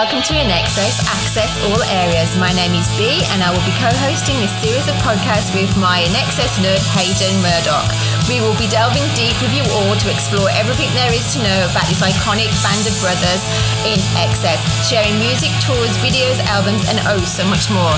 Welcome 0.00 0.24
to 0.32 0.32
INXS 0.32 0.96
Access 1.12 1.52
All 1.68 1.82
Areas. 1.92 2.32
My 2.40 2.56
name 2.56 2.72
is 2.72 2.88
B 2.96 3.20
and 3.36 3.44
I 3.44 3.52
will 3.52 3.60
be 3.68 3.76
co-hosting 3.76 4.32
this 4.40 4.48
series 4.64 4.88
of 4.88 4.96
podcasts 5.04 5.52
with 5.52 5.68
my 5.76 6.00
INXS 6.08 6.56
nerd 6.64 6.80
Hayden 6.96 7.36
Murdoch. 7.44 7.84
We 8.24 8.40
will 8.40 8.56
be 8.56 8.64
delving 8.72 9.04
deep 9.12 9.36
with 9.44 9.52
you 9.52 9.60
all 9.68 9.92
to 9.92 10.08
explore 10.08 10.48
everything 10.56 10.88
there 10.96 11.12
is 11.12 11.20
to 11.36 11.44
know 11.44 11.68
about 11.68 11.84
this 11.92 12.00
iconic 12.00 12.48
band 12.64 12.80
of 12.88 12.96
brothers 13.04 13.44
in 13.84 14.00
excess, 14.16 14.56
sharing 14.88 15.12
music, 15.20 15.52
tours, 15.68 15.92
videos, 16.00 16.40
albums 16.48 16.80
and 16.88 16.96
oh 17.04 17.20
so 17.20 17.44
much 17.52 17.68
more. 17.68 17.92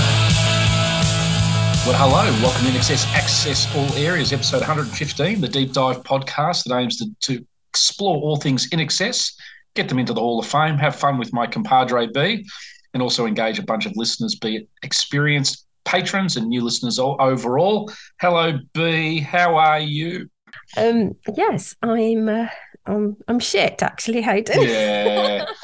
Well, 1.87 1.95
hello, 1.95 2.27
welcome 2.43 2.67
to 2.67 2.75
INXS 2.75 3.07
Access 3.15 3.63
All 3.79 3.87
Areas, 3.95 4.35
episode 4.35 4.59
115, 4.59 5.39
the 5.39 5.47
deep 5.47 5.71
dive 5.71 6.03
podcast 6.03 6.67
that 6.67 6.75
aims 6.75 6.99
to, 6.99 7.07
to 7.31 7.47
explore 7.71 8.19
all 8.19 8.35
things 8.35 8.67
INXS 8.71 9.39
get 9.75 9.89
them 9.89 9.99
into 9.99 10.13
the 10.13 10.21
Hall 10.21 10.39
of 10.39 10.45
Fame, 10.45 10.77
have 10.77 10.95
fun 10.95 11.17
with 11.17 11.33
my 11.33 11.47
compadre 11.47 12.07
B, 12.07 12.45
and 12.93 13.01
also 13.01 13.25
engage 13.25 13.59
a 13.59 13.63
bunch 13.63 13.85
of 13.85 13.93
listeners, 13.95 14.35
be 14.35 14.57
it 14.57 14.69
experienced 14.83 15.65
patrons 15.85 16.37
and 16.37 16.47
new 16.47 16.61
listeners 16.63 16.99
overall. 16.99 17.91
Hello, 18.19 18.57
B. 18.73 19.19
How 19.19 19.55
are 19.55 19.79
you? 19.79 20.29
Um, 20.77 21.13
yes, 21.35 21.75
I'm. 21.81 22.29
Uh, 22.29 22.47
I'm. 22.85 23.17
I'm 23.27 23.39
shit, 23.39 23.81
actually, 23.81 24.21
Hayden. 24.21 24.61
Yeah. 24.61 25.45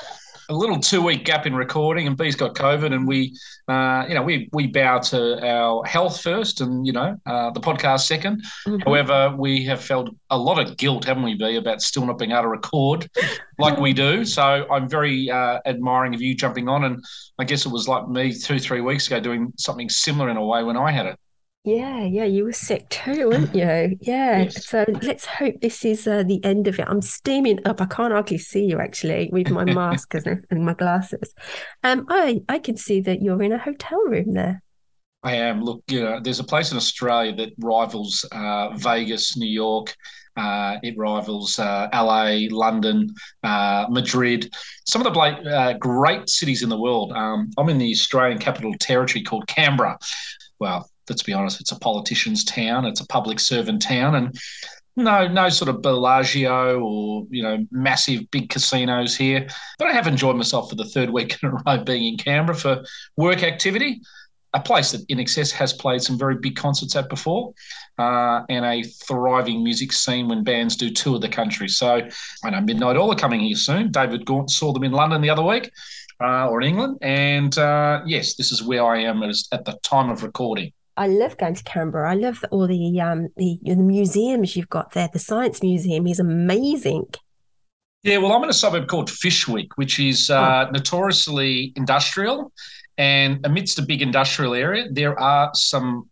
a 0.50 0.53
little 0.53 0.80
two 0.80 1.02
week 1.02 1.25
gap 1.25 1.45
in 1.45 1.55
recording, 1.55 2.08
and 2.08 2.17
B's 2.17 2.36
got 2.36 2.55
COVID, 2.55 2.92
and 2.92 3.08
we, 3.08 3.38
uh, 3.67 4.05
you 4.08 4.16
know, 4.16 4.23
we 4.23 4.50
we 4.52 4.66
bow 4.66 4.97
to 4.97 5.47
our 5.47 5.86
health 5.86 6.22
first, 6.22 6.59
and 6.61 6.86
you 6.86 6.92
know, 6.92 7.16
uh, 7.28 7.52
the 7.52 7.59
podcast 7.59 8.09
2nd 8.09 8.42
mm-hmm. 8.67 8.77
However, 8.80 9.36
we 9.38 9.64
have 9.66 9.81
felt 9.81 10.09
a 10.31 10.38
lot 10.38 10.59
of 10.59 10.75
guilt, 10.77 11.05
haven't 11.05 11.23
we, 11.23 11.36
B, 11.36 11.55
about 11.55 11.81
still 11.81 12.05
not 12.05 12.17
being 12.17 12.31
able 12.31 12.44
to 12.44 12.47
record 12.50 13.09
like 13.59 13.77
we 13.77 13.94
do. 13.94 14.25
So 14.25 14.42
I'm 14.72 14.89
very 14.89 15.30
uh, 15.30 15.59
admiring 15.66 16.16
of 16.16 16.22
you 16.22 16.36
jumping 16.36 16.67
on, 16.67 16.83
and 16.83 17.03
I 17.38 17.44
guess 17.44 17.66
it 17.66 17.72
was 17.72 17.88
like 17.88 18.09
me 18.09 18.33
two 18.33 18.59
three 18.59 18.81
weeks 18.81 19.05
ago 19.08 19.20
doing 19.20 19.53
something 19.58 19.88
similar 19.88 20.30
in 20.30 20.38
a 20.38 20.45
way 20.45 20.64
when 20.64 20.77
I 20.77 20.92
had 20.92 21.05
it. 21.05 21.20
Yeah, 21.66 22.04
yeah, 22.04 22.24
you 22.24 22.46
were 22.46 22.54
sick 22.54 22.88
too, 22.90 23.30
weren't 23.30 23.54
you? 23.54 23.98
Yeah. 24.02 24.44
Yes. 24.44 24.66
So 24.66 24.86
let's 25.02 25.26
hope 25.26 25.56
this 25.62 25.84
is 25.84 26.08
uh, 26.08 26.24
the 26.24 26.44
end 26.44 26.68
of 26.68 26.80
it. 26.80 26.86
I'm 26.88 27.02
steaming 27.02 27.60
up. 27.66 27.82
I 27.82 27.86
can't 27.86 28.14
hardly 28.14 28.38
see 28.38 28.66
you 28.66 28.80
actually 28.80 29.30
with 29.32 29.50
my 29.50 29.66
mask 29.74 30.14
and, 30.16 30.66
my 30.66 30.74
glasses. 30.74 31.34
Um, 31.84 32.06
I 32.10 32.42
I 32.48 32.60
can 32.60 32.78
see 32.78 33.02
that 33.02 33.22
you're 33.22 33.44
in 33.44 33.52
a 33.52 33.58
hotel 33.58 34.00
room 34.06 34.34
there. 34.34 34.64
I 35.22 35.36
am. 35.36 35.62
Look, 35.62 35.84
you 35.90 36.02
know, 36.02 36.22
there's 36.22 36.40
a 36.40 36.46
place 36.46 36.72
in 36.72 36.78
Australia 36.78 37.36
that 37.36 37.50
rivals 37.60 38.26
uh, 38.32 38.70
Vegas, 38.78 39.36
New 39.36 39.50
York. 39.50 39.94
Uh, 40.38 40.78
it 40.82 40.98
rivals 40.98 41.60
uh, 41.60 41.90
LA, 41.92 42.48
London, 42.50 43.14
uh, 43.44 43.86
Madrid, 43.90 44.54
some 44.88 45.06
of 45.06 45.14
the 45.14 45.20
uh, 45.20 45.73
great 45.73 46.30
cities 46.30 46.64
in 46.64 46.70
the 46.70 46.80
world. 46.80 47.12
Um, 47.12 47.52
I'm 47.58 47.68
in 47.68 47.78
the 47.78 47.92
Australian 47.92 48.40
Capital 48.40 48.73
Territory 48.80 49.22
called 49.22 49.46
Canberra. 49.48 50.00
Well, 50.60 50.90
let's 51.10 51.24
be 51.24 51.34
honest, 51.34 51.60
it's 51.60 51.72
a 51.72 51.80
politician's 51.80 52.44
town, 52.44 52.86
it's 52.86 53.02
a 53.02 53.08
public 53.08 53.40
servant 53.40 53.82
town, 53.82 54.16
and 54.16 54.40
no, 55.00 55.28
no 55.28 55.50
sort 55.50 55.70
of 55.70 55.82
Bellagio 55.82 56.80
or 56.80 57.26
you 57.30 57.42
know 57.42 57.66
massive 57.72 58.30
big 58.32 58.50
casinos 58.50 59.16
here. 59.16 59.48
But 59.78 59.88
I 59.88 59.94
have 59.94 60.08
enjoyed 60.08 60.36
myself 60.36 60.70
for 60.70 60.76
the 60.76 60.86
third 60.86 61.10
week 61.14 61.38
in 61.42 61.50
a 61.50 61.54
row 61.54 61.83
being 61.83 62.06
in 62.06 62.17
Canberra 62.17 62.58
for 62.58 62.83
work 63.17 63.44
activity. 63.44 64.02
A 64.54 64.60
place 64.60 64.92
that 64.94 65.08
INXS 65.10 65.52
has 65.52 65.73
played 65.73 66.02
some 66.02 66.17
very 66.17 66.36
big 66.36 66.56
concerts 66.56 66.95
at 66.95 67.08
before, 67.08 67.54
uh, 68.00 68.42
and 68.50 68.66
a 68.66 68.82
thriving 68.82 69.64
music 69.64 69.94
scene 69.94 70.28
when 70.28 70.44
bands 70.44 70.76
do 70.76 70.89
tour 70.89 71.20
the 71.20 71.30
country. 71.30 71.67
So 71.67 72.02
I 72.44 72.50
know 72.50 72.60
Midnight 72.60 72.98
Oil 72.98 73.12
are 73.12 73.16
coming 73.16 73.42
here 73.42 73.56
soon. 73.56 73.92
David 73.92 74.26
Gaunt 74.26 74.50
saw 74.50 74.73
them 74.73 74.83
in 74.83 74.92
London 74.92 75.22
the 75.22 75.30
other 75.30 75.44
week, 75.44 75.70
uh, 76.20 76.50
or 76.50 76.64
in 76.64 76.70
England, 76.70 76.98
and 77.04 77.56
uh, 77.60 78.02
yes, 78.08 78.33
this 78.36 78.52
is 78.52 78.64
where 78.64 78.83
I 78.83 79.02
am 79.02 79.22
at 79.22 79.66
the 79.66 79.78
time 79.83 80.10
of 80.10 80.23
recording. 80.23 80.73
I 80.99 81.08
love 81.08 81.37
going 81.37 81.55
to 81.55 81.64
Canberra. 81.64 82.11
I 82.11 82.15
love 82.15 82.43
all 82.52 82.67
the 82.67 82.99
um 82.99 83.30
the, 83.37 83.58
the 83.64 83.77
museums 83.77 84.55
you've 84.58 84.70
got 84.70 84.92
there. 84.92 85.10
The 85.11 85.17
Science 85.17 85.64
Museum 85.64 86.05
is 86.05 86.20
amazing. 86.20 87.05
Yeah, 88.04 88.17
well, 88.17 88.33
I'm 88.33 88.43
in 88.43 88.49
a 88.49 88.54
suburb 88.54 88.87
called 88.87 89.09
Fyshwick, 89.09 89.70
which 89.76 89.99
is 89.99 90.30
uh, 90.30 90.65
oh. 90.67 90.71
notoriously 90.71 91.71
industrial. 91.77 92.52
And 92.98 93.45
amidst 93.45 93.80
a 93.80 93.82
big 93.82 94.02
industrial 94.02 94.54
area, 94.54 94.88
there 94.92 95.17
are 95.17 95.52
some, 95.54 96.09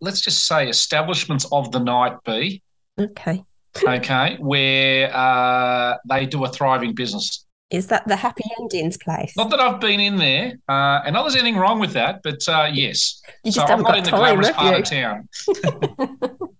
let's 0.00 0.22
just 0.22 0.46
say, 0.46 0.68
establishments 0.68 1.46
of 1.52 1.70
the 1.70 1.78
night 1.78 2.16
B. 2.24 2.62
Okay. 2.98 3.44
okay, 3.86 4.36
where 4.40 5.14
uh, 5.14 5.96
they 6.08 6.24
do 6.24 6.44
a 6.44 6.48
thriving 6.48 6.94
business. 6.94 7.44
Is 7.70 7.88
that 7.88 8.08
the 8.08 8.16
happy 8.16 8.44
endings 8.58 8.96
place? 8.96 9.36
Not 9.36 9.50
that 9.50 9.60
I've 9.60 9.80
been 9.80 10.00
in 10.00 10.16
there, 10.16 10.54
uh, 10.68 11.02
and 11.04 11.12
not 11.12 11.22
there's 11.24 11.36
anything 11.36 11.58
wrong 11.58 11.78
with 11.78 11.92
that, 11.92 12.22
but 12.22 12.48
uh, 12.48 12.70
yes. 12.72 13.20
You 13.48 13.52
just 13.52 13.66
so 13.66 13.76
haven't 13.76 13.86
I'm 13.86 13.92
not 13.92 13.98
in 13.98 14.04
the 14.04 14.10
glamorous 14.10 14.50
part 14.50 14.74
you? 14.74 14.82
of 14.82 14.84
town. 14.84 15.28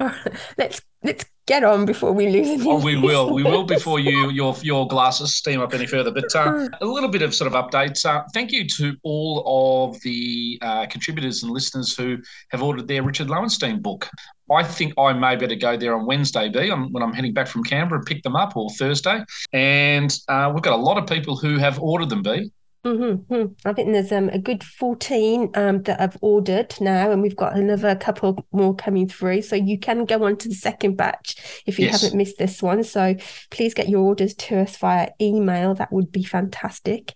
let's 0.58 0.80
let's 1.02 1.24
get 1.46 1.62
on 1.62 1.84
before 1.86 2.12
we 2.12 2.28
lose. 2.28 2.64
Oh, 2.66 2.82
we 2.82 2.96
will. 2.96 3.32
We 3.32 3.42
will 3.44 3.64
before 3.64 4.00
you 4.00 4.30
your 4.30 4.54
your 4.62 4.86
glasses 4.88 5.34
steam 5.34 5.60
up 5.60 5.72
any 5.74 5.86
further. 5.86 6.10
But 6.10 6.34
uh, 6.34 6.68
a 6.80 6.86
little 6.86 7.08
bit 7.08 7.22
of 7.22 7.34
sort 7.34 7.52
of 7.52 7.64
updates. 7.64 8.04
Uh, 8.04 8.24
thank 8.34 8.52
you 8.52 8.66
to 8.76 8.96
all 9.02 9.90
of 9.90 10.00
the 10.02 10.58
uh, 10.62 10.86
contributors 10.86 11.42
and 11.42 11.52
listeners 11.52 11.96
who 11.96 12.18
have 12.50 12.62
ordered 12.62 12.88
their 12.88 13.02
Richard 13.02 13.30
Lowenstein 13.30 13.80
book. 13.80 14.08
I 14.50 14.62
think 14.62 14.94
I 14.98 15.12
may 15.12 15.36
better 15.36 15.56
go 15.56 15.76
there 15.76 15.96
on 15.96 16.06
Wednesday, 16.06 16.48
B, 16.48 16.68
when 16.68 17.02
I'm 17.02 17.12
heading 17.12 17.32
back 17.32 17.48
from 17.48 17.64
Canberra 17.64 17.98
and 17.98 18.06
pick 18.06 18.22
them 18.22 18.36
up, 18.36 18.56
or 18.56 18.70
Thursday. 18.70 19.24
And 19.52 20.16
uh, 20.28 20.52
we've 20.54 20.62
got 20.62 20.74
a 20.74 20.82
lot 20.82 20.98
of 20.98 21.06
people 21.06 21.36
who 21.36 21.58
have 21.58 21.80
ordered 21.80 22.10
them, 22.10 22.22
B. 22.22 22.50
Mm-hmm. 22.86 23.68
I 23.68 23.72
think 23.72 23.92
there's 23.92 24.12
um, 24.12 24.28
a 24.28 24.38
good 24.38 24.62
14 24.62 25.50
um, 25.54 25.82
that 25.82 26.00
I've 26.00 26.16
ordered 26.20 26.72
now, 26.80 27.10
and 27.10 27.20
we've 27.20 27.34
got 27.34 27.56
another 27.56 27.96
couple 27.96 28.46
more 28.52 28.76
coming 28.76 29.08
through. 29.08 29.42
So 29.42 29.56
you 29.56 29.76
can 29.76 30.04
go 30.04 30.24
on 30.24 30.36
to 30.36 30.48
the 30.48 30.54
second 30.54 30.96
batch 30.96 31.62
if 31.66 31.80
you 31.80 31.86
yes. 31.86 32.02
haven't 32.02 32.16
missed 32.16 32.38
this 32.38 32.62
one. 32.62 32.84
So 32.84 33.16
please 33.50 33.74
get 33.74 33.88
your 33.88 34.02
orders 34.02 34.34
to 34.34 34.60
us 34.60 34.76
via 34.76 35.08
email. 35.20 35.74
That 35.74 35.92
would 35.92 36.12
be 36.12 36.22
fantastic. 36.22 37.12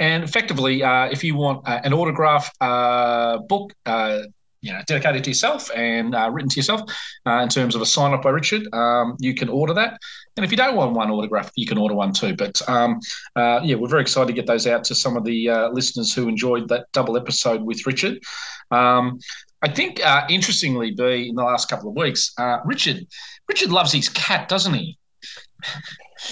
And 0.00 0.24
effectively, 0.24 0.82
uh, 0.82 1.04
if 1.04 1.22
you 1.22 1.36
want 1.36 1.68
uh, 1.68 1.80
an 1.84 1.92
autograph 1.92 2.50
uh, 2.60 3.38
book, 3.38 3.74
uh, 3.86 4.22
you 4.64 4.72
know, 4.72 4.80
dedicated 4.86 5.22
to 5.22 5.30
yourself 5.30 5.70
and 5.76 6.14
uh, 6.14 6.30
written 6.32 6.48
to 6.48 6.56
yourself 6.56 6.80
uh, 7.26 7.40
in 7.42 7.50
terms 7.50 7.74
of 7.74 7.82
a 7.82 7.86
sign 7.86 8.14
up 8.14 8.22
by 8.22 8.30
Richard, 8.30 8.66
um, 8.72 9.14
you 9.20 9.34
can 9.34 9.50
order 9.50 9.74
that. 9.74 10.00
And 10.36 10.44
if 10.44 10.50
you 10.50 10.56
don't 10.56 10.74
want 10.74 10.94
one 10.94 11.10
autograph, 11.10 11.50
you 11.54 11.66
can 11.66 11.76
order 11.76 11.94
one 11.94 12.14
too. 12.14 12.34
But 12.34 12.66
um, 12.66 12.98
uh, 13.36 13.60
yeah, 13.62 13.76
we're 13.76 13.88
very 13.88 14.00
excited 14.00 14.28
to 14.28 14.32
get 14.32 14.46
those 14.46 14.66
out 14.66 14.82
to 14.84 14.94
some 14.94 15.18
of 15.18 15.24
the 15.24 15.50
uh, 15.50 15.68
listeners 15.68 16.14
who 16.14 16.28
enjoyed 16.28 16.66
that 16.68 16.86
double 16.92 17.18
episode 17.18 17.62
with 17.62 17.86
Richard. 17.86 18.22
Um, 18.70 19.20
I 19.60 19.68
think, 19.68 20.04
uh, 20.04 20.26
interestingly, 20.30 20.92
B 20.92 21.28
in 21.28 21.34
the 21.34 21.44
last 21.44 21.68
couple 21.68 21.90
of 21.90 21.96
weeks, 21.96 22.32
uh, 22.38 22.58
Richard 22.64 23.06
Richard 23.48 23.70
loves 23.70 23.92
his 23.92 24.08
cat, 24.08 24.48
doesn't 24.48 24.72
he? 24.72 24.98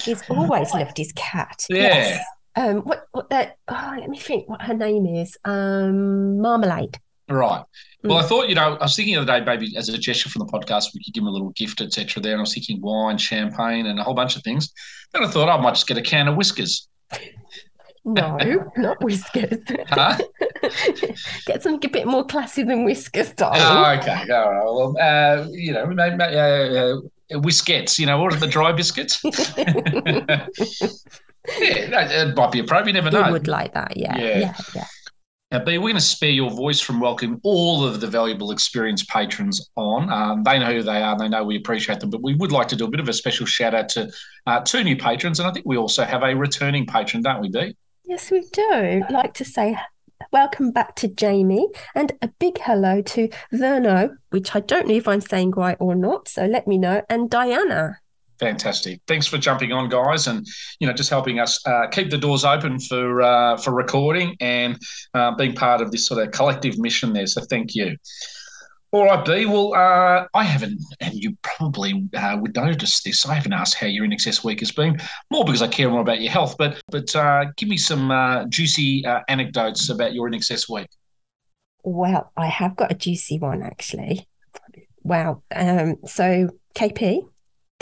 He's 0.03 0.23
always 0.27 0.73
loved 0.73 0.97
his 0.97 1.13
cat. 1.15 1.65
Yeah. 1.69 1.77
Yes. 1.77 2.25
Um, 2.55 2.77
what, 2.81 3.05
what 3.11 3.29
that? 3.29 3.57
Oh, 3.67 3.95
let 3.99 4.09
me 4.09 4.17
think. 4.17 4.49
What 4.49 4.63
her 4.63 4.73
name 4.73 5.05
is? 5.05 5.37
Um, 5.45 6.39
Marmalade. 6.39 6.99
Right. 7.33 7.63
Well, 8.03 8.17
I 8.17 8.23
mm. 8.23 8.27
thought, 8.27 8.49
you 8.49 8.55
know, 8.55 8.75
I 8.75 8.83
was 8.83 8.95
thinking 8.95 9.15
the 9.15 9.21
other 9.21 9.39
day, 9.39 9.45
maybe 9.45 9.77
as 9.77 9.87
a 9.87 9.97
gesture 9.97 10.29
from 10.29 10.45
the 10.45 10.51
podcast, 10.51 10.93
we 10.93 11.01
could 11.03 11.13
give 11.13 11.23
him 11.23 11.27
a 11.27 11.31
little 11.31 11.51
gift, 11.51 11.79
etc. 11.79 12.21
There, 12.21 12.33
and 12.33 12.39
I 12.39 12.43
was 12.43 12.53
thinking 12.53 12.81
wine, 12.81 13.17
champagne, 13.17 13.85
and 13.85 13.99
a 13.99 14.03
whole 14.03 14.13
bunch 14.13 14.35
of 14.35 14.43
things. 14.43 14.73
Then 15.13 15.23
I 15.23 15.27
thought 15.27 15.47
I 15.47 15.61
might 15.61 15.75
just 15.75 15.87
get 15.87 15.97
a 15.97 16.01
can 16.01 16.27
of 16.27 16.35
whiskers. 16.35 16.87
No, 18.05 18.37
not 18.75 19.01
whiskers. 19.01 19.59
Huh? 19.87 20.17
get 21.45 21.63
something 21.63 21.89
a 21.89 21.93
bit 21.93 22.05
more 22.05 22.25
classy 22.25 22.63
than 22.63 22.83
whiskers, 22.83 23.31
darling. 23.31 23.61
Oh, 23.63 23.97
okay. 23.97 24.33
All 24.33 24.51
right. 24.51 24.65
Well, 24.65 24.97
uh, 24.99 25.47
you 25.51 25.71
know, 25.71 25.85
maybe, 25.85 26.21
uh, 26.21 26.97
uh, 27.37 27.39
whiskets. 27.39 27.97
You 27.97 28.07
know, 28.07 28.21
what 28.21 28.33
are 28.33 28.39
the 28.39 28.47
dry 28.47 28.73
biscuits? 28.73 29.23
yeah, 29.23 30.45
that, 31.89 32.33
might 32.35 32.51
be 32.51 32.59
appropriate. 32.59 32.87
You 32.87 33.01
never 33.01 33.11
know. 33.11 33.25
You 33.27 33.31
would 33.31 33.47
like 33.47 33.73
that, 33.73 33.95
yeah, 33.95 34.17
yeah, 34.17 34.37
yeah. 34.37 34.53
yeah. 34.75 34.85
Now, 35.53 35.59
B, 35.59 35.77
we're 35.77 35.89
going 35.89 35.93
to 35.97 36.01
spare 36.01 36.31
your 36.31 36.49
voice 36.49 36.81
from 36.81 36.99
welcoming 36.99 37.39
all 37.43 37.85
of 37.85 38.01
the 38.01 38.07
valuable 38.07 38.49
experienced 38.49 39.07
patrons 39.07 39.69
on. 39.75 40.09
Um, 40.09 40.41
they 40.41 40.57
know 40.57 40.73
who 40.73 40.81
they 40.81 40.99
are, 40.99 41.15
they 41.15 41.29
know 41.29 41.43
we 41.43 41.57
appreciate 41.57 41.99
them, 41.99 42.09
but 42.09 42.23
we 42.23 42.33
would 42.33 42.51
like 42.51 42.67
to 42.69 42.75
do 42.75 42.85
a 42.85 42.89
bit 42.89 42.99
of 42.99 43.07
a 43.07 43.13
special 43.13 43.45
shout 43.45 43.75
out 43.75 43.87
to 43.89 44.11
uh, 44.47 44.61
two 44.61 44.83
new 44.83 44.97
patrons. 44.97 45.39
And 45.39 45.47
I 45.47 45.51
think 45.51 45.67
we 45.67 45.77
also 45.77 46.05
have 46.05 46.23
a 46.23 46.35
returning 46.35 46.87
patron, 46.87 47.21
don't 47.21 47.39
we, 47.39 47.49
B? 47.49 47.75
Yes, 48.03 48.31
we 48.31 48.41
do. 48.51 48.63
I'd 48.71 49.11
like 49.11 49.35
to 49.35 49.45
say 49.45 49.77
welcome 50.31 50.71
back 50.71 50.95
to 50.95 51.07
Jamie 51.07 51.67
and 51.93 52.13
a 52.23 52.29
big 52.39 52.57
hello 52.57 53.03
to 53.03 53.29
Verno, 53.53 54.15
which 54.31 54.55
I 54.55 54.59
don't 54.59 54.87
know 54.87 54.95
if 54.95 55.07
I'm 55.07 55.21
saying 55.21 55.51
right 55.51 55.77
or 55.79 55.93
not, 55.93 56.29
so 56.29 56.47
let 56.47 56.67
me 56.67 56.79
know, 56.79 57.03
and 57.11 57.29
Diana. 57.29 57.99
Fantastic. 58.43 58.99
Thanks 59.07 59.25
for 59.25 59.37
jumping 59.37 59.71
on, 59.71 59.87
guys, 59.87 60.27
and 60.27 60.45
you 60.81 60.85
know 60.85 60.91
just 60.91 61.09
helping 61.09 61.39
us 61.39 61.65
uh, 61.65 61.87
keep 61.87 62.09
the 62.09 62.17
doors 62.17 62.43
open 62.43 62.77
for 62.77 63.21
uh, 63.21 63.55
for 63.55 63.73
recording 63.73 64.35
and 64.41 64.77
uh, 65.13 65.33
being 65.35 65.55
part 65.55 65.79
of 65.79 65.91
this 65.91 66.07
sort 66.07 66.21
of 66.21 66.33
collective 66.33 66.77
mission 66.77 67.13
there. 67.13 67.25
So 67.25 67.41
thank 67.49 67.73
you. 67.73 67.95
All 68.91 69.05
right, 69.05 69.23
B. 69.23 69.45
Well, 69.45 69.73
uh, 69.73 70.27
I 70.33 70.43
haven't, 70.43 70.81
and 70.99 71.13
you 71.13 71.37
probably 71.41 72.05
uh, 72.13 72.37
would 72.41 72.53
notice 72.53 73.01
this. 73.01 73.25
I 73.25 73.33
haven't 73.33 73.53
asked 73.53 73.75
how 73.75 73.87
your 73.87 74.05
INXS 74.05 74.43
week 74.43 74.59
has 74.59 74.71
been, 74.71 74.99
more 75.31 75.45
because 75.45 75.61
I 75.61 75.67
care 75.67 75.89
more 75.89 76.01
about 76.01 76.19
your 76.19 76.31
health. 76.31 76.55
But 76.59 76.81
but 76.89 77.15
uh, 77.15 77.45
give 77.55 77.69
me 77.69 77.77
some 77.77 78.11
uh, 78.11 78.45
juicy 78.47 79.05
uh, 79.05 79.21
anecdotes 79.29 79.89
about 79.89 80.13
your 80.13 80.29
INXS 80.29 80.67
week. 80.69 80.89
Well, 81.85 82.29
I 82.35 82.47
have 82.47 82.75
got 82.75 82.91
a 82.91 82.95
juicy 82.95 83.39
one 83.39 83.63
actually. 83.63 84.27
Wow. 85.01 85.43
Um, 85.55 85.95
so 86.05 86.49
KP, 86.75 87.21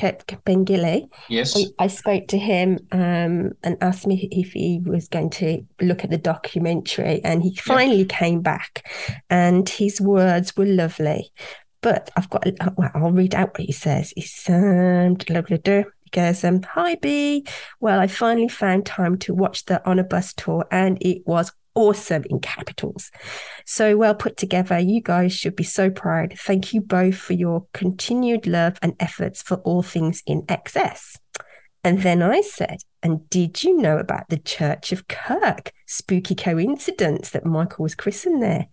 Pengilly. 0.02 1.08
Yes. 1.30 1.56
I, 1.58 1.86
I 1.86 1.88
spoke 1.88 2.28
to 2.30 2.38
him 2.38 2.80
um, 2.92 3.52
and 3.64 3.78
asked 3.82 4.08
me 4.08 4.28
if 4.32 4.54
he 4.54 4.82
was 4.86 5.08
going 5.08 5.30
to 5.32 5.66
look 5.82 6.04
at 6.04 6.10
the 6.10 6.18
documentary, 6.18 7.22
and 7.24 7.44
he 7.44 7.56
finally 7.56 8.06
came 8.06 8.42
back, 8.42 8.90
and 9.30 9.68
his 9.68 10.02
words 10.02 10.56
were 10.58 10.66
lovely. 10.66 11.32
But 11.82 12.12
I've 12.16 12.30
got, 12.30 12.46
well, 12.78 12.92
I'll 12.94 13.12
read 13.12 13.34
out 13.34 13.58
what 13.58 13.66
he 13.66 13.72
says. 13.72 14.14
He's 14.16 14.46
um, 14.50 15.18
he 15.20 15.84
goes, 16.12 16.44
um, 16.44 16.62
Hi 16.64 16.96
B. 16.96 17.46
Well, 17.80 18.00
I 18.00 18.08
finally 18.08 18.50
found 18.50 18.86
time 18.86 19.18
to 19.20 19.34
watch 19.34 19.66
the 19.66 19.84
on 19.88 20.00
a 20.00 20.04
bus 20.04 20.34
tour, 20.34 20.66
and 20.72 20.98
it 21.02 21.26
was 21.26 21.52
awesome 21.76 22.24
in 22.30 22.40
capitals. 22.40 23.12
So 23.66 23.98
well 23.98 24.16
put 24.16 24.38
together. 24.38 24.80
You 24.80 25.02
guys 25.02 25.34
should 25.34 25.56
be 25.56 25.64
so 25.64 25.90
proud. 25.90 26.34
Thank 26.38 26.74
you 26.74 26.82
both 26.82 27.16
for 27.16 27.34
your 27.34 27.66
continued 27.74 28.48
love 28.48 28.78
and 28.82 28.96
efforts 29.00 29.42
for 29.42 29.58
all 29.58 29.82
things 29.82 30.22
INXS. 30.28 31.18
And 31.84 32.04
then 32.04 32.22
I 32.22 32.42
said, 32.42 32.78
and 33.02 33.28
did 33.30 33.64
you 33.64 33.76
know 33.76 33.98
about 33.98 34.30
the 34.30 34.38
Church 34.38 34.92
of 34.92 35.08
Kirk? 35.08 35.72
Spooky 35.88 36.36
coincidence 36.36 37.32
that 37.32 37.46
Michael 37.46 37.84
was 37.84 37.96
christened 37.96 38.44
there. 38.44 38.68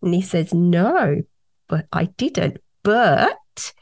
And 0.00 0.14
he 0.14 0.22
says, 0.22 0.54
no, 0.54 1.22
but 1.68 1.86
I 1.92 2.04
didn't. 2.04 2.58
But 2.84 3.72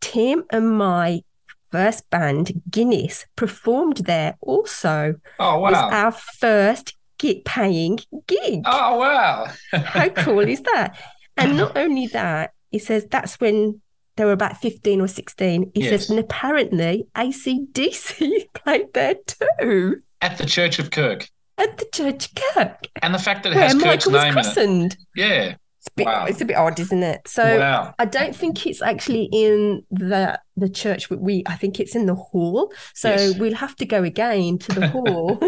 Tim 0.00 0.44
and 0.50 0.76
my 0.76 1.22
first 1.70 2.08
band, 2.10 2.62
Guinness, 2.70 3.26
performed 3.36 3.98
there 3.98 4.36
also. 4.40 5.14
Oh, 5.38 5.58
wow. 5.60 5.68
It 5.68 5.72
was 5.72 5.92
our 5.92 6.12
first 6.12 6.96
get 7.24 7.44
paying 7.44 7.98
gig. 8.26 8.62
Oh 8.66 8.98
wow. 8.98 9.46
How 9.72 10.08
cool 10.10 10.40
is 10.40 10.60
that? 10.62 10.96
And 11.36 11.56
not 11.56 11.76
only 11.76 12.06
that, 12.08 12.52
he 12.70 12.78
says 12.78 13.06
that's 13.10 13.40
when 13.40 13.80
they 14.16 14.24
were 14.24 14.32
about 14.32 14.58
15 14.58 15.00
or 15.00 15.08
16. 15.08 15.72
He 15.74 15.80
yes. 15.80 15.90
says, 15.90 16.10
and 16.10 16.18
apparently 16.18 17.08
ACDC 17.16 18.52
played 18.54 18.92
there 18.92 19.16
too. 19.26 20.02
At 20.20 20.38
the 20.38 20.46
Church 20.46 20.78
of 20.78 20.90
Kirk. 20.90 21.28
At 21.58 21.78
the 21.78 21.86
Church 21.92 22.28
of 22.28 22.34
Kirk. 22.34 22.86
And 23.02 23.14
the 23.14 23.18
fact 23.18 23.42
that 23.42 23.52
it 23.52 23.56
has 23.56 23.74
Kirk's 23.74 24.06
name 24.06 24.32
christened. 24.34 24.82
in 24.82 24.86
it. 24.86 24.96
Yeah. 25.16 25.54
It's 25.78 25.88
a, 25.88 25.94
bit, 25.96 26.06
wow. 26.06 26.24
it's 26.26 26.40
a 26.40 26.44
bit 26.44 26.56
odd, 26.56 26.80
isn't 26.80 27.02
it? 27.02 27.28
So 27.28 27.58
wow. 27.58 27.94
I 27.98 28.04
don't 28.06 28.34
think 28.34 28.66
it's 28.66 28.80
actually 28.80 29.28
in 29.32 29.84
the 29.90 30.40
the 30.56 30.70
church. 30.70 31.10
We 31.10 31.42
I 31.46 31.56
think 31.56 31.78
it's 31.78 31.94
in 31.94 32.06
the 32.06 32.14
hall. 32.14 32.72
So 32.94 33.10
yes. 33.10 33.38
we'll 33.38 33.54
have 33.54 33.76
to 33.76 33.84
go 33.84 34.02
again 34.02 34.56
to 34.60 34.72
the 34.72 34.88
hall. 34.88 35.38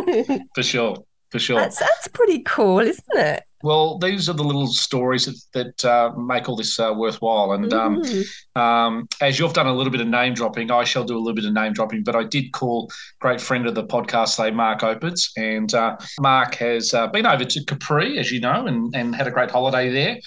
For 0.55 0.62
sure 0.62 0.99
for 1.37 1.44
sure. 1.44 1.61
That's, 1.61 1.79
that's 1.79 2.09
pretty 2.09 2.41
cool, 2.41 2.79
isn't 2.79 3.05
it? 3.17 3.43
Well, 3.62 3.99
these 3.99 4.29
are 4.29 4.33
the 4.33 4.44
little 4.44 4.69
stories 4.69 5.27
that, 5.27 5.41
that 5.53 5.85
uh, 5.85 6.12
make 6.17 6.49
all 6.49 6.56
this 6.56 6.79
uh, 6.79 6.94
worthwhile. 6.97 7.53
And 7.53 7.73
um, 7.73 8.03
mm. 8.03 8.25
um, 8.55 9.09
as 9.21 9.38
you've 9.38 9.53
done 9.53 9.67
a 9.67 9.75
little 9.75 9.91
bit 9.91 10.00
of 10.00 10.09
name 10.09 10.35
dropping, 10.35 10.71
I 10.71 10.85
shall 10.85 11.05
do 11.05 11.17
a 11.17 11.19
little 11.19 11.35
bit 11.35 11.44
of 11.44 11.53
name 11.53 11.73
dropping. 11.73 12.05
But 12.05 12.17
I 12.17 12.25
did 12.25 12.53
call 12.53 12.91
great 13.21 13.41
friend 13.41 13.67
of 13.67 13.75
the 13.75 13.85
podcast 13.85 14.37
today, 14.37 14.50
Mark 14.50 14.81
Opitz, 14.81 15.31
and 15.37 15.73
uh, 15.75 15.97
Mark 16.21 16.55
has 16.56 16.94
uh, 16.94 17.06
been 17.09 17.27
over 17.27 17.44
to 17.44 17.65
Capri, 17.65 18.19
as 18.19 18.31
you 18.31 18.41
know, 18.41 18.67
and, 18.67 18.94
and 18.94 19.15
had 19.15 19.27
a 19.27 19.31
great 19.31 19.50
holiday 19.50 19.91
there. 19.91 20.19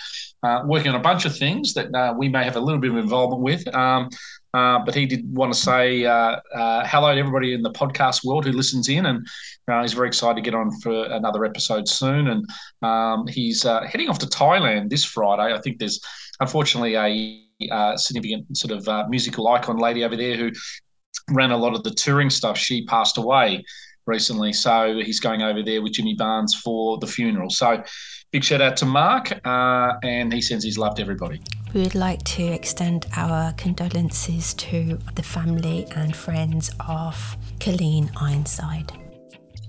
Uh, 0.42 0.64
working 0.66 0.90
on 0.90 0.96
a 0.96 1.04
bunch 1.04 1.26
of 1.26 1.36
things 1.38 1.74
that 1.74 1.94
uh, 1.94 2.14
we 2.18 2.30
may 2.30 2.46
have 2.46 2.56
a 2.56 2.60
little 2.60 2.80
bit 2.80 2.92
of 2.92 2.98
involvement 2.98 3.42
with. 3.42 3.68
Um, 3.76 4.10
uh, 4.54 4.80
but 4.84 4.96
he 4.96 5.06
did 5.06 5.31
want 5.34 5.54
to 5.54 5.60
say 5.60 6.06
uh, 6.06 6.38
uh, 6.56 6.86
hello 6.88 7.13
to 7.13 7.19
everybody 7.19 7.54
in 7.54 7.62
the 7.62 7.72
podcast 7.72 8.25
world 8.25 8.46
who 8.46 8.51
listens 8.51 8.90
in, 8.90 9.06
and 9.06 9.28
uh, 9.68 9.81
he's 9.81 9.94
very 9.94 10.07
excited 10.07 10.36
to 10.36 10.42
get 10.42 10.56
on 10.56 10.72
for 10.81 11.06
another 11.06 11.46
episode 11.46 11.88
soon. 11.88 12.28
And 12.28 12.50
um, 12.81 13.28
he's 13.28 13.66
uh, 13.66 13.84
heading 13.84 14.10
off 14.10 14.19
to 14.19 14.25
Thailand 14.25 14.90
this 14.90 15.06
Friday. 15.06 15.54
I 15.54 15.60
think 15.62 15.78
there's 15.78 16.01
unfortunately 16.40 16.96
a 16.96 17.72
uh, 17.72 17.98
significant 17.98 18.57
sort 18.57 18.72
of 18.72 19.10
musical 19.10 19.48
icon 19.50 19.78
lady 19.78 20.04
over 20.04 20.16
there 20.16 20.36
who 20.36 20.52
ran 21.30 21.52
a 21.52 21.57
lot 21.57 21.75
of 21.75 21.84
the 21.84 21.92
touring 21.92 22.30
stuff. 22.30 22.57
She 22.57 22.86
passed 22.86 23.18
away 23.18 23.63
recently, 24.07 24.54
so 24.54 25.00
he's 25.06 25.19
going 25.19 25.44
over 25.44 25.62
there 25.62 25.84
with 25.84 25.94
Jimmy 25.94 26.16
Barnes 26.16 26.56
for 26.56 26.98
the 26.98 27.06
funeral. 27.06 27.52
So 27.52 27.84
big 28.31 28.44
shout 28.44 28.62
out 28.62 28.78
to 28.78 28.88
Mark, 28.88 29.31
and 29.45 30.34
he 30.34 30.42
sends 30.42 30.66
his 30.66 30.80
love 30.80 30.95
to 30.95 31.04
everybody. 31.04 31.40
We 31.71 31.81
would 31.81 31.94
like 31.94 32.24
to 32.24 32.44
extend 32.44 33.06
our 33.16 33.54
condolences 33.54 34.56
to 34.56 34.98
the 35.13 35.21
family 35.21 35.86
and 35.95 36.16
friends 36.16 36.71
of 36.88 37.38
Colleen 37.60 38.10
Ironside. 38.19 38.92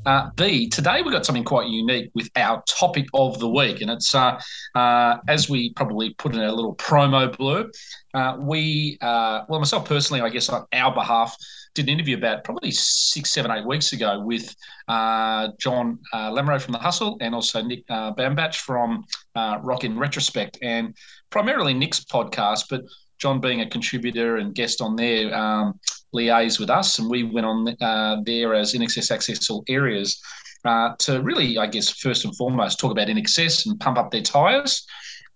Uh, 0.06 0.30
B, 0.34 0.66
today 0.66 1.02
we've 1.02 1.12
got 1.12 1.26
something 1.26 1.44
quite 1.44 1.68
unique 1.68 2.10
with 2.14 2.30
our 2.36 2.62
topic 2.66 3.04
of 3.12 3.38
the 3.38 3.48
week. 3.48 3.82
And 3.82 3.90
it's, 3.90 4.14
uh, 4.14 4.40
uh, 4.74 5.18
as 5.28 5.50
we 5.50 5.74
probably 5.74 6.14
put 6.14 6.34
in 6.34 6.40
a 6.40 6.50
little 6.50 6.74
promo 6.76 7.36
blurb, 7.36 7.68
uh, 8.14 8.38
we, 8.40 8.96
uh, 9.02 9.42
well, 9.50 9.60
myself 9.60 9.86
personally, 9.86 10.22
I 10.22 10.30
guess 10.30 10.48
on 10.48 10.64
our 10.72 10.94
behalf, 10.94 11.36
did 11.74 11.84
an 11.84 11.90
interview 11.90 12.16
about 12.16 12.44
probably 12.44 12.70
six, 12.70 13.30
seven, 13.30 13.50
eight 13.50 13.66
weeks 13.66 13.92
ago 13.92 14.20
with 14.20 14.56
uh, 14.88 15.48
John 15.60 15.98
uh, 16.14 16.30
Lamoureux 16.30 16.62
from 16.62 16.72
The 16.72 16.78
Hustle 16.78 17.18
and 17.20 17.34
also 17.34 17.62
Nick 17.62 17.86
Bambach 17.86 18.56
from 18.56 19.04
Rock 19.36 19.84
in 19.84 19.98
Retrospect, 19.98 20.58
and 20.62 20.96
primarily 21.30 21.74
Nick's 21.74 22.00
podcast, 22.04 22.64
but 22.68 22.82
John 23.18 23.40
being 23.40 23.60
a 23.60 23.68
contributor 23.68 24.36
and 24.36 24.54
guest 24.54 24.80
on 24.80 24.96
there, 24.96 25.34
um, 25.34 25.78
liaise 26.14 26.58
with 26.58 26.70
us, 26.70 26.98
and 26.98 27.08
we 27.08 27.22
went 27.22 27.46
on 27.46 27.76
uh, 27.80 28.16
there 28.24 28.54
as 28.54 28.74
INXS 28.74 29.10
Access 29.10 29.48
All 29.50 29.64
Areas 29.68 30.20
uh, 30.64 30.94
to 30.98 31.22
really, 31.22 31.58
I 31.58 31.66
guess, 31.66 31.90
first 31.90 32.24
and 32.24 32.36
foremost, 32.36 32.78
talk 32.78 32.92
about 32.92 33.08
INXS 33.08 33.66
and 33.66 33.78
pump 33.80 33.98
up 33.98 34.10
their 34.10 34.22
tyres. 34.22 34.86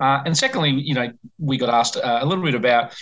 Uh, 0.01 0.23
and 0.27 0.37
secondly, 0.37 0.71
you 0.71 0.95
know, 0.95 1.11
we 1.39 1.57
got 1.57 1.69
asked 1.69 1.97
uh, 1.97 2.19
a 2.21 2.27
little 2.27 2.45
bit 2.45 2.55
about 2.55 2.95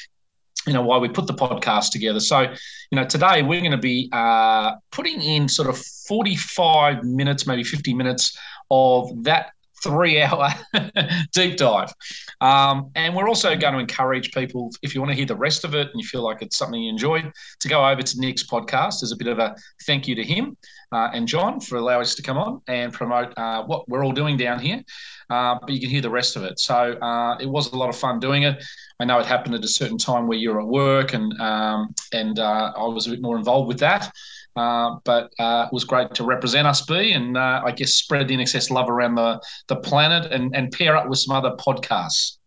you 0.67 0.72
know 0.72 0.82
why 0.82 0.96
we 0.98 1.08
put 1.08 1.26
the 1.26 1.34
podcast 1.34 1.90
together 1.90 2.20
so 2.20 2.43
you 2.43 2.96
know 2.96 3.05
today 3.05 3.43
we're 3.43 3.58
going 3.58 3.72
to 3.72 3.76
be 3.76 4.08
uh, 4.12 4.72
putting 4.93 5.20
in 5.20 5.48
sort 5.48 5.69
of 5.69 5.76
45 5.76 7.02
minutes 7.02 7.48
maybe 7.48 7.64
50 7.64 7.94
minutes 7.94 8.38
of 8.70 9.24
that 9.24 9.52
three 9.82 10.20
hour 10.22 10.51
deep 11.32 11.56
dive. 11.56 11.93
Um, 12.41 12.91
and 12.94 13.15
we're 13.15 13.29
also 13.29 13.56
going 13.56 13.74
to 13.74 13.81
encourage 13.81 14.32
people 14.32 14.70
if 14.82 14.94
you 14.94 15.01
want 15.01 15.10
to 15.10 15.17
hear 15.17 15.27
the 15.27 15.36
rest 15.36 15.65
of 15.65 15.74
it 15.74 15.89
and 15.93 16.01
you 16.01 16.06
feel 16.06 16.22
like 16.22 16.43
it's 16.43 16.56
something 16.56 16.81
you 16.81 16.91
enjoyed 16.91 17.31
to 17.60 17.69
go 17.69 17.86
over 17.86 18.03
to 18.03 18.20
nick's 18.20 18.44
podcast. 18.44 19.03
As 19.03 19.12
a 19.12 19.17
bit 19.17 19.29
of 19.29 19.39
a 19.39 19.55
thank 19.86 20.06
you 20.06 20.15
to 20.15 20.22
him 20.22 20.56
uh, 20.93 21.10
and 21.12 21.27
john 21.27 21.60
for 21.60 21.77
allowing 21.77 22.03
us 22.03 22.15
to 22.15 22.22
come 22.22 22.39
on 22.39 22.60
and 22.69 22.93
promote 22.93 23.32
uh, 23.36 23.62
what 23.65 23.89
we're 23.89 24.05
all 24.05 24.12
doing 24.12 24.36
down 24.36 24.58
here. 24.58 24.82
Uh, 25.31 25.58
but 25.60 25.70
you 25.70 25.81
can 25.81 25.89
hear 25.89 26.03
the 26.03 26.10
rest 26.10 26.36
of 26.36 26.44
it. 26.44 26.60
So 26.60 26.74
uh, 26.74 27.39
it 27.39 27.46
was 27.46 27.72
a 27.72 27.77
lot 27.77 27.89
of 27.89 27.96
fun 27.96 28.20
doing 28.20 28.43
it. 28.43 28.62
I 29.01 29.05
know 29.05 29.19
it 29.19 29.27
happened 29.27 29.55
at 29.55 29.65
a 29.65 29.69
certain 29.69 29.98
time 29.98 30.27
where 30.27 30.39
you're 30.39 30.60
at 30.60 30.67
work, 30.67 31.15
and 31.15 31.32
um, 31.41 31.94
and 32.12 32.39
uh, 32.39 32.72
I 32.77 32.86
was 32.86 33.06
a 33.06 33.10
bit 33.10 33.22
more 33.22 33.36
involved 33.36 33.69
with 33.69 33.79
that. 33.81 34.12
Uh, 34.56 34.96
but 35.04 35.32
uh, 35.38 35.66
it 35.66 35.72
was 35.72 35.84
great 35.84 36.14
to 36.14 36.24
represent 36.24 36.66
us, 36.66 36.82
B, 36.82 37.12
and 37.12 37.36
uh, 37.36 37.62
I 37.64 37.72
guess 37.72 37.94
spread 37.94 38.28
the 38.28 38.36
INXS 38.36 38.70
love 38.70 38.90
around 38.90 39.14
the 39.14 39.40
the 39.68 39.76
planet, 39.76 40.30
and 40.30 40.54
and 40.54 40.70
pair 40.70 40.96
up 40.96 41.08
with 41.08 41.18
some 41.18 41.34
other 41.34 41.56
podcasts. 41.56 42.38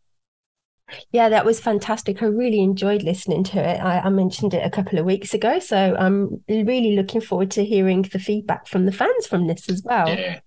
Yeah, 1.11 1.29
that 1.29 1.45
was 1.45 1.59
fantastic. 1.59 2.21
I 2.21 2.27
really 2.27 2.59
enjoyed 2.59 3.01
listening 3.01 3.43
to 3.45 3.57
it. 3.57 3.81
I, 3.81 4.01
I, 4.01 4.09
mentioned 4.09 4.53
it 4.53 4.63
a 4.63 4.69
couple 4.69 4.99
of 4.99 5.05
weeks 5.05 5.33
ago, 5.33 5.57
so 5.57 5.95
I'm 5.97 6.43
really 6.47 6.95
looking 6.95 7.21
forward 7.21 7.49
to 7.51 7.65
hearing 7.65 8.03
the 8.03 8.19
feedback 8.19 8.67
from 8.67 8.85
the 8.85 8.91
fans 8.91 9.25
from 9.25 9.47
this 9.47 9.67
as 9.67 9.81
well. 9.83 10.07
Yeah, 10.07 10.41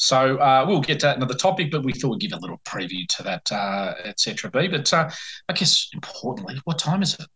so 0.00 0.38
uh, 0.38 0.64
we'll 0.66 0.80
get 0.80 1.00
to 1.00 1.14
another 1.14 1.34
topic, 1.34 1.70
but 1.70 1.84
we 1.84 1.92
thought 1.92 2.12
we'd 2.12 2.20
give 2.20 2.32
a 2.32 2.40
little 2.40 2.58
preview 2.64 3.06
to 3.16 3.22
that, 3.22 3.52
uh, 3.52 3.92
etc. 4.06 4.50
B. 4.50 4.66
But 4.66 4.90
uh, 4.94 5.10
I 5.46 5.52
guess 5.52 5.90
importantly, 5.92 6.58
what 6.64 6.78
time 6.78 7.02
is 7.02 7.14
it? 7.20 7.26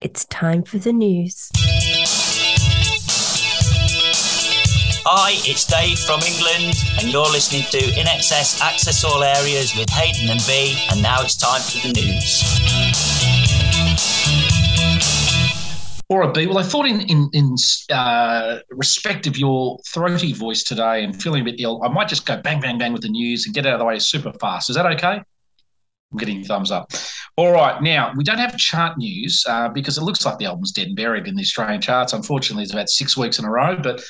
It's 0.00 0.24
time 0.24 0.62
for 0.62 0.78
the 0.78 0.92
news. 0.92 1.50
Hi, 5.10 5.30
it's 5.48 5.64
Dave 5.64 5.98
from 6.00 6.20
England, 6.20 6.76
and 7.00 7.10
you're 7.10 7.22
listening 7.22 7.62
to 7.70 7.78
INXS 7.78 8.60
Access 8.60 9.02
All 9.04 9.22
Areas 9.22 9.74
with 9.74 9.88
Hayden 9.88 10.28
and 10.28 10.38
B. 10.46 10.76
And 10.90 11.02
now 11.02 11.22
it's 11.22 11.34
time 11.34 11.62
for 11.62 11.80
the 11.80 11.94
news. 11.96 12.44
All 16.10 16.18
right, 16.18 16.34
B. 16.34 16.46
Well, 16.46 16.58
I 16.58 16.62
thought 16.62 16.84
in 16.84 17.00
in, 17.00 17.30
in 17.32 17.56
uh, 17.90 18.58
respect 18.68 19.26
of 19.26 19.38
your 19.38 19.78
throaty 19.88 20.34
voice 20.34 20.62
today 20.62 21.02
and 21.04 21.18
feeling 21.22 21.40
a 21.40 21.44
bit 21.44 21.58
ill, 21.58 21.82
I 21.82 21.88
might 21.88 22.08
just 22.08 22.26
go 22.26 22.36
bang, 22.42 22.60
bang, 22.60 22.76
bang 22.76 22.92
with 22.92 23.00
the 23.00 23.08
news 23.08 23.46
and 23.46 23.54
get 23.54 23.64
out 23.64 23.72
of 23.72 23.78
the 23.78 23.86
way 23.86 23.98
super 23.98 24.34
fast. 24.34 24.68
Is 24.68 24.76
that 24.76 24.84
okay? 24.84 25.22
I'm 26.12 26.18
getting 26.18 26.44
thumbs 26.44 26.70
up. 26.70 26.92
All 27.36 27.52
right, 27.52 27.80
now 27.82 28.12
we 28.14 28.24
don't 28.24 28.36
have 28.36 28.58
chart 28.58 28.98
news 28.98 29.42
uh, 29.48 29.70
because 29.70 29.96
it 29.96 30.02
looks 30.02 30.26
like 30.26 30.36
the 30.36 30.44
album's 30.44 30.72
dead 30.72 30.88
and 30.88 30.96
buried 30.96 31.26
in 31.26 31.34
the 31.34 31.42
Australian 31.42 31.80
charts. 31.80 32.12
Unfortunately, 32.12 32.62
it's 32.62 32.74
about 32.74 32.90
six 32.90 33.16
weeks 33.16 33.38
in 33.38 33.46
a 33.46 33.50
row. 33.50 33.74
But 33.82 34.02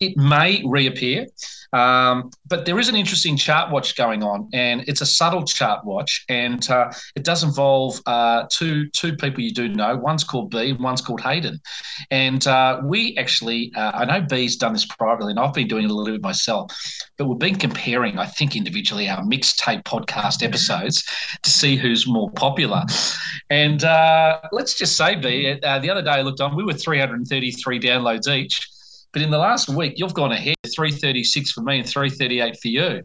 it 0.00 0.16
may 0.16 0.62
reappear. 0.66 1.26
Um, 1.72 2.30
but 2.46 2.64
there 2.64 2.78
is 2.78 2.88
an 2.88 2.96
interesting 2.96 3.36
chart 3.36 3.70
watch 3.70 3.96
going 3.96 4.22
on, 4.22 4.48
and 4.52 4.84
it's 4.86 5.00
a 5.00 5.06
subtle 5.06 5.44
chart 5.44 5.84
watch, 5.84 6.24
and 6.28 6.68
uh, 6.70 6.90
it 7.14 7.24
does 7.24 7.42
involve 7.42 8.00
uh, 8.06 8.44
two 8.50 8.88
two 8.90 9.16
people 9.16 9.42
you 9.42 9.52
do 9.52 9.68
know. 9.68 9.96
One's 9.96 10.24
called 10.24 10.50
B, 10.50 10.72
one's 10.72 11.00
called 11.00 11.20
Hayden. 11.20 11.60
And 12.10 12.46
uh, 12.46 12.80
we 12.84 13.16
actually, 13.18 13.72
uh, 13.74 13.92
I 13.94 14.04
know 14.04 14.20
B's 14.20 14.56
done 14.56 14.72
this 14.72 14.86
privately, 14.86 15.32
and 15.32 15.40
I've 15.40 15.54
been 15.54 15.68
doing 15.68 15.84
it 15.84 15.90
a 15.90 15.94
little 15.94 16.14
bit 16.14 16.22
myself. 16.22 16.72
But 17.18 17.26
we've 17.26 17.38
been 17.38 17.56
comparing, 17.56 18.18
I 18.18 18.26
think, 18.26 18.56
individually 18.56 19.08
our 19.08 19.22
mixtape 19.22 19.84
podcast 19.84 20.42
episodes 20.42 21.04
to 21.42 21.50
see 21.50 21.76
who's 21.76 22.06
more 22.06 22.30
popular. 22.30 22.84
And 23.50 23.82
uh, 23.84 24.40
let's 24.52 24.74
just 24.74 24.96
say, 24.96 25.16
B, 25.16 25.58
uh, 25.62 25.78
the 25.78 25.90
other 25.90 26.02
day 26.02 26.10
I 26.10 26.22
looked 26.22 26.40
on, 26.40 26.56
we 26.56 26.64
were 26.64 26.74
333 26.74 27.80
downloads 27.80 28.28
each. 28.28 28.68
But 29.16 29.22
in 29.22 29.30
the 29.30 29.38
last 29.38 29.70
week, 29.70 29.94
you've 29.96 30.12
gone 30.12 30.32
ahead 30.32 30.56
336 30.62 31.52
for 31.52 31.62
me 31.62 31.78
and 31.78 31.88
338 31.88 32.60
for 32.60 32.68
you. 32.68 33.02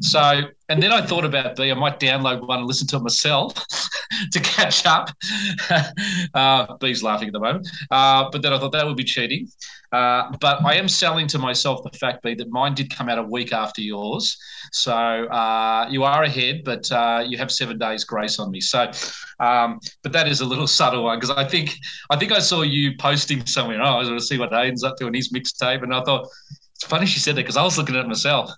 So, 0.00 0.42
and 0.68 0.82
then 0.82 0.92
I 0.92 1.04
thought 1.04 1.24
about 1.24 1.56
B, 1.56 1.70
I 1.70 1.74
might 1.74 2.00
download 2.00 2.46
one 2.46 2.58
and 2.58 2.66
listen 2.66 2.86
to 2.88 2.96
it 2.96 3.02
myself 3.02 3.54
to 4.32 4.40
catch 4.40 4.86
up. 4.86 5.10
uh, 6.34 6.76
B's 6.76 7.02
laughing 7.02 7.28
at 7.28 7.32
the 7.32 7.40
moment. 7.40 7.68
Uh, 7.90 8.28
but 8.30 8.42
then 8.42 8.52
I 8.52 8.58
thought 8.58 8.72
that 8.72 8.86
would 8.86 8.96
be 8.96 9.04
cheating. 9.04 9.48
Uh, 9.92 10.32
but 10.40 10.64
I 10.64 10.74
am 10.74 10.88
selling 10.88 11.28
to 11.28 11.38
myself 11.38 11.84
the 11.84 11.96
fact, 11.96 12.24
B, 12.24 12.34
that 12.34 12.50
mine 12.50 12.74
did 12.74 12.94
come 12.94 13.08
out 13.08 13.18
a 13.18 13.22
week 13.22 13.52
after 13.52 13.80
yours. 13.80 14.36
So 14.72 14.92
uh, 14.92 15.86
you 15.88 16.02
are 16.02 16.24
ahead, 16.24 16.62
but 16.64 16.90
uh, 16.90 17.24
you 17.24 17.38
have 17.38 17.52
seven 17.52 17.78
days 17.78 18.02
grace 18.02 18.40
on 18.40 18.50
me. 18.50 18.60
So, 18.60 18.90
um, 19.38 19.78
but 20.02 20.10
that 20.10 20.26
is 20.26 20.40
a 20.40 20.44
little 20.44 20.66
subtle 20.80 21.04
one 21.04 21.20
because 21.20 21.30
I 21.30 21.46
think 21.46 21.76
I 22.10 22.16
think 22.16 22.32
I 22.32 22.40
saw 22.40 22.62
you 22.62 22.96
posting 22.98 23.46
somewhere. 23.46 23.80
Oh, 23.80 23.84
I 23.84 23.98
was 23.98 24.08
going 24.08 24.18
to 24.18 24.24
see 24.24 24.38
what 24.38 24.52
Hayden's 24.52 24.82
up 24.82 24.96
to 24.96 25.06
in 25.06 25.14
his 25.14 25.32
mixtape, 25.32 25.84
and 25.84 25.94
I 25.94 26.02
thought 26.02 26.28
it's 26.84 26.90
funny 26.90 27.06
she 27.06 27.18
said 27.18 27.34
that 27.36 27.42
because 27.42 27.56
I 27.56 27.62
was 27.62 27.78
looking 27.78 27.96
at 27.96 28.04
it 28.04 28.08
myself. 28.08 28.50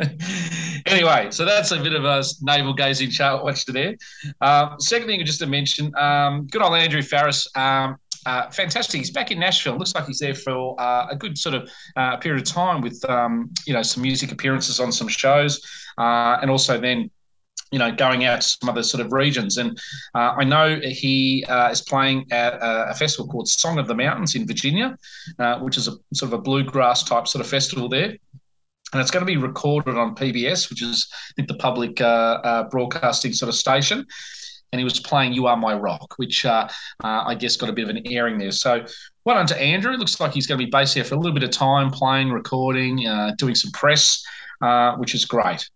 anyway, 0.86 1.30
so 1.30 1.44
that's 1.44 1.70
a 1.72 1.78
bit 1.78 1.92
of 1.92 2.06
a 2.06 2.24
navel 2.40 2.72
gazing 2.72 3.10
chart 3.10 3.44
watch 3.44 3.66
there. 3.66 3.96
Um, 4.40 4.80
second 4.80 5.08
thing, 5.08 5.22
just 5.26 5.40
to 5.40 5.46
mention, 5.46 5.94
um, 5.96 6.46
good 6.46 6.62
old 6.62 6.74
Andrew 6.74 7.02
Farriss. 7.02 7.46
Um, 7.58 7.98
uh, 8.24 8.48
fantastic. 8.50 8.98
He's 8.98 9.10
back 9.10 9.30
in 9.30 9.38
Nashville. 9.38 9.76
Looks 9.76 9.94
like 9.94 10.06
he's 10.06 10.20
there 10.20 10.34
for 10.34 10.80
uh, 10.80 11.08
a 11.10 11.16
good 11.16 11.36
sort 11.36 11.54
of 11.54 11.70
uh, 11.96 12.16
period 12.16 12.40
of 12.40 12.48
time 12.50 12.80
with 12.80 13.04
um, 13.10 13.50
you 13.66 13.74
know 13.74 13.82
some 13.82 14.02
music 14.02 14.32
appearances 14.32 14.80
on 14.80 14.90
some 14.90 15.08
shows, 15.08 15.60
uh, 15.98 16.38
and 16.40 16.50
also 16.50 16.80
then 16.80 17.10
you 17.70 17.78
know 17.78 17.92
going 17.92 18.24
out 18.24 18.40
to 18.40 18.48
some 18.48 18.68
other 18.68 18.82
sort 18.82 19.04
of 19.04 19.12
regions. 19.12 19.56
And 19.56 19.78
uh, 20.14 20.34
I 20.38 20.44
know 20.44 20.80
he 20.82 21.44
uh, 21.48 21.70
is 21.70 21.82
playing 21.82 22.26
at 22.30 22.54
a, 22.54 22.90
a, 22.90 22.94
festival 22.94 23.30
called 23.30 23.48
Song 23.48 23.78
of 23.78 23.86
the 23.86 23.94
Mountains 23.94 24.34
in 24.34 24.46
Virginia, 24.46 24.96
which 25.60 25.76
is 25.76 25.88
a 25.88 25.92
sort 26.14 26.32
of 26.32 26.38
a 26.38 26.42
bluegrass 26.42 27.04
type 27.04 27.28
sort 27.28 27.44
of 27.44 27.50
festival 27.50 27.88
there 27.88 28.16
and 28.92 29.00
it's 29.00 29.12
going 29.12 29.24
to 29.24 29.26
be 29.26 29.36
recorded 29.36 29.96
on 29.96 30.16
PBS, 30.16 30.68
which 30.68 30.82
is 30.82 31.08
I 31.12 31.32
think 31.36 31.46
the 31.46 31.54
public 31.54 32.00
uh, 32.00 32.40
uh, 32.42 32.68
broadcasting 32.70 33.32
sort 33.32 33.48
of 33.48 33.54
station 33.54 34.04
and 34.72 34.78
he 34.78 34.84
was 34.84 35.00
playing 35.00 35.32
"You 35.32 35.46
Are 35.46 35.56
My 35.56 35.74
Rock," 35.74 36.14
which 36.16 36.44
uh, 36.44 36.68
uh, 37.02 37.24
I 37.26 37.34
guess 37.34 37.56
got 37.56 37.68
a 37.68 37.72
bit 37.72 37.88
of 37.88 37.96
an 37.96 38.02
airing 38.06 38.38
there. 38.38 38.52
So, 38.52 38.84
well 39.24 39.36
done 39.36 39.46
to 39.48 39.60
Andrew. 39.60 39.92
Looks 39.92 40.20
like 40.20 40.32
he's 40.32 40.46
going 40.46 40.58
to 40.58 40.64
be 40.64 40.70
based 40.70 40.94
here 40.94 41.04
for 41.04 41.14
a 41.14 41.18
little 41.18 41.34
bit 41.34 41.42
of 41.42 41.50
time, 41.50 41.90
playing, 41.90 42.30
recording, 42.30 43.06
uh, 43.06 43.34
doing 43.36 43.54
some 43.54 43.72
press, 43.72 44.22
uh, 44.62 44.96
which 44.96 45.14
is 45.14 45.24
great. 45.24 45.68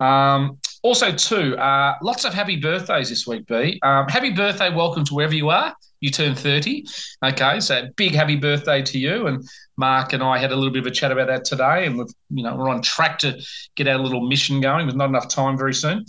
Um, 0.00 0.58
also, 0.82 1.12
too, 1.12 1.56
uh, 1.56 1.94
lots 2.02 2.24
of 2.24 2.34
happy 2.34 2.56
birthdays 2.56 3.08
this 3.08 3.26
week, 3.26 3.46
B. 3.46 3.78
Um, 3.82 4.06
happy 4.08 4.30
birthday, 4.30 4.74
welcome 4.74 5.04
to 5.06 5.14
wherever 5.14 5.34
you 5.34 5.48
are. 5.48 5.74
You 6.00 6.10
turn 6.10 6.34
30. 6.34 6.84
Okay, 7.24 7.60
so 7.60 7.88
big 7.96 8.14
happy 8.14 8.36
birthday 8.36 8.82
to 8.82 8.98
you. 8.98 9.26
And 9.26 9.42
Mark 9.78 10.12
and 10.12 10.22
I 10.22 10.36
had 10.36 10.52
a 10.52 10.56
little 10.56 10.72
bit 10.72 10.80
of 10.80 10.86
a 10.86 10.90
chat 10.90 11.10
about 11.10 11.28
that 11.28 11.46
today, 11.46 11.86
and 11.86 11.96
we've, 11.96 12.12
you 12.28 12.42
know, 12.42 12.54
we're 12.54 12.68
on 12.68 12.82
track 12.82 13.18
to 13.20 13.40
get 13.76 13.88
our 13.88 13.98
little 13.98 14.28
mission 14.28 14.60
going 14.60 14.86
with 14.86 14.94
not 14.94 15.08
enough 15.08 15.28
time 15.28 15.56
very 15.56 15.72
soon. 15.72 16.04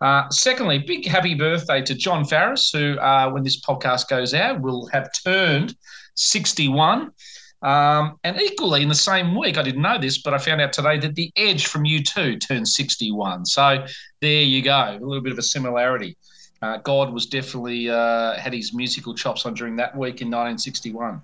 Uh, 0.00 0.28
secondly, 0.30 0.78
big 0.78 1.06
happy 1.06 1.34
birthday 1.34 1.80
to 1.82 1.94
Jon 1.94 2.24
Farriss, 2.24 2.72
who, 2.72 2.98
uh, 2.98 3.30
when 3.30 3.44
this 3.44 3.60
podcast 3.60 4.08
goes 4.08 4.34
out, 4.34 4.60
will 4.60 4.88
have 4.88 5.08
turned 5.24 5.74
61. 6.14 7.12
Um, 7.62 8.18
and 8.22 8.40
equally 8.40 8.82
in 8.82 8.88
the 8.88 8.94
same 8.94 9.34
week, 9.34 9.56
I 9.58 9.62
didn't 9.62 9.82
know 9.82 9.98
this, 9.98 10.18
but 10.18 10.34
I 10.34 10.38
found 10.38 10.60
out 10.60 10.72
today 10.72 10.98
that 10.98 11.14
the 11.14 11.32
Edge 11.36 11.66
from 11.66 11.84
U2 11.84 12.40
turned 12.40 12.68
61. 12.68 13.46
So 13.46 13.84
there 14.20 14.42
you 14.42 14.62
go, 14.62 14.98
a 15.00 15.04
little 15.04 15.22
bit 15.22 15.32
of 15.32 15.38
a 15.38 15.42
similarity. 15.42 16.16
Uh, 16.62 16.78
God 16.78 17.12
was 17.12 17.26
definitely 17.26 17.90
uh, 17.90 18.34
had 18.34 18.52
his 18.52 18.72
musical 18.72 19.14
chops 19.14 19.46
on 19.46 19.54
during 19.54 19.76
that 19.76 19.96
week 19.96 20.20
in 20.22 20.28
1961. 20.28 21.20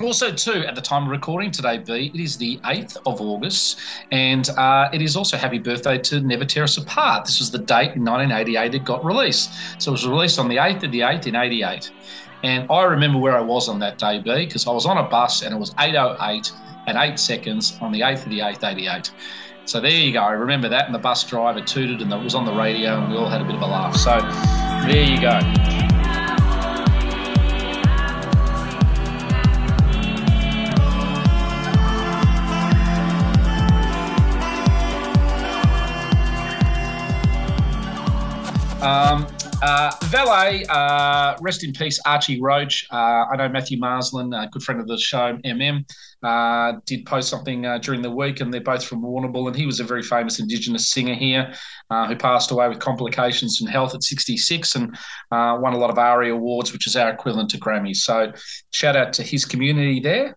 Also, 0.00 0.32
too, 0.32 0.64
at 0.66 0.74
the 0.74 0.80
time 0.80 1.04
of 1.04 1.10
recording 1.10 1.50
today, 1.50 1.76
B, 1.76 2.10
it 2.14 2.18
is 2.18 2.38
the 2.38 2.58
8th 2.64 2.96
of 3.04 3.20
August, 3.20 3.78
and 4.10 4.48
uh, 4.56 4.88
it 4.94 5.02
is 5.02 5.14
also 5.14 5.36
happy 5.36 5.58
birthday 5.58 5.98
to 5.98 6.20
Never 6.22 6.46
Tear 6.46 6.62
Us 6.62 6.78
Apart. 6.78 7.26
This 7.26 7.38
was 7.38 7.50
the 7.50 7.58
date 7.58 7.96
in 7.96 8.04
1988 8.04 8.74
it 8.74 8.84
got 8.84 9.04
released. 9.04 9.52
So 9.78 9.90
it 9.90 9.92
was 9.92 10.06
released 10.06 10.38
on 10.38 10.48
the 10.48 10.56
8th 10.56 10.84
of 10.84 10.92
the 10.92 11.00
8th 11.00 11.26
in 11.26 11.36
88. 11.36 11.90
And 12.42 12.66
I 12.70 12.84
remember 12.84 13.18
where 13.18 13.36
I 13.36 13.40
was 13.40 13.68
on 13.68 13.78
that 13.80 13.98
day, 13.98 14.18
B, 14.18 14.46
because 14.46 14.66
I 14.66 14.70
was 14.70 14.86
on 14.86 14.96
a 14.96 15.02
bus 15.02 15.42
and 15.42 15.54
it 15.54 15.58
was 15.58 15.74
8.08 15.74 16.52
and 16.86 16.96
8 16.96 17.18
seconds 17.18 17.76
on 17.80 17.92
the 17.92 18.00
8th 18.00 18.24
of 18.24 18.30
the 18.30 18.38
8th, 18.38 18.64
88. 18.64 19.12
So 19.66 19.80
there 19.80 19.90
you 19.90 20.12
go. 20.12 20.20
I 20.20 20.32
remember 20.32 20.68
that, 20.68 20.86
and 20.86 20.94
the 20.94 20.98
bus 20.98 21.22
driver 21.24 21.60
tooted 21.60 22.00
and 22.00 22.12
it 22.12 22.22
was 22.22 22.34
on 22.34 22.44
the 22.44 22.52
radio, 22.52 23.00
and 23.00 23.12
we 23.12 23.18
all 23.18 23.28
had 23.28 23.40
a 23.40 23.44
bit 23.44 23.54
of 23.54 23.62
a 23.62 23.66
laugh. 23.66 23.94
So 23.94 24.18
there 24.88 25.04
you 25.04 25.20
go. 25.20 25.38
Um, 38.82 39.26
uh, 39.62 39.90
valet, 40.04 40.64
uh, 40.68 41.36
rest 41.40 41.64
in 41.64 41.72
peace, 41.72 42.00
Archie 42.06 42.40
Roach. 42.40 42.86
Uh, 42.90 43.24
I 43.30 43.36
know 43.36 43.48
Matthew 43.48 43.78
Marsland, 43.78 44.34
a 44.34 44.48
good 44.50 44.62
friend 44.62 44.80
of 44.80 44.88
the 44.88 44.96
show, 44.98 45.36
MM, 45.44 45.84
did 46.86 47.04
post 47.04 47.28
something 47.28 47.66
uh, 47.66 47.78
during 47.78 48.00
the 48.00 48.10
week, 48.10 48.40
and 48.40 48.52
they're 48.52 48.60
both 48.60 48.84
from 48.84 49.02
Warrnambool, 49.02 49.48
and 49.48 49.56
he 49.56 49.66
was 49.66 49.80
a 49.80 49.84
very 49.84 50.02
famous 50.02 50.38
Indigenous 50.38 50.90
singer 50.90 51.14
here 51.14 51.52
uh, 51.90 52.06
who 52.06 52.16
passed 52.16 52.50
away 52.50 52.68
with 52.68 52.78
complications 52.78 53.60
in 53.60 53.66
health 53.66 53.94
at 53.94 54.02
66 54.02 54.74
and 54.76 54.96
won 55.30 55.74
a 55.74 55.78
lot 55.78 55.90
of 55.90 55.98
ARIA 55.98 56.34
awards, 56.34 56.72
which 56.72 56.86
is 56.86 56.96
our 56.96 57.10
equivalent 57.10 57.50
to 57.50 57.58
Grammys. 57.58 57.96
So 57.96 58.32
shout 58.72 58.96
out 58.96 59.12
to 59.14 59.22
his 59.22 59.44
community 59.44 60.00
there. 60.00 60.36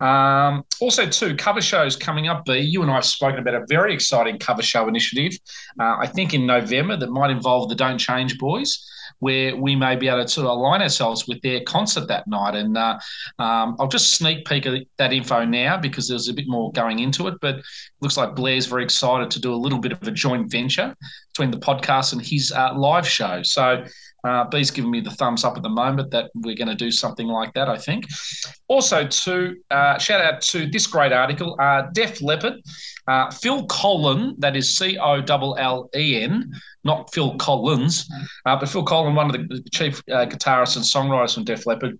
Um, 0.00 0.64
also, 0.80 1.06
two 1.06 1.34
cover 1.36 1.60
shows 1.60 1.96
coming 1.96 2.28
up. 2.28 2.44
B, 2.44 2.58
you 2.58 2.82
and 2.82 2.90
I 2.90 2.96
have 2.96 3.04
spoken 3.04 3.38
about 3.38 3.54
a 3.54 3.64
very 3.68 3.94
exciting 3.94 4.38
cover 4.38 4.62
show 4.62 4.88
initiative. 4.88 5.38
Uh, 5.80 5.96
I 5.98 6.06
think 6.06 6.34
in 6.34 6.46
November 6.46 6.96
that 6.96 7.10
might 7.10 7.30
involve 7.30 7.68
the 7.68 7.74
Don't 7.74 7.98
Change 7.98 8.38
Boys, 8.38 8.86
where 9.20 9.56
we 9.56 9.74
may 9.74 9.96
be 9.96 10.08
able 10.08 10.22
to 10.22 10.28
sort 10.28 10.46
of 10.46 10.52
align 10.52 10.82
ourselves 10.82 11.26
with 11.26 11.40
their 11.40 11.60
concert 11.62 12.08
that 12.08 12.26
night. 12.26 12.54
And 12.54 12.76
uh, 12.76 12.98
um, 13.38 13.76
I'll 13.78 13.88
just 13.88 14.14
sneak 14.14 14.44
peek 14.44 14.66
at 14.66 14.82
that 14.98 15.12
info 15.12 15.44
now 15.44 15.78
because 15.78 16.08
there's 16.08 16.28
a 16.28 16.34
bit 16.34 16.46
more 16.48 16.70
going 16.72 16.98
into 16.98 17.26
it. 17.28 17.34
But 17.40 17.62
looks 18.00 18.16
like 18.16 18.34
Blair's 18.34 18.66
very 18.66 18.84
excited 18.84 19.30
to 19.30 19.40
do 19.40 19.54
a 19.54 19.56
little 19.56 19.78
bit 19.78 19.92
of 19.92 20.02
a 20.02 20.10
joint 20.10 20.50
venture 20.50 20.94
between 21.32 21.50
the 21.50 21.58
podcast 21.58 22.12
and 22.12 22.20
his 22.20 22.52
uh, 22.52 22.74
live 22.76 23.08
show. 23.08 23.42
So 23.42 23.84
uh, 24.26 24.44
B's 24.44 24.70
giving 24.70 24.90
me 24.90 25.00
the 25.00 25.10
thumbs 25.10 25.44
up 25.44 25.56
at 25.56 25.62
the 25.62 25.68
moment 25.68 26.10
that 26.10 26.30
we're 26.34 26.56
going 26.56 26.68
to 26.68 26.74
do 26.74 26.90
something 26.90 27.28
like 27.28 27.52
that, 27.54 27.68
I 27.68 27.78
think. 27.78 28.06
Also, 28.66 29.06
to 29.06 29.56
uh, 29.70 29.98
shout 29.98 30.20
out 30.20 30.40
to 30.42 30.66
this 30.66 30.86
great 30.86 31.12
article, 31.12 31.56
uh, 31.60 31.82
Def 31.92 32.20
Leppard, 32.20 32.54
uh, 33.06 33.30
Phil 33.30 33.66
Collen, 33.68 34.34
that 34.38 34.56
is 34.56 34.76
C 34.76 34.98
O 34.98 35.22
L 35.22 35.56
L 35.58 35.90
E 35.94 36.22
N, 36.22 36.52
not 36.82 37.12
Phil 37.14 37.36
Collins, 37.36 38.10
uh, 38.46 38.56
but 38.56 38.68
Phil 38.68 38.84
Collen, 38.84 39.14
one 39.14 39.32
of 39.32 39.48
the 39.48 39.62
chief 39.72 40.02
uh, 40.10 40.26
guitarists 40.26 40.76
and 40.76 40.84
songwriters 40.84 41.34
from 41.34 41.44
Def 41.44 41.64
Leppard. 41.66 41.98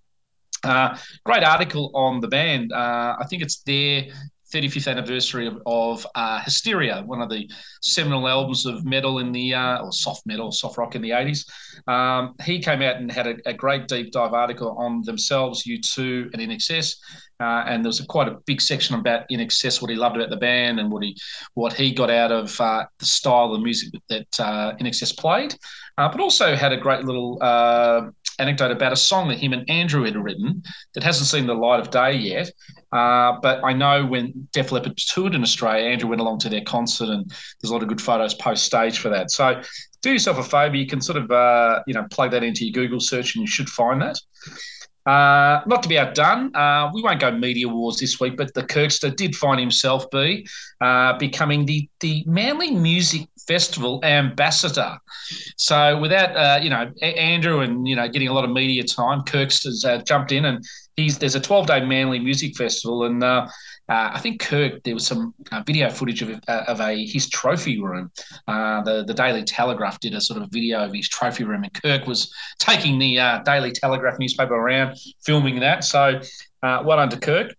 Uh, 0.64 0.96
great 1.24 1.44
article 1.44 1.92
on 1.94 2.20
the 2.20 2.28
band. 2.28 2.72
Uh, 2.72 3.14
I 3.20 3.24
think 3.30 3.42
it's 3.42 3.62
their 3.62 4.06
35th 4.52 4.90
anniversary 4.90 5.46
of, 5.46 5.60
of 5.66 6.06
uh, 6.14 6.40
Hysteria, 6.42 7.02
one 7.04 7.20
of 7.20 7.28
the 7.28 7.48
seminal 7.82 8.28
albums 8.28 8.66
of 8.66 8.84
metal 8.84 9.18
in 9.18 9.32
the 9.32 9.54
uh, 9.54 9.82
or 9.82 9.92
soft 9.92 10.26
metal, 10.26 10.52
soft 10.52 10.78
rock 10.78 10.94
in 10.94 11.02
the 11.02 11.10
80s. 11.10 11.48
Um, 11.88 12.34
he 12.42 12.60
came 12.60 12.82
out 12.82 12.96
and 12.96 13.10
had 13.10 13.26
a, 13.26 13.36
a, 13.46 13.52
great 13.52 13.88
deep 13.88 14.12
dive 14.12 14.32
article 14.32 14.76
on 14.78 15.02
themselves, 15.02 15.64
U2 15.64 16.32
and 16.32 16.42
INXS. 16.42 16.96
Uh, 17.38 17.64
and 17.66 17.84
there 17.84 17.88
was 17.88 18.00
a, 18.00 18.06
quite 18.06 18.28
a 18.28 18.38
big 18.46 18.60
section 18.60 18.94
about 18.94 19.28
INXS, 19.30 19.82
what 19.82 19.90
he 19.90 19.96
loved 19.96 20.16
about 20.16 20.30
the 20.30 20.36
band 20.36 20.80
and 20.80 20.90
what 20.90 21.02
he 21.02 21.16
what 21.54 21.72
he 21.72 21.92
got 21.92 22.10
out 22.10 22.32
of 22.32 22.58
uh, 22.60 22.84
the 22.98 23.04
style 23.04 23.52
of 23.52 23.60
music 23.60 23.92
that 24.08 24.40
uh, 24.40 24.74
INXS 24.80 25.16
played. 25.16 25.54
Uh, 25.98 26.08
but 26.08 26.20
also 26.20 26.54
had 26.54 26.72
a 26.72 26.76
great 26.76 27.04
little 27.04 27.38
uh, 27.42 28.08
anecdote 28.38 28.70
about 28.70 28.92
a 28.92 28.96
song 28.96 29.28
that 29.28 29.38
him 29.38 29.52
and 29.52 29.68
Andrew 29.68 30.04
had 30.04 30.16
written 30.16 30.62
that 30.94 31.02
hasn't 31.02 31.26
seen 31.26 31.46
the 31.46 31.54
light 31.54 31.80
of 31.80 31.90
day 31.90 32.14
yet. 32.14 32.50
Uh, 32.92 33.38
but 33.42 33.62
I 33.64 33.72
know 33.72 34.04
when 34.06 34.48
Def 34.52 34.72
Leppard 34.72 34.96
toured 34.96 35.34
in 35.34 35.42
Australia, 35.42 35.88
Andrew 35.88 36.08
went 36.08 36.20
along 36.20 36.38
to 36.40 36.48
their 36.48 36.62
concert, 36.62 37.10
and 37.10 37.28
there's 37.60 37.70
a 37.70 37.72
lot 37.72 37.82
of 37.82 37.88
good 37.88 38.00
photos 38.00 38.32
post 38.34 38.64
stage 38.64 38.98
for 38.98 39.10
that. 39.10 39.30
So 39.30 39.60
do 40.00 40.12
yourself 40.12 40.38
a 40.38 40.42
favour. 40.42 40.76
You 40.76 40.86
can 40.86 41.02
sort 41.02 41.18
of 41.18 41.82
you 41.86 41.92
know 41.92 42.06
plug 42.10 42.30
that 42.30 42.42
into 42.42 42.64
your 42.64 42.72
Google 42.72 43.00
search, 43.00 43.34
and 43.34 43.42
you 43.42 43.48
should 43.48 43.68
find 43.68 44.00
that. 44.00 44.18
Uh, 45.06 45.62
not 45.66 45.82
to 45.84 45.88
be 45.88 45.98
outdone, 45.98 46.54
uh, 46.56 46.90
we 46.92 47.00
won't 47.00 47.20
go 47.20 47.30
media 47.30 47.68
wars 47.68 47.96
this 47.98 48.18
week, 48.18 48.36
but 48.36 48.52
the 48.54 48.62
Kirkster 48.62 49.14
did 49.14 49.36
find 49.36 49.60
himself 49.60 50.10
be 50.10 50.46
uh, 50.80 51.16
becoming 51.18 51.64
the 51.64 51.88
the 52.00 52.24
Manly 52.26 52.72
Music 52.72 53.28
Festival 53.46 54.00
ambassador. 54.02 54.98
So 55.56 55.98
without 56.00 56.36
uh, 56.36 56.58
you 56.60 56.70
know 56.70 56.90
Andrew 57.02 57.60
and 57.60 57.86
you 57.86 57.94
know 57.94 58.08
getting 58.08 58.28
a 58.28 58.32
lot 58.32 58.44
of 58.44 58.50
media 58.50 58.82
time, 58.82 59.22
Kirkster's 59.22 59.84
uh, 59.84 59.98
jumped 59.98 60.32
in 60.32 60.44
and 60.44 60.64
he's 60.96 61.18
there's 61.18 61.36
a 61.36 61.40
12 61.40 61.66
day 61.68 61.84
Manly 61.84 62.18
Music 62.18 62.56
Festival 62.56 63.04
and 63.04 63.22
uh, 63.88 64.10
I 64.14 64.18
think 64.18 64.40
Kirk, 64.40 64.82
there 64.82 64.94
was 64.94 65.06
some 65.06 65.32
uh, 65.52 65.62
video 65.64 65.88
footage 65.90 66.20
of, 66.22 66.30
uh, 66.48 66.64
of 66.66 66.80
a 66.80 67.06
his 67.06 67.28
trophy 67.28 67.80
room. 67.80 68.10
Uh, 68.48 68.82
the 68.82 69.04
the 69.04 69.14
Daily 69.14 69.44
Telegraph 69.44 70.00
did 70.00 70.14
a 70.14 70.20
sort 70.20 70.42
of 70.42 70.50
video 70.50 70.84
of 70.84 70.92
his 70.92 71.08
trophy 71.08 71.44
room, 71.44 71.62
and 71.62 71.72
Kirk 71.72 72.06
was 72.06 72.32
taking 72.58 72.98
the 72.98 73.18
uh, 73.18 73.42
Daily 73.44 73.70
Telegraph 73.70 74.18
newspaper 74.18 74.54
around, 74.54 74.96
filming 75.24 75.60
that. 75.60 75.84
So, 75.84 76.20
uh, 76.62 76.82
well 76.84 76.96
done 76.96 77.10
to 77.10 77.18
Kirk. 77.18 77.54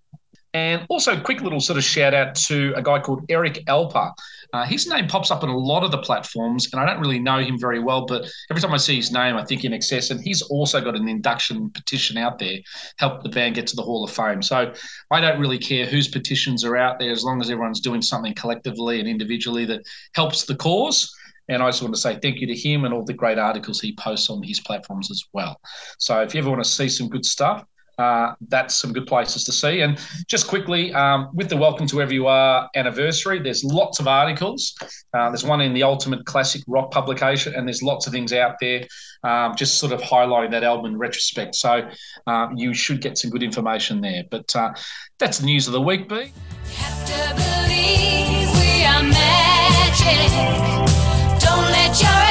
And 0.53 0.86
also, 0.89 1.19
quick 1.19 1.41
little 1.41 1.60
sort 1.60 1.77
of 1.77 1.84
shout 1.84 2.13
out 2.13 2.36
to 2.36 2.74
a 2.75 2.81
guy 2.81 3.00
called 3.00 3.25
Eric 3.29 3.63
Alper. 3.67 4.12
Uh, 4.53 4.65
his 4.65 4.87
name 4.87 5.07
pops 5.07 5.31
up 5.31 5.43
on 5.43 5.49
a 5.49 5.57
lot 5.57 5.83
of 5.83 5.91
the 5.91 5.97
platforms, 5.97 6.69
and 6.71 6.81
I 6.81 6.85
don't 6.85 7.01
really 7.01 7.19
know 7.19 7.39
him 7.39 7.59
very 7.59 7.79
well, 7.79 8.05
but 8.05 8.29
every 8.49 8.61
time 8.61 8.73
I 8.73 8.77
see 8.77 8.95
his 8.95 9.11
name, 9.11 9.35
I 9.35 9.43
think 9.43 9.61
INXS. 9.61 10.11
And 10.11 10.21
he's 10.21 10.41
also 10.41 10.81
got 10.81 10.95
an 10.95 11.07
induction 11.07 11.69
petition 11.69 12.17
out 12.17 12.39
there, 12.39 12.57
help 12.97 13.23
the 13.23 13.29
band 13.29 13.55
get 13.55 13.67
to 13.67 13.75
the 13.75 13.81
Hall 13.81 14.03
of 14.03 14.11
Fame. 14.11 14.41
So 14.41 14.71
I 15.11 15.21
don't 15.21 15.39
really 15.39 15.59
care 15.59 15.85
whose 15.85 16.07
petitions 16.07 16.63
are 16.63 16.77
out 16.77 16.99
there 16.99 17.11
as 17.11 17.23
long 17.23 17.41
as 17.41 17.49
everyone's 17.49 17.81
doing 17.81 18.01
something 18.01 18.33
collectively 18.35 18.99
and 18.99 19.07
individually 19.07 19.65
that 19.65 19.81
helps 20.13 20.45
the 20.45 20.55
cause. 20.55 21.13
And 21.49 21.63
I 21.63 21.69
just 21.69 21.81
want 21.81 21.95
to 21.95 22.01
say 22.01 22.19
thank 22.21 22.39
you 22.39 22.47
to 22.47 22.55
him 22.55 22.83
and 22.85 22.93
all 22.93 23.05
the 23.05 23.13
great 23.13 23.37
articles 23.37 23.79
he 23.79 23.95
posts 23.95 24.29
on 24.29 24.43
his 24.43 24.59
platforms 24.59 25.09
as 25.11 25.23
well. 25.33 25.59
So 25.97 26.21
if 26.21 26.33
you 26.33 26.41
ever 26.41 26.49
want 26.49 26.63
to 26.63 26.69
see 26.69 26.89
some 26.89 27.07
good 27.07 27.25
stuff, 27.25 27.63
uh, 27.97 28.33
that's 28.47 28.75
some 28.75 28.93
good 28.93 29.07
places 29.07 29.43
to 29.45 29.51
see. 29.51 29.81
And 29.81 29.99
just 30.27 30.47
quickly, 30.47 30.93
um, 30.93 31.29
with 31.33 31.49
the 31.49 31.57
Welcome 31.57 31.87
to 31.87 31.95
Wherever 31.95 32.13
You 32.13 32.27
Are 32.27 32.69
anniversary, 32.75 33.39
there's 33.39 33.63
lots 33.63 33.99
of 33.99 34.07
articles. 34.07 34.75
Uh, 35.13 35.29
there's 35.29 35.43
one 35.43 35.61
in 35.61 35.73
the 35.73 35.83
Ultimate 35.83 36.25
Classic 36.25 36.61
Rock 36.67 36.91
publication, 36.91 37.55
and 37.55 37.67
there's 37.67 37.81
lots 37.81 38.07
of 38.07 38.13
things 38.13 38.33
out 38.33 38.55
there 38.59 38.85
um, 39.23 39.55
just 39.55 39.79
sort 39.79 39.91
of 39.91 40.01
highlighting 40.01 40.51
that 40.51 40.63
album 40.63 40.93
in 40.93 40.97
retrospect. 40.97 41.55
So 41.55 41.89
um, 42.27 42.57
you 42.57 42.73
should 42.73 43.01
get 43.01 43.17
some 43.17 43.31
good 43.31 43.43
information 43.43 44.01
there. 44.01 44.23
But 44.29 44.55
uh, 44.55 44.73
that's 45.17 45.39
the 45.39 45.45
news 45.45 45.67
of 45.67 45.73
the 45.73 45.81
week, 45.81 46.07
B. 46.07 46.31
Don't 51.39 51.71
let 51.71 52.01
your 52.01 52.26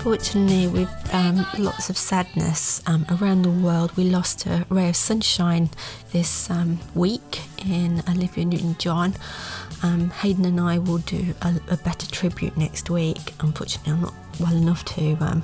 unfortunately, 0.00 0.66
with 0.66 1.14
um, 1.14 1.46
lots 1.58 1.90
of 1.90 1.98
sadness 1.98 2.82
um, 2.86 3.04
around 3.10 3.42
the 3.42 3.50
world, 3.50 3.94
we 3.98 4.04
lost 4.04 4.46
a 4.46 4.64
ray 4.70 4.88
of 4.88 4.96
sunshine 4.96 5.68
this 6.10 6.48
um, 6.48 6.78
week 6.94 7.42
in 7.66 8.02
Olivia 8.08 8.46
Newton 8.46 8.74
John. 8.78 9.12
Um, 9.82 10.08
Hayden 10.08 10.46
and 10.46 10.58
I 10.58 10.78
will 10.78 10.98
do 10.98 11.34
a, 11.42 11.54
a, 11.68 11.76
better 11.76 12.10
tribute 12.10 12.56
next 12.56 12.88
week. 12.88 13.34
Unfortunately, 13.40 13.92
I'm 13.92 14.00
not 14.00 14.14
well 14.40 14.56
enough 14.56 14.86
to 14.86 15.18
um, 15.20 15.42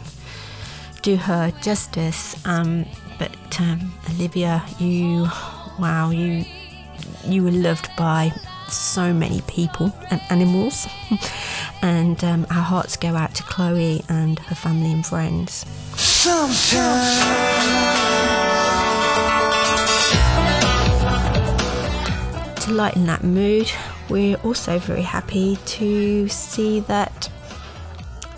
do 1.03 1.17
her 1.17 1.51
justice, 1.61 2.35
um, 2.47 2.87
but 3.19 3.37
Olivia, 4.09 4.65
you, 4.79 5.29
wow, 5.79 6.09
you, 6.09 6.47
you 7.27 7.45
were 7.45 7.51
loved 7.51 7.91
by 7.99 8.33
so 8.69 9.13
many 9.13 9.41
people 9.43 9.93
and 10.11 10.21
animals. 10.31 10.87
and 11.83 12.23
um, 12.25 12.47
our 12.51 12.63
hearts 12.63 12.97
go 12.97 13.15
out 13.17 13.35
to 13.35 13.43
Chloe 13.43 14.03
and 14.09 14.39
her 14.41 14.55
family 14.55 14.93
and 14.93 15.05
friends. 15.05 15.65
To 22.65 22.73
lighten 22.73 23.07
that 23.07 23.23
mood, 23.23 23.71
we're 24.09 24.37
also 24.39 24.79
very 24.79 25.03
happy 25.03 25.57
to 25.67 26.29
see 26.29 26.81
that 26.81 27.31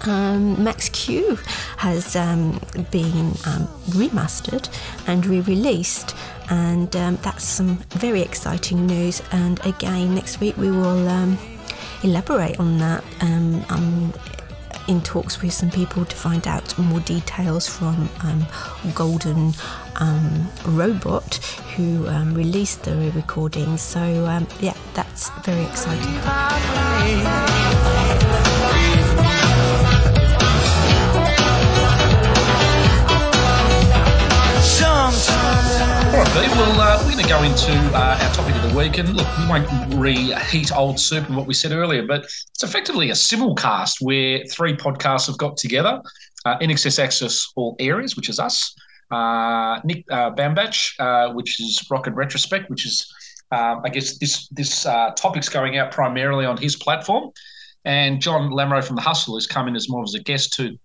um, 0.07 0.63
Max 0.63 0.89
Q 0.91 1.39
has 1.79 2.17
um, 2.17 2.61
been 2.91 3.29
um, 3.47 3.69
remastered 3.91 4.69
and 5.07 5.25
re 5.25 5.41
released 5.41 6.15
and 6.51 6.95
um, 6.97 7.17
that's 7.23 7.45
some 7.45 7.77
very 7.91 8.21
exciting 8.21 8.87
news. 8.87 9.23
And 9.33 9.65
again, 9.65 10.15
next 10.15 10.41
week 10.41 10.57
we 10.57 10.71
will 10.71 11.09
um, 11.09 11.39
elaborate 12.03 12.59
on 12.59 12.79
that. 12.79 13.05
Um, 13.21 13.65
I'm 13.69 14.13
in 14.89 15.03
talks 15.03 15.41
with 15.41 15.53
some 15.53 15.71
people 15.71 16.05
to 16.05 16.17
find 16.17 16.49
out 16.49 16.77
more 16.79 17.01
details 17.01 17.69
from 17.69 18.09
Golden 18.95 19.53
Robot, 20.67 21.37
who 21.77 22.09
released 22.35 22.85
the 22.85 23.13
recording. 23.15 23.77
So, 23.77 24.03
yeah, 24.61 24.75
that's 24.95 25.29
very 25.45 25.65
exciting. 25.65 26.19
All 36.09 36.15
right, 36.15 36.51
Well, 36.57 36.81
uh, 36.81 36.99
we're 37.05 37.13
going 37.13 37.23
to 37.23 37.29
go 37.29 37.43
into 37.43 37.73
uh, 37.95 38.19
our 38.19 38.33
topic 38.33 38.57
of 38.57 38.71
the 38.71 38.77
week, 38.77 38.97
and 38.97 39.15
look, 39.15 39.29
we 39.39 39.47
won't 39.47 39.95
reheat 39.95 40.75
old 40.75 40.99
soup 40.99 41.27
and 41.29 41.37
what 41.37 41.47
we 41.47 41.53
said 41.53 41.71
earlier, 41.71 42.07
but 42.07 42.25
it's 42.25 42.63
effectively 42.63 43.11
a 43.11 43.13
simulcast 43.13 44.01
where 44.01 44.43
three 44.47 44.75
podcasts 44.75 45.27
have 45.27 45.37
got 45.37 45.59
together: 45.59 46.01
uh, 46.47 46.59
INXS 46.61 46.99
Access 46.99 47.47
All 47.57 47.77
Areas, 47.79 48.17
which 48.17 48.31
is 48.31 48.39
us, 48.39 48.75
uh, 49.11 49.81
Nick 49.85 50.07
uh, 50.11 50.31
Bambach, 50.31 50.95
uh, 50.99 51.35
which 51.35 51.61
is 51.61 51.87
Rock 51.91 52.07
and 52.07 52.17
Retrospect, 52.17 52.71
which 52.71 52.87
is, 52.87 53.07
um, 53.53 53.83
I 53.85 53.91
guess, 53.91 54.17
this 54.17 54.49
this 54.49 54.87
uh, 54.87 55.11
topic's 55.11 55.51
going 55.51 55.77
out 55.77 55.93
primarily 55.93 56.47
on 56.47 56.57
his 56.57 56.75
platform, 56.75 57.33
and 57.85 58.19
John 58.19 58.51
Lamoureux 58.51 58.83
from 58.83 58.97
the 58.97 59.03
Hustle 59.03 59.35
has 59.35 59.47
come 59.47 59.69
in 59.69 59.77
as 59.77 59.91
more 59.91 60.05
as 60.05 60.15
a 60.15 60.21
guest 60.21 60.55
to 60.55 60.79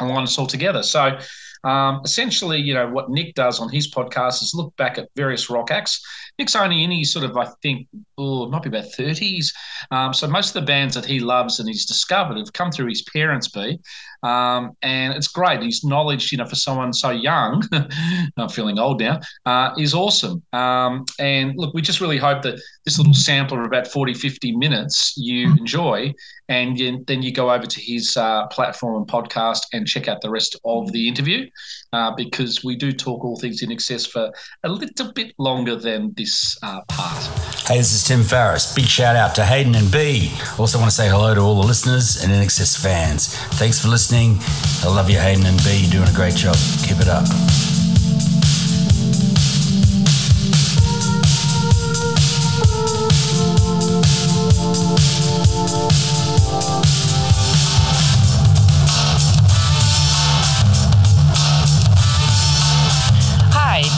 align 0.00 0.24
us 0.24 0.36
all 0.38 0.48
together. 0.48 0.82
So 0.82 1.18
um, 1.66 2.00
essentially, 2.04 2.60
you 2.60 2.74
know, 2.74 2.88
what 2.88 3.10
Nick 3.10 3.34
does 3.34 3.58
on 3.58 3.68
his 3.68 3.90
podcast 3.90 4.40
is 4.40 4.54
look 4.54 4.74
back 4.76 4.98
at 4.98 5.08
various 5.16 5.50
rock 5.50 5.72
acts. 5.72 6.00
Nick's 6.38 6.56
only 6.56 6.84
in 6.84 6.90
his 6.90 7.12
sort 7.12 7.24
of, 7.24 7.36
I 7.36 7.46
think, 7.62 7.88
oh, 8.18 8.44
it 8.44 8.50
might 8.50 8.62
be 8.62 8.68
about 8.68 8.84
30s. 8.84 9.52
Um, 9.90 10.12
so 10.12 10.26
most 10.26 10.48
of 10.48 10.54
the 10.54 10.66
bands 10.66 10.94
that 10.94 11.04
he 11.04 11.20
loves 11.20 11.60
and 11.60 11.68
he's 11.68 11.86
discovered 11.86 12.36
have 12.36 12.52
come 12.52 12.70
through 12.70 12.88
his 12.88 13.02
parents' 13.02 13.48
be. 13.48 13.78
Um, 14.22 14.72
and 14.82 15.14
it's 15.14 15.28
great. 15.28 15.62
His 15.62 15.84
knowledge, 15.84 16.32
you 16.32 16.38
know, 16.38 16.46
for 16.46 16.56
someone 16.56 16.92
so 16.92 17.10
young, 17.10 17.62
I'm 18.36 18.48
feeling 18.48 18.78
old 18.78 19.00
now, 19.00 19.20
uh, 19.46 19.72
is 19.78 19.94
awesome. 19.94 20.42
Um, 20.52 21.04
and 21.18 21.54
look, 21.56 21.74
we 21.74 21.82
just 21.82 22.00
really 22.00 22.18
hope 22.18 22.42
that 22.42 22.60
this 22.84 22.98
little 22.98 23.14
sampler 23.14 23.60
of 23.60 23.66
about 23.66 23.86
40, 23.86 24.14
50 24.14 24.56
minutes 24.56 25.14
you 25.16 25.48
mm. 25.48 25.58
enjoy. 25.58 26.12
And 26.48 26.78
you, 26.78 27.04
then 27.06 27.22
you 27.22 27.32
go 27.32 27.50
over 27.50 27.66
to 27.66 27.80
his 27.80 28.16
uh, 28.16 28.46
platform 28.48 28.96
and 28.96 29.06
podcast 29.06 29.66
and 29.72 29.86
check 29.86 30.06
out 30.06 30.20
the 30.20 30.30
rest 30.30 30.56
of 30.64 30.92
the 30.92 31.08
interview 31.08 31.48
uh, 31.96 32.10
because 32.14 32.62
we 32.62 32.76
do 32.76 32.92
talk 32.92 33.24
all 33.24 33.36
things 33.36 33.62
INXS 33.62 34.10
for 34.10 34.30
a 34.64 34.68
little 34.68 35.12
bit 35.12 35.32
longer 35.38 35.76
than 35.76 36.12
this 36.14 36.58
uh, 36.62 36.82
part. 36.88 37.24
Hey, 37.66 37.78
this 37.78 37.94
is 37.94 38.04
Tim 38.04 38.20
Farriss. 38.20 38.76
Big 38.76 38.84
shout 38.84 39.16
out 39.16 39.34
to 39.36 39.44
Hayden 39.44 39.74
and 39.74 39.90
B. 39.90 40.30
Also 40.58 40.78
want 40.78 40.90
to 40.90 40.96
say 40.96 41.08
hello 41.08 41.34
to 41.34 41.40
all 41.40 41.60
the 41.60 41.66
listeners 41.66 42.22
and 42.22 42.30
INXS 42.30 42.82
fans. 42.82 43.34
Thanks 43.58 43.80
for 43.80 43.88
listening. 43.88 44.36
I 44.84 44.94
love 44.94 45.08
you, 45.08 45.18
Hayden 45.18 45.46
and 45.46 45.58
B. 45.64 45.80
You're 45.80 46.04
doing 46.04 46.08
a 46.08 46.14
great 46.14 46.34
job. 46.34 46.56
Keep 46.84 47.00
it 47.00 47.08
up. 47.08 47.85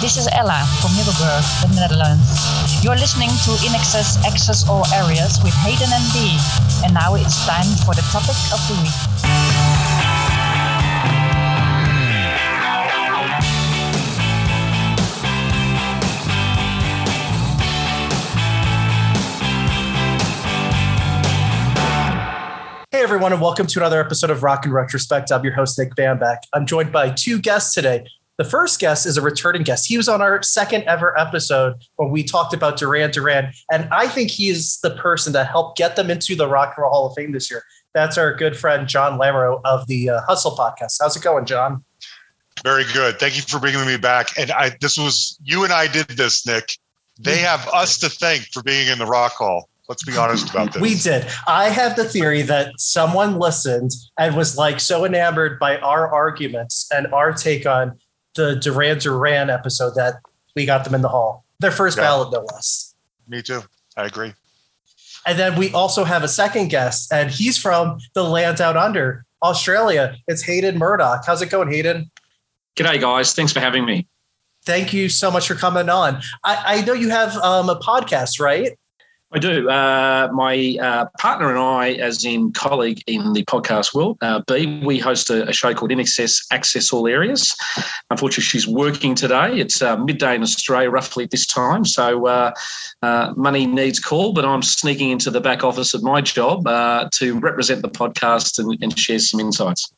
This 0.09 0.25
is 0.25 0.29
Ella 0.33 0.64
from 0.81 0.97
Middelburg, 0.97 1.44
the 1.61 1.68
Netherlands. 1.77 2.83
You're 2.83 2.97
listening 2.97 3.29
to 3.29 3.51
INXS 3.61 4.25
Access 4.25 4.66
All 4.66 4.87
Areas 4.94 5.38
with 5.44 5.53
Hayden 5.53 5.92
and 5.92 6.03
B. 6.14 6.38
And 6.83 6.94
now 6.94 7.14
it's 7.14 7.44
time 7.44 7.66
for 7.85 7.94
the 7.94 8.01
topic 8.09 8.35
of 8.51 8.59
the 8.68 8.81
week. 8.81 8.97
Hey, 22.90 23.03
everyone, 23.03 23.35
and 23.35 23.42
welcome 23.42 23.66
to 23.66 23.81
another 23.81 24.01
episode 24.01 24.31
of 24.31 24.42
Rock 24.42 24.64
and 24.64 24.73
Retrospect. 24.73 25.31
I'm 25.31 25.44
your 25.44 25.53
host, 25.53 25.79
Nick 25.79 25.94
Bambach. 25.94 26.38
I'm 26.55 26.64
joined 26.64 26.92
by 26.92 27.11
two 27.11 27.38
guests 27.38 27.75
today. 27.75 28.07
The 28.38 28.44
first 28.44 28.79
guest 28.79 29.05
is 29.05 29.16
a 29.16 29.20
returning 29.20 29.64
guest. 29.64 29.88
He 29.88 29.96
was 29.96 30.09
on 30.09 30.22
our 30.22 30.40
second 30.44 30.85
ever 30.85 31.18
episode 31.18 31.74
when 31.96 32.11
we 32.11 32.22
talked 32.22 32.55
about 32.55 32.79
Duran 32.79 33.11
Duran, 33.11 33.53
and 33.70 33.88
I 33.90 34.07
think 34.07 34.31
he 34.31 34.48
is 34.48 34.79
the 34.81 34.90
person 34.90 35.33
that 35.33 35.48
helped 35.48 35.77
get 35.77 35.96
them 35.96 36.09
into 36.09 36.37
the 36.37 36.46
Rock 36.46 36.74
and 36.77 36.83
Roll 36.83 36.92
Hall 36.92 37.07
of 37.07 37.14
Fame 37.16 37.33
this 37.33 37.51
year. 37.51 37.64
That's 37.94 38.16
our 38.16 38.33
good 38.33 38.57
friend 38.57 38.87
John 38.87 39.18
Lamoureux 39.18 39.61
of 39.64 39.88
the 39.88 40.11
uh, 40.11 40.20
Hustle 40.20 40.57
podcast. 40.57 40.98
How's 41.01 41.16
it 41.16 41.22
going, 41.24 41.46
John? 41.46 41.85
Very 42.62 42.85
good. 42.92 43.18
Thank 43.18 43.35
you 43.35 43.42
for 43.42 43.59
bringing 43.59 43.85
me 43.87 43.96
back. 43.96 44.38
And 44.38 44.53
I, 44.53 44.70
this 44.81 44.96
was 44.96 45.37
you 45.42 45.64
and 45.64 45.72
I 45.72 45.88
did 45.88 46.07
this, 46.09 46.46
Nick. 46.46 46.70
They 47.18 47.38
have 47.38 47.66
us 47.68 47.98
to 47.98 48.09
thank 48.09 48.42
for 48.53 48.62
being 48.62 48.87
in 48.87 48.98
the 48.98 49.07
Rock 49.07 49.33
Hall. 49.33 49.68
Let's 49.88 50.05
be 50.05 50.16
honest 50.16 50.51
about 50.51 50.74
this. 50.74 50.83
We 50.83 50.94
did. 50.96 51.27
I 51.48 51.70
have 51.70 51.96
the 51.96 52.05
theory 52.05 52.42
that 52.42 52.79
someone 52.79 53.38
listened 53.38 53.92
and 54.18 54.37
was 54.37 54.57
like 54.57 54.81
so 54.81 55.05
enamored 55.05 55.59
by 55.59 55.79
our 55.79 56.12
arguments 56.12 56.87
and 56.92 57.07
our 57.09 57.33
take 57.33 57.66
on 57.66 57.98
the 58.38 58.55
Duran 58.55 58.98
Duran 58.98 59.51
episode 59.51 59.94
that 59.96 60.14
we 60.55 60.64
got 60.64 60.85
them 60.85 60.94
in 60.94 61.03
the 61.03 61.09
hall. 61.09 61.44
Their 61.59 61.72
first 61.72 61.98
yeah. 61.98 62.05
ballot, 62.05 62.33
no 62.33 62.46
less. 62.53 62.94
Me 63.27 63.42
too. 63.42 63.62
I 63.96 64.07
agree. 64.07 64.33
And 65.27 65.38
then 65.38 65.59
we 65.59 65.72
also 65.72 66.05
have 66.05 66.22
a 66.22 66.29
second 66.29 66.68
guest, 66.68 67.12
and 67.12 67.31
he's 67.31 67.59
from 67.59 67.98
the 68.14 68.24
land 68.24 68.61
out 68.61 68.77
under, 68.77 69.27
Australia. 69.42 70.16
It's 70.27 70.42
Hayden 70.42 70.79
Murdoch. 70.79 71.24
How's 71.27 71.42
it 71.42 71.51
going, 71.51 71.70
Hayden? 71.70 72.11
G'day, 72.77 73.01
guys. 73.01 73.35
Thanks 73.35 73.53
for 73.53 73.61
having 73.61 73.85
me. 73.85 74.07
Thank 74.64 74.92
you 74.92 75.09
so 75.09 75.31
much 75.31 75.48
for 75.48 75.55
coming 75.55 75.88
on. 75.88 76.22
I, 76.44 76.79
I 76.79 76.81
know 76.83 76.92
you 76.92 77.11
have 77.11 77.37
um, 77.38 77.68
a 77.68 77.77
podcast, 77.77 78.40
right? 78.40 78.79
I 79.31 79.38
do. 79.38 79.69
Uh, 79.69 80.31
my 80.33 80.79
uh, 80.81 81.05
partner 81.19 81.51
and 81.51 81.59
I, 81.59 81.93
as 81.93 82.25
in 82.25 82.51
colleague 82.53 83.03
in 83.07 83.35
the 83.35 83.45
podcast 83.45 83.93
world, 83.95 84.17
uh, 84.23 84.41
B, 84.47 84.81
we 84.83 84.99
host 84.99 85.29
a, 85.29 85.47
a, 85.47 85.53
show 85.53 85.75
called 85.75 85.91
INXS 85.91 86.47
Access 86.51 86.91
All 86.95 87.07
Areas. 87.07 87.55
Unfortunately, 88.11 88.45
she's 88.45 88.67
working 88.67 89.14
today. 89.14 89.59
It's 89.59 89.83
uh, 89.83 89.99
midday 89.99 90.35
in 90.35 90.43
Australia, 90.43 90.88
roughly 90.88 91.25
at 91.25 91.31
this 91.31 91.47
time. 91.47 91.85
So 91.85 92.27
uh, 92.27 92.53
uh, 93.03 93.35
money 93.37 93.67
needs 93.67 94.01
call, 94.01 94.33
but 94.33 94.47
I'm 94.47 94.62
sneaking 94.62 95.11
into 95.11 95.31
the 95.31 95.43
back 95.43 95.62
office 95.62 95.93
of 95.93 96.03
my 96.03 96.23
job 96.23 96.64
to 96.64 97.38
represent 97.38 97.83
the 97.83 97.91
podcast 97.91 98.59
and, 98.59 98.83
and 98.83 98.99
share 98.99 99.19
some 99.19 99.41
insights. 99.41 99.93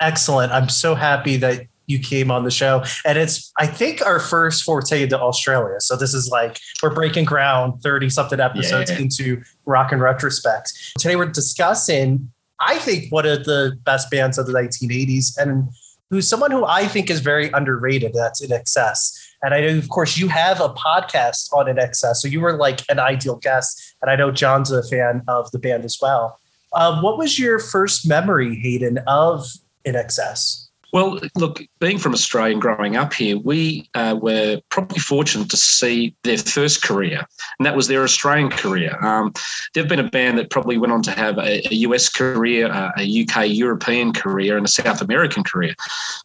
Excellent. 0.00 0.52
I'm 0.52 0.68
so 0.68 0.94
happy 0.94 1.36
that 1.38 1.66
you 1.90 1.98
came 1.98 2.30
on 2.30 2.44
the 2.44 2.50
show. 2.50 2.84
And 3.04 3.18
it's, 3.18 3.52
I 3.58 3.66
think, 3.66 4.04
our 4.04 4.20
first 4.20 4.62
forte 4.62 5.02
into 5.02 5.18
Australia. 5.18 5.80
So 5.80 5.96
this 5.96 6.14
is 6.14 6.28
like, 6.28 6.58
we're 6.82 6.94
breaking 6.94 7.24
ground 7.24 7.82
30 7.82 8.08
something 8.10 8.40
episodes 8.40 8.90
yeah. 8.90 8.98
into 8.98 9.42
Rock 9.66 9.92
and 9.92 10.00
Retrospect. 10.00 10.72
Today 10.98 11.16
we're 11.16 11.26
discussing, 11.26 12.30
I 12.60 12.78
think, 12.78 13.12
one 13.12 13.26
of 13.26 13.44
the 13.44 13.76
best 13.84 14.10
bands 14.10 14.38
of 14.38 14.46
the 14.46 14.52
1980s 14.52 15.36
and 15.36 15.68
who's 16.10 16.28
someone 16.28 16.50
who 16.50 16.64
I 16.64 16.86
think 16.86 17.10
is 17.10 17.20
very 17.20 17.50
underrated. 17.52 18.12
That's 18.14 18.44
INXS. 18.44 19.16
And 19.42 19.54
I 19.54 19.60
know, 19.60 19.78
of 19.78 19.88
course, 19.88 20.18
you 20.18 20.28
have 20.28 20.60
a 20.60 20.68
podcast 20.68 21.52
on 21.52 21.66
INXS. 21.66 22.16
So 22.16 22.28
you 22.28 22.40
were 22.40 22.52
like 22.52 22.80
an 22.90 22.98
ideal 22.98 23.36
guest. 23.36 23.94
And 24.02 24.10
I 24.10 24.16
know 24.16 24.30
John's 24.30 24.70
a 24.70 24.82
fan 24.82 25.22
of 25.28 25.50
the 25.52 25.58
band 25.58 25.84
as 25.84 25.98
well. 26.00 26.38
Uh, 26.72 27.00
what 27.00 27.18
was 27.18 27.38
your 27.38 27.58
first 27.58 28.06
memory, 28.06 28.56
Hayden, 28.56 28.98
of 29.06 29.46
INXS? 29.86 30.69
Well, 30.92 31.20
look, 31.36 31.62
being 31.78 31.98
from 31.98 32.14
Australia 32.14 32.52
and 32.52 32.60
growing 32.60 32.96
up 32.96 33.12
here, 33.12 33.38
we 33.38 33.88
uh, 33.94 34.16
were 34.20 34.60
probably 34.70 34.98
fortunate 34.98 35.48
to 35.50 35.56
see 35.56 36.14
their 36.24 36.38
first 36.38 36.82
career, 36.82 37.24
and 37.58 37.66
that 37.66 37.76
was 37.76 37.86
their 37.86 38.02
Australian 38.02 38.50
career. 38.50 38.98
Um, 39.04 39.32
they've 39.74 39.88
been 39.88 40.00
a 40.00 40.10
band 40.10 40.38
that 40.38 40.50
probably 40.50 40.78
went 40.78 40.92
on 40.92 41.02
to 41.02 41.12
have 41.12 41.38
a, 41.38 41.66
a 41.70 41.74
US 41.86 42.08
career, 42.08 42.70
uh, 42.70 42.90
a 42.98 43.22
UK 43.22 43.48
European 43.48 44.12
career, 44.12 44.56
and 44.56 44.66
a 44.66 44.68
South 44.68 45.00
American 45.00 45.44
career, 45.44 45.74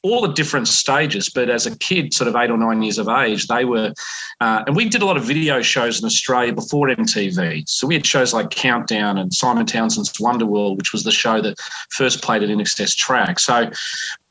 all 0.02 0.26
at 0.26 0.36
different 0.36 0.68
stages. 0.68 1.30
But 1.30 1.50
as 1.50 1.66
a 1.66 1.78
kid, 1.78 2.14
sort 2.14 2.28
of 2.28 2.36
eight 2.36 2.50
or 2.50 2.58
nine 2.58 2.82
years 2.82 2.98
of 2.98 3.08
age, 3.08 3.48
they 3.48 3.66
were, 3.66 3.94
uh, 4.42 4.64
and 4.66 4.76
we 4.76 4.90
did 4.90 5.02
a 5.02 5.06
lot 5.06 5.18
of 5.18 5.24
video 5.24 5.62
shows 5.62 6.00
in 6.00 6.06
Australia 6.06 6.54
before 6.54 6.88
MTV. 6.88 7.68
So 7.70 7.86
we 7.88 7.94
had 7.94 8.06
shows 8.06 8.34
like 8.34 8.50
Countdown 8.50 9.18
and 9.18 9.34
Simon 9.34 9.66
Townsend's 9.66 10.12
Wonderworld, 10.14 10.78
which 10.78 10.92
was 10.92 11.04
the 11.04 11.12
show 11.12 11.42
that 11.42 11.60
first 11.92 12.24
played 12.24 12.42
at 12.42 12.50
INXS 12.50 12.96
Track. 12.96 13.40
So 13.40 13.70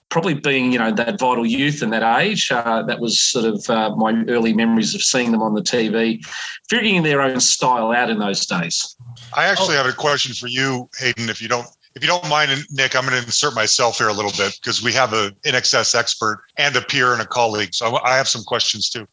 probably 0.09 0.35
being 0.35 0.73
you 0.73 0.79
know 0.79 0.93
that 0.93 1.19
vital 1.19 1.47
youth 1.47 1.83
and 1.83 1.93
that 1.93 2.21
age 2.21 2.51
uh, 2.53 2.83
that 2.83 3.01
was 3.01 3.21
sort 3.21 3.45
of 3.45 3.69
uh, 3.69 3.95
my 3.97 4.25
early 4.29 4.53
memories 4.53 4.95
of 4.95 5.03
seeing 5.03 5.33
them 5.33 5.43
on 5.43 5.55
the 5.55 5.63
tv 5.63 6.25
figuring 6.69 7.03
their 7.03 7.21
own 7.21 7.41
style 7.41 7.91
out 7.91 8.11
in 8.11 8.19
those 8.19 8.47
days 8.47 8.97
i 9.35 9.45
actually 9.45 9.75
oh. 9.75 9.79
have 9.83 9.87
a 9.87 9.93
question 9.93 10.35
for 10.35 10.47
you 10.47 10.89
hayden 10.99 11.29
if 11.29 11.43
you 11.43 11.49
don't 11.49 11.67
if 11.95 12.03
you 12.03 12.09
don't 12.09 12.29
mind 12.29 12.51
nick 12.71 12.95
i'm 12.95 13.07
going 13.07 13.19
to 13.19 13.27
insert 13.27 13.55
myself 13.55 13.99
here 13.99 14.09
a 14.09 14.13
little 14.13 14.33
bit 14.33 14.57
because 14.63 14.83
we 14.83 14.93
have 14.93 15.13
a 15.13 15.31
INXS 15.45 15.95
expert 15.95 16.45
and 16.59 16.77
a 16.77 16.83
peer 16.83 17.13
and 17.13 17.23
a 17.23 17.27
colleague 17.27 17.75
so 17.75 17.99
i 18.05 18.17
have 18.17 18.29
some 18.29 18.45
questions 18.45 18.89
too 18.89 19.07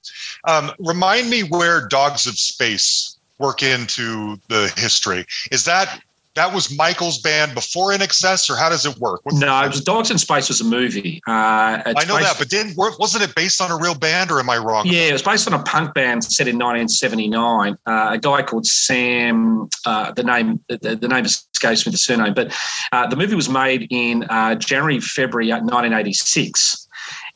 um, 0.48 0.72
remind 0.80 1.30
me 1.30 1.42
where 1.42 1.88
dogs 1.88 2.28
of 2.28 2.38
space 2.38 3.18
work 3.40 3.64
into 3.64 4.40
the 4.50 4.72
history 4.78 5.26
is 5.52 5.66
that 5.66 6.02
that 6.36 6.54
was 6.54 6.76
Michael's 6.76 7.20
band 7.20 7.54
before 7.54 7.92
INXS, 7.92 8.50
or 8.50 8.56
how 8.56 8.70
does 8.70 8.86
it 8.86 8.98
work? 9.00 9.20
What's 9.24 9.40
no, 9.40 9.62
it 9.64 9.68
was 9.68 9.82
Dogs 9.82 10.12
in 10.12 10.18
Space 10.18 10.48
was 10.48 10.62
a 10.62 10.66
movie. 10.66 11.22
Uh, 11.28 11.82
I 11.86 12.06
know 12.08 12.18
that, 12.20 12.36
but 12.40 12.50
didn't 12.50 12.78
wasn't 12.78 13.24
it 13.24 13.36
based 13.36 13.62
on 13.62 13.70
a 13.70 13.78
real 13.78 13.96
band, 13.96 14.32
or 14.32 14.40
am 14.40 14.50
I 14.50 14.58
wrong? 14.58 14.86
Yeah, 14.88 15.04
it 15.04 15.14
was 15.14 15.24
based 15.24 15.48
on 15.48 15.60
a 15.60 15.64
punk 15.64 15.94
band 15.94 16.24
set 16.24 16.48
in 16.48 16.56
1979. 16.56 17.78
Uh, 17.86 18.10
a 18.12 18.18
guy 18.18 18.44
called 18.44 18.66
Sam. 18.66 19.68
Uh, 19.86 20.12
the 20.12 20.24
name 20.24 20.64
the, 20.70 20.96
the, 20.96 21.08
name 21.08 21.26
escapes 21.26 21.86
me 21.86 21.92
the 21.92 21.98
surname, 21.98 22.34
but 22.34 22.56
uh, 22.94 23.08
the 23.08 23.18
movie 23.18 23.36
was 23.36 23.50
made 23.50 23.88
in 23.90 24.24
uh, 24.30 24.56
January 24.56 25.02
February 25.02 25.50
1986, 25.50 26.88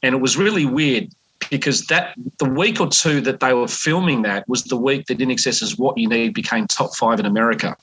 and 0.03 0.15
it 0.15 0.19
was 0.19 0.37
really 0.37 0.65
weird 0.65 1.09
because 1.49 1.85
that 1.87 2.15
the 2.39 2.49
week 2.49 2.79
or 2.79 2.87
two 2.87 3.19
that 3.21 3.41
they 3.41 3.53
were 3.53 3.67
filming 3.67 4.21
that 4.21 4.47
was 4.47 4.63
the 4.63 4.77
week 4.77 5.05
that 5.07 5.17
INXS's 5.17 5.77
What 5.77 5.97
You 5.97 6.07
Need 6.07 6.33
became 6.33 6.65
top 6.65 6.95
five 6.95 7.19
in 7.19 7.25
America. 7.25 7.75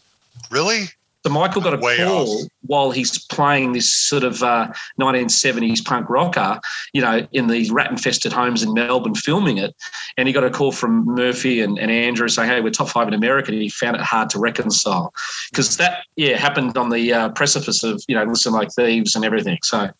Really? 0.51 0.88
So 1.25 1.31
Michael 1.31 1.63
got 1.63 1.75
a 1.75 1.77
Way 1.77 1.99
call 1.99 2.29
off. 2.29 2.51
while 2.63 2.91
he's 2.91 3.25
playing 3.27 3.73
this 3.73 3.93
sort 3.93 4.25
of 4.25 4.43
uh, 4.43 4.73
1970s 5.01 5.85
punk 5.85 6.11
rocker, 6.11 6.61
you 6.93 7.01
know, 7.01 7.27
in 7.33 7.47
these 7.47 7.71
rat-infested 7.71 8.33
homes 8.33 8.63
in 8.63 8.75
Melbourne, 8.75 9.15
filming 9.15 9.59
it, 9.59 9.75
and 10.17 10.27
he 10.27 10.35
got 10.35 10.43
a 10.43 10.51
call 10.51 10.73
from 10.73 11.05
Murphy 11.05 11.61
and, 11.61 11.79
and 11.79 11.93
Andrew 11.93 12.29
saying, 12.29 12.51
"Hey, 12.51 12.61
we're 12.61 12.71
top 12.71 12.89
five 12.89 13.07
in 13.07 13.15
America," 13.15 13.53
and 13.53 13.63
he 13.63 13.69
found 13.69 13.97
it 13.97 14.03
hard 14.03 14.31
to 14.31 14.41
reconcile 14.41 15.15
because 15.51 15.77
that, 15.77 16.05
yeah, 16.17 16.37
happened 16.37 16.77
on 16.77 16.91
the 16.91 17.13
uh, 17.13 17.29
precipice 17.31 17.85
of 17.85 18.03
you 18.09 18.17
know, 18.17 18.25
listen 18.25 18.53
like 18.53 18.73
thieves 18.73 19.15
and 19.15 19.25
everything. 19.25 19.59
So. 19.63 19.91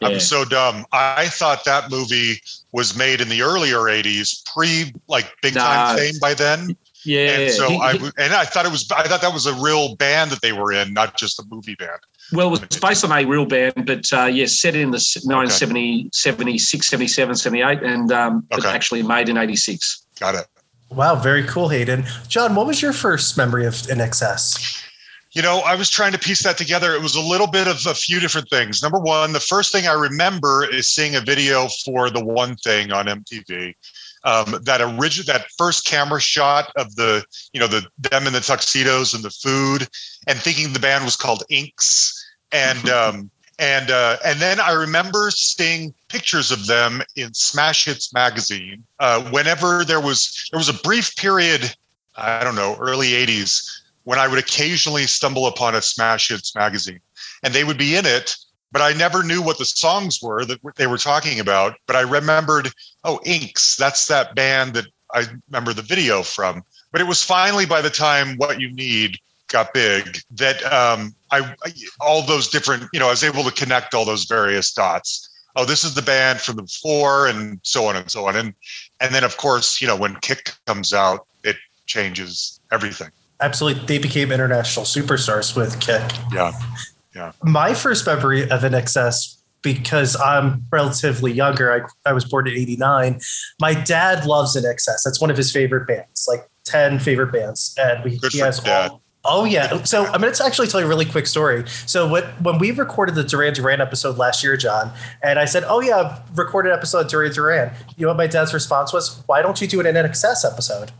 Yeah. 0.00 0.08
I'm 0.08 0.20
so 0.20 0.46
dumb. 0.46 0.86
I 0.92 1.26
thought 1.26 1.64
that 1.66 1.90
movie 1.90 2.40
was 2.72 2.96
made 2.96 3.20
in 3.20 3.28
the 3.28 3.42
earlier 3.42 3.80
80s, 3.80 4.42
pre 4.46 4.94
like 5.08 5.30
big 5.42 5.54
time 5.54 5.98
fame 5.98 6.14
by 6.20 6.32
then. 6.32 6.76
Yeah. 7.04 7.40
And 7.40 7.52
so 7.52 7.68
he, 7.68 7.78
I 7.78 7.92
and 8.18 8.34
I 8.34 8.44
thought 8.44 8.66
it 8.66 8.72
was 8.72 8.90
I 8.90 9.04
thought 9.04 9.22
that 9.22 9.32
was 9.32 9.46
a 9.46 9.54
real 9.54 9.96
band 9.96 10.30
that 10.30 10.42
they 10.42 10.52
were 10.52 10.72
in, 10.72 10.92
not 10.92 11.16
just 11.16 11.38
a 11.38 11.44
movie 11.50 11.74
band. 11.74 12.00
Well, 12.32 12.48
it 12.48 12.50
was 12.50 12.80
based 12.80 13.04
on 13.04 13.12
a 13.12 13.24
real 13.24 13.46
band, 13.46 13.86
but 13.86 14.12
uh, 14.12 14.26
yes, 14.26 14.60
set 14.60 14.76
in 14.76 14.90
the 14.90 14.98
1970, 15.24 16.00
okay. 16.00 16.08
76, 16.12 16.86
77, 16.86 17.34
78, 17.34 17.82
and 17.82 18.12
um, 18.12 18.46
okay. 18.52 18.68
actually 18.68 19.02
made 19.02 19.28
in 19.28 19.36
86. 19.36 20.06
Got 20.20 20.36
it. 20.36 20.46
Wow, 20.90 21.16
very 21.16 21.44
cool, 21.44 21.68
Hayden. 21.68 22.04
John, 22.28 22.54
what 22.54 22.66
was 22.66 22.82
your 22.82 22.92
first 22.92 23.36
memory 23.36 23.64
of 23.64 23.74
INXS? 23.74 24.84
You 25.32 25.42
know, 25.42 25.60
I 25.60 25.76
was 25.76 25.88
trying 25.88 26.12
to 26.12 26.18
piece 26.18 26.42
that 26.42 26.58
together. 26.58 26.92
It 26.94 27.02
was 27.02 27.14
a 27.14 27.20
little 27.20 27.46
bit 27.46 27.68
of 27.68 27.86
a 27.86 27.94
few 27.94 28.18
different 28.18 28.48
things. 28.48 28.82
Number 28.82 28.98
one, 28.98 29.32
the 29.32 29.40
first 29.40 29.70
thing 29.70 29.86
I 29.86 29.92
remember 29.92 30.68
is 30.68 30.88
seeing 30.88 31.14
a 31.14 31.20
video 31.20 31.68
for 31.84 32.10
the 32.10 32.24
one 32.24 32.56
thing 32.56 32.90
on 32.90 33.06
MTV 33.06 33.74
um, 34.24 34.56
that 34.62 34.80
original 34.80 35.32
that 35.32 35.46
first 35.56 35.86
camera 35.86 36.20
shot 36.20 36.72
of 36.76 36.94
the 36.96 37.24
you 37.52 37.60
know 37.60 37.66
the 37.66 37.86
them 37.98 38.26
in 38.26 38.32
the 38.32 38.40
tuxedos 38.40 39.14
and 39.14 39.24
the 39.24 39.30
food 39.30 39.88
and 40.26 40.38
thinking 40.38 40.72
the 40.72 40.78
band 40.78 41.04
was 41.04 41.16
called 41.16 41.42
inks 41.50 42.16
and 42.52 42.88
um, 42.90 43.30
and 43.60 43.90
uh, 43.90 44.16
and 44.24 44.40
then 44.40 44.58
I 44.58 44.72
remember 44.72 45.30
seeing 45.30 45.92
pictures 46.08 46.50
of 46.50 46.66
them 46.66 47.02
in 47.14 47.34
Smash 47.34 47.84
Hits 47.84 48.12
magazine. 48.12 48.84
Uh, 48.98 49.22
whenever 49.30 49.84
there 49.84 50.00
was 50.00 50.48
there 50.50 50.58
was 50.58 50.70
a 50.70 50.82
brief 50.82 51.14
period, 51.16 51.74
I 52.16 52.42
don't 52.42 52.56
know, 52.56 52.76
early 52.80 53.08
'80s, 53.08 53.62
when 54.04 54.18
I 54.18 54.28
would 54.28 54.38
occasionally 54.38 55.06
stumble 55.06 55.46
upon 55.46 55.74
a 55.74 55.82
Smash 55.82 56.28
Hits 56.28 56.54
magazine, 56.54 57.00
and 57.42 57.52
they 57.52 57.64
would 57.64 57.76
be 57.76 57.96
in 57.96 58.06
it 58.06 58.34
but 58.72 58.82
I 58.82 58.92
never 58.92 59.22
knew 59.22 59.42
what 59.42 59.58
the 59.58 59.64
songs 59.64 60.20
were 60.22 60.44
that 60.44 60.60
they 60.76 60.86
were 60.86 60.98
talking 60.98 61.40
about. 61.40 61.74
But 61.86 61.96
I 61.96 62.02
remembered, 62.02 62.70
oh, 63.04 63.20
Inks, 63.24 63.76
that's 63.76 64.06
that 64.08 64.34
band 64.34 64.74
that 64.74 64.86
I 65.12 65.24
remember 65.48 65.72
the 65.72 65.82
video 65.82 66.22
from. 66.22 66.62
But 66.92 67.00
it 67.00 67.06
was 67.06 67.22
finally 67.22 67.66
by 67.66 67.80
the 67.82 67.90
time 67.90 68.36
What 68.36 68.60
You 68.60 68.72
Need 68.72 69.16
got 69.48 69.74
big 69.74 70.18
that 70.30 70.62
um, 70.72 71.14
I, 71.32 71.54
all 72.00 72.22
those 72.22 72.48
different, 72.48 72.84
you 72.92 73.00
know, 73.00 73.08
I 73.08 73.10
was 73.10 73.24
able 73.24 73.42
to 73.44 73.50
connect 73.50 73.94
all 73.94 74.04
those 74.04 74.24
various 74.24 74.72
dots. 74.72 75.28
Oh, 75.56 75.64
this 75.64 75.82
is 75.82 75.94
the 75.94 76.02
band 76.02 76.40
from 76.40 76.54
the 76.56 76.62
before, 76.62 77.26
and 77.26 77.58
so 77.64 77.86
on 77.86 77.96
and 77.96 78.08
so 78.08 78.28
on. 78.28 78.36
And 78.36 78.54
and 79.00 79.12
then 79.12 79.24
of 79.24 79.36
course, 79.36 79.80
you 79.80 79.88
know, 79.88 79.96
when 79.96 80.14
Kick 80.20 80.52
comes 80.66 80.92
out, 80.92 81.26
it 81.42 81.56
changes 81.86 82.60
everything. 82.70 83.10
absolutely. 83.40 83.84
They 83.86 83.98
became 83.98 84.30
international 84.30 84.84
superstars 84.84 85.56
with 85.56 85.80
Kick. 85.80 86.02
Yeah. 86.32 86.52
Yeah. 87.20 87.32
My 87.42 87.74
first 87.74 88.06
memory 88.06 88.44
of 88.44 88.62
INXS 88.62 89.36
because 89.62 90.18
I'm 90.20 90.64
relatively 90.72 91.32
younger. 91.32 91.70
I, 91.70 92.08
I 92.08 92.14
was 92.14 92.24
born 92.24 92.48
in 92.48 92.54
89. 92.54 93.20
My 93.60 93.74
dad 93.74 94.24
loves 94.24 94.56
INXS. 94.56 95.02
That's 95.04 95.20
one 95.20 95.30
of 95.30 95.36
his 95.36 95.52
favorite 95.52 95.86
bands, 95.86 96.26
like 96.26 96.48
10 96.64 96.98
favorite 96.98 97.30
bands. 97.30 97.74
And 97.78 98.02
we, 98.02 98.18
Good 98.18 98.32
he 98.32 98.38
has 98.38 98.60
dad. 98.60 98.92
all. 98.92 99.02
Oh 99.22 99.44
yeah. 99.44 99.82
So 99.82 100.06
I'm 100.06 100.22
going 100.22 100.32
to 100.32 100.44
actually 100.44 100.68
tell 100.68 100.80
you 100.80 100.86
a 100.86 100.88
really 100.88 101.04
quick 101.04 101.26
story. 101.26 101.64
So 101.84 102.08
when 102.08 102.24
when 102.42 102.58
we 102.58 102.70
recorded 102.70 103.16
the 103.16 103.22
Duran 103.22 103.52
Duran 103.52 103.82
episode 103.82 104.16
last 104.16 104.42
year, 104.42 104.56
John, 104.56 104.92
and 105.22 105.38
I 105.38 105.44
said, 105.44 105.62
"Oh 105.66 105.82
yeah, 105.82 105.98
I've 105.98 106.38
recorded 106.38 106.70
an 106.70 106.78
episode 106.78 107.00
of 107.00 107.08
Duran 107.08 107.30
Duran." 107.30 107.70
You 107.98 108.06
know 108.06 108.08
what 108.12 108.16
my 108.16 108.26
dad's 108.26 108.54
response 108.54 108.94
was? 108.94 109.22
Why 109.26 109.42
don't 109.42 109.60
you 109.60 109.66
do 109.66 109.78
an 109.78 109.84
NXS 109.84 110.50
episode? 110.50 110.92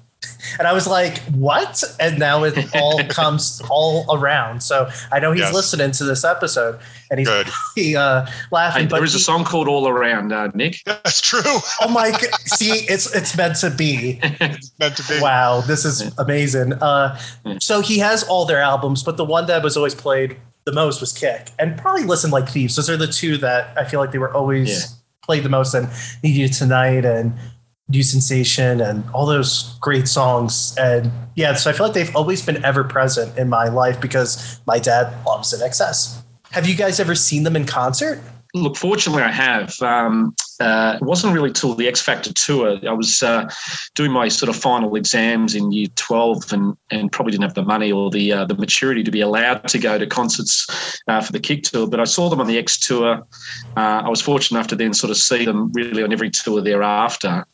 And 0.58 0.66
I 0.68 0.72
was 0.72 0.86
like, 0.86 1.18
"What?" 1.32 1.82
And 1.98 2.18
now 2.18 2.44
it 2.44 2.56
all 2.74 3.02
comes 3.08 3.60
all 3.70 4.06
around. 4.16 4.62
So 4.62 4.88
I 5.12 5.20
know 5.20 5.32
he's 5.32 5.40
Yes. 5.42 5.54
listening 5.54 5.90
to 5.92 6.04
this 6.04 6.24
episode, 6.24 6.78
and 7.10 7.18
he's 7.18 7.28
Good. 7.28 7.48
he, 7.74 7.96
uh, 7.96 8.26
laughing. 8.50 8.82
Hey, 8.82 8.88
but 8.88 8.96
there 8.96 9.04
is 9.04 9.14
a 9.14 9.18
song 9.18 9.44
called 9.44 9.68
All 9.68 9.88
Around, 9.88 10.32
uh, 10.32 10.48
Nick. 10.54 10.76
That's 10.86 11.20
true. 11.20 11.40
Oh 11.82 11.88
my! 11.88 12.10
g- 12.12 12.26
See, 12.46 12.70
it's 12.88 13.14
it's 13.14 13.36
meant 13.36 13.56
to 13.56 13.70
be. 13.70 14.18
Meant 14.78 14.96
to 14.96 15.04
be. 15.08 15.20
Wow, 15.20 15.60
this 15.62 15.84
is 15.84 16.12
amazing. 16.18 16.74
Uh, 16.74 17.18
so 17.60 17.80
he 17.80 17.98
has 17.98 18.22
all 18.24 18.44
their 18.44 18.60
albums, 18.60 19.02
but 19.02 19.16
the 19.16 19.24
one 19.24 19.46
that 19.46 19.62
was 19.62 19.76
always 19.76 19.94
played 19.94 20.36
the 20.64 20.72
most 20.72 21.00
was 21.00 21.12
Kick, 21.12 21.48
and 21.58 21.76
probably 21.78 22.04
Listen 22.04 22.30
Like 22.30 22.48
Thieves. 22.48 22.76
Those 22.76 22.90
are 22.90 22.96
the 22.96 23.06
two 23.06 23.38
that 23.38 23.76
I 23.78 23.84
feel 23.84 23.98
like 24.00 24.12
they 24.12 24.18
were 24.18 24.32
always 24.34 24.68
Yeah. 24.68 24.86
played 25.22 25.42
the 25.42 25.48
most, 25.48 25.74
and 25.74 25.88
Need 26.22 26.36
You 26.36 26.48
Tonight 26.48 27.04
and 27.04 27.34
New 27.90 28.02
Sensation 28.02 28.80
and 28.80 29.04
all 29.10 29.26
those 29.26 29.76
great 29.80 30.08
songs. 30.08 30.74
And 30.78 31.10
yeah, 31.34 31.54
so 31.54 31.70
I 31.70 31.72
feel 31.72 31.86
like 31.86 31.94
they've 31.94 32.14
always 32.16 32.44
been 32.44 32.64
ever 32.64 32.84
present 32.84 33.36
in 33.36 33.48
my 33.48 33.68
life 33.68 34.00
because 34.00 34.60
my 34.66 34.78
dad 34.78 35.12
loves 35.26 35.52
INXS. 35.52 36.22
Have 36.52 36.68
you 36.68 36.74
guys 36.74 36.98
ever 36.98 37.14
seen 37.14 37.42
them 37.42 37.56
in 37.56 37.66
concert? 37.66 38.20
Look, 38.54 38.76
fortunately, 38.76 39.22
I 39.22 39.30
have. 39.30 39.80
Um, 39.80 40.34
uh, 40.60 40.98
it 41.00 41.04
wasn't 41.04 41.32
really 41.32 41.50
till 41.50 41.74
the 41.74 41.88
X 41.88 42.02
Factor 42.02 42.32
tour. 42.34 42.78
I 42.86 42.92
was 42.92 43.22
uh, 43.22 43.50
doing 43.94 44.12
my 44.12 44.28
sort 44.28 44.50
of 44.50 44.56
final 44.56 44.94
exams 44.94 45.54
in 45.54 45.72
year 45.72 45.88
12 45.96 46.52
and, 46.52 46.76
and 46.90 47.10
probably 47.10 47.32
didn't 47.32 47.44
have 47.44 47.54
the 47.54 47.62
money 47.62 47.90
or 47.90 48.10
the 48.10 48.32
uh, 48.32 48.44
the 48.44 48.54
maturity 48.54 49.02
to 49.02 49.10
be 49.10 49.22
allowed 49.22 49.66
to 49.68 49.78
go 49.78 49.98
to 49.98 50.06
concerts 50.06 51.00
uh, 51.08 51.20
for 51.22 51.32
the 51.32 51.40
Kick 51.40 51.62
tour. 51.62 51.86
But 51.88 52.00
I 52.00 52.04
saw 52.04 52.28
them 52.28 52.40
on 52.40 52.46
the 52.46 52.58
X 52.58 52.78
tour. 52.78 53.22
Uh, 53.76 54.02
I 54.04 54.08
was 54.08 54.20
fortunate 54.20 54.58
enough 54.58 54.68
to 54.68 54.76
then 54.76 54.92
sort 54.92 55.10
of 55.10 55.16
see 55.16 55.46
them 55.46 55.72
really 55.72 56.02
on 56.02 56.12
every 56.12 56.30
tour 56.30 56.60
thereafter. 56.60 57.46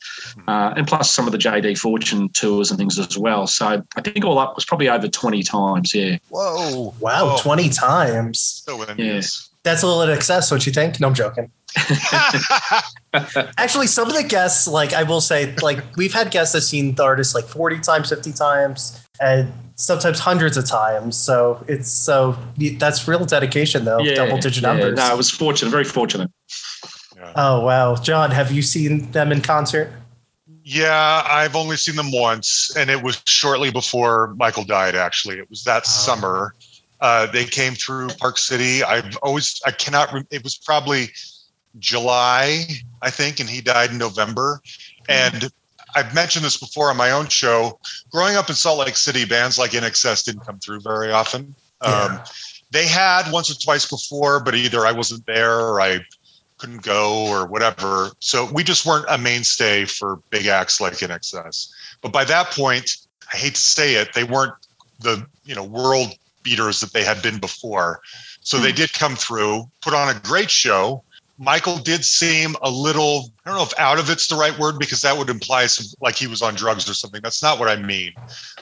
Uh, 0.49 0.75
and 0.77 0.87
plus 0.87 1.11
some 1.11 1.27
of 1.27 1.33
the 1.33 1.39
JD 1.39 1.79
Fortune 1.79 2.29
tours 2.31 2.71
and 2.71 2.79
things 2.79 2.99
as 2.99 3.17
well. 3.17 3.47
So 3.47 3.83
I 3.97 4.01
think 4.01 4.25
all 4.25 4.39
up 4.39 4.57
was 4.57 4.65
probably 4.65 4.89
over 4.89 5.07
20 5.07 5.43
times. 5.45 5.95
Yeah. 5.95 6.19
Whoa. 6.29 6.93
Wow, 6.99 7.37
Whoa. 7.37 7.39
20 7.39 7.69
times. 7.69 8.63
So 8.67 8.83
envious. 8.83 9.51
That's 9.67 9.83
a 9.83 9.87
little 9.89 10.03
in 10.03 10.11
excess, 10.11 10.49
don't 10.49 10.65
you 10.65 10.73
think? 10.73 11.01
No, 11.01 11.09
I'm 11.09 11.15
joking. 11.15 11.51
Actually, 13.59 13.89
some 13.89 14.07
of 14.07 14.15
the 14.15 14.23
guests, 14.23 14.69
like 14.69 14.93
I 14.93 15.03
will 15.03 15.21
say, 15.21 15.57
like 15.57 15.83
we've 15.97 16.15
had 16.15 16.31
guests 16.31 16.53
that 16.53 16.61
seen 16.61 16.95
the 16.95 17.03
artist 17.03 17.35
like 17.35 17.47
40 17.47 17.81
times, 17.81 18.09
50 18.11 18.33
times, 18.33 19.05
and 19.21 19.53
sometimes 19.75 20.21
hundreds 20.21 20.57
of 20.57 20.67
times. 20.67 21.17
So 21.17 21.65
it's 21.67 21.91
so 21.91 22.39
that's 22.79 23.09
real 23.09 23.27
dedication, 23.27 23.85
though. 23.85 23.99
double 24.15 24.39
digit 24.39 24.63
yeah. 24.63 24.73
numbers. 24.73 24.99
No, 24.99 25.03
I 25.03 25.15
was 25.15 25.33
fortunate, 25.33 25.73
very 25.73 25.83
fortunate. 25.83 26.31
oh 27.35 27.65
wow, 27.65 27.97
John, 27.97 28.31
have 28.31 28.53
you 28.53 28.63
seen 28.63 29.11
them 29.11 29.33
in 29.33 29.41
concert? 29.41 29.93
Yeah, 30.63 31.25
I've 31.29 31.57
only 31.57 31.77
seen 31.77 31.97
them 31.97 32.13
once, 32.13 32.73
and 32.77 32.89
it 32.89 33.03
was 33.03 33.21
shortly 33.27 33.73
before 33.73 34.33
Michael 34.37 34.63
died. 34.63 34.95
Actually, 34.95 35.39
it 35.39 35.51
was 35.51 35.65
that 35.65 35.83
ah. 35.87 35.89
summer. 35.89 36.55
Uh, 37.01 37.27
they 37.27 37.45
came 37.45 37.75
through 37.75 38.09
Park 38.19 38.39
City. 38.39 38.83
I've 38.83 39.17
always, 39.19 39.61
I 39.67 39.71
cannot. 39.71 40.13
Re- 40.13 40.25
it 40.31 40.43
was 40.43 40.57
probably 40.57 41.09
July, 41.79 42.65
I 43.03 43.11
think, 43.11 43.41
and 43.41 43.49
he 43.49 43.61
died 43.61 43.91
in 43.91 43.99
November. 43.99 44.61
And 45.09 45.51
I've 45.95 46.15
mentioned 46.15 46.45
this 46.45 46.57
before 46.57 46.91
on 46.91 46.97
my 46.97 47.11
own 47.11 47.29
show. 47.29 47.79
Growing 48.11 48.37
up 48.37 48.49
in 48.49 48.55
Salt 48.55 48.79
Lake 48.79 48.97
City, 48.97 49.25
bands 49.25 49.59
like 49.59 49.73
INXS 49.73 50.25
didn't 50.25 50.45
come 50.47 50.59
through 50.59 50.81
very 50.81 51.13
often. 51.13 51.55
Um, 51.83 52.21
they 52.71 52.87
had 52.87 53.31
once 53.31 53.51
or 53.51 53.55
twice 53.55 53.89
before, 53.89 54.41
but 54.41 54.55
either 54.55 54.87
I 54.87 54.93
wasn't 54.93 55.25
there 55.27 55.61
or 55.61 55.81
I 55.81 56.01
couldn't 56.59 56.83
go 56.83 57.27
or 57.27 57.47
whatever. 57.47 58.11
So 58.19 58.51
we 58.53 58.65
just 58.65 58.87
weren't 58.87 59.07
a 59.09 59.19
mainstay 59.19 59.85
for 59.85 60.17
big 60.31 60.47
acts 60.47 60.81
like 60.81 60.95
INXS. 60.95 61.71
But 62.01 62.13
by 62.13 62.25
that 62.25 62.51
point, 62.51 62.97
I 63.33 63.37
hate 63.37 63.55
to 63.55 63.61
say 63.61 63.95
it, 63.95 64.15
they 64.15 64.25
weren't 64.25 64.55
the 65.01 65.27
you 65.45 65.55
know 65.55 65.65
world 65.65 66.09
beaters 66.47 66.81
that 66.81 66.93
they 66.93 67.03
had 67.03 67.21
been 67.23 67.39
before. 67.39 68.01
So 68.41 68.59
they 68.59 68.71
hmm. 68.71 68.77
did 68.77 68.93
come 68.93 69.17
through, 69.17 69.69
put 69.83 69.93
on 69.93 70.09
a 70.09 70.19
great 70.21 70.51
show. 70.51 71.03
Michael 71.39 71.77
did 71.77 72.05
seem 72.05 72.55
a 72.63 72.71
little, 72.71 73.31
I 73.45 73.51
don't 73.51 73.59
know 73.59 73.65
if 73.65 73.79
out 73.79 73.99
of 73.99 74.09
it's 74.09 74.29
the 74.29 74.37
right 74.37 74.57
word 74.59 74.79
because 74.79 75.03
that 75.03 75.19
would 75.19 75.29
imply 75.29 75.67
some 75.67 75.87
like 76.01 76.15
he 76.15 76.27
was 76.27 76.41
on 76.41 76.55
drugs 76.55 76.89
or 76.89 76.95
something. 76.95 77.21
That's 77.21 77.43
not 77.43 77.59
what 77.59 77.69
I 77.69 77.77
mean. 77.77 78.13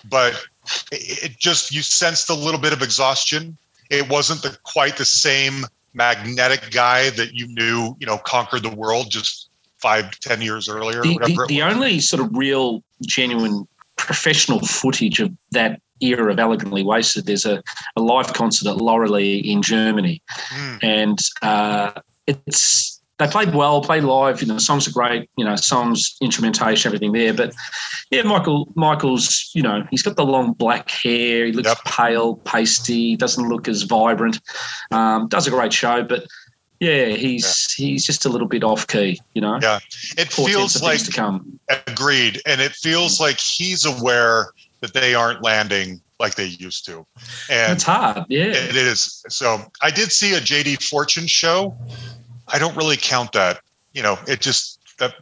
But 0.09 0.45
it, 0.91 1.39
just 1.39 1.73
you 1.73 1.83
sensed 1.83 2.31
a 2.31 2.35
little 2.35 2.59
bit 2.59 2.73
of 2.73 2.83
exhaustion. 2.83 3.57
It 3.91 4.09
wasn't 4.09 4.43
the 4.43 4.59
quite 4.65 4.97
the 4.97 5.05
same 5.05 5.67
magnetic 5.93 6.73
guy 6.73 7.11
that 7.11 7.35
you 7.35 7.47
knew, 7.47 7.95
you 8.01 8.07
know, 8.07 8.19
conquered 8.19 8.65
the 8.65 8.75
world 8.75 9.11
just 9.11 9.51
five, 9.79 10.19
ten 10.19 10.41
years 10.41 10.69
earlier, 10.69 11.01
or 11.01 11.03
The, 11.03 11.15
whatever. 11.15 11.47
the, 11.47 11.55
the 11.55 11.63
only 11.63 12.01
sort 12.01 12.23
of 12.23 12.35
real, 12.35 12.83
genuine 13.03 13.69
professional 13.97 14.61
footage 14.61 15.21
of 15.21 15.31
that 15.53 15.81
era 16.05 16.33
of 16.33 16.39
Elegantly 16.39 16.83
Wasted, 16.83 17.27
there's 17.27 17.47
a, 17.47 17.63
a 17.97 18.01
live 18.01 18.33
concert 18.33 18.69
at 18.71 18.77
Loreley 18.77 19.43
in 19.45 19.63
Germany. 19.63 20.23
Mm. 20.55 20.79
And 20.83 21.19
uh, 21.43 21.93
it's 22.27 23.01
they 23.19 23.29
played 23.29 23.55
well, 23.55 23.81
played 23.81 24.03
live. 24.03 24.43
You 24.43 24.49
know, 24.49 24.59
songs 24.59 24.89
are 24.89 24.93
great. 24.93 25.31
You 25.37 25.45
know, 25.45 25.55
songs, 25.57 26.17
instrumentation, 26.21 26.89
everything 26.89 27.13
there. 27.13 27.33
But 27.33 27.55
yeah, 28.11 28.23
Michael, 28.23 28.73
Michael's, 28.75 29.51
you 29.55 29.63
know, 29.63 29.87
he's 29.91 30.03
got 30.03 30.17
the 30.17 30.25
long 30.25 30.53
black 30.53 30.91
hair. 30.91 31.47
He 31.47 31.53
looks 31.53 31.69
Yep. 31.69 31.79
pale, 31.85 32.37
pasty. 32.37 33.17
Doesn't 33.17 33.49
look 33.49 33.69
as 33.69 33.83
vibrant. 33.83 34.41
Um, 34.91 35.29
does 35.29 35.47
a 35.47 35.51
great 35.51 35.73
show, 35.73 36.03
but 36.03 36.27
yeah, 36.81 37.07
he's 37.07 37.73
he's 37.75 38.05
just 38.05 38.25
a 38.25 38.29
little 38.29 38.49
bit 38.49 38.65
off 38.65 38.89
key. 38.89 39.21
You 39.35 39.43
know, 39.43 39.59
Yeah. 39.63 39.79
It 40.19 40.31
Portents 40.31 40.73
feels 40.73 40.83
like 40.83 41.05
to 41.05 41.13
come. 41.13 41.61
agreed. 41.87 42.43
And 42.47 42.61
it 42.61 42.73
feels 42.73 43.21
like 43.21 43.39
he's 43.39 43.85
aware 43.85 44.51
that 44.85 44.93
they 44.93 45.15
aren't 45.15 45.43
landing 45.43 46.01
like 46.21 46.35
they 46.35 46.45
used 46.47 46.85
to. 46.87 47.07
And 47.51 47.73
It's 47.73 47.83
hard. 47.83 48.25
Yeah. 48.29 48.45
It 48.45 48.77
is. 48.77 49.25
So 49.29 49.61
I 49.83 49.91
did 49.91 50.13
see 50.13 50.35
a 50.35 50.41
JD 50.41 50.83
Fortune 50.83 51.27
show. 51.27 51.75
I 52.49 52.59
don't 52.59 52.77
really 52.77 52.97
count 52.99 53.33
that. 53.33 53.61
You 53.95 54.03
know, 54.03 54.19
it 54.29 54.41
just 54.41 54.79
that. 54.99 55.15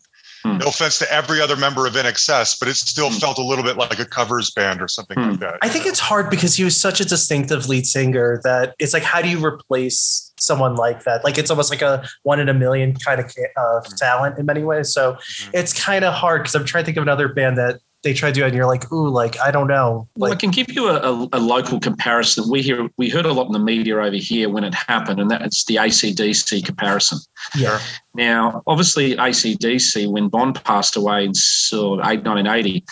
Hmm. 0.44 0.58
No 0.58 0.66
offense 0.66 0.98
to 0.98 1.12
every 1.12 1.40
other 1.40 1.54
member 1.54 1.86
of 1.86 1.92
NXS, 1.94 2.58
but 2.58 2.66
it 2.68 2.74
still 2.74 3.10
Hmm. 3.10 3.18
felt 3.18 3.38
a 3.38 3.44
little 3.44 3.62
bit 3.62 3.76
like 3.76 4.00
a 4.00 4.04
covers 4.04 4.50
band 4.50 4.82
or 4.82 4.88
something 4.88 5.16
Hmm. 5.16 5.30
like 5.30 5.38
that. 5.40 5.58
I 5.62 5.68
think 5.68 5.86
it's 5.86 6.00
hard 6.00 6.28
because 6.30 6.56
he 6.56 6.64
was 6.64 6.76
such 6.76 7.00
a 7.00 7.04
distinctive 7.04 7.68
lead 7.68 7.86
singer 7.86 8.40
that 8.42 8.74
it's 8.80 8.92
like, 8.92 9.04
how 9.04 9.22
do 9.22 9.28
you 9.28 9.44
replace 9.44 10.32
someone 10.40 10.74
like 10.74 11.04
that? 11.04 11.22
Like, 11.22 11.38
it's 11.38 11.48
almost 11.48 11.70
like 11.70 11.80
a 11.80 12.04
one 12.24 12.40
in 12.40 12.48
a 12.48 12.54
million 12.54 12.92
kind 12.96 13.20
of 13.20 13.32
uh, 13.56 13.80
talent 13.96 14.36
in 14.36 14.44
many 14.46 14.64
ways. 14.64 14.92
So 14.92 15.16
it's 15.54 15.72
kind 15.72 16.04
of 16.04 16.12
hard 16.12 16.42
because 16.42 16.56
I'm 16.56 16.64
trying 16.64 16.82
to 16.82 16.86
think 16.86 16.96
of 16.96 17.02
another 17.02 17.28
band 17.28 17.56
that 17.58 17.78
they 18.02 18.12
try 18.12 18.30
to 18.30 18.34
do, 18.34 18.42
it 18.42 18.48
and 18.48 18.54
you're 18.56 18.66
like, 18.66 18.90
ooh, 18.92 19.08
like 19.08 19.38
I 19.38 19.50
don't 19.50 19.68
know. 19.68 20.08
Well, 20.16 20.32
I 20.32 20.36
can 20.36 20.50
give 20.50 20.72
you 20.72 20.88
a, 20.88 20.96
a, 20.96 21.28
a 21.34 21.40
local 21.40 21.78
comparison. 21.78 22.50
We 22.50 22.60
hear 22.60 22.88
we 22.96 23.08
heard 23.08 23.26
a 23.26 23.32
lot 23.32 23.46
in 23.46 23.52
the 23.52 23.60
media 23.60 23.96
over 23.96 24.16
here 24.16 24.48
when 24.48 24.64
it 24.64 24.74
happened, 24.74 25.20
and 25.20 25.30
that's 25.30 25.64
the 25.64 25.76
ACDC 25.76 26.64
comparison. 26.64 27.18
yeah, 27.56 27.80
Now, 28.14 28.62
obviously, 28.66 29.14
ACDC, 29.14 30.10
when 30.10 30.28
Bon 30.28 30.52
passed 30.52 30.96
away 30.96 31.24
in 31.24 31.34
sort 31.34 32.00
of 32.00 32.06
1980, 32.06 32.84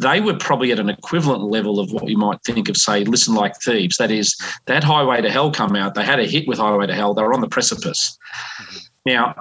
they 0.00 0.20
were 0.20 0.36
probably 0.36 0.70
at 0.72 0.78
an 0.78 0.90
equivalent 0.90 1.44
level 1.44 1.80
of 1.80 1.90
what 1.92 2.08
you 2.08 2.18
might 2.18 2.42
think 2.44 2.68
of, 2.68 2.76
say, 2.76 3.04
Listen 3.04 3.34
Like 3.34 3.54
Thieves. 3.62 3.96
That 3.96 4.10
is, 4.10 4.36
that 4.66 4.84
Highway 4.84 5.22
to 5.22 5.30
Hell 5.30 5.50
come 5.50 5.76
out. 5.76 5.94
They 5.94 6.04
had 6.04 6.20
a 6.20 6.26
hit 6.26 6.46
with 6.46 6.58
Highway 6.58 6.86
to 6.86 6.94
Hell. 6.94 7.14
They 7.14 7.22
were 7.22 7.34
on 7.34 7.40
the 7.40 7.48
precipice. 7.48 8.18
Mm-hmm. 8.60 8.76
Now, 9.06 9.34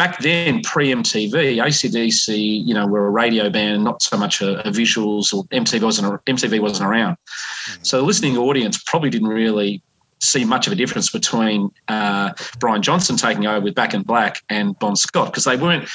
back 0.00 0.18
then, 0.20 0.62
pre 0.62 0.88
MTV, 0.88 1.56
ACDC, 1.62 2.66
you 2.66 2.72
know, 2.72 2.86
were 2.86 3.06
a 3.06 3.10
radio 3.10 3.50
band, 3.50 3.84
not 3.84 4.00
so 4.00 4.16
much 4.16 4.40
a, 4.40 4.66
a 4.66 4.70
visuals, 4.70 5.34
or 5.34 5.44
MTV 5.48 5.82
wasn't, 5.82 6.24
MTV 6.24 6.58
wasn't 6.58 6.88
around. 6.88 7.16
Mm-hmm. 7.16 7.82
So 7.82 7.98
the 7.98 8.06
listening 8.06 8.38
audience 8.38 8.82
probably 8.82 9.10
didn't 9.10 9.28
really 9.28 9.82
see 10.22 10.42
much 10.42 10.66
of 10.66 10.72
a 10.72 10.76
difference 10.76 11.10
between 11.10 11.68
uh, 11.88 12.32
Brian 12.60 12.80
Johnson 12.80 13.16
taking 13.16 13.46
over 13.46 13.60
with 13.60 13.74
Back 13.74 13.92
in 13.92 14.00
Black 14.00 14.42
and 14.48 14.78
Bon 14.78 14.96
Scott 14.96 15.26
because 15.26 15.44
they 15.44 15.58
weren't 15.58 15.86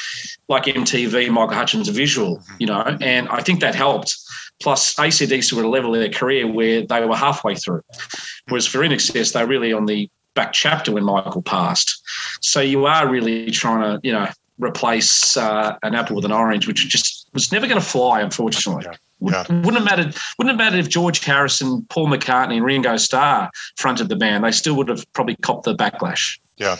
like 0.49 0.65
MTV, 0.65 1.31
Michael 1.31 1.55
Hutchence 1.55 1.87
visual, 1.87 2.37
mm-hmm. 2.37 2.55
you 2.59 2.67
know, 2.67 2.97
and 3.01 3.27
I 3.29 3.41
think 3.41 3.59
that 3.61 3.73
helped. 3.73 4.15
Plus, 4.61 4.93
ACDC 4.93 5.51
were 5.53 5.61
at 5.61 5.65
a 5.65 5.69
level 5.69 5.95
of 5.95 5.99
their 5.99 6.11
career 6.11 6.45
where 6.45 6.85
they 6.85 7.03
were 7.03 7.15
halfway 7.15 7.55
through, 7.55 7.81
mm-hmm. 7.81 8.51
whereas 8.51 8.67
for 8.67 8.81
INXS, 8.81 9.33
they're 9.33 9.47
really 9.47 9.73
on 9.73 9.87
the 9.87 10.11
back 10.35 10.53
chapter 10.53 10.91
when 10.91 11.03
Michael 11.03 11.41
passed. 11.41 12.01
So 12.41 12.61
you 12.61 12.85
are 12.85 13.09
really 13.09 13.51
trying 13.51 13.81
to, 13.81 13.99
you 14.07 14.13
know, 14.13 14.27
replace 14.59 15.35
uh, 15.35 15.77
an 15.83 15.95
apple 15.95 16.15
with 16.15 16.25
an 16.25 16.31
orange, 16.31 16.67
which 16.67 16.87
just 16.87 17.27
was 17.33 17.51
never 17.51 17.67
going 17.67 17.79
to 17.79 17.85
fly, 17.85 18.21
unfortunately. 18.21 18.85
Yeah. 18.85 18.97
Yeah. 19.21 19.45
Wouldn't 19.47 19.75
have 19.75 19.85
mattered. 19.85 20.15
Wouldn't 20.37 20.49
have 20.49 20.57
mattered 20.57 20.79
if 20.79 20.89
George 20.89 21.23
Harrison, 21.23 21.85
Paul 21.89 22.07
McCartney, 22.07 22.57
and 22.57 22.65
Ringo 22.65 22.97
Starr 22.97 23.49
fronted 23.77 24.09
the 24.09 24.15
band. 24.15 24.43
They 24.43 24.51
still 24.51 24.75
would 24.75 24.89
have 24.89 25.11
probably 25.13 25.37
copped 25.37 25.63
the 25.63 25.73
backlash. 25.73 26.37
Yeah, 26.57 26.77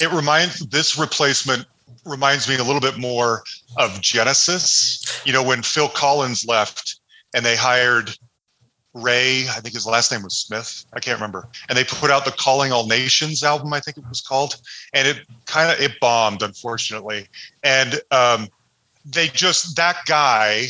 it 0.00 0.10
reminds 0.12 0.66
this 0.66 0.98
replacement 0.98 1.66
reminds 2.04 2.48
me 2.48 2.56
a 2.56 2.64
little 2.64 2.80
bit 2.80 2.98
more 2.98 3.44
of 3.76 4.00
Genesis. 4.00 5.22
You 5.24 5.32
know, 5.32 5.42
when 5.42 5.62
Phil 5.62 5.88
Collins 5.88 6.46
left 6.46 7.00
and 7.34 7.44
they 7.46 7.56
hired 7.56 8.16
Ray, 8.94 9.46
I 9.48 9.60
think 9.60 9.74
his 9.74 9.86
last 9.86 10.10
name 10.10 10.22
was 10.22 10.34
Smith. 10.34 10.84
I 10.92 11.00
can't 11.00 11.18
remember. 11.18 11.48
And 11.68 11.76
they 11.76 11.84
put 11.84 12.10
out 12.10 12.24
the 12.24 12.32
Calling 12.32 12.72
All 12.72 12.86
Nations 12.86 13.44
album, 13.44 13.72
I 13.72 13.80
think 13.80 13.96
it 13.98 14.04
was 14.08 14.20
called, 14.20 14.56
and 14.94 15.06
it 15.06 15.26
kind 15.46 15.70
of 15.70 15.80
it 15.80 16.00
bombed, 16.00 16.42
unfortunately. 16.42 17.28
And 17.62 18.00
um, 18.10 18.48
they 19.04 19.28
just 19.28 19.76
that 19.76 19.98
guy, 20.06 20.68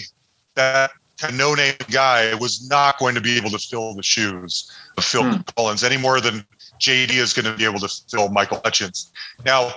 that 0.55 0.91
no 1.33 1.55
name 1.55 1.75
guy, 1.91 2.35
was 2.35 2.69
not 2.69 2.99
going 2.99 3.15
to 3.15 3.21
be 3.21 3.37
able 3.37 3.51
to 3.51 3.59
fill 3.59 3.95
the 3.95 4.03
shoes 4.03 4.71
of 4.97 5.05
Phil 5.05 5.25
hmm. 5.25 5.41
Collins 5.57 5.85
any 5.85 5.97
more 5.97 6.21
than 6.21 6.45
JD 6.81 7.11
is 7.11 7.33
going 7.33 7.47
to 7.47 7.57
be 7.57 7.65
able 7.65 7.81
to 7.81 7.89
fill 8.09 8.29
Michael 8.29 8.61
Hutchence. 8.65 9.11
Now, 9.45 9.73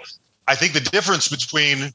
I 0.48 0.56
think 0.56 0.74
the 0.74 0.80
difference 0.80 1.28
between 1.28 1.94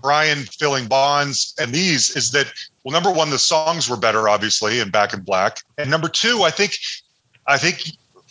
Brian 0.00 0.44
filling 0.44 0.86
Bon's 0.86 1.54
and 1.60 1.72
these 1.72 2.14
is 2.16 2.30
that 2.32 2.52
well, 2.88 2.94
number 2.94 3.12
one, 3.12 3.28
the 3.28 3.38
songs 3.38 3.86
were 3.86 3.98
better, 3.98 4.30
obviously, 4.30 4.80
in 4.80 4.88
Back 4.88 5.12
in 5.12 5.20
Black, 5.20 5.60
and 5.76 5.90
number 5.90 6.08
two, 6.08 6.44
I 6.44 6.50
think, 6.50 6.78
I 7.46 7.58
think 7.58 7.82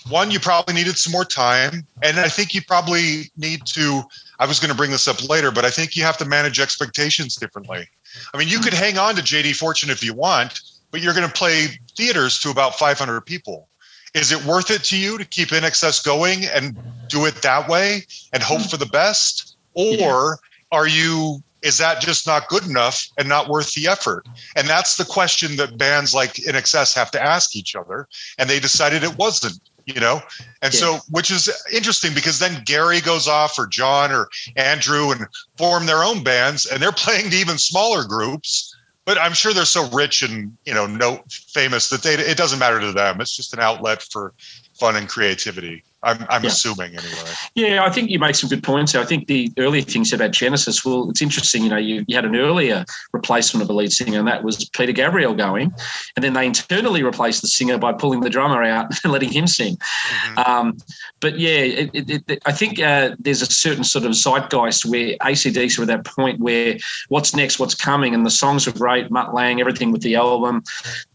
one, 0.10 0.32
you 0.32 0.39
probably 0.39 0.74
needed 0.74 0.98
some 0.98 1.13
more 1.13 1.26
time, 1.26 1.86
and 2.02 2.20
I 2.20 2.28
think 2.28 2.56
you 2.56 2.63
probably 2.63 3.32
need 3.38 3.67
to. 3.67 4.02
I 4.39 4.48
was 4.48 4.60
going 4.60 4.72
to 4.72 4.76
bring 4.76 4.89
this 4.89 5.08
up 5.08 5.30
later, 5.30 5.52
but 5.52 5.63
I 5.63 5.70
think 5.70 5.96
you 5.96 6.02
have 6.06 6.17
to 6.17 6.26
manage 6.26 6.60
expectations 6.60 7.36
differently. 7.36 7.88
I 8.34 8.38
mean, 8.39 8.48
you 8.48 8.58
could 8.58 8.74
mm-hmm. 8.74 8.84
hang 8.84 8.98
on 8.98 9.13
to 9.17 9.22
JD 9.22 9.56
Fortune 9.58 9.91
if 9.91 10.04
you 10.04 10.15
want, 10.15 10.60
but 10.89 11.02
you're 11.02 11.13
going 11.13 11.28
to 11.28 11.34
play 11.34 11.67
theaters 11.96 12.39
to 12.39 12.50
about 12.50 12.80
500 12.80 13.22
people. 13.22 13.67
Is 14.15 14.32
it 14.32 14.43
worth 14.43 14.72
it 14.72 14.84
to 14.86 14.98
you 14.98 15.20
to 15.20 15.26
keep 15.26 15.50
INXS 15.50 16.04
going 16.04 16.46
and 16.48 16.76
do 17.10 17.28
it 17.28 17.43
that 17.43 17.70
way 17.70 18.08
and 18.34 18.41
hope 18.41 18.62
mm-hmm. 18.62 18.70
for 18.70 18.78
the 18.78 18.88
best? 18.88 19.56
Or 19.76 20.39
are 20.72 20.88
you 20.88 21.43
is 21.67 21.77
that 21.80 21.99
just 21.99 22.25
not 22.25 22.47
good 22.47 22.65
enough 22.65 23.06
and 23.17 23.27
not 23.27 23.49
worth 23.49 23.73
the 23.73 23.88
effort? 23.88 24.25
And 24.56 24.69
that's 24.69 24.95
the 24.95 25.03
question 25.03 25.58
that 25.58 25.77
bands 25.77 26.13
like 26.13 26.36
INXS 26.36 26.95
have 26.95 27.12
to 27.12 27.21
ask 27.21 27.58
each 27.58 27.75
other. 27.75 28.08
And 28.38 28.49
they 28.49 28.62
decided 28.62 29.03
it 29.03 29.17
wasn't, 29.17 29.60
you 29.86 29.99
know? 29.99 30.21
And 30.62 30.73
yeah. 30.73 30.80
so, 30.80 30.99
which 31.10 31.30
is 31.30 31.49
interesting 31.71 32.13
because 32.15 32.39
then 32.39 32.63
Gary 32.63 33.01
goes 33.01 33.27
off 33.27 33.60
or 33.60 33.67
Jon 33.67 34.13
or 34.13 34.30
Andrew 34.56 35.12
and 35.12 35.27
form 35.58 35.86
their 35.86 36.06
own 36.06 36.23
bands 36.23 36.65
and 36.65 36.82
they're 36.82 36.93
playing 36.93 37.32
to 37.32 37.36
even 37.36 37.58
smaller 37.58 38.06
groups. 38.06 38.73
But 39.03 39.17
I'm 39.17 39.34
sure 39.34 39.53
they're 39.53 39.65
so 39.65 39.89
rich 39.91 40.21
and, 40.21 40.58
you 40.65 40.73
know, 40.73 40.86
no 40.86 41.21
famous 41.30 41.89
that 41.89 42.03
they, 42.03 42.13
it 42.13 42.38
doesn't 42.38 42.60
matter 42.60 42.80
to 42.80 42.93
them. 42.93 43.19
It's 43.19 43.36
just 43.36 43.53
an 43.53 43.60
outlet 43.60 44.03
for 44.03 44.34
fun 44.73 44.95
and 44.95 45.08
creativity. 45.08 45.84
I'm, 46.03 46.25
I'm 46.29 46.43
yeah. 46.43 46.49
assuming 46.49 46.89
anyway. 46.89 47.31
Yeah, 47.55 47.83
I 47.83 47.89
think 47.89 48.12
you 48.12 48.19
make 48.19 48.36
some 48.36 48.49
good 48.49 48.63
points. 48.63 48.93
I 48.93 49.03
think 49.03 49.27
the 49.27 49.51
earlier 49.57 49.81
things 49.81 50.13
about 50.13 50.31
Genesis, 50.31 50.86
well, 50.86 51.10
it's 51.10 51.23
interesting. 51.23 51.63
You 51.63 51.69
know, 51.69 51.77
you, 51.77 52.05
you 52.07 52.15
had 52.15 52.25
an 52.25 52.36
earlier 52.36 52.86
replacement 53.13 53.63
of 53.63 53.69
a 53.69 53.73
lead 53.73 53.91
singer, 53.91 54.19
and 54.19 54.27
that 54.27 54.43
was 54.43 54.69
Peter 54.69 54.91
Gabriel 54.91 55.33
going, 55.33 55.73
and 56.15 56.23
then 56.23 56.33
they 56.33 56.45
internally 56.45 57.01
replaced 57.01 57.41
the 57.41 57.47
singer 57.47 57.79
by 57.79 57.93
pulling 57.93 58.19
the 58.19 58.29
drummer 58.29 58.63
out 58.63 58.93
and 59.03 59.12
letting 59.12 59.31
him 59.31 59.47
sing. 59.47 59.75
Mm-hmm. 59.75 60.38
Um, 60.39 60.77
but 61.19 61.39
yeah, 61.39 61.60
it, 61.60 61.89
it, 61.93 62.23
it, 62.27 62.43
I 62.45 62.51
think 62.51 62.79
uh, 62.79 63.15
there's 63.17 63.41
a 63.41 63.47
certain 63.47 63.83
sort 63.83 64.05
of 64.05 64.12
zeitgeist 64.12 64.86
where 64.86 65.17
ACDC 65.17 65.79
were 65.79 65.83
at 65.83 65.88
that 65.88 66.05
point 66.05 66.39
where 66.39 66.77
what's 67.10 67.36
next, 67.36 67.60
what's 67.60 67.75
coming, 67.75 68.13
and 68.13 68.23
the 68.23 68.31
songs 68.31 68.67
were 68.67 68.73
great. 68.73 69.10
Mutt 69.10 69.33
Lange, 69.33 69.60
everything 69.60 69.91
with 69.91 70.03
the 70.03 70.15
album. 70.15 70.63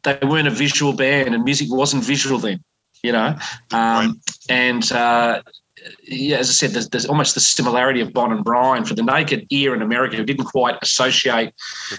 They 0.03 0.19
weren't 0.23 0.49
a 0.49 0.53
visual 0.53 0.93
band, 0.93 1.37
and 1.37 1.45
music 1.45 1.69
wasn't 1.71 2.03
visual 2.03 2.39
then 2.39 2.65
you 3.03 3.13
know. 3.13 3.37
Um, 3.71 3.73
right. 3.73 4.11
And 4.49 4.93
uh, 4.93 5.43
yeah, 6.05 6.39
as 6.39 6.49
I 6.49 6.53
said, 6.53 6.71
there's, 6.71 6.89
there's, 6.89 7.07
almost 7.07 7.35
the 7.35 7.41
similarity 7.41 8.01
of 8.01 8.13
Bon 8.13 8.33
and 8.33 8.45
Brian 8.45 8.85
for 8.85 8.95
the 8.95 9.03
naked 9.03 9.47
ear 9.51 9.75
in 9.75 9.83
America 9.83 10.17
who 10.17 10.25
didn't 10.25 10.45
quite 10.45 10.77
associate 10.83 11.53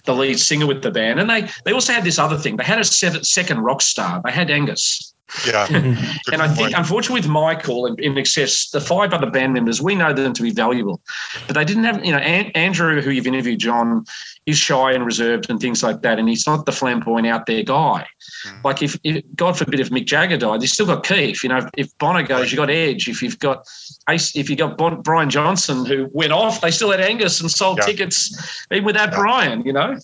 the 0.05 0.13
lead 0.13 0.39
singer 0.39 0.67
with 0.67 0.81
the 0.81 0.91
band. 0.91 1.19
And 1.19 1.29
they 1.29 1.49
they 1.65 1.71
also 1.71 1.93
had 1.93 2.03
this 2.03 2.19
other 2.19 2.37
thing. 2.37 2.57
They 2.57 2.63
had 2.63 2.79
a 2.79 2.83
seven, 2.83 3.23
second 3.23 3.59
rock 3.59 3.81
star. 3.81 4.21
They 4.23 4.31
had 4.31 4.49
Angus. 4.49 5.12
Yeah. 5.47 5.67
and 6.31 6.41
I 6.41 6.47
think, 6.47 6.77
unfortunately, 6.77 7.21
with 7.21 7.29
Michael 7.29 7.85
and 7.85 7.97
INXS, 7.97 8.71
the 8.71 8.81
five 8.81 9.13
other 9.13 9.29
band 9.29 9.53
members, 9.53 9.81
we 9.81 9.95
know 9.95 10.13
them 10.13 10.33
to 10.33 10.43
be 10.43 10.51
valuable, 10.51 11.01
but 11.47 11.55
they 11.55 11.65
didn't 11.65 11.85
have, 11.85 12.03
you 12.05 12.11
know, 12.11 12.19
Andrew, 12.19 13.01
who 13.01 13.09
you've 13.09 13.27
interviewed, 13.27 13.59
John, 13.59 14.05
is 14.45 14.57
shy 14.57 14.91
and 14.91 15.05
reserved 15.05 15.49
and 15.49 15.59
things 15.59 15.81
like 15.81 16.01
that. 16.01 16.19
And 16.19 16.27
he's 16.29 16.45
not 16.45 16.65
the 16.65 16.71
flamboyant 16.71 17.27
out 17.27 17.45
there 17.45 17.63
guy. 17.63 18.05
Mm. 18.45 18.63
Like 18.63 18.83
if, 18.83 18.97
if, 19.03 19.23
God 19.35 19.57
forbid, 19.57 19.79
if 19.79 19.89
Mick 19.89 20.05
Jagger 20.05 20.37
died, 20.37 20.61
you 20.61 20.67
still 20.67 20.85
got 20.85 21.05
Keith. 21.05 21.43
You 21.43 21.49
know, 21.49 21.67
if 21.77 21.97
Bono 21.97 22.23
goes, 22.23 22.51
you 22.51 22.57
got 22.57 22.69
Edge. 22.69 23.07
If 23.07 23.21
you've 23.23 23.39
got 23.39 23.65
Ace, 24.09 24.35
if 24.35 24.49
you 24.49 24.55
got 24.55 24.77
bon, 24.77 25.01
Brian 25.01 25.29
Johnson 25.29 25.85
who 25.85 26.09
went 26.11 26.33
off, 26.33 26.61
they 26.61 26.71
still 26.71 26.91
had 26.91 27.01
Angus 27.01 27.41
and 27.41 27.49
sold 27.49 27.79
yeah. 27.79 27.85
tickets 27.85 28.65
even 28.71 28.85
without 28.85 29.11
yeah. 29.11 29.17
Brian. 29.17 29.65
You 29.65 29.73
know. 29.73 29.97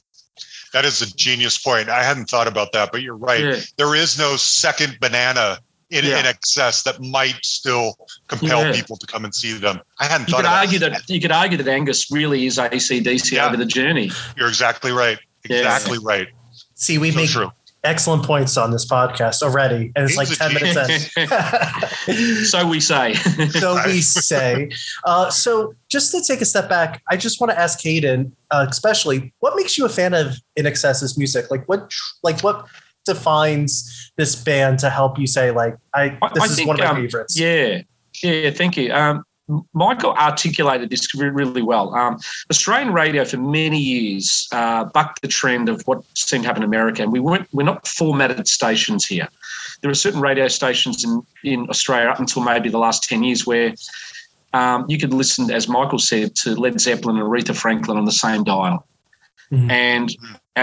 That 0.74 0.86
is 0.86 1.02
a 1.02 1.16
genius 1.16 1.58
point. 1.58 1.90
I 1.90 2.04
hadn't 2.04 2.30
thought 2.30 2.48
about 2.48 2.72
that, 2.74 2.92
but 2.92 3.02
you're 3.02 3.18
right. 3.18 3.44
Yeah. 3.44 3.60
There 3.78 3.96
is 3.96 4.18
no 4.20 4.36
second 4.36 4.98
banana 5.00 5.60
in, 5.90 6.06
yeah. 6.06 6.22
INXS 6.22 6.84
that 6.84 7.02
might 7.02 7.44
still 7.44 7.98
compel 8.28 8.64
yeah. 8.66 8.74
people 8.74 8.96
to 8.98 9.08
come 9.08 9.26
and 9.26 9.34
see 9.34 9.54
them. 9.54 9.80
I 10.00 10.06
hadn't 10.06 10.28
you 10.28 10.34
thought. 10.34 10.44
Could 10.44 10.50
argue 10.50 10.80
that. 10.80 10.92
that. 10.92 11.10
You 11.10 11.20
could 11.20 11.32
argue 11.32 11.58
that 11.58 11.68
Angus 11.68 12.12
really 12.12 12.46
is 12.46 12.58
ACDC 12.58 13.32
yeah. 13.32 13.48
over 13.48 13.58
the 13.58 13.66
journey. 13.66 14.12
You're 14.38 14.50
exactly 14.50 14.92
right. 14.92 15.18
Exactly 15.44 15.98
right. 16.00 16.28
See, 16.76 16.98
we 16.98 17.12
so 17.12 17.18
make 17.18 17.30
true 17.30 17.52
excellent 17.84 18.24
points 18.24 18.58
on 18.58 18.72
this 18.72 18.86
podcast 18.86 19.42
already, 19.42 19.92
and 19.96 20.06
it's 20.06 20.18
like 20.18 20.28
ten 20.28 20.54
minutes 20.54 21.18
in. 21.18 21.26
so 22.46 22.68
we 22.68 22.80
say. 22.80 23.14
so 23.14 23.80
we 23.86 24.02
say. 24.02 24.70
Uh, 25.06 25.30
so 25.30 25.74
just 25.90 26.12
to 26.12 26.22
take 26.22 26.42
a 26.42 26.46
step 26.46 26.70
back, 26.70 27.02
I 27.10 27.18
just 27.18 27.40
want 27.40 27.52
to 27.52 27.60
ask 27.60 27.82
Hayden, 27.82 28.36
uh, 28.52 28.66
especially, 28.70 29.34
what 29.40 29.56
makes 29.56 29.78
you 29.78 29.86
a 29.86 29.90
fan 29.90 30.14
of 30.14 30.36
INXS's 30.58 31.18
music? 31.18 31.50
Like 31.50 31.68
what, 31.68 31.92
like 32.24 32.42
what 32.42 32.68
defines 33.06 34.12
this 34.18 34.36
band 34.36 34.80
to 34.80 34.90
help 34.90 35.18
you 35.18 35.28
say, 35.28 35.52
like, 35.52 35.76
I 35.94 36.10
this 36.34 36.44
I 36.44 36.46
is 36.46 36.56
think, 36.56 36.68
one 36.68 36.80
of 36.80 36.86
my 36.86 36.92
um, 36.92 36.96
favorites. 36.98 37.40
Yeah, 37.40 37.82
yeah. 38.22 38.52
Thank 38.52 38.78
you. 38.78 38.94
Um, 38.94 39.24
Michael 39.74 40.14
articulated 40.14 40.90
this 40.90 41.14
really 41.16 41.62
well. 41.62 41.96
Um, 41.96 42.20
Australian 42.52 42.94
radio 42.94 43.26
for 43.26 43.38
many 43.38 43.80
years 43.80 44.48
uh, 44.52 44.86
bucked 44.86 45.22
the 45.22 45.28
trend 45.28 45.70
of 45.70 45.82
what 45.88 46.04
seemed 46.14 46.44
to 46.44 46.48
happen 46.48 46.64
in 46.64 46.70
America, 46.70 47.02
and 47.02 47.12
we 47.12 47.20
weren't 47.20 47.48
we're 47.52 47.64
not 47.64 47.88
formatted 47.88 48.48
stations 48.48 49.06
here. 49.06 49.28
There 49.82 49.90
are 49.90 49.96
certain 49.96 50.22
radio 50.22 50.48
stations 50.48 51.04
in 51.04 51.22
in 51.44 51.68
Australia 51.70 52.10
up 52.10 52.20
until 52.20 52.44
maybe 52.44 52.70
the 52.70 52.78
last 52.78 53.04
ten 53.04 53.24
years 53.24 53.48
where 53.48 53.74
um, 54.54 54.86
you 54.88 54.98
could 54.98 55.14
listen, 55.14 55.52
as 55.52 55.68
Michael 55.68 56.00
said, 56.00 56.36
to 56.38 56.56
Led 56.56 56.80
Zeppelin 56.80 57.18
and 57.18 57.26
Aretha 57.26 57.56
Franklin 57.56 57.98
on 57.98 58.06
the 58.06 58.12
same 58.12 58.44
dial. 58.44 58.86
Mm-hmm. 59.52 59.72
And 59.72 60.16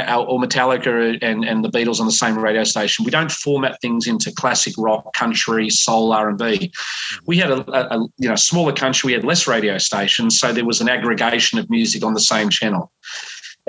or 0.04 0.40
Metallica 0.40 1.18
and, 1.22 1.44
and 1.44 1.64
the 1.64 1.70
Beatles 1.70 2.00
on 2.00 2.06
the 2.06 2.12
same 2.12 2.38
radio 2.38 2.64
station. 2.64 3.04
We 3.04 3.10
don't 3.10 3.30
format 3.30 3.80
things 3.80 4.06
into 4.06 4.32
classic 4.32 4.74
rock, 4.78 5.12
country, 5.14 5.70
soul, 5.70 6.12
R 6.12 6.28
and 6.28 6.38
B. 6.38 6.72
We 7.26 7.38
had 7.38 7.50
a, 7.50 7.94
a, 7.94 7.98
you 8.18 8.28
know 8.28 8.36
smaller 8.36 8.72
country. 8.72 9.08
We 9.08 9.12
had 9.12 9.24
less 9.24 9.46
radio 9.46 9.78
stations, 9.78 10.38
so 10.38 10.52
there 10.52 10.64
was 10.64 10.80
an 10.80 10.88
aggregation 10.88 11.58
of 11.58 11.68
music 11.70 12.04
on 12.04 12.14
the 12.14 12.20
same 12.20 12.50
channel. 12.50 12.92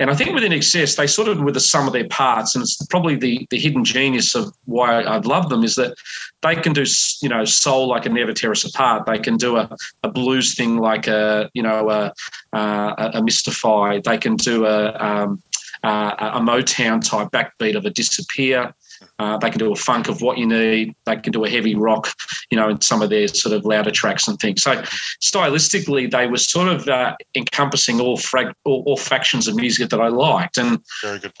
And 0.00 0.10
I 0.10 0.14
think 0.14 0.32
with 0.32 0.44
INXS, 0.44 0.96
they 0.96 1.08
sort 1.08 1.26
of 1.26 1.40
were 1.40 1.50
the 1.50 1.58
sum 1.58 1.88
of 1.88 1.92
their 1.92 2.06
parts, 2.06 2.54
and 2.54 2.62
it's 2.62 2.76
probably 2.86 3.16
the 3.16 3.46
the 3.50 3.58
hidden 3.58 3.84
genius 3.84 4.34
of 4.36 4.52
why 4.66 5.02
I 5.02 5.18
love 5.18 5.48
them 5.48 5.64
is 5.64 5.74
that 5.74 5.96
they 6.42 6.54
can 6.54 6.72
do 6.72 6.84
you 7.20 7.28
know 7.28 7.44
soul 7.44 7.88
like 7.88 8.06
a 8.06 8.08
Never 8.08 8.32
Tear 8.32 8.52
Us 8.52 8.64
Apart. 8.64 9.06
They 9.06 9.18
can 9.18 9.36
do 9.36 9.56
a, 9.56 9.68
a 10.04 10.08
blues 10.08 10.54
thing 10.54 10.78
like 10.78 11.08
a 11.08 11.50
you 11.52 11.64
know 11.64 11.90
a, 11.90 12.12
a, 12.52 13.10
a 13.14 13.22
Mystify. 13.22 14.00
They 14.04 14.18
can 14.18 14.36
do 14.36 14.66
a 14.66 14.92
um, 14.94 15.42
uh, 15.84 16.32
a 16.34 16.40
Motown 16.40 17.02
type 17.04 17.28
backbeat 17.30 17.76
of 17.76 17.84
a 17.84 17.90
disappear. 17.90 18.74
Uh, 19.18 19.36
they 19.38 19.50
can 19.50 19.58
do 19.58 19.72
a 19.72 19.76
funk 19.76 20.08
of 20.08 20.22
what 20.22 20.38
you 20.38 20.46
need. 20.46 20.94
They 21.04 21.16
can 21.16 21.32
do 21.32 21.44
a 21.44 21.50
heavy 21.50 21.74
rock, 21.74 22.08
you 22.50 22.56
know, 22.56 22.68
in 22.68 22.80
some 22.80 23.00
of 23.00 23.10
their 23.10 23.28
sort 23.28 23.54
of 23.54 23.64
louder 23.64 23.92
tracks 23.92 24.26
and 24.26 24.38
things. 24.38 24.62
So 24.62 24.82
stylistically, 25.22 26.10
they 26.10 26.26
were 26.26 26.38
sort 26.38 26.68
of 26.68 26.88
uh, 26.88 27.14
encompassing 27.36 28.00
all, 28.00 28.16
frag- 28.16 28.54
all, 28.64 28.82
all 28.86 28.96
factions 28.96 29.46
of 29.46 29.54
music 29.54 29.90
that 29.90 30.00
I 30.00 30.08
liked. 30.08 30.58
And 30.58 30.80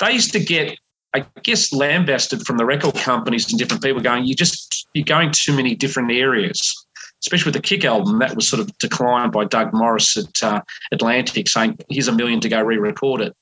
they 0.00 0.12
used 0.12 0.32
to 0.32 0.40
get 0.40 0.78
I 1.14 1.24
guess 1.42 1.72
lambasted 1.72 2.42
from 2.46 2.58
the 2.58 2.66
record 2.66 2.94
companies 2.94 3.50
and 3.50 3.58
different 3.58 3.82
people 3.82 4.02
going, 4.02 4.26
you 4.26 4.34
just 4.34 4.88
you're 4.92 5.04
going 5.04 5.30
too 5.32 5.54
many 5.54 5.74
different 5.74 6.12
areas. 6.12 6.86
Especially 7.20 7.50
with 7.50 7.54
the 7.54 7.62
Kick 7.62 7.84
album, 7.84 8.20
that 8.20 8.36
was 8.36 8.48
sort 8.48 8.60
of 8.60 8.76
declined 8.78 9.32
by 9.32 9.44
Doug 9.44 9.72
Morris 9.72 10.16
at 10.16 10.42
uh, 10.42 10.60
Atlantic, 10.92 11.48
saying, 11.48 11.76
"Here's 11.88 12.06
a 12.06 12.12
million 12.12 12.40
to 12.40 12.48
go 12.48 12.62
re-record 12.62 13.20
it." 13.22 13.34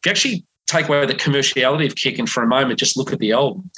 If 0.00 0.06
you 0.06 0.10
actually 0.10 0.44
take 0.66 0.88
away 0.88 1.04
the 1.06 1.14
commerciality 1.14 1.86
of 1.86 1.94
Kicking 1.94 2.26
for 2.26 2.42
a 2.42 2.46
moment, 2.46 2.78
just 2.78 2.96
look 2.96 3.12
at 3.12 3.18
the 3.18 3.32
album. 3.32 3.70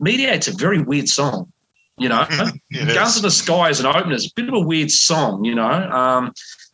Mediate's 0.00 0.48
a 0.48 0.52
very 0.52 0.80
weird 0.80 1.08
song, 1.08 1.52
you 1.98 2.08
know. 2.08 2.26
Guns 2.72 3.16
in 3.16 3.22
the 3.22 3.30
Sky 3.30 3.68
as 3.68 3.80
an 3.80 3.86
opener 3.86 4.14
is 4.14 4.26
a 4.26 4.34
bit 4.34 4.48
of 4.48 4.54
a 4.54 4.60
weird 4.60 4.90
song, 4.90 5.44
you 5.44 5.54
know. 5.54 5.70
Um, 5.70 6.32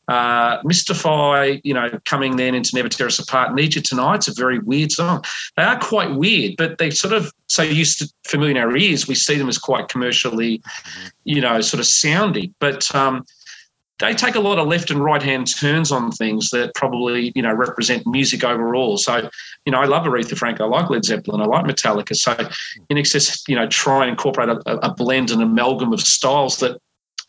Uh, 0.09 0.59
Mystify, 0.65 1.59
you 1.63 1.73
know, 1.73 1.89
coming 2.05 2.37
then 2.37 2.57
into 2.57 2.75
Never 2.75 2.89
Tear 2.89 3.07
Us 3.07 3.21
Apart. 3.21 3.55
Need 3.55 3.77
You 3.77 3.81
Tonight's 3.81 4.27
a 4.27 4.35
very 4.35 4.59
weird 4.59 4.91
song. 4.91 5.25
They 5.57 5.63
are 5.63 5.79
quite 5.79 6.17
weird, 6.17 6.57
but 6.59 6.79
they 6.79 6.91
sort 6.91 7.15
of 7.15 7.33
so 7.47 7.63
used 7.63 8.01
to 8.01 8.13
familiar 8.27 8.51
in 8.51 8.57
our 8.57 8.77
ears, 8.77 9.07
we 9.07 9.15
see 9.15 9.37
them 9.39 9.49
as 9.49 9.59
quite 9.59 9.89
commercially, 9.89 10.61
you 11.25 11.41
know, 11.41 11.61
sort 11.61 11.81
of 11.81 11.87
soundy. 11.87 12.53
But 12.59 12.93
um, 12.95 13.25
they 14.03 14.15
take 14.15 14.35
a 14.35 14.41
lot 14.41 14.59
of 14.59 14.67
left 14.67 14.91
and 14.91 15.03
right 15.03 15.23
hand 15.23 15.47
turns 15.55 15.93
on 15.93 16.11
things 16.11 16.51
that 16.51 16.75
probably 16.75 17.33
you 17.37 17.43
know 17.43 17.55
represent 17.55 18.07
music 18.07 18.43
overall. 18.43 18.99
So 18.99 19.31
you 19.65 19.73
know 19.73 19.81
I 19.81 19.87
love 19.87 20.05
Aretha 20.05 20.37
Franklin, 20.37 20.73
I 20.73 20.77
like 20.77 20.91
Led 20.91 21.05
Zeppelin, 21.05 21.41
I 21.41 21.45
like 21.45 21.65
Metallica. 21.65 22.17
So 22.17 22.35
INXS, 22.91 23.49
you 23.49 23.55
know 23.55 23.69
try 23.69 24.03
and 24.03 24.11
incorporate 24.11 24.49
a, 24.49 24.87
a 24.87 24.93
blend 24.93 25.31
and 25.31 25.41
amalgam 25.41 25.93
of 25.93 26.01
styles 26.01 26.59
that 26.59 26.81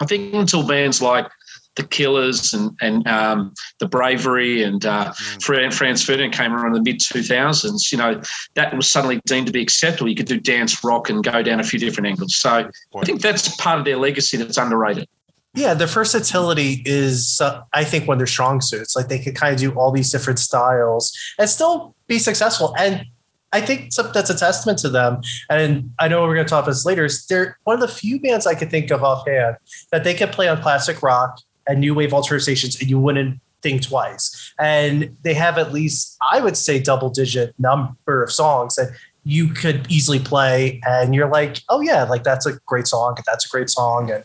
I 0.02 0.06
think 0.06 0.34
until 0.34 0.68
bands 0.68 1.02
like 1.02 1.30
the 1.76 1.84
Killers 1.84 2.54
and 2.54 2.72
and 2.82 3.08
um, 3.08 3.54
the 3.80 3.88
Bravery 3.88 4.64
and 4.64 4.84
uh, 4.84 5.14
mm. 5.14 5.74
Franz 5.74 6.04
Ferdinand 6.04 6.32
came 6.32 6.54
around 6.54 6.76
in 6.76 6.84
the 6.84 6.92
mid 6.92 7.02
2000s. 7.02 7.92
You 7.92 8.00
know 8.00 8.22
that 8.56 8.76
was 8.76 8.88
suddenly 8.88 9.22
deemed 9.28 9.46
to 9.46 9.54
be 9.54 9.62
acceptable. 9.62 10.10
You 10.10 10.16
could 10.16 10.26
do 10.26 10.40
dance, 10.40 10.84
rock, 10.84 11.10
and 11.10 11.24
go 11.24 11.44
down 11.44 11.60
a 11.60 11.64
few 11.64 11.78
different 11.78 12.08
angles. 12.08 12.36
So 12.36 12.68
I 12.96 13.06
think 13.06 13.22
that's 13.22 13.56
part 13.58 13.78
of 13.78 13.86
their 13.86 13.98
legacy 13.98 14.38
that's 14.38 14.58
underrated. 14.58 15.08
Yeah, 15.56 15.76
their 15.76 15.88
versatility 15.88 16.82
is, 16.86 17.40
uh, 17.40 17.62
I 17.74 17.84
think, 17.84 18.08
one 18.08 18.16
of 18.16 18.20
their 18.20 18.28
strong 18.28 18.60
suits. 18.60 18.96
Like 18.96 19.08
they 19.08 19.20
could 19.20 19.36
kind 19.36 19.54
of 19.54 19.60
do 19.60 19.72
all 19.72 19.92
these 19.92 20.12
different 20.12 20.40
styles 20.40 21.16
and 21.38 21.48
still 21.48 21.96
be 22.08 22.18
successful. 22.18 22.74
And 22.78 23.06
I 23.52 23.62
think 23.62 23.94
that's 23.94 24.32
a 24.32 24.38
testament 24.38 24.80
to 24.80 24.90
them. 24.90 25.22
And 25.50 25.92
I 26.00 26.08
know 26.08 26.24
we're 26.24 26.34
going 26.34 26.48
to 26.48 26.50
talk 26.50 26.64
about 26.64 26.72
this 26.72 26.86
later. 26.86 27.06
Is 27.06 27.28
They're 27.28 27.60
one 27.66 27.76
of 27.76 27.82
the 27.82 27.88
few 27.88 28.20
bands 28.20 28.48
I 28.48 28.56
could 28.56 28.72
think 28.72 28.90
of 28.90 29.04
offhand 29.04 29.58
that 29.92 30.04
they 30.04 30.16
could 30.16 30.32
play 30.32 30.48
on 30.48 30.60
classic 30.60 31.04
rock 31.04 31.40
and 31.68 31.80
new 31.80 31.94
wave 31.94 32.14
alternative 32.14 32.44
stations, 32.44 32.80
and 32.82 32.90
you 32.90 33.00
wouldn't 33.00 33.40
think 33.62 33.84
twice. 33.84 34.54
And 34.60 35.16
they 35.22 35.36
have 35.36 35.60
at 35.60 35.72
least, 35.72 36.18
I 36.32 36.42
would 36.42 36.58
say, 36.58 36.80
double 36.80 37.12
digit 37.12 37.54
number 37.60 38.24
of 38.24 38.32
songs 38.32 38.76
that 38.76 38.90
you 39.26 39.48
could 39.48 39.90
easily 39.90 40.20
play 40.20 40.82
and 40.86 41.16
you're 41.16 41.30
like 41.30 41.62
oh 41.70 41.82
yeah 41.82 42.04
like 42.04 42.24
that's 42.24 42.46
a 42.46 42.54
great 42.66 42.88
song 42.88 43.18
that's 43.26 43.46
a 43.46 43.50
great 43.50 43.70
song 43.70 44.12
and 44.12 44.24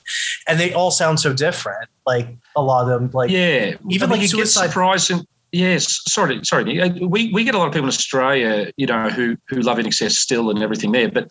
and 0.48 0.58
they 0.58 0.72
all 0.72 0.90
sound 0.90 1.20
so 1.20 1.32
different 1.32 1.88
like 2.06 2.28
a 2.56 2.62
lot 2.62 2.82
of 2.82 2.88
them 2.88 3.10
like 3.12 3.30
yeah 3.30 3.74
even 3.88 4.08
I 4.08 4.12
mean, 4.12 4.20
like 4.20 4.28
suicide 4.28 4.68
surprising 4.68 5.26
yes 5.52 6.02
sorry 6.08 6.40
sorry 6.44 6.80
uh, 6.80 6.90
we 7.06 7.32
we 7.32 7.44
get 7.44 7.54
a 7.54 7.58
lot 7.58 7.68
of 7.68 7.72
people 7.72 7.86
in 7.86 7.88
australia 7.88 8.72
you 8.76 8.86
know 8.86 9.08
who 9.08 9.36
who 9.48 9.60
love 9.60 9.78
INXS 9.78 10.12
still 10.12 10.50
and 10.50 10.62
everything 10.62 10.92
there 10.92 11.10
but 11.10 11.30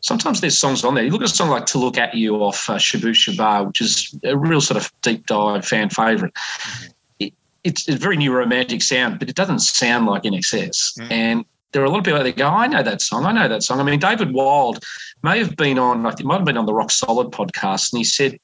sometimes 0.00 0.40
there's 0.40 0.58
songs 0.58 0.84
on 0.84 0.94
there 0.94 1.04
you 1.04 1.10
look 1.10 1.22
at 1.22 1.30
a 1.30 1.34
song 1.34 1.50
like 1.50 1.66
to 1.66 1.78
look 1.78 1.98
at 1.98 2.14
you 2.14 2.36
off 2.36 2.70
uh, 2.70 2.74
Shabooh 2.74 3.10
Shoobah 3.10 3.66
which 3.66 3.80
is 3.80 4.16
a 4.24 4.36
real 4.36 4.60
sort 4.60 4.82
of 4.82 4.90
deep 5.02 5.26
dive 5.26 5.66
fan 5.66 5.90
favorite 5.90 6.32
mm-hmm. 6.34 7.26
it's 7.64 7.88
a 7.88 7.96
very 7.96 8.16
new 8.16 8.32
romantic 8.32 8.82
sound 8.82 9.18
but 9.18 9.28
it 9.28 9.34
doesn't 9.34 9.58
sound 9.58 10.06
like 10.06 10.22
INXS 10.22 10.98
mm-hmm. 10.98 11.12
and 11.12 11.44
there 11.72 11.82
are 11.82 11.86
a 11.86 11.90
lot 11.90 11.98
of 11.98 12.04
people 12.04 12.22
that 12.22 12.36
go, 12.36 12.48
I 12.48 12.66
know 12.66 12.82
that 12.82 13.02
song. 13.02 13.26
I 13.26 13.32
know 13.32 13.48
that 13.48 13.62
song. 13.62 13.80
I 13.80 13.82
mean, 13.82 13.98
David 13.98 14.32
Wild 14.32 14.84
may 15.22 15.38
have 15.38 15.56
been 15.56 15.78
on, 15.78 16.06
I 16.06 16.10
think, 16.10 16.26
might 16.26 16.36
have 16.36 16.44
been 16.44 16.56
on 16.56 16.66
the 16.66 16.74
Rock 16.74 16.90
Solid 16.90 17.30
podcast, 17.30 17.92
and 17.92 17.98
he 17.98 18.04
said, 18.04 18.38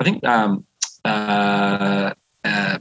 I 0.00 0.04
think, 0.04 0.24
um, 0.24 0.66
uh, 1.04 2.12
uh, 2.44 2.78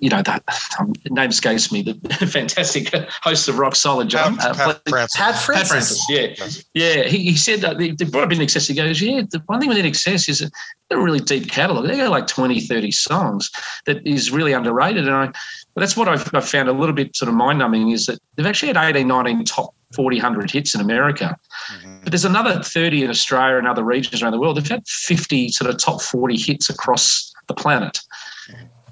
you 0.00 0.08
know, 0.08 0.22
that 0.22 0.42
um, 0.78 0.92
name 1.10 1.30
escapes 1.30 1.72
me, 1.72 1.82
the 1.82 1.94
fantastic 2.32 2.92
host 3.22 3.48
of 3.48 3.58
Rock 3.58 3.74
Solid, 3.74 4.08
John. 4.08 4.36
Pat, 4.36 4.50
uh, 4.50 4.54
Pat, 4.54 4.82
Francis. 4.88 5.16
Pat 5.16 5.42
Francis. 5.42 6.06
Francis. 6.06 6.64
Yeah. 6.74 6.96
Yeah. 6.96 7.02
He, 7.04 7.18
he 7.18 7.36
said 7.36 7.60
that 7.60 7.78
they, 7.78 7.90
they 7.90 8.04
brought 8.04 8.24
up 8.24 8.30
INXS. 8.30 8.68
He 8.68 8.74
goes, 8.74 9.00
Yeah, 9.00 9.22
the 9.30 9.42
one 9.46 9.60
thing 9.60 9.68
with 9.68 9.78
INXS 9.78 10.28
is 10.28 10.50
they're 10.88 10.98
a 10.98 11.02
really 11.02 11.20
deep 11.20 11.50
catalogue. 11.50 11.86
They 11.86 11.96
got 11.96 12.10
like 12.10 12.26
20, 12.26 12.60
30 12.60 12.90
songs 12.92 13.50
that 13.86 14.06
is 14.06 14.30
really 14.30 14.52
underrated. 14.52 15.06
And 15.06 15.16
I, 15.16 15.32
that's 15.76 15.96
what 15.96 16.08
I've, 16.08 16.32
I've 16.34 16.48
found 16.48 16.68
a 16.68 16.72
little 16.72 16.94
bit 16.94 17.16
sort 17.16 17.28
of 17.28 17.34
mind 17.34 17.58
numbing 17.58 17.90
is 17.90 18.06
that 18.06 18.18
they've 18.36 18.46
actually 18.46 18.68
had 18.68 18.76
18, 18.76 19.06
19 19.06 19.44
top 19.44 19.74
40, 19.94 20.16
100 20.16 20.50
hits 20.50 20.74
in 20.74 20.80
America. 20.80 21.36
Mm-hmm. 21.72 22.00
But 22.02 22.12
there's 22.12 22.24
another 22.24 22.62
30 22.62 23.04
in 23.04 23.10
Australia 23.10 23.58
and 23.58 23.66
other 23.66 23.84
regions 23.84 24.22
around 24.22 24.32
the 24.32 24.40
world. 24.40 24.56
They've 24.56 24.68
had 24.68 24.86
50 24.86 25.48
sort 25.48 25.70
of 25.70 25.78
top 25.78 26.02
40 26.02 26.36
hits 26.36 26.70
across 26.70 27.32
the 27.48 27.54
planet. 27.54 28.00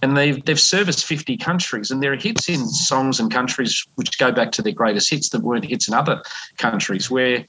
And 0.07 0.17
they've 0.17 0.43
they've 0.45 0.61
serviced 0.61 1.05
50 1.05 1.37
countries 1.37 1.91
and 1.91 2.01
there 2.01 2.13
are 2.13 2.17
hits 2.17 2.49
in 2.49 2.65
songs 2.69 3.19
and 3.19 3.29
countries 3.29 3.85
which 3.97 4.17
go 4.21 4.31
back 4.31 4.53
to 4.53 4.63
their 4.63 4.73
greatest 4.73 5.11
hits 5.11 5.31
that 5.31 5.43
weren't 5.43 5.65
hits 5.65 5.89
in 5.89 5.95
other 5.95 6.23
countries 6.59 7.11
where 7.11 7.45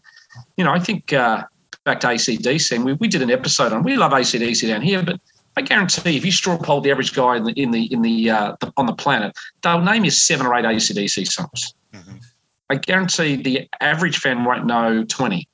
you 0.55 0.63
know 0.63 0.71
i 0.71 0.79
think 0.79 1.13
uh, 1.13 1.43
back 1.83 1.99
to 1.99 2.07
acdc 2.07 2.75
and 2.75 2.83
we, 2.83 2.93
we 2.93 3.07
did 3.07 3.21
an 3.21 3.29
episode 3.29 3.71
on 3.71 3.83
we 3.83 3.95
love 3.95 4.11
acdc 4.11 4.67
down 4.67 4.81
here 4.81 5.03
but 5.03 5.19
I 5.55 5.61
guarantee 5.61 6.17
if 6.17 6.25
you 6.25 6.31
straw 6.31 6.57
poll 6.57 6.81
the 6.81 6.89
average 6.89 7.13
guy 7.13 7.37
in 7.37 7.43
the 7.43 7.53
in 7.53 7.69
the 7.69 7.91
in 7.91 8.01
the, 8.03 8.29
uh, 8.29 8.55
the 8.59 8.71
on 8.77 8.85
the 8.85 8.93
planet, 8.93 9.35
they'll 9.63 9.81
name 9.81 10.05
you 10.05 10.11
seven 10.11 10.45
or 10.45 10.53
eight 10.53 10.65
ACDC 10.65 11.25
songs. 11.25 11.73
Mm-hmm. 11.93 12.17
I 12.69 12.75
guarantee 12.75 13.37
the 13.37 13.67
average 13.81 14.19
fan 14.19 14.43
won't 14.43 14.67
know 14.67 15.03
twenty. 15.05 15.47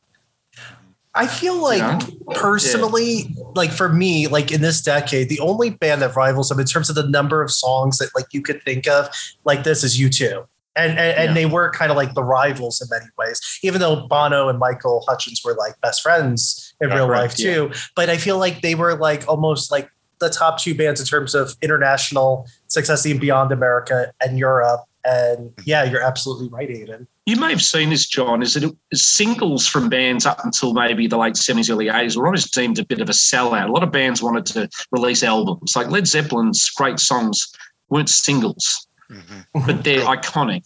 I 1.16 1.28
feel 1.28 1.61
like 1.61 1.80
yeah. 1.80 1.99
personally, 2.34 3.28
yeah. 3.30 3.43
like 3.55 3.72
for 3.72 3.89
me, 3.89 4.28
like 4.28 4.51
in 4.51 4.61
this 4.61 4.82
decade, 4.82 5.30
the 5.30 5.39
only 5.39 5.70
band 5.70 6.01
that 6.01 6.16
rivals 6.16 6.49
them 6.49 6.59
in 6.59 6.66
terms 6.66 6.89
of 6.89 6.95
the 6.95 7.07
number 7.07 7.41
of 7.41 7.51
songs 7.51 7.99
that 7.99 8.09
like 8.16 8.26
you 8.32 8.41
could 8.41 8.64
think 8.64 8.88
of 8.88 9.09
like 9.43 9.64
this 9.64 9.84
is 9.84 9.99
U2. 9.99 10.45
And 10.76 10.91
and, 10.91 10.97
yeah. 10.97 11.22
and 11.22 11.38
they 11.38 11.45
were 11.45 11.70
kind 11.70 11.91
of 11.91 11.97
like 11.97 12.16
the 12.16 12.24
rivals 12.24 12.82
in 12.82 12.88
many 12.89 13.05
ways, 13.18 13.39
even 13.61 13.80
though 13.80 14.07
Bono 14.07 14.49
and 14.49 14.57
Michael 14.57 15.03
Hutchence 15.07 15.43
were 15.45 15.53
like 15.53 15.80
best 15.82 16.01
friends 16.01 16.74
in 16.82 16.89
real 16.89 17.07
right, 17.07 17.22
life 17.22 17.36
too. 17.36 17.72
But 17.95 18.09
I 18.09 18.18
feel 18.18 18.39
like 18.39 18.61
they 18.61 18.74
were 18.74 18.95
like 18.95 19.28
almost 19.28 19.72
like 19.72 19.89
the 20.20 20.30
top 20.30 20.57
two 20.57 20.74
bands 20.74 20.99
in 20.99 21.05
terms 21.05 21.36
of 21.36 21.55
international 21.61 22.47
success 22.68 23.05
even 23.05 23.22
beyond 23.22 23.51
America 23.51 24.11
and 24.20 24.39
Europe. 24.39 24.82
And 25.06 25.51
yeah, 25.66 25.84
you're 25.84 26.01
absolutely 26.01 26.49
right, 26.49 26.70
Hayden 26.70 27.08
you 27.26 27.38
may 27.38 27.49
have 27.49 27.62
seen 27.62 27.89
this, 27.89 28.06
John, 28.06 28.41
is 28.41 28.54
that 28.54 28.64
it, 28.64 28.76
singles 28.93 29.66
from 29.66 29.89
bands 29.89 30.26
up 30.26 30.43
until 30.43 30.74
maybe 30.74 31.08
the 31.08 31.18
late 31.18 31.36
70s, 31.36 31.72
early 31.72 31.86
80s 31.86 32.18
were 32.18 32.26
almost 32.26 32.54
deemed 32.54 32.80
a 32.80 32.86
bit 32.86 32.99
of 32.99 33.10
a 33.10 33.14
sellout. 33.14 33.70
A 33.70 33.72
lot 33.72 33.84
of 33.84 33.91
bands 33.91 34.22
wanted 34.22 34.45
to 34.47 34.70
release 34.91 35.24
albums. 35.24 35.76
Like 35.76 35.89
Led 35.89 36.06
Zeppelin's 36.06 36.70
great 36.72 36.99
songs 36.99 37.54
weren't 37.89 38.10
singles, 38.10 38.88
mm-hmm. 39.10 39.66
but 39.66 39.84
they're 39.84 40.01
iconic. 40.06 40.64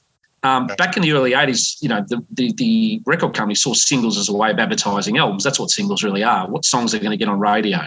Um, 0.48 0.68
back 0.78 0.96
in 0.96 1.04
the 1.04 1.12
early 1.12 1.32
80s, 1.32 1.76
you 1.82 1.90
know, 1.90 2.06
the, 2.08 2.24
the, 2.32 2.54
the, 2.54 3.02
record 3.06 3.34
company 3.34 3.54
saw 3.56 3.74
singles 3.74 4.18
as 4.18 4.30
a 4.30 4.34
way 4.34 4.50
of 4.50 4.60
advertising 4.60 5.18
albums. 5.18 5.44
That's 5.44 5.60
what 5.60 5.70
singles 5.70 6.04
really 6.04 6.24
are. 6.24 6.48
What 6.48 6.64
songs 6.64 6.96
are 6.96 7.00
going 7.00 7.12
to 7.12 7.18
get 7.18 7.28
on 7.28 7.38
radio? 7.38 7.80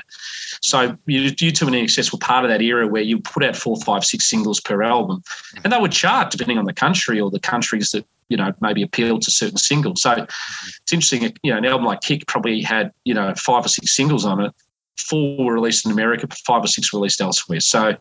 So 0.60 0.96
you, 1.06 1.32
you 1.38 1.52
two 1.52 1.66
and 1.66 1.74
INXS 1.74 2.12
were 2.12 2.18
part 2.18 2.44
of 2.44 2.50
that 2.50 2.60
era 2.60 2.86
where 2.86 3.02
you 3.02 3.18
put 3.18 3.42
out 3.42 3.56
four, 3.56 3.80
five, 3.80 4.04
six 4.04 4.28
singles 4.28 4.60
per 4.60 4.82
album. 4.82 5.22
And 5.64 5.72
they 5.72 5.78
would 5.78 5.92
chart 5.92 6.30
depending 6.30 6.58
on 6.58 6.66
the 6.66 6.74
country 6.74 7.18
or 7.18 7.30
the 7.30 7.40
countries 7.40 7.90
that, 7.92 8.04
you 8.28 8.36
know, 8.36 8.52
maybe 8.60 8.82
appealed 8.82 9.22
to 9.22 9.30
certain 9.30 9.56
singles. 9.56 10.02
So 10.02 10.12
it's 10.12 10.92
interesting, 10.92 11.32
you 11.42 11.52
know, 11.52 11.58
an 11.58 11.64
album 11.64 11.86
like 11.86 12.02
Kick 12.02 12.26
probably 12.26 12.60
had, 12.60 12.92
you 13.04 13.14
know, 13.14 13.32
five 13.36 13.64
or 13.64 13.68
six 13.68 13.96
singles 13.96 14.26
on 14.26 14.44
it 14.44 14.52
four 15.00 15.44
were 15.44 15.54
released 15.54 15.86
in 15.86 15.92
America, 15.92 16.26
five 16.46 16.64
or 16.64 16.66
six 16.66 16.92
released 16.92 17.20
elsewhere. 17.20 17.60
So, 17.60 17.96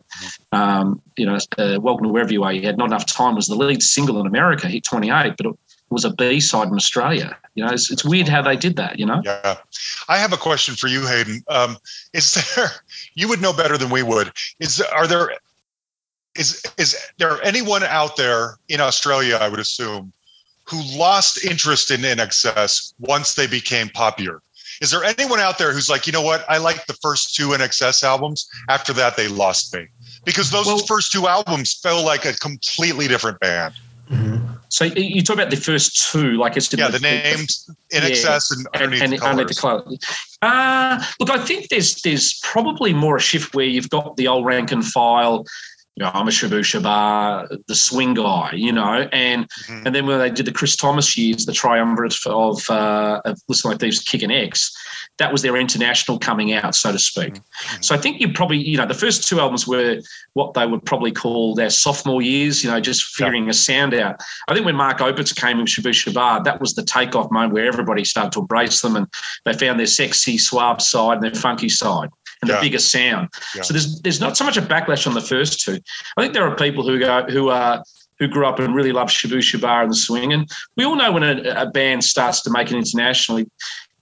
um, 0.52 1.00
you 1.16 1.26
know, 1.26 1.38
uh, 1.58 1.78
Welcome 1.80 2.04
to 2.04 2.12
Wherever 2.12 2.32
You 2.32 2.44
Are, 2.44 2.52
you 2.52 2.62
had 2.62 2.78
Not 2.78 2.88
Enough 2.88 3.06
Time 3.06 3.34
was 3.34 3.46
the 3.46 3.54
lead 3.54 3.82
single 3.82 4.20
in 4.20 4.26
America, 4.26 4.68
hit 4.68 4.84
28, 4.84 5.34
but 5.36 5.46
it 5.46 5.56
was 5.90 6.04
a 6.04 6.10
B 6.10 6.40
side 6.40 6.68
in 6.68 6.74
Australia. 6.74 7.36
You 7.54 7.64
know, 7.64 7.72
it's, 7.72 7.90
it's, 7.90 8.04
weird 8.04 8.28
how 8.28 8.42
they 8.42 8.56
did 8.56 8.76
that, 8.76 8.98
you 8.98 9.06
know? 9.06 9.20
Yeah. 9.24 9.56
I 10.08 10.18
have 10.18 10.32
a 10.32 10.36
question 10.36 10.74
for 10.76 10.86
you, 10.86 11.06
Hayden. 11.06 11.42
Um, 11.48 11.76
is 12.12 12.34
there, 12.54 12.70
you 13.14 13.28
would 13.28 13.42
know 13.42 13.52
better 13.52 13.76
than 13.76 13.90
we 13.90 14.02
would, 14.02 14.32
is, 14.60 14.80
are 14.80 15.06
there, 15.06 15.32
is, 16.36 16.62
is 16.78 16.96
there 17.18 17.42
anyone 17.42 17.82
out 17.82 18.16
there 18.16 18.56
in 18.68 18.80
Australia, 18.80 19.36
I 19.40 19.48
would 19.48 19.60
assume, 19.60 20.12
who 20.70 20.80
lost 20.96 21.44
interest 21.44 21.90
in 21.90 22.02
INXS 22.02 22.94
once 23.00 23.34
they 23.34 23.48
became 23.48 23.88
popular? 23.88 24.40
Is 24.80 24.90
there 24.90 25.04
anyone 25.04 25.40
out 25.40 25.58
there 25.58 25.72
who's 25.72 25.90
like, 25.90 26.06
you 26.06 26.12
know 26.12 26.22
what? 26.22 26.44
I 26.48 26.56
like 26.58 26.86
the 26.86 26.94
first 26.94 27.34
two 27.34 27.48
INXS 27.48 28.02
albums. 28.02 28.48
After 28.68 28.92
that, 28.94 29.16
they 29.16 29.28
lost 29.28 29.74
me 29.74 29.86
because 30.24 30.50
those 30.50 30.66
well, 30.66 30.78
first 30.78 31.12
two 31.12 31.28
albums 31.28 31.74
felt 31.74 32.04
like 32.04 32.24
a 32.24 32.32
completely 32.34 33.06
different 33.06 33.38
band. 33.40 33.74
Mm-hmm. 34.10 34.46
So 34.70 34.84
you 34.84 35.22
talk 35.22 35.34
about 35.34 35.50
the 35.50 35.56
first 35.56 36.10
two, 36.10 36.34
like 36.34 36.56
it's 36.56 36.72
yeah, 36.72 36.86
the, 36.86 36.98
the 36.98 37.00
names 37.00 37.68
INXS 37.92 38.24
yeah, 38.24 38.38
and 38.50 38.68
underneath 38.74 39.02
and, 39.02 39.12
and 39.12 39.20
the 39.20 39.26
underneath 39.26 39.48
the 39.48 39.60
colors. 39.60 39.98
Uh, 40.42 41.04
look, 41.18 41.30
I 41.30 41.44
think 41.44 41.68
there's 41.68 42.00
there's 42.02 42.38
probably 42.44 42.92
more 42.92 43.16
a 43.16 43.20
shift 43.20 43.54
where 43.54 43.66
you've 43.66 43.90
got 43.90 44.16
the 44.16 44.28
old 44.28 44.46
rank 44.46 44.70
and 44.70 44.84
file 44.84 45.44
you 46.00 46.06
know, 46.06 46.12
I'm 46.14 46.28
a 46.28 46.30
Shabooh 46.30 46.60
Shoobah, 46.60 47.66
the 47.66 47.74
swing 47.74 48.14
guy, 48.14 48.52
you 48.54 48.72
know, 48.72 49.06
and 49.12 49.46
mm-hmm. 49.46 49.86
and 49.86 49.94
then 49.94 50.06
when 50.06 50.18
they 50.18 50.30
did 50.30 50.46
the 50.46 50.52
Chris 50.52 50.74
Thomas 50.74 51.14
years, 51.14 51.44
the 51.44 51.52
triumvirate 51.52 52.16
of, 52.24 52.58
uh, 52.70 53.20
of 53.26 53.38
Listen 53.48 53.70
Like 53.70 53.80
Thieves, 53.80 54.00
Kick 54.00 54.22
and 54.22 54.32
X, 54.32 54.74
that 55.18 55.30
was 55.30 55.42
their 55.42 55.56
international 55.56 56.18
coming 56.18 56.54
out, 56.54 56.74
so 56.74 56.90
to 56.90 56.98
speak. 56.98 57.34
Mm-hmm. 57.34 57.82
So 57.82 57.94
I 57.94 57.98
think 57.98 58.18
you 58.18 58.32
probably, 58.32 58.56
you 58.56 58.78
know, 58.78 58.86
the 58.86 58.94
first 58.94 59.28
two 59.28 59.40
albums 59.40 59.66
were 59.66 60.00
what 60.32 60.54
they 60.54 60.66
would 60.66 60.82
probably 60.86 61.12
call 61.12 61.54
their 61.54 61.68
sophomore 61.68 62.22
years, 62.22 62.64
you 62.64 62.70
know, 62.70 62.80
just 62.80 63.04
figuring 63.04 63.44
yeah. 63.44 63.50
a 63.50 63.52
sound 63.52 63.92
out. 63.92 64.22
I 64.48 64.54
think 64.54 64.64
when 64.64 64.76
Mark 64.76 65.00
Opitz 65.00 65.36
came 65.36 65.58
with 65.58 65.66
Shabooh 65.66 65.92
Shoobah, 65.92 66.44
that 66.44 66.62
was 66.62 66.72
the 66.72 66.82
takeoff 66.82 67.30
moment 67.30 67.52
where 67.52 67.66
everybody 67.66 68.04
started 68.04 68.32
to 68.32 68.40
embrace 68.40 68.80
them 68.80 68.96
and 68.96 69.06
they 69.44 69.52
found 69.52 69.78
their 69.78 69.86
sexy, 69.86 70.38
suave 70.38 70.80
side 70.80 71.18
and 71.18 71.22
their 71.22 71.34
funky 71.34 71.68
side 71.68 72.08
and 72.42 72.48
yeah. 72.48 72.56
the 72.56 72.60
bigger 72.62 72.78
sound. 72.78 73.28
Yeah. 73.54 73.62
So 73.62 73.74
there's 73.74 74.00
there's 74.00 74.20
not 74.20 74.36
so 74.36 74.44
much 74.44 74.56
a 74.56 74.62
backlash 74.62 75.06
on 75.06 75.14
the 75.14 75.20
first 75.20 75.60
two. 75.60 75.78
I 76.16 76.22
think 76.22 76.34
there 76.34 76.46
are 76.46 76.54
people 76.56 76.86
who 76.86 76.98
go 76.98 77.24
who 77.24 77.50
are 77.50 77.82
who 78.18 78.28
grew 78.28 78.46
up 78.46 78.58
and 78.58 78.74
really 78.74 78.92
love 78.92 79.08
Shabooh 79.08 79.38
Shoobah 79.38 79.82
and 79.82 79.90
the 79.90 79.96
swing. 79.96 80.32
And 80.32 80.48
we 80.76 80.84
all 80.84 80.94
know 80.94 81.10
when 81.10 81.22
a, 81.22 81.62
a 81.62 81.66
band 81.66 82.04
starts 82.04 82.42
to 82.42 82.50
make 82.50 82.70
it 82.70 82.76
internationally. 82.76 83.50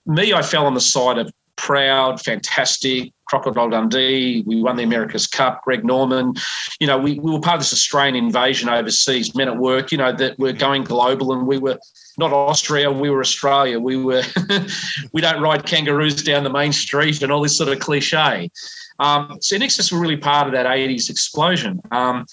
Me, 0.05 0.33
I 0.33 0.41
fell 0.41 0.65
on 0.65 0.73
the 0.73 0.81
side 0.81 1.17
of 1.17 1.31
proud, 1.55 2.21
fantastic, 2.21 3.13
Crocodile 3.29 3.69
Dundee. 3.69 4.43
We 4.45 4.61
won 4.61 4.75
the 4.75 4.83
America's 4.83 5.27
Cup. 5.27 5.63
Greg 5.63 5.85
Norman. 5.85 6.33
You 6.79 6.87
know, 6.87 6.97
we, 6.97 7.19
we 7.19 7.31
were 7.31 7.39
part 7.39 7.55
of 7.55 7.61
this 7.61 7.73
Australian 7.73 8.15
invasion 8.15 8.69
overseas. 8.69 9.35
Men 9.35 9.47
at 9.47 9.57
work. 9.57 9.91
You 9.91 9.99
know 9.99 10.11
that 10.11 10.37
we're 10.39 10.53
going 10.53 10.83
global, 10.83 11.31
and 11.33 11.45
we 11.45 11.59
were 11.59 11.77
not 12.17 12.33
Austria. 12.33 12.91
We 12.91 13.09
were 13.09 13.21
Australia. 13.21 13.79
We 13.79 13.97
were. 13.97 14.23
we 15.13 15.21
don't 15.21 15.41
ride 15.41 15.65
kangaroos 15.65 16.23
down 16.23 16.43
the 16.43 16.49
main 16.49 16.73
street 16.73 17.21
and 17.21 17.31
all 17.31 17.41
this 17.41 17.57
sort 17.57 17.69
of 17.69 17.79
cliche. 17.79 18.49
Um, 18.97 19.37
so 19.41 19.55
INXS 19.55 19.91
were 19.91 19.99
really 19.99 20.17
part 20.17 20.47
of 20.47 20.53
that 20.53 20.65
'80s 20.65 21.09
explosion. 21.09 21.79
Um, 21.91 22.25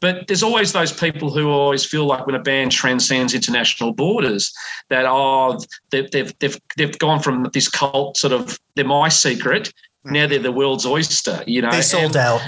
but 0.00 0.26
there's 0.26 0.42
always 0.42 0.72
those 0.72 0.92
people 0.92 1.32
who 1.32 1.48
always 1.48 1.84
feel 1.84 2.06
like 2.06 2.26
when 2.26 2.34
a 2.34 2.42
band 2.42 2.72
transcends 2.72 3.32
international 3.32 3.92
borders, 3.92 4.52
that 4.90 5.06
oh 5.06 5.60
they've 5.90 6.10
they've 6.10 6.36
they've, 6.40 6.58
they've 6.76 6.98
gone 6.98 7.22
from 7.22 7.48
this 7.54 7.68
cult 7.68 8.16
sort 8.16 8.32
of 8.32 8.58
they're 8.74 8.84
my 8.84 9.08
secret 9.08 9.72
now 10.04 10.26
they're 10.26 10.38
the 10.38 10.52
world's 10.52 10.86
oyster. 10.86 11.42
You 11.46 11.62
know, 11.62 11.70
they 11.70 11.82
sold 11.82 12.16
and, 12.16 12.16
out. 12.16 12.40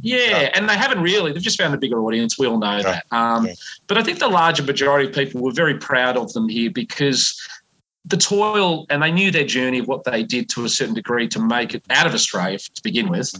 Yeah, 0.00 0.18
yeah, 0.18 0.50
and 0.54 0.68
they 0.68 0.76
haven't 0.76 1.02
really. 1.02 1.32
They've 1.32 1.42
just 1.42 1.58
found 1.58 1.74
a 1.74 1.78
bigger 1.78 2.00
audience. 2.00 2.38
We 2.38 2.46
all 2.46 2.58
know 2.58 2.82
that. 2.82 3.04
Um, 3.10 3.46
yeah. 3.46 3.54
But 3.86 3.98
I 3.98 4.02
think 4.02 4.18
the 4.18 4.28
larger 4.28 4.62
majority 4.62 5.08
of 5.08 5.14
people 5.14 5.42
were 5.42 5.52
very 5.52 5.78
proud 5.78 6.16
of 6.16 6.32
them 6.32 6.48
here 6.48 6.70
because 6.70 7.40
the 8.04 8.16
toil 8.16 8.86
and 8.90 9.02
they 9.02 9.12
knew 9.12 9.30
their 9.30 9.44
journey 9.44 9.80
of 9.80 9.88
what 9.88 10.04
they 10.04 10.22
did 10.22 10.48
to 10.50 10.64
a 10.64 10.68
certain 10.68 10.94
degree 10.94 11.28
to 11.28 11.40
make 11.40 11.74
it 11.74 11.82
out 11.90 12.06
of 12.06 12.14
Australia 12.14 12.58
to 12.58 12.82
begin 12.82 13.08
with, 13.08 13.32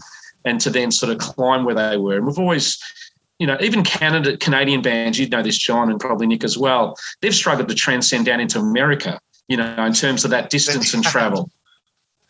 and 0.45 0.59
to 0.61 0.69
then 0.69 0.91
sort 0.91 1.11
of 1.11 1.17
climb 1.17 1.63
where 1.65 1.75
they 1.75 1.97
were. 1.97 2.17
And 2.17 2.25
we've 2.25 2.39
always 2.39 2.77
you 3.39 3.47
know, 3.47 3.57
even 3.61 3.83
Canada, 3.83 4.37
Canadian 4.37 4.81
bands, 4.81 5.17
you'd 5.17 5.31
know 5.31 5.41
this, 5.41 5.57
John, 5.57 5.89
and 5.89 5.99
probably 5.99 6.27
Nick 6.27 6.43
as 6.43 6.57
well, 6.57 6.97
they've 7.21 7.33
struggled 7.33 7.69
to 7.69 7.75
transcend 7.75 8.25
down 8.25 8.41
into 8.41 8.59
America, 8.59 9.19
you 9.47 9.55
know, 9.55 9.85
in 9.85 9.93
terms 9.93 10.25
of 10.25 10.31
that 10.31 10.49
distance 10.49 10.93
and 10.93 11.03
travel. 11.05 11.49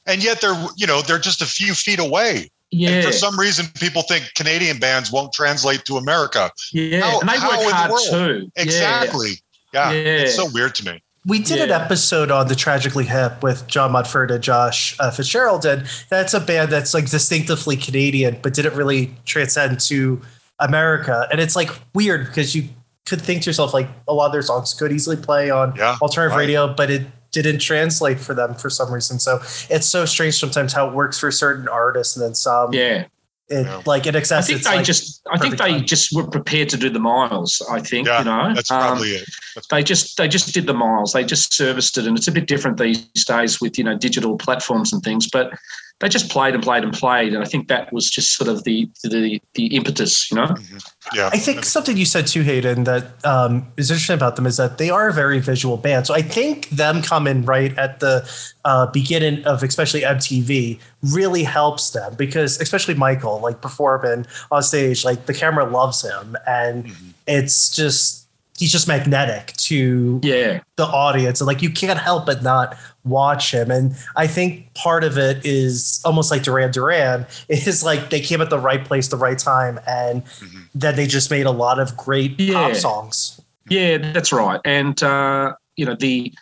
And 0.10 0.24
yet 0.24 0.42
they're, 0.42 0.56
you 0.76 0.88
know, 0.88 1.02
they're 1.02 1.20
just 1.20 1.42
a 1.42 1.46
few 1.46 1.74
feet 1.74 2.00
away. 2.00 2.50
Yeah. 2.72 2.90
And 2.90 3.06
for 3.06 3.12
some 3.12 3.40
reason, 3.40 3.68
people 3.76 4.02
think 4.02 4.32
Canadian 4.36 4.80
bands 4.80 5.12
won't 5.12 5.32
translate 5.34 5.86
to 5.86 5.98
America. 5.98 6.52
Yeah. 6.74 7.02
How, 7.02 7.20
and 7.20 7.30
they 7.30 7.34
work 7.34 7.74
hard 7.74 7.92
the 7.92 8.10
too. 8.10 8.52
Exactly. 8.56 9.34
Yeah. 9.74 9.92
yeah. 9.92 10.18
It's 10.18 10.36
so 10.36 10.50
weird 10.52 10.76
to 10.76 10.86
me. 10.86 11.02
We 11.26 11.40
did 11.40 11.58
yeah. 11.58 11.66
an 11.66 11.72
episode 11.72 12.32
on 12.32 12.48
the 12.48 12.56
Tragically 12.56 13.06
Hip 13.06 13.44
with 13.44 13.68
John 13.68 13.92
Mudford 13.92 14.32
and 14.32 14.42
Josh 14.42 14.96
uh, 15.00 15.12
Fitzgerald, 15.12 15.66
and 15.66 15.86
that's 16.10 16.34
a 16.34 16.40
band 16.40 16.72
that's 16.72 16.94
like 16.94 17.10
distinctively 17.10 17.76
Canadian, 17.76 18.40
but 18.42 18.54
didn't 18.54 18.76
really 18.76 19.14
transcend 19.26 19.80
to 19.82 20.22
America. 20.60 21.28
And 21.30 21.42
it's 21.42 21.58
like 21.58 21.70
weird 21.94 22.28
because 22.28 22.56
you 22.56 22.70
could 23.06 23.22
think 23.22 23.44
to 23.44 23.50
yourself 23.50 23.74
like 23.74 23.90
a 24.08 24.14
lot 24.14 24.28
of 24.28 24.32
their 24.32 24.42
songs 24.42 24.74
could 24.74 24.92
easily 24.92 25.18
play 25.18 25.50
on 25.50 25.76
yeah, 25.76 25.98
alternative 26.02 26.36
right. 26.36 26.44
radio, 26.44 26.74
but 26.74 26.90
it 26.90 27.06
didn't 27.32 27.60
translate 27.60 28.20
for 28.20 28.34
them 28.34 28.56
for 28.56 28.70
some 28.70 28.92
reason. 28.92 29.20
So 29.20 29.40
it's 29.70 29.88
so 29.88 30.06
strange 30.06 30.36
sometimes 30.36 30.74
how 30.74 30.88
it 30.88 30.94
works 30.94 31.20
for 31.20 31.32
certain 31.32 31.68
artists 31.68 32.16
and 32.16 32.26
then 32.26 32.36
some. 32.36 32.74
Yeah. 32.74 33.06
It, 33.52 33.66
yeah. 33.66 33.82
like 33.88 34.04
INXS. 34.04 34.32
I 34.32 34.42
think 34.42 34.62
they 34.62 34.76
like 34.76 34.86
just. 34.86 35.28
I 35.32 35.40
think 35.40 35.58
they 35.58 35.72
time. 35.72 35.86
just 35.86 36.16
were 36.16 36.28
prepared 36.28 36.70
to 36.70 36.78
do 36.78 36.88
the 36.88 37.00
miles. 37.00 37.66
I 37.68 37.80
think 37.82 38.08
yeah, 38.08 38.20
you 38.20 38.26
know. 38.26 38.54
That's 38.54 38.70
probably 38.70 39.16
um, 39.16 39.24
it. 39.24 39.30
That's 39.56 39.68
they 39.70 39.82
just 39.82 40.18
they 40.18 40.28
just 40.28 40.54
did 40.54 40.68
the 40.68 40.74
miles. 40.76 41.14
They 41.14 41.24
just 41.24 41.52
serviced 41.52 41.98
it, 41.98 42.06
and 42.06 42.16
it's 42.16 42.28
a 42.28 42.32
bit 42.32 42.46
different 42.46 42.78
these 42.78 43.26
days 43.26 43.60
with 43.60 43.76
you 43.80 43.84
know 43.84 43.98
digital 43.98 44.38
platforms 44.38 44.94
and 44.94 45.02
things. 45.02 45.28
But 45.28 45.52
they 46.00 46.08
just 46.08 46.30
played 46.30 46.54
and 46.54 46.64
played 46.64 46.84
and 46.84 46.94
played, 46.94 47.34
and 47.34 47.44
I 47.44 47.46
think 47.46 47.68
that 47.68 47.92
was 47.92 48.10
just 48.10 48.34
sort 48.34 48.50
of 48.50 48.64
the 48.64 48.90
the, 49.04 49.42
the 49.54 49.76
impetus, 49.76 50.32
you 50.32 50.38
know. 50.38 50.46
Mm-hmm. 50.46 50.78
Yeah, 51.14 51.30
I 51.34 51.38
think 51.38 51.66
something 51.66 51.98
you 51.98 52.06
said 52.06 52.26
too, 52.26 52.42
Hayden, 52.42 52.86
that 52.86 53.26
um, 53.26 53.68
is 53.76 53.92
interesting 53.92 54.14
about 54.14 54.38
them 54.38 54.46
is 54.46 54.56
that 54.58 54.78
they 54.78 54.90
are 54.90 55.10
a 55.10 55.14
very 55.14 55.40
visual 55.40 55.76
band. 55.76 56.08
So 56.08 56.14
I 56.14 56.22
think 56.22 56.70
them 56.70 57.02
coming 57.02 57.44
right 57.44 57.78
at 57.78 58.00
the 58.00 58.30
uh, 58.64 58.88
beginning 58.88 59.44
of 59.44 59.62
especially 59.62 60.02
MTV 60.02 60.80
really 61.02 61.44
helps 61.44 61.90
them 61.90 62.16
because 62.16 62.62
especially 62.62 62.94
Michael, 62.94 63.42
like 63.42 63.62
performing 63.62 64.26
on 64.52 64.64
stage, 64.64 65.04
like 65.04 65.26
the 65.26 65.34
camera 65.34 65.66
loves 65.66 66.02
him, 66.02 66.38
and 66.48 66.86
mm-hmm. 66.86 67.10
it's 67.28 67.76
just 67.76 68.26
he's 68.58 68.72
just 68.72 68.88
magnetic 68.88 69.54
to 69.54 70.20
yeah 70.22 70.60
the 70.76 70.86
audience 70.86 71.40
and 71.40 71.48
like 71.48 71.62
you 71.62 71.70
can't 71.70 71.98
help 71.98 72.26
but 72.26 72.44
not 72.44 72.78
watch 73.10 73.54
him 73.54 73.72
and 73.72 73.96
i 74.16 74.28
think 74.28 74.74
part 74.74 75.04
of 75.04 75.18
it 75.18 75.46
is 75.46 76.02
almost 76.06 76.32
like 76.32 76.44
duran 76.44 76.72
duran 76.72 77.26
is 77.50 77.84
like 77.84 78.10
they 78.10 78.20
came 78.20 78.42
at 78.42 78.50
the 78.50 78.60
right 78.60 78.86
place 78.86 79.08
the 79.08 79.18
right 79.18 79.40
time 79.40 79.80
and 79.88 80.24
mm-hmm. 80.26 80.62
then 80.76 80.96
they 80.96 81.08
just 81.08 81.30
made 81.32 81.46
a 81.46 81.52
lot 81.52 81.80
of 81.80 81.96
great 81.98 82.40
yeah. 82.40 82.54
pop 82.54 82.76
songs 82.76 83.40
yeah 83.70 83.98
that's 83.98 84.32
right 84.32 84.62
and 84.66 85.04
uh 85.04 85.54
you 85.76 85.86
know 85.86 85.96
the 85.96 86.34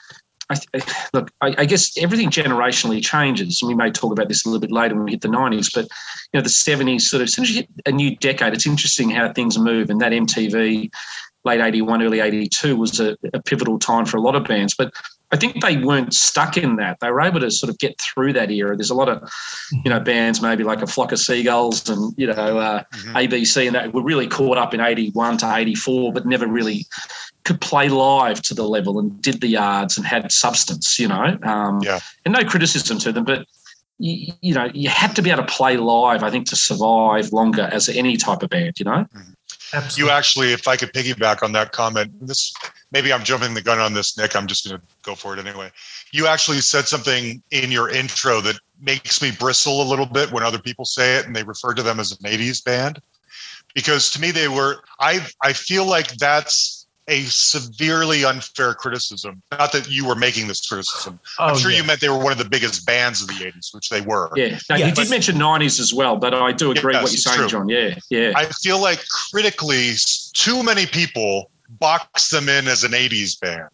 I, 0.49 0.57
look, 1.13 1.29
I, 1.41 1.55
I, 1.57 1.65
guess 1.65 1.97
everything 1.97 2.29
generationally 2.29 3.03
changes. 3.03 3.61
And 3.61 3.67
we 3.67 3.75
may 3.75 3.91
talk 3.91 4.13
about 4.13 4.29
this 4.29 4.45
a 4.45 4.49
little 4.49 4.61
bit 4.61 4.71
later 4.71 4.95
when 4.95 5.03
we 5.03 5.11
hit 5.11 5.21
the 5.21 5.27
90s, 5.27 5.69
but 5.73 5.85
you 6.31 6.39
know, 6.39 6.41
the 6.41 6.49
70s 6.49 7.01
sort 7.01 7.21
of, 7.21 7.25
as 7.25 7.33
soon 7.33 7.43
as 7.43 7.49
you 7.49 7.55
hit 7.57 7.69
a 7.85 7.91
new 7.91 8.15
decade, 8.15 8.53
it's 8.53 8.65
interesting 8.65 9.09
how 9.09 9.31
things 9.33 9.59
move. 9.59 9.89
And 9.89 9.99
that 9.99 10.13
MTV 10.13 10.89
late 11.43 11.61
81, 11.61 12.01
early 12.01 12.19
82 12.19 12.77
was 12.77 12.99
a, 12.99 13.17
a, 13.33 13.41
pivotal 13.41 13.77
time 13.77 14.05
for 14.05 14.17
a 14.17 14.21
lot 14.21 14.35
of 14.35 14.45
bands. 14.45 14.73
But 14.73 14.93
I 15.31 15.35
think 15.35 15.61
they 15.61 15.77
weren't 15.77 16.13
stuck 16.13 16.55
in 16.55 16.77
that. 16.77 16.99
They 17.01 17.11
were 17.11 17.21
able 17.21 17.41
to 17.41 17.51
sort 17.51 17.69
of 17.69 17.77
get 17.79 17.99
through 17.99 18.33
that 18.33 18.49
era. 18.49 18.77
There's 18.77 18.89
a 18.89 18.95
lot 18.95 19.09
of, 19.09 19.29
you 19.83 19.89
know, 19.89 19.99
bands 19.99 20.41
maybe 20.41 20.63
like 20.63 20.81
a 20.81 20.87
Flock 20.87 21.11
of 21.11 21.19
Seagulls 21.19 21.89
and, 21.89 22.13
you 22.17 22.27
know, 22.27 22.33
uh, 22.57 22.83
mm-hmm. 22.93 23.17
ABC 23.17 23.67
and 23.67 23.75
that 23.75 23.93
were 23.93 24.01
really 24.01 24.27
caught 24.27 24.57
up 24.57 24.73
in 24.73 24.79
81 24.79 25.37
to 25.39 25.53
84, 25.53 26.13
but 26.13 26.25
never 26.25 26.47
really 26.47 26.85
could 27.43 27.59
play 27.59 27.89
live 27.89 28.41
to 28.43 28.53
the 28.53 28.63
level 28.63 28.99
and 28.99 29.21
did 29.21 29.41
the 29.41 29.47
yards 29.47 29.97
and 29.97 30.05
had 30.05 30.31
substance, 30.31 30.97
you 30.97 31.09
know. 31.09 31.37
Um, 31.43 31.81
yeah. 31.83 31.99
And 32.23 32.33
no 32.33 32.45
criticism 32.45 32.97
to 32.99 33.11
them, 33.11 33.25
but 33.25 33.45
you, 33.99 34.31
you, 34.41 34.53
know, 34.53 34.69
you 34.73 34.89
had 34.89 35.13
to 35.17 35.21
be 35.21 35.29
able 35.29 35.43
to 35.43 35.51
play 35.51 35.75
live, 35.75 36.23
I 36.23 36.29
think, 36.29 36.47
to 36.47 36.55
survive 36.55 37.33
longer 37.33 37.63
as 37.71 37.89
any 37.89 38.15
type 38.15 38.43
of 38.43 38.49
band, 38.49 38.79
you 38.79 38.85
know? 38.85 39.05
Mm-hmm. 39.13 39.31
Absolutely. 39.73 40.03
You 40.03 40.17
actually, 40.17 40.53
if 40.53 40.67
I 40.67 40.77
could 40.77 40.93
piggyback 40.93 41.43
on 41.43 41.51
that 41.51 41.73
comment, 41.73 42.11
this 42.25 42.53
maybe 42.91 43.11
I'm 43.11 43.23
jumping 43.23 43.53
the 43.53 43.61
gun 43.61 43.79
on 43.79 43.93
this, 43.93 44.17
Nick. 44.17 44.35
I'm 44.35 44.47
just 44.47 44.67
going 44.67 44.79
to 44.79 44.87
go 45.03 45.15
for 45.15 45.37
it 45.37 45.45
anyway. 45.45 45.71
You 46.11 46.27
actually 46.27 46.59
said 46.59 46.87
something 46.87 47.41
in 47.51 47.71
your 47.71 47.89
intro 47.89 48.41
that 48.41 48.59
makes 48.81 49.21
me 49.21 49.31
bristle 49.31 49.81
a 49.81 49.87
little 49.87 50.05
bit 50.05 50.31
when 50.31 50.43
other 50.43 50.59
people 50.59 50.85
say 50.85 51.15
it 51.17 51.25
and 51.25 51.35
they 51.35 51.43
refer 51.43 51.73
to 51.73 51.83
them 51.83 51.99
as 51.99 52.11
an 52.11 52.17
80s 52.19 52.63
band. 52.63 53.01
Because 53.73 54.09
to 54.11 54.21
me, 54.21 54.31
they 54.31 54.47
were, 54.47 54.77
I, 54.99 55.19
I 55.43 55.53
feel 55.53 55.85
like 55.85 56.07
that's 56.13 56.87
a 57.09 57.21
severely 57.23 58.25
unfair 58.25 58.73
criticism. 58.73 59.41
Not 59.51 59.71
that 59.71 59.89
you 59.89 60.05
were 60.05 60.15
making 60.15 60.47
this 60.47 60.67
criticism. 60.67 61.19
Oh, 61.39 61.45
I'm 61.45 61.57
sure 61.57 61.71
yeah. 61.71 61.77
you 61.77 61.83
meant 61.83 62.01
they 62.01 62.09
were 62.09 62.17
one 62.17 62.33
of 62.33 62.37
the 62.37 62.49
biggest 62.49 62.85
bands 62.85 63.21
of 63.21 63.29
the 63.29 63.33
80s, 63.35 63.73
which 63.73 63.89
they 63.89 64.01
were. 64.01 64.29
Yeah. 64.35 64.59
Now, 64.69 64.75
you 64.75 64.91
did 64.91 65.09
mention 65.09 65.35
90s 65.35 65.79
as 65.79 65.93
well, 65.93 66.17
but 66.17 66.33
I 66.33 66.51
do 66.51 66.71
agree 66.71 66.93
yes, 66.93 67.03
what 67.03 67.11
you're 67.11 67.17
saying, 67.19 67.37
true. 67.37 67.47
John. 67.47 67.69
Yeah. 67.69 67.95
Yeah. 68.09 68.33
I 68.35 68.45
feel 68.45 68.81
like 68.81 69.03
critically, 69.07 69.93
too 70.33 70.63
many 70.63 70.85
people 70.85 71.49
box 71.69 72.29
them 72.29 72.49
in 72.49 72.67
as 72.67 72.83
an 72.83 72.91
80s 72.91 73.39
band, 73.39 73.69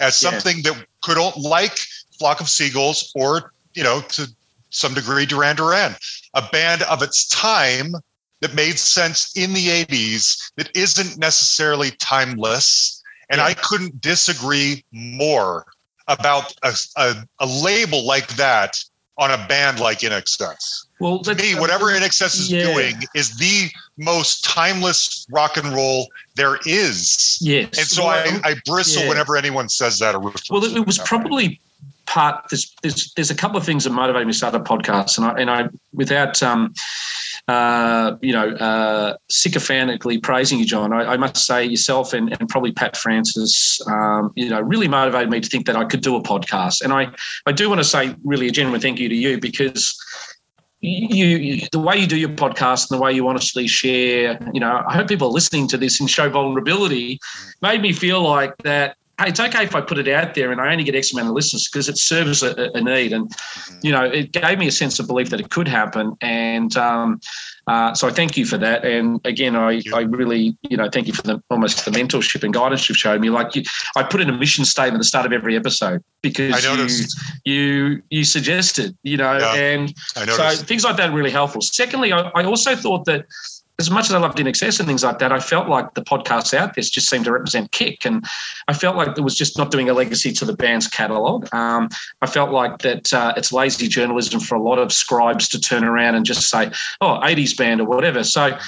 as 0.00 0.16
something 0.16 0.58
yeah. 0.58 0.72
that 0.72 0.86
could, 1.02 1.18
like 1.36 1.78
Flock 2.18 2.40
of 2.40 2.48
Seagulls 2.48 3.12
or, 3.14 3.52
you 3.74 3.82
know, 3.82 4.00
to 4.00 4.28
some 4.70 4.94
degree, 4.94 5.26
Duran 5.26 5.56
Duran, 5.56 5.94
a 6.34 6.42
band 6.50 6.82
of 6.82 7.02
its 7.02 7.28
time 7.28 7.94
that 8.40 8.54
made 8.54 8.78
sense 8.78 9.36
in 9.36 9.52
the 9.52 9.68
80s 9.68 10.52
that 10.56 10.70
isn't 10.76 11.18
necessarily 11.18 11.90
timeless. 11.92 13.02
And 13.30 13.38
yeah. 13.38 13.46
I 13.46 13.54
couldn't 13.54 14.00
disagree 14.00 14.84
more 14.92 15.66
about 16.08 16.54
a, 16.62 16.76
a, 16.96 17.14
a, 17.40 17.46
label 17.46 18.06
like 18.06 18.28
that 18.36 18.76
on 19.18 19.30
a 19.30 19.46
band 19.48 19.80
like 19.80 20.00
INXS. 20.00 20.85
Well, 20.98 21.20
to 21.20 21.34
me, 21.34 21.54
whatever 21.54 21.86
INXS 21.86 22.38
is 22.38 22.52
yeah. 22.52 22.72
doing 22.72 23.02
is 23.14 23.36
the 23.36 23.68
most 23.98 24.44
timeless 24.44 25.26
rock 25.30 25.56
and 25.56 25.74
roll 25.74 26.08
there 26.36 26.58
is. 26.64 27.38
Yes. 27.40 27.78
And 27.78 27.86
so 27.86 28.04
well, 28.04 28.40
I, 28.44 28.50
I 28.50 28.54
bristle 28.64 29.02
yeah. 29.02 29.08
whenever 29.10 29.36
anyone 29.36 29.68
says 29.68 29.98
that. 29.98 30.18
well, 30.20 30.64
it 30.64 30.86
was 30.86 30.98
probably 30.98 31.60
part. 32.06 32.46
There's, 32.50 32.74
there's 32.82 33.12
there's 33.14 33.30
a 33.30 33.34
couple 33.34 33.58
of 33.58 33.64
things 33.64 33.84
that 33.84 33.90
motivated 33.90 34.26
me 34.26 34.32
to 34.32 34.38
start 34.38 34.54
a 34.54 34.60
podcast, 34.60 35.18
and 35.18 35.26
I 35.26 35.40
and 35.40 35.50
I 35.50 35.68
without 35.92 36.42
um 36.42 36.72
uh, 37.48 38.16
you 38.22 38.32
know, 38.32 38.48
uh, 38.48 39.16
sycophantically 39.30 40.18
praising 40.18 40.58
you, 40.58 40.64
John. 40.64 40.92
I, 40.92 41.12
I 41.12 41.16
must 41.16 41.36
say, 41.36 41.64
yourself 41.64 42.12
and, 42.12 42.36
and 42.40 42.48
probably 42.48 42.72
Pat 42.72 42.96
Francis, 42.96 43.80
um, 43.86 44.32
you 44.34 44.48
know, 44.48 44.60
really 44.60 44.88
motivated 44.88 45.30
me 45.30 45.40
to 45.40 45.48
think 45.48 45.66
that 45.66 45.76
I 45.76 45.84
could 45.84 46.00
do 46.00 46.16
a 46.16 46.22
podcast. 46.22 46.82
And 46.82 46.92
I, 46.92 47.12
I 47.46 47.52
do 47.52 47.68
want 47.68 47.78
to 47.78 47.84
say 47.84 48.16
really 48.24 48.48
a 48.48 48.50
genuine 48.50 48.80
thank 48.80 48.98
you 48.98 49.08
to 49.08 49.14
you 49.14 49.38
because 49.38 49.96
you, 50.80 51.26
you, 51.26 51.66
the 51.72 51.78
way 51.78 51.96
you 51.96 52.06
do 52.06 52.16
your 52.16 52.30
podcast 52.30 52.90
and 52.90 52.98
the 52.98 53.02
way 53.02 53.12
you 53.12 53.26
honestly 53.28 53.66
share, 53.66 54.38
you 54.52 54.60
know, 54.60 54.82
I 54.86 54.94
hope 54.94 55.08
people 55.08 55.28
are 55.28 55.32
listening 55.32 55.68
to 55.68 55.78
this 55.78 56.00
and 56.00 56.10
show 56.10 56.28
vulnerability 56.28 57.18
made 57.62 57.82
me 57.82 57.92
feel 57.92 58.22
like 58.22 58.56
that 58.58 58.96
it's 59.20 59.40
okay 59.40 59.64
if 59.64 59.74
I 59.74 59.80
put 59.80 59.98
it 59.98 60.08
out 60.08 60.34
there 60.34 60.52
and 60.52 60.60
I 60.60 60.70
only 60.70 60.84
get 60.84 60.94
X 60.94 61.12
amount 61.12 61.28
of 61.28 61.34
listeners 61.34 61.68
because 61.70 61.88
it 61.88 61.96
serves 61.96 62.42
a, 62.42 62.70
a, 62.74 62.80
need. 62.80 63.12
And, 63.12 63.30
mm-hmm. 63.30 63.78
you 63.82 63.92
know, 63.92 64.04
it 64.04 64.32
gave 64.32 64.58
me 64.58 64.66
a 64.66 64.72
sense 64.72 64.98
of 64.98 65.06
belief 65.06 65.30
that 65.30 65.40
it 65.40 65.50
could 65.50 65.66
happen. 65.66 66.16
And 66.20 66.76
um, 66.76 67.20
uh, 67.66 67.94
so 67.94 68.08
I 68.08 68.10
thank 68.10 68.36
you 68.36 68.44
for 68.44 68.58
that. 68.58 68.84
And 68.84 69.20
again, 69.24 69.56
I, 69.56 69.80
I 69.94 70.02
really, 70.02 70.56
you 70.68 70.76
know, 70.76 70.90
thank 70.90 71.06
you 71.06 71.14
for 71.14 71.22
the 71.22 71.42
almost 71.48 71.84
the 71.86 71.90
mentorship 71.90 72.44
and 72.44 72.52
guidance 72.52 72.88
you've 72.88 72.98
showed 72.98 73.20
me. 73.22 73.30
Like 73.30 73.56
you, 73.56 73.62
I 73.96 74.02
put 74.02 74.20
in 74.20 74.28
a 74.28 74.36
mission 74.36 74.66
statement 74.66 74.96
at 74.96 74.98
the 74.98 75.04
start 75.04 75.24
of 75.24 75.32
every 75.32 75.56
episode 75.56 76.04
because 76.22 76.62
you, 76.64 77.52
you, 77.54 78.02
you 78.10 78.24
suggested, 78.24 78.96
you 79.02 79.16
know, 79.16 79.38
yeah, 79.38 79.54
and 79.54 79.94
so 80.26 80.50
things 80.50 80.84
like 80.84 80.96
that 80.96 81.10
are 81.10 81.16
really 81.16 81.30
helpful. 81.30 81.62
Secondly, 81.62 82.12
I, 82.12 82.30
I 82.34 82.44
also 82.44 82.76
thought 82.76 83.06
that 83.06 83.24
as 83.78 83.90
much 83.90 84.06
as 84.06 84.12
I 84.12 84.18
loved 84.18 84.38
INXS 84.38 84.78
and 84.80 84.88
things 84.88 85.04
like 85.04 85.18
that, 85.18 85.32
I 85.32 85.40
felt 85.40 85.68
like 85.68 85.92
the 85.94 86.02
podcasts 86.02 86.54
out 86.54 86.74
there 86.74 86.82
just 86.82 87.10
seemed 87.10 87.26
to 87.26 87.32
represent 87.32 87.72
Kick, 87.72 88.06
and 88.06 88.24
I 88.68 88.72
felt 88.72 88.96
like 88.96 89.18
it 89.18 89.20
was 89.20 89.36
just 89.36 89.58
not 89.58 89.70
doing 89.70 89.90
a 89.90 89.92
legacy 89.92 90.32
to 90.32 90.44
the 90.46 90.56
band's 90.56 90.88
catalogue. 90.88 91.52
Um, 91.52 91.90
I 92.22 92.26
felt 92.26 92.50
like 92.50 92.78
that 92.78 93.12
uh, 93.12 93.34
it's 93.36 93.52
lazy 93.52 93.86
journalism 93.86 94.40
for 94.40 94.54
a 94.54 94.62
lot 94.62 94.78
of 94.78 94.92
scribes 94.92 95.48
to 95.50 95.60
turn 95.60 95.84
around 95.84 96.14
and 96.14 96.24
just 96.24 96.48
say, 96.48 96.70
"Oh, 97.02 97.20
'80s 97.22 97.56
band" 97.56 97.82
or 97.82 97.86
whatever. 97.86 98.24
So 98.24 98.58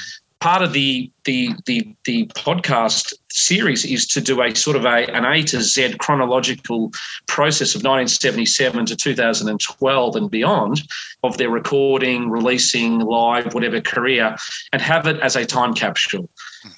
part 0.40 0.62
of 0.62 0.72
the 0.72 1.10
the 1.24 1.54
the 1.66 1.94
the 2.04 2.26
podcast 2.28 3.12
series 3.30 3.84
is 3.84 4.06
to 4.06 4.20
do 4.20 4.42
a 4.42 4.54
sort 4.54 4.76
of 4.76 4.84
a 4.84 5.06
an 5.14 5.24
A 5.24 5.42
to 5.44 5.60
Z 5.60 5.96
chronological 5.98 6.92
process 7.26 7.74
of 7.74 7.82
1977 7.82 8.86
to 8.86 8.96
2012 8.96 10.16
and 10.16 10.30
beyond 10.30 10.82
of 11.22 11.38
their 11.38 11.50
recording, 11.50 12.30
releasing, 12.30 13.00
live, 13.00 13.52
whatever 13.54 13.80
career, 13.80 14.36
and 14.72 14.80
have 14.80 15.06
it 15.06 15.20
as 15.20 15.36
a 15.36 15.44
time 15.44 15.74
capsule. 15.74 16.28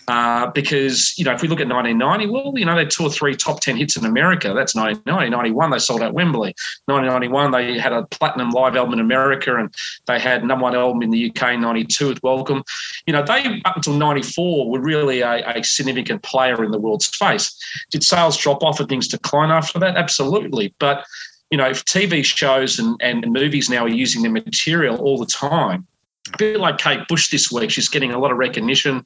Uh, 0.08 0.46
because 0.48 1.14
you 1.16 1.24
know, 1.24 1.32
if 1.32 1.42
we 1.42 1.48
look 1.48 1.60
at 1.60 1.68
1990, 1.68 2.26
well, 2.26 2.52
you 2.56 2.64
know, 2.64 2.74
they 2.74 2.82
had 2.82 2.90
two 2.90 3.04
or 3.04 3.10
three 3.10 3.34
top 3.34 3.60
10 3.60 3.76
hits 3.76 3.96
in 3.96 4.04
America. 4.04 4.52
That's 4.54 4.74
1990. 4.74 5.30
91, 5.30 5.70
they 5.70 5.78
sold 5.78 6.02
out 6.02 6.14
Wembley. 6.14 6.54
1991, 6.86 7.50
they 7.50 7.78
had 7.78 7.92
a 7.92 8.04
platinum 8.06 8.50
live 8.50 8.76
album 8.76 8.94
in 8.94 9.00
America, 9.00 9.56
and 9.56 9.72
they 10.06 10.18
had 10.18 10.44
number 10.44 10.64
one 10.64 10.74
album 10.74 11.02
in 11.02 11.10
the 11.10 11.30
UK. 11.30 11.58
92 11.58 12.08
with 12.08 12.22
Welcome. 12.22 12.62
You 13.06 13.12
know, 13.12 13.22
they 13.22 13.62
up 13.64 13.76
until 13.76 13.94
94 13.94 14.70
were 14.70 14.80
really 14.80 15.20
a, 15.20 15.46
a 15.48 15.64
significant 15.64 16.22
player 16.22 16.62
in 16.64 16.70
the 16.70 16.78
world 16.78 17.02
space. 17.02 17.56
Did 17.90 18.02
sales 18.02 18.36
drop 18.36 18.62
off 18.62 18.80
and 18.80 18.88
things 18.88 19.08
decline 19.08 19.50
after 19.50 19.78
that? 19.78 19.96
Absolutely, 19.96 20.74
but 20.78 21.04
you 21.50 21.58
know, 21.58 21.68
if 21.68 21.84
TV 21.84 22.24
shows 22.24 22.78
and, 22.78 22.96
and 23.00 23.26
movies 23.26 23.68
now 23.68 23.84
are 23.84 23.88
using 23.88 24.22
their 24.22 24.30
material 24.30 24.96
all 24.98 25.18
the 25.18 25.26
time, 25.26 25.86
a 26.32 26.36
bit 26.36 26.60
like 26.60 26.78
Kate 26.78 27.06
Bush 27.08 27.30
this 27.30 27.50
week, 27.50 27.70
she's 27.70 27.88
getting 27.88 28.12
a 28.12 28.18
lot 28.18 28.30
of 28.30 28.38
recognition 28.38 29.04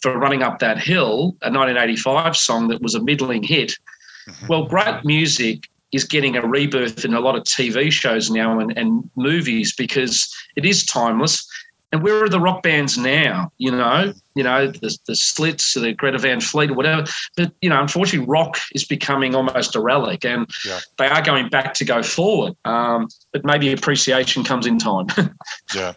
for 0.00 0.18
running 0.18 0.42
up 0.42 0.58
that 0.58 0.78
hill, 0.78 1.36
a 1.42 1.50
1985 1.50 2.36
song 2.36 2.68
that 2.68 2.82
was 2.82 2.94
a 2.94 3.02
middling 3.02 3.42
hit. 3.42 3.76
Mm-hmm. 4.28 4.46
Well, 4.46 4.64
great 4.64 5.04
music 5.04 5.68
is 5.92 6.04
getting 6.04 6.36
a 6.36 6.46
rebirth 6.46 7.04
in 7.04 7.14
a 7.14 7.20
lot 7.20 7.36
of 7.36 7.44
TV 7.44 7.92
shows 7.92 8.30
now 8.30 8.58
and, 8.58 8.76
and 8.76 9.08
movies 9.16 9.74
because 9.74 10.34
it 10.56 10.64
is 10.64 10.84
timeless. 10.84 11.46
And 11.92 12.02
where 12.02 12.24
are 12.24 12.28
the 12.28 12.40
rock 12.40 12.64
bands 12.64 12.98
now? 12.98 13.52
You 13.58 13.70
know, 13.70 14.12
you 14.34 14.42
know 14.42 14.66
the, 14.66 14.98
the 15.06 15.14
Slits, 15.14 15.74
the 15.74 15.92
Greta 15.92 16.18
Van 16.18 16.40
Fleet, 16.40 16.70
or 16.70 16.74
whatever. 16.74 17.04
But 17.36 17.52
you 17.62 17.70
know, 17.70 17.80
unfortunately, 17.80 18.26
rock 18.26 18.58
is 18.74 18.84
becoming 18.84 19.36
almost 19.36 19.76
a 19.76 19.80
relic, 19.80 20.24
and 20.24 20.50
yeah. 20.66 20.80
they 20.98 21.06
are 21.06 21.22
going 21.22 21.50
back 21.50 21.72
to 21.74 21.84
go 21.84 22.02
forward. 22.02 22.56
Um, 22.64 23.06
but 23.32 23.44
maybe 23.44 23.72
appreciation 23.72 24.42
comes 24.42 24.66
in 24.66 24.76
time. 24.76 25.06
yeah. 25.74 25.92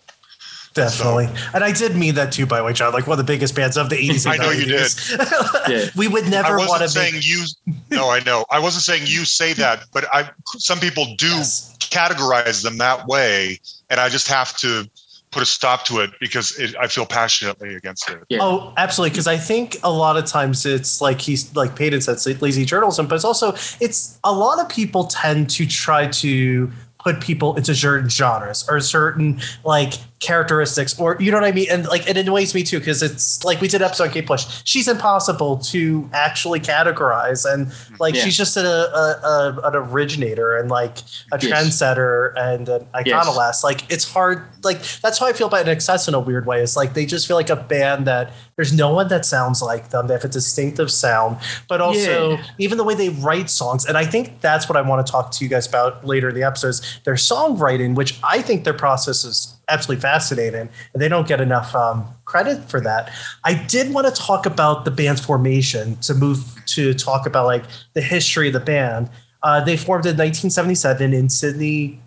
Definitely. 0.78 1.26
So, 1.26 1.50
and 1.56 1.64
I 1.64 1.72
did 1.72 1.96
mean 1.96 2.14
that 2.16 2.32
too, 2.32 2.46
by 2.46 2.60
the 2.60 2.64
way, 2.64 2.74
John. 2.74 2.94
Like 2.94 3.08
one 3.08 3.20
of 3.20 3.26
the 3.26 3.32
biggest 3.32 3.56
bands 3.56 3.78
of 3.78 3.90
the 3.90 3.96
80s. 3.96 4.28
I 4.32 4.38
know 4.38 4.50
90s. 4.50 4.60
you 4.60 5.18
did. 5.18 5.86
yeah. 5.86 5.90
We 5.96 6.08
would 6.08 6.30
never 6.30 6.58
want 6.58 6.84
to 6.84 6.90
saying 6.90 7.16
you. 7.22 7.46
No, 7.90 8.10
I 8.10 8.20
know. 8.20 8.46
I 8.52 8.60
wasn't 8.60 8.84
saying 8.84 9.04
you 9.08 9.26
say 9.26 9.54
that, 9.54 9.86
but 9.92 10.06
I. 10.14 10.30
Some 10.46 10.80
people 10.80 11.06
do 11.18 11.28
yes. 11.28 11.76
categorize 11.80 12.62
them 12.62 12.78
that 12.78 13.08
way, 13.08 13.60
and 13.90 14.00
I 14.00 14.08
just 14.10 14.28
have 14.28 14.56
to 14.58 14.88
put 15.32 15.42
a 15.42 15.46
stop 15.46 15.84
to 15.86 16.00
it 16.00 16.12
because 16.20 16.58
it, 16.58 16.76
I 16.80 16.88
feel 16.88 17.06
passionately 17.06 17.76
against 17.76 18.10
it. 18.10 18.20
Yeah. 18.30 18.40
Oh, 18.42 18.74
absolutely. 18.78 19.12
Because 19.12 19.28
I 19.28 19.38
think 19.38 19.78
a 19.84 19.92
lot 19.92 20.16
of 20.16 20.26
times 20.26 20.66
it's 20.66 21.02
like 21.02 21.20
he's 21.20 21.54
like 21.56 21.76
Peyton 21.76 22.02
said, 22.02 22.42
lazy 22.42 22.66
journalism, 22.66 23.08
but 23.08 23.16
it's 23.16 23.26
also 23.26 23.54
it's 23.82 24.20
a 24.24 24.32
lot 24.32 24.60
of 24.60 24.70
people 24.70 25.06
tend 25.06 25.50
to 25.52 25.66
try 25.66 26.08
to 26.08 26.72
put 27.00 27.22
people 27.22 27.56
into 27.56 27.74
certain 27.74 28.10
genres 28.10 28.68
or 28.70 28.80
certain 28.80 29.40
like 29.64 29.94
characteristics 30.20 31.00
or 31.00 31.16
you 31.20 31.32
know 31.32 31.38
what 31.38 31.48
I 31.48 31.52
mean? 31.52 31.68
And 31.70 31.86
like 31.88 32.08
it 32.10 32.18
annoys 32.18 32.56
me 32.56 32.64
too 32.64 32.80
because 32.80 33.04
it's 33.04 33.44
like 33.44 33.62
we 33.62 33.68
did 33.68 33.82
episode 33.82 34.06
on 34.06 34.10
Kate 34.12 34.26
Bush. 34.26 34.62
She's 34.64 34.88
impossible 34.88 35.58
to 35.58 36.10
actually 36.14 36.60
categorize, 36.60 37.52
and 37.52 37.72
hmm. 37.72 37.96
like 38.00 38.16
yeah. 38.16 38.24
she's 38.24 38.36
just 38.36 38.58
a, 38.58 38.62
a, 38.62 39.20
a, 39.24 39.62
an 39.64 39.76
originator 39.76 40.58
and 40.58 40.70
like 40.70 41.00
a 41.32 41.40
yes. 41.40 41.46
trendsetter 41.46 42.34
and 42.36 42.68
an 42.68 42.88
iconoclast. 42.96 43.60
Yes. 43.60 43.64
Like 43.64 43.92
it's 43.92 44.12
hard. 44.12 44.44
Like 44.64 44.82
that's 45.02 45.20
how 45.20 45.28
I 45.28 45.34
feel 45.34 45.48
about 45.48 45.66
INXS 45.66 46.08
in 46.08 46.14
a 46.14 46.20
weird 46.20 46.46
way. 46.46 46.62
It's 46.62 46.76
like 46.76 46.94
they 46.94 47.06
just 47.06 47.28
feel 47.28 47.38
like 47.38 47.50
a 47.50 47.56
band 47.56 48.08
that 48.08 48.34
there's 48.56 48.74
no 48.74 48.92
one 48.92 49.08
that 49.10 49.24
sounds 49.24 49.62
like 49.62 49.90
them. 49.90 50.08
They 50.08 50.16
have 50.16 50.26
a 50.26 50.30
distinctive 50.30 50.90
sound, 50.90 51.38
but 51.68 51.80
also 51.80 52.32
yeah. 52.32 52.44
even 52.58 52.80
the 52.80 52.84
way 52.84 52.96
they 52.96 53.10
write 53.10 53.52
songs. 53.52 53.86
And 53.86 53.98
I 53.98 54.06
think 54.06 54.42
that's 54.42 54.68
what 54.68 54.76
I 54.76 54.82
want 54.82 55.06
to 55.06 55.12
talk 55.12 55.32
to 55.32 55.44
you 55.44 55.50
guys 55.50 55.68
about 55.68 56.06
later 56.06 56.30
in 56.30 56.36
the 56.36 56.44
episodes. 56.44 57.00
Their 57.04 57.14
songwriting, 57.14 57.94
which 57.94 58.20
I 58.24 58.42
think 58.42 58.64
their 58.64 58.74
process 58.74 59.24
is 59.24 59.58
absolutely 59.70 60.02
fascinating, 60.08 60.70
and 60.94 61.02
they 61.02 61.10
don't 61.10 61.28
get 61.28 61.42
enough 61.42 61.76
um, 61.76 62.08
credit 62.24 62.70
for 62.70 62.80
that. 62.80 63.12
I 63.44 63.54
did 63.66 63.94
want 63.94 64.08
to 64.08 64.14
talk 64.14 64.46
about 64.46 64.86
the 64.86 64.92
band's 64.92 65.20
formation 65.20 65.98
to 65.98 66.14
move 66.14 66.40
to 66.68 66.94
talk 66.94 67.26
about 67.26 67.46
like 67.46 67.66
the 67.94 68.02
history 68.02 68.48
of 68.48 68.54
the 68.54 68.62
band. 68.62 69.10
Uh, 69.44 69.64
they 69.64 69.76
formed 69.76 70.06
in 70.06 70.16
1977 70.16 71.14
in 71.14 71.30
Sydney, 71.30 72.02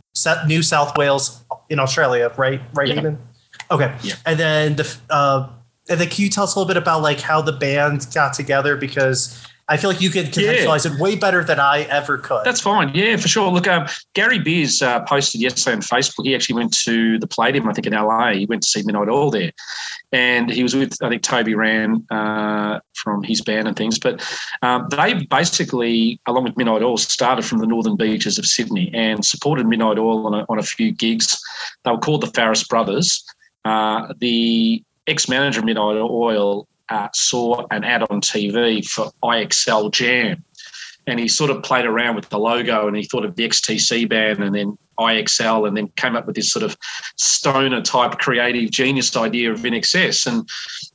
New 0.47 0.63
South 0.63 0.97
Wales, 0.97 1.43
in 1.69 1.79
Australia, 1.79 2.33
right? 2.39 2.61
Right, 2.75 2.89
yeah. 2.89 2.99
Eden? 2.99 3.19
Okay. 3.71 3.95
Yeah. 4.03 4.15
And 4.25 4.41
then 4.41 4.77
the 4.77 4.97
uh, 5.11 5.49
and 5.91 6.01
then 6.01 6.09
can 6.09 6.25
you 6.25 6.31
tell 6.31 6.45
us 6.45 6.55
a 6.55 6.59
little 6.59 6.69
bit 6.69 6.79
about 6.79 7.03
like 7.03 7.21
how 7.21 7.43
the 7.43 7.53
band 7.53 8.07
got 8.15 8.33
together 8.33 8.77
because 8.77 9.47
I 9.71 9.77
feel 9.77 9.89
like 9.89 10.01
you 10.01 10.11
could 10.11 10.27
contextualize 10.27 10.85
yeah. 10.85 10.95
it 10.95 11.01
way 11.01 11.15
better 11.15 11.45
than 11.45 11.61
I 11.61 11.83
ever 11.83 12.19
could. 12.19 12.45
That's 12.45 12.61
fine. 12.61 12.91
Yeah, 12.93 13.17
for 13.17 13.29
sure. 13.29 13.49
Look, 13.53 13.69
um, 13.69 13.87
Gary 14.15 14.41
Beers 14.41 14.83
uh, 14.83 15.01
posted 15.05 15.41
yesterday 15.41 15.77
on 15.77 15.81
Facebook. 15.81 16.25
He 16.25 16.35
actually 16.35 16.57
went 16.57 16.77
to 16.79 17.21
the 17.21 17.29
Palladium, 17.29 17.69
I 17.69 17.73
think, 17.73 17.87
in 17.87 17.93
LA. 17.93 18.33
He 18.33 18.47
went 18.47 18.63
to 18.65 18.69
see 18.69 18.83
Midnight 18.83 19.09
Oil 19.09 19.31
there. 19.31 19.53
And 20.11 20.51
he 20.51 20.65
was 20.65 20.75
with, 20.75 21.01
I 21.05 21.09
think, 21.09 21.23
Toby 21.23 21.55
Rand 21.55 22.05
uh, 22.11 22.81
from 22.95 23.23
his 23.23 23.43
band 23.43 23.69
and 23.69 23.77
things. 23.77 23.97
But 24.01 24.21
um, 24.63 24.89
they 24.91 25.15
basically, 25.31 26.19
along 26.27 26.45
with 26.45 26.57
Midnight 26.57 26.83
Oil, 26.83 26.97
started 26.97 27.45
from 27.45 27.59
the 27.59 27.67
northern 27.69 27.95
beaches 27.95 28.39
of 28.39 28.47
Sydney 28.47 28.91
and 28.93 29.25
supported 29.25 29.69
Midnight 29.69 29.99
Oil 29.99 30.27
on 30.27 30.35
a, 30.35 30.45
on 30.49 30.59
a 30.59 30.65
few 30.65 30.91
gigs. 30.91 31.41
They 31.85 31.93
were 31.93 31.99
called 31.99 32.23
the 32.23 32.27
Farriss 32.27 32.69
Brothers. 32.69 33.25
Uh, 33.65 34.15
the 34.19 34.83
ex-manager 35.07 35.61
of 35.61 35.65
Midnight 35.65 35.97
Oil 35.97 36.67
uh, 36.91 37.09
saw 37.15 37.67
an 37.71 37.85
ad 37.85 38.03
on 38.11 38.21
TV 38.21 38.85
for 38.87 39.11
IXL 39.23 39.93
Jam. 39.93 40.45
And 41.07 41.19
he 41.19 41.29
sort 41.29 41.51
of 41.51 41.63
played 41.63 41.87
around 41.87 42.15
with 42.17 42.29
the 42.29 42.39
logo 42.39 42.87
and 42.87 42.97
he 42.97 43.05
thought 43.05 43.25
of 43.25 43.35
the 43.35 43.49
XTC 43.49 44.09
band 44.09 44.45
and 44.45 44.55
then 44.55 44.77
IXL 45.01 45.67
and 45.67 45.77
then 45.77 45.89
came 45.97 46.15
up 46.15 46.27
with 46.27 46.37
this 46.37 46.53
sort 46.53 46.63
of 46.63 46.77
stoner 47.17 47.81
type 47.81 48.19
creative 48.19 48.71
genius 48.71 49.17
idea 49.17 49.51
of 49.51 49.61
INXS. 49.61 50.27
And 50.27 50.49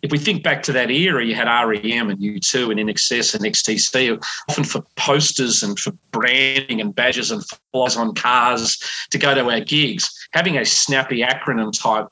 if 0.03 0.11
we 0.11 0.17
think 0.17 0.43
back 0.43 0.61
to 0.63 0.71
that 0.73 0.91
era, 0.91 1.25
you 1.25 1.35
had 1.35 1.47
REM 1.47 2.09
and 2.09 2.19
U2 2.19 2.71
and 2.71 2.79
INXS 2.79 3.35
and 3.35 3.43
XTC, 3.43 4.23
often 4.49 4.63
for 4.63 4.83
posters 4.95 5.63
and 5.63 5.77
for 5.77 5.91
branding 6.11 6.81
and 6.81 6.93
badges 6.93 7.31
and 7.31 7.43
flyers 7.71 7.97
on 7.97 8.13
cars 8.13 8.77
to 9.09 9.17
go 9.17 9.33
to 9.33 9.49
our 9.49 9.61
gigs. 9.61 10.09
Having 10.33 10.57
a 10.57 10.65
snappy 10.65 11.21
acronym 11.21 11.73
type 11.73 12.07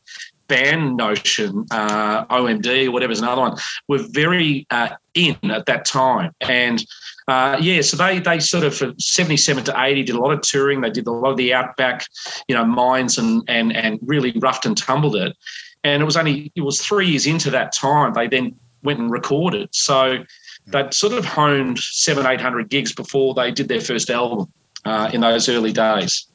band 0.54 0.98
notion, 0.98 1.66
uh, 1.72 2.26
OMD, 2.26 2.92
whatever's 2.92 3.20
another 3.20 3.42
one, 3.42 3.58
were 3.88 4.04
very 4.12 4.68
uh, 4.70 4.90
in 5.16 5.36
at 5.50 5.66
that 5.66 5.84
time. 5.86 6.32
And 6.42 6.86
uh, 7.28 7.58
yeah, 7.60 7.82
so 7.82 7.98
they 7.98 8.20
they 8.20 8.40
sort 8.40 8.64
of 8.64 8.76
from 8.76 9.00
77 9.00 9.64
to 9.66 9.74
80 9.76 10.04
did 10.04 10.16
a 10.16 10.20
lot 10.20 10.32
of 10.32 10.42
touring. 10.42 10.82
They 10.82 10.92
did 10.92 11.08
a 11.08 11.12
lot 11.12 11.32
of 11.32 11.38
the 11.38 11.54
outback, 11.54 12.06
you 12.48 12.56
know, 12.56 12.66
mines 12.66 13.18
and 13.18 13.42
and 13.48 13.76
and 13.76 14.00
really 14.04 14.32
roughed 14.38 14.66
and 14.66 14.78
tumbled 14.78 15.16
it. 15.16 15.36
And 15.84 16.02
it 16.02 16.06
was 16.06 16.18
only 16.18 16.52
it 16.56 16.62
was 16.62 16.80
three 16.80 17.08
years 17.08 17.26
into 17.26 17.50
that 17.50 17.74
time 17.74 18.14
they 18.14 18.28
then 18.28 18.56
went 18.84 19.00
and 19.00 19.10
recorded. 19.10 19.70
So 19.72 20.24
they'd 20.68 20.94
sort 20.94 21.14
of 21.14 21.26
honed 21.26 21.80
seven, 21.80 22.28
eight 22.28 22.42
hundred 22.42 22.70
gigs 22.70 22.94
before 22.94 23.34
they 23.34 23.52
did 23.52 23.70
their 23.70 23.82
first 23.82 24.12
album 24.12 24.52
uh, 24.86 25.10
in 25.14 25.22
those 25.22 25.50
early 25.50 25.74
days. 25.74 26.28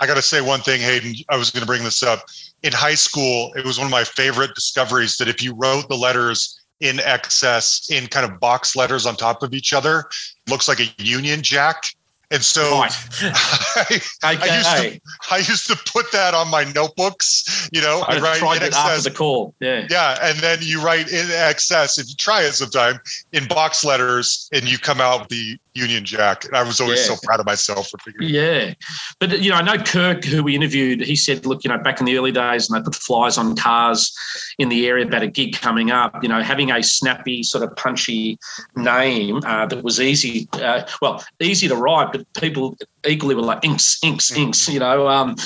I 0.00 0.06
got 0.06 0.14
to 0.14 0.22
say 0.22 0.40
one 0.40 0.60
thing, 0.60 0.80
Hayden. 0.80 1.14
I 1.28 1.36
was 1.36 1.50
going 1.50 1.62
to 1.62 1.66
bring 1.66 1.84
this 1.84 2.02
up 2.02 2.24
in 2.62 2.72
high 2.72 2.94
school, 2.94 3.52
it 3.54 3.64
was 3.64 3.78
one 3.78 3.86
of 3.86 3.90
my 3.90 4.04
favorite 4.04 4.54
discoveries 4.54 5.16
that 5.18 5.28
if 5.28 5.42
you 5.42 5.54
wrote 5.54 5.88
the 5.88 5.96
letters 5.96 6.60
INXS 6.82 7.90
in 7.90 8.06
kind 8.08 8.30
of 8.30 8.40
box 8.40 8.76
letters 8.76 9.06
on 9.06 9.16
top 9.16 9.42
of 9.42 9.54
each 9.54 9.72
other, 9.72 10.04
looks 10.48 10.68
like 10.68 10.80
a 10.80 10.86
Union 10.98 11.42
Jack. 11.42 11.84
And 12.32 12.42
so 12.42 12.62
I, 12.82 14.00
I, 14.24 14.36
I, 14.36 14.56
used 14.56 14.76
to, 14.76 15.00
I 15.30 15.36
used 15.38 15.66
to 15.68 15.76
put 15.92 16.10
that 16.10 16.34
on 16.34 16.50
my 16.50 16.64
notebooks 16.74 17.66
you 17.72 17.80
know, 17.80 18.04
I 18.06 18.18
write 18.18 18.38
tried 18.38 18.62
it 18.62 18.74
after 18.74 19.02
the 19.02 19.14
call. 19.14 19.54
Yeah. 19.60 19.86
Yeah. 19.90 20.18
And 20.22 20.38
then 20.38 20.58
you 20.60 20.82
write 20.82 21.06
INXS, 21.06 21.98
if 21.98 22.08
you 22.08 22.14
try 22.16 22.42
it 22.42 22.52
sometime 22.52 22.98
in 23.32 23.46
box 23.48 23.84
letters 23.84 24.48
and 24.52 24.70
you 24.70 24.78
come 24.78 25.00
out 25.00 25.20
with 25.20 25.28
the 25.28 25.58
Union 25.76 26.04
Jack. 26.04 26.44
And 26.46 26.56
I 26.56 26.62
was 26.62 26.80
always 26.80 27.00
yeah. 27.00 27.14
so 27.14 27.20
proud 27.22 27.38
of 27.38 27.46
myself 27.46 27.90
for 27.90 27.98
figuring 27.98 28.30
Yeah. 28.30 28.74
But, 29.20 29.40
you 29.40 29.50
know, 29.50 29.56
I 29.56 29.62
know 29.62 29.76
Kirk, 29.82 30.24
who 30.24 30.42
we 30.42 30.54
interviewed, 30.54 31.02
he 31.02 31.14
said, 31.14 31.44
look, 31.46 31.62
you 31.62 31.68
know, 31.68 31.78
back 31.78 32.00
in 32.00 32.06
the 32.06 32.16
early 32.16 32.32
days, 32.32 32.68
and 32.68 32.78
they 32.78 32.84
put 32.84 32.94
flyers 32.94 33.38
on 33.38 33.54
cars 33.54 34.16
in 34.58 34.68
the 34.68 34.86
area 34.88 35.06
about 35.06 35.22
a 35.22 35.26
gig 35.26 35.54
coming 35.60 35.90
up, 35.90 36.22
you 36.22 36.28
know, 36.28 36.42
having 36.42 36.70
a 36.70 36.82
snappy, 36.82 37.42
sort 37.42 37.62
of 37.62 37.76
punchy 37.76 38.38
name 38.74 39.40
uh, 39.44 39.66
that 39.66 39.84
was 39.84 40.00
easy, 40.00 40.48
uh, 40.54 40.82
well, 41.02 41.22
easy 41.40 41.68
to 41.68 41.76
write, 41.76 42.12
but 42.12 42.26
people 42.34 42.76
equally 43.06 43.34
were 43.34 43.42
like 43.42 43.64
inks, 43.64 43.98
inks, 44.02 44.30
mm-hmm. 44.30 44.42
inks, 44.42 44.68
you 44.68 44.80
know, 44.80 45.08
um, 45.08 45.36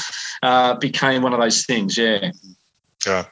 uh, 0.42 0.74
became 0.74 1.22
one 1.22 1.32
of 1.32 1.40
those 1.40 1.66
things. 1.66 1.98
Yeah. 1.98 2.30
Yeah. 3.06 3.24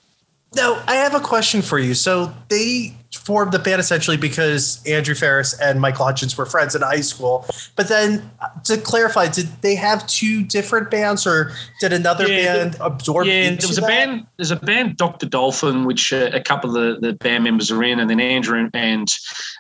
Now, 0.55 0.83
I 0.87 0.97
have 0.97 1.15
a 1.15 1.21
question 1.21 1.61
for 1.61 1.79
you. 1.79 1.95
So 1.95 2.33
they 2.49 2.95
formed 3.15 3.53
the 3.53 3.59
band 3.59 3.81
essentially 3.81 4.17
because 4.17 4.83
Andrew 4.87 5.15
Farriss 5.15 5.55
and 5.61 5.81
Michael 5.81 6.07
Hutchence 6.07 6.37
were 6.37 6.47
friends 6.47 6.75
in 6.75 6.83
high 6.83 7.03
school. 7.03 7.45
But 7.77 7.89
then, 7.89 8.31
to 8.65 8.79
clarify, 8.79 9.29
did 9.29 9.49
they 9.61 9.75
have 9.75 10.07
two 10.07 10.45
different 10.45 10.91
bands, 10.91 11.27
or 11.27 11.53
did 11.81 11.93
another 11.93 12.27
yeah, 12.27 12.55
band 12.55 12.77
absorb? 12.81 13.27
Yeah, 13.27 13.51
there 13.51 13.69
was 13.69 13.77
that? 13.77 13.85
a 13.85 13.87
band. 13.87 14.27
There's 14.37 14.51
a 14.51 14.57
band, 14.57 14.97
Doctor 14.97 15.27
Dolphin, 15.27 15.85
which 15.85 16.13
uh, 16.13 16.31
a 16.33 16.41
couple 16.41 16.77
of 16.77 17.01
the, 17.01 17.09
the 17.09 17.13
band 17.15 17.45
members 17.45 17.71
are 17.71 17.83
in, 17.83 18.01
and 18.01 18.09
then 18.09 18.21
Andrew 18.21 18.69
and 18.73 19.09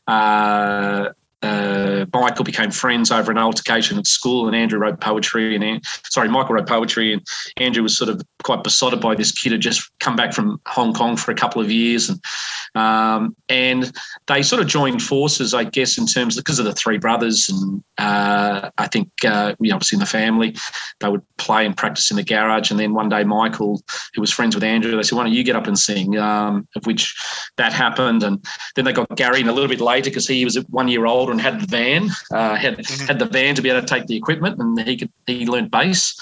uh, 0.06 1.10
uh, 1.42 2.06
Michael 2.12 2.44
became 2.44 2.70
friends 2.70 3.10
over 3.10 3.30
an 3.30 3.38
altercation 3.38 3.98
at 3.98 4.06
school, 4.06 4.46
and 4.46 4.56
Andrew 4.56 4.78
wrote 4.78 5.00
poetry. 5.00 5.54
And 5.54 5.80
sorry, 6.04 6.28
Michael 6.28 6.54
wrote 6.54 6.68
poetry, 6.68 7.12
and 7.12 7.22
Andrew 7.56 7.82
was 7.82 7.96
sort 7.96 8.10
of 8.10 8.20
quite 8.42 8.64
besotted 8.64 9.00
by 9.00 9.14
this 9.14 9.30
kid 9.30 9.52
who 9.52 9.58
just 9.58 9.88
come 10.00 10.16
back 10.16 10.32
from 10.32 10.60
Hong 10.66 10.92
Kong 10.92 11.16
for 11.16 11.30
a 11.30 11.36
couple 11.36 11.62
of 11.62 11.70
years, 11.70 12.08
and 12.08 12.20
um, 12.74 13.36
and 13.48 13.92
they 14.26 14.42
sort 14.42 14.60
of 14.60 14.68
joined 14.68 15.02
forces, 15.02 15.54
I 15.54 15.64
guess, 15.64 15.96
in 15.96 16.06
terms 16.06 16.36
because 16.36 16.58
of 16.58 16.64
the 16.64 16.72
three 16.72 16.98
brothers, 16.98 17.48
and 17.48 17.82
uh, 17.98 18.70
I 18.78 18.88
think 18.88 19.10
uh, 19.24 19.54
you 19.60 19.70
know, 19.70 19.76
obviously 19.76 19.96
in 19.96 20.00
the 20.00 20.06
family, 20.06 20.56
they 21.00 21.08
would 21.08 21.22
play 21.36 21.64
and 21.64 21.76
practice 21.76 22.10
in 22.10 22.16
the 22.16 22.24
garage, 22.24 22.70
and 22.70 22.80
then 22.80 22.94
one 22.94 23.08
day 23.08 23.22
Michael, 23.22 23.80
who 24.14 24.20
was 24.20 24.32
friends 24.32 24.56
with 24.56 24.64
Andrew, 24.64 24.96
they 24.96 25.02
said, 25.02 25.16
"Why 25.16 25.24
don't 25.24 25.32
you 25.32 25.44
get 25.44 25.56
up 25.56 25.68
and 25.68 25.78
sing?" 25.78 26.18
Um, 26.18 26.66
of 26.74 26.84
which 26.86 27.14
that 27.58 27.72
happened, 27.72 28.24
and 28.24 28.44
then 28.74 28.84
they 28.84 28.92
got 28.92 29.16
Gary 29.16 29.40
in 29.40 29.48
a 29.48 29.52
little 29.52 29.68
bit 29.68 29.80
later 29.80 30.10
because 30.10 30.26
he 30.26 30.44
was 30.44 30.56
one 30.68 30.88
year 30.88 31.06
old 31.06 31.27
and 31.30 31.40
had 31.40 31.60
the 31.60 31.66
van, 31.66 32.10
uh, 32.32 32.56
had 32.56 32.78
mm-hmm. 32.78 33.06
had 33.06 33.18
the 33.18 33.26
van 33.26 33.54
to 33.54 33.62
be 33.62 33.70
able 33.70 33.80
to 33.80 33.86
take 33.86 34.06
the 34.06 34.16
equipment, 34.16 34.58
and 34.58 34.80
he 34.80 34.96
could 34.96 35.12
he 35.26 35.46
learned 35.46 35.70
bass. 35.70 36.18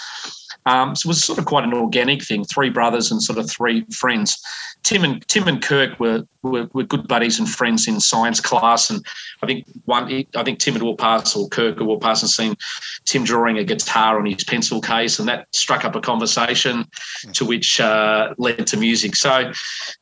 Um, 0.66 0.96
so 0.96 1.07
it 1.07 1.11
was 1.11 1.24
sort 1.24 1.38
of 1.38 1.44
quite 1.44 1.64
an 1.64 1.72
organic 1.72 2.24
thing. 2.24 2.44
Three 2.44 2.70
brothers 2.70 3.11
and 3.11 3.22
sort 3.22 3.38
of 3.38 3.48
three 3.48 3.84
friends. 3.92 4.42
Tim 4.82 5.04
and 5.04 5.26
Tim 5.28 5.48
and 5.48 5.62
Kirk 5.62 5.98
were, 5.98 6.22
were, 6.42 6.68
were 6.72 6.82
good 6.82 7.09
buddies 7.09 7.38
and 7.38 7.48
friends 7.48 7.88
in 7.88 8.00
science 8.00 8.40
class, 8.40 8.90
and 8.90 9.04
I 9.42 9.46
think 9.46 9.66
one 9.84 10.24
I 10.36 10.42
think 10.42 10.59
Tim 10.59 10.74
had 10.74 10.82
walked 10.82 11.00
past 11.00 11.36
or 11.36 11.48
Kirk 11.48 11.78
had 11.78 11.86
walked 11.86 12.02
past 12.02 12.22
and 12.22 12.30
seen 12.30 12.57
Tim 13.04 13.24
drawing 13.24 13.59
a 13.59 13.64
guitar 13.64 14.18
on 14.18 14.26
his 14.26 14.44
pencil 14.44 14.80
case, 14.80 15.18
and 15.18 15.28
that 15.28 15.46
struck 15.54 15.84
up 15.84 15.94
a 15.94 16.00
conversation 16.00 16.84
to 17.32 17.44
which 17.44 17.80
uh, 17.80 18.34
led 18.38 18.66
to 18.66 18.76
music. 18.76 19.16
So, 19.16 19.52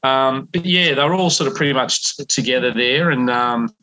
um, 0.03 0.49
but 0.53 0.65
yeah, 0.65 0.95
they 0.95 1.05
were 1.05 1.15
all 1.15 1.31
sort 1.31 1.51
of 1.51 1.57
pretty 1.57 1.75
much 1.75 2.17
t- 2.17 2.25
together 2.27 2.73
there, 2.73 3.11
and 3.11 3.31
um, 3.31 3.75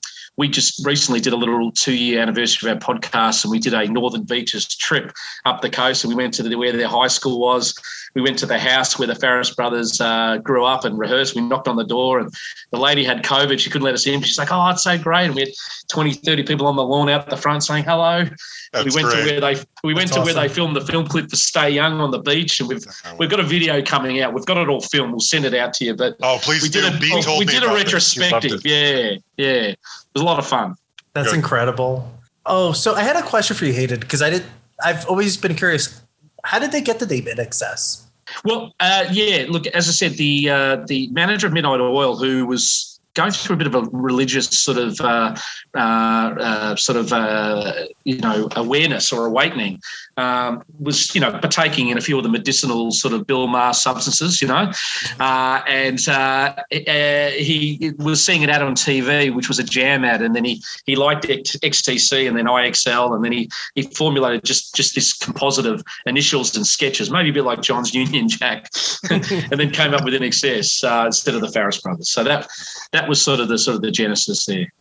we 0.41 0.49
just 0.49 0.83
recently 0.83 1.19
did 1.19 1.33
a 1.33 1.37
little 1.37 1.71
two 1.71 1.93
year 1.93 2.19
anniversary 2.19 2.71
of 2.71 2.75
our 2.75 2.95
podcast 2.95 3.43
and 3.43 3.51
we 3.51 3.59
did 3.59 3.75
a 3.75 3.87
Northern 3.87 4.23
Beaches 4.23 4.65
trip 4.65 5.13
up 5.45 5.61
the 5.61 5.69
coast 5.69 6.03
and 6.03 6.09
we 6.09 6.15
went 6.15 6.33
to 6.33 6.41
the, 6.41 6.55
where 6.55 6.71
their 6.71 6.87
high 6.87 7.09
school 7.09 7.39
was. 7.39 7.75
We 8.13 8.21
went 8.21 8.37
to 8.39 8.45
the 8.45 8.59
house 8.59 8.99
where 8.99 9.07
the 9.07 9.13
Farriss 9.13 9.55
brothers 9.55 10.01
uh, 10.01 10.37
grew 10.37 10.65
up 10.65 10.85
and 10.85 10.97
rehearsed. 10.97 11.35
We 11.35 11.41
knocked 11.41 11.67
on 11.67 11.75
the 11.75 11.85
door 11.85 12.19
and 12.19 12.29
the 12.71 12.79
lady 12.79 13.03
had 13.03 13.23
COVID. 13.23 13.59
She 13.59 13.69
couldn't 13.69 13.85
let 13.85 13.93
us 13.93 14.05
in. 14.05 14.21
She's 14.21 14.37
like, 14.37 14.51
oh, 14.51 14.69
it's 14.69 14.83
so 14.83 14.97
great. 14.97 15.25
And 15.25 15.35
we 15.35 15.41
had 15.41 15.51
20, 15.89 16.13
30 16.13 16.43
people 16.43 16.67
on 16.67 16.75
the 16.75 16.83
lawn 16.83 17.09
out 17.09 17.29
the 17.29 17.37
front 17.37 17.63
saying 17.63 17.83
hello. 17.85 18.25
That's 18.73 18.85
we 18.85 18.91
went 18.95 19.13
great. 19.13 19.25
to 19.25 19.31
where 19.31 19.41
they 19.41 19.61
we 19.83 19.93
went 19.93 20.07
That's 20.09 20.15
to 20.15 20.21
awesome. 20.21 20.35
where 20.35 20.47
they 20.47 20.53
filmed 20.53 20.75
the 20.75 20.81
film 20.81 21.05
clip 21.05 21.29
for 21.29 21.35
Stay 21.35 21.71
Young 21.71 21.99
on 21.99 22.11
the 22.11 22.19
beach, 22.19 22.59
and 22.61 22.69
we've 22.69 22.85
we've 23.19 23.29
got 23.29 23.41
a 23.41 23.43
video 23.43 23.81
coming 23.81 24.21
out. 24.21 24.33
We've 24.33 24.45
got 24.45 24.55
it 24.57 24.69
all 24.69 24.79
filmed. 24.79 25.11
We'll 25.11 25.19
send 25.19 25.43
it 25.43 25.53
out 25.53 25.73
to 25.73 25.85
you. 25.85 25.93
But 25.93 26.15
oh, 26.23 26.39
please 26.41 26.63
we 26.63 26.69
do. 26.69 26.81
Did 26.81 26.93
a, 26.93 27.27
oh, 27.27 27.37
we 27.37 27.43
did 27.43 27.63
a 27.63 27.67
retrospective. 27.67 28.61
Yeah, 28.63 29.17
yeah 29.35 29.47
it 29.47 29.79
was 30.13 30.21
a 30.21 30.25
lot 30.25 30.39
of 30.39 30.47
fun. 30.47 30.75
That's 31.13 31.29
Good. 31.29 31.37
incredible. 31.37 32.09
Oh, 32.45 32.71
so 32.71 32.95
I 32.95 33.03
had 33.03 33.17
a 33.17 33.23
question 33.23 33.57
for 33.57 33.65
you, 33.65 33.73
Hayden, 33.73 33.99
because 33.99 34.21
I 34.21 34.29
did. 34.29 34.43
I've 34.81 35.05
always 35.07 35.35
been 35.35 35.55
curious. 35.55 36.01
How 36.43 36.59
did 36.59 36.71
they 36.71 36.81
get 36.81 36.99
the 36.99 37.05
name 37.05 37.25
INXS? 37.25 38.03
Well, 38.45 38.73
uh, 38.79 39.05
yeah. 39.11 39.45
Look, 39.49 39.67
as 39.67 39.87
I 39.87 39.91
said, 39.91 40.13
the 40.13 40.49
uh, 40.49 40.75
the 40.87 41.07
manager 41.09 41.47
of 41.47 41.53
Midnight 41.53 41.79
Oil, 41.79 42.15
who 42.15 42.45
was 42.45 42.99
going 43.13 43.31
through 43.31 43.55
a 43.55 43.57
bit 43.57 43.67
of 43.67 43.75
a 43.75 43.81
religious 43.91 44.47
sort 44.47 44.77
of 44.77 44.99
uh, 45.01 45.35
uh, 45.75 45.77
uh, 45.77 46.75
sort 46.75 46.97
of 46.97 47.11
uh, 47.11 47.73
you 48.03 48.17
know 48.19 48.47
awareness 48.55 49.11
or 49.11 49.25
awakening 49.25 49.81
um, 50.17 50.63
was 50.79 51.13
you 51.15 51.21
know 51.21 51.31
partaking 51.31 51.89
in 51.89 51.97
a 51.97 52.01
few 52.01 52.17
of 52.17 52.23
the 52.23 52.29
medicinal 52.29 52.91
sort 52.91 53.13
of 53.13 53.25
Bill 53.25 53.47
Maher 53.47 53.73
substances, 53.73 54.41
you 54.41 54.47
know, 54.47 54.71
uh, 55.19 55.61
and 55.67 56.07
uh, 56.09 56.55
he 56.69 57.93
was 57.97 58.23
seeing 58.23 58.41
it 58.41 58.49
out 58.49 58.61
on 58.61 58.75
TV, 58.75 59.33
which 59.33 59.47
was 59.47 59.59
a 59.59 59.63
jam 59.63 60.03
ad, 60.03 60.21
and 60.21 60.35
then 60.35 60.43
he 60.43 60.61
he 60.85 60.95
liked 60.95 61.25
XTC 61.25 62.27
and 62.27 62.37
then 62.37 62.45
IXL, 62.45 63.15
and 63.15 63.23
then 63.23 63.31
he 63.31 63.49
he 63.75 63.83
formulated 63.83 64.43
just 64.43 64.75
just 64.75 64.95
this 64.95 65.13
composite 65.13 65.65
of 65.65 65.83
initials 66.05 66.55
and 66.55 66.65
sketches, 66.65 67.09
maybe 67.09 67.29
a 67.29 67.33
bit 67.33 67.43
like 67.43 67.61
John's 67.61 67.93
Union 68.01 68.27
Jack, 68.27 68.69
and 69.09 69.23
then 69.51 69.71
came 69.71 69.93
up 69.93 70.03
with 70.03 70.13
INXS 70.13 71.05
instead 71.05 71.35
of 71.35 71.41
the 71.41 71.47
Farriss 71.47 71.81
brothers. 71.81 72.09
So 72.09 72.23
that 72.23 72.47
that 72.91 73.07
was 73.07 73.21
sort 73.21 73.39
of 73.39 73.47
the 73.47 73.57
sort 73.57 73.75
of 73.75 73.81
the 73.81 73.91
genesis 73.91 74.45
there. 74.45 74.71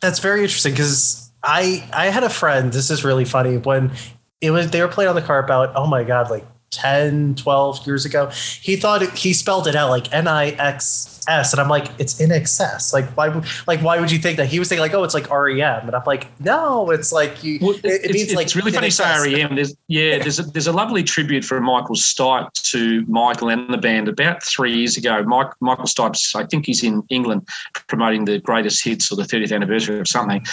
That's 0.00 0.18
very 0.18 0.42
interesting 0.42 0.72
because 0.72 1.30
I 1.42 1.88
I 1.92 2.06
had 2.06 2.24
a 2.24 2.30
friend. 2.30 2.72
This 2.72 2.90
is 2.90 3.04
really 3.04 3.24
funny 3.24 3.58
when 3.58 3.92
it 4.40 4.50
was 4.50 4.70
they 4.70 4.80
were 4.80 4.88
playing 4.88 5.08
on 5.08 5.14
the 5.14 5.22
car 5.22 5.38
about 5.38 5.72
oh 5.74 5.86
my 5.86 6.04
god 6.04 6.30
like 6.30 6.46
10 6.70 7.34
12 7.34 7.86
years 7.86 8.04
ago. 8.04 8.28
He 8.60 8.76
thought 8.76 9.02
it, 9.02 9.10
he 9.10 9.32
spelled 9.32 9.66
it 9.66 9.74
out 9.74 9.90
like 9.90 10.12
n-i-x 10.12 11.19
S, 11.28 11.52
and 11.52 11.60
I'm 11.60 11.68
like, 11.68 11.88
it's 11.98 12.20
INXS. 12.20 12.92
Like, 12.92 13.06
why? 13.16 13.28
Like, 13.66 13.80
why 13.80 14.00
would 14.00 14.10
you 14.10 14.18
think 14.18 14.36
that? 14.38 14.46
He 14.46 14.58
was 14.58 14.68
thinking 14.68 14.82
like, 14.82 14.94
oh, 14.94 15.04
it's 15.04 15.14
like 15.14 15.30
REM, 15.30 15.86
and 15.86 15.94
I'm 15.94 16.02
like, 16.06 16.28
no, 16.40 16.90
it's 16.90 17.12
like 17.12 17.42
you. 17.44 17.58
Well, 17.60 17.70
it, 17.70 17.84
it 17.84 18.12
means 18.12 18.28
it's, 18.28 18.34
like 18.34 18.46
it's 18.46 18.56
really 18.56 18.72
funny 18.72 18.90
say 18.90 19.34
REM. 19.34 19.54
There's 19.54 19.74
yeah, 19.88 20.18
there's 20.18 20.38
a, 20.38 20.42
there's 20.44 20.66
a 20.66 20.72
lovely 20.72 21.02
tribute 21.02 21.44
from 21.44 21.64
Michael 21.64 21.96
Stipe 21.96 22.52
to 22.70 23.04
Michael 23.06 23.50
and 23.50 23.72
the 23.72 23.78
band 23.78 24.08
about 24.08 24.42
three 24.42 24.74
years 24.74 24.96
ago. 24.96 25.22
Mike, 25.24 25.52
Michael 25.60 25.84
Stipe's, 25.84 26.34
I 26.34 26.46
think 26.46 26.66
he's 26.66 26.82
in 26.82 27.02
England 27.10 27.48
promoting 27.88 28.24
the 28.24 28.38
greatest 28.38 28.84
hits 28.84 29.10
or 29.10 29.16
the 29.16 29.22
30th 29.22 29.54
anniversary 29.54 29.98
of 29.98 30.08
something, 30.08 30.44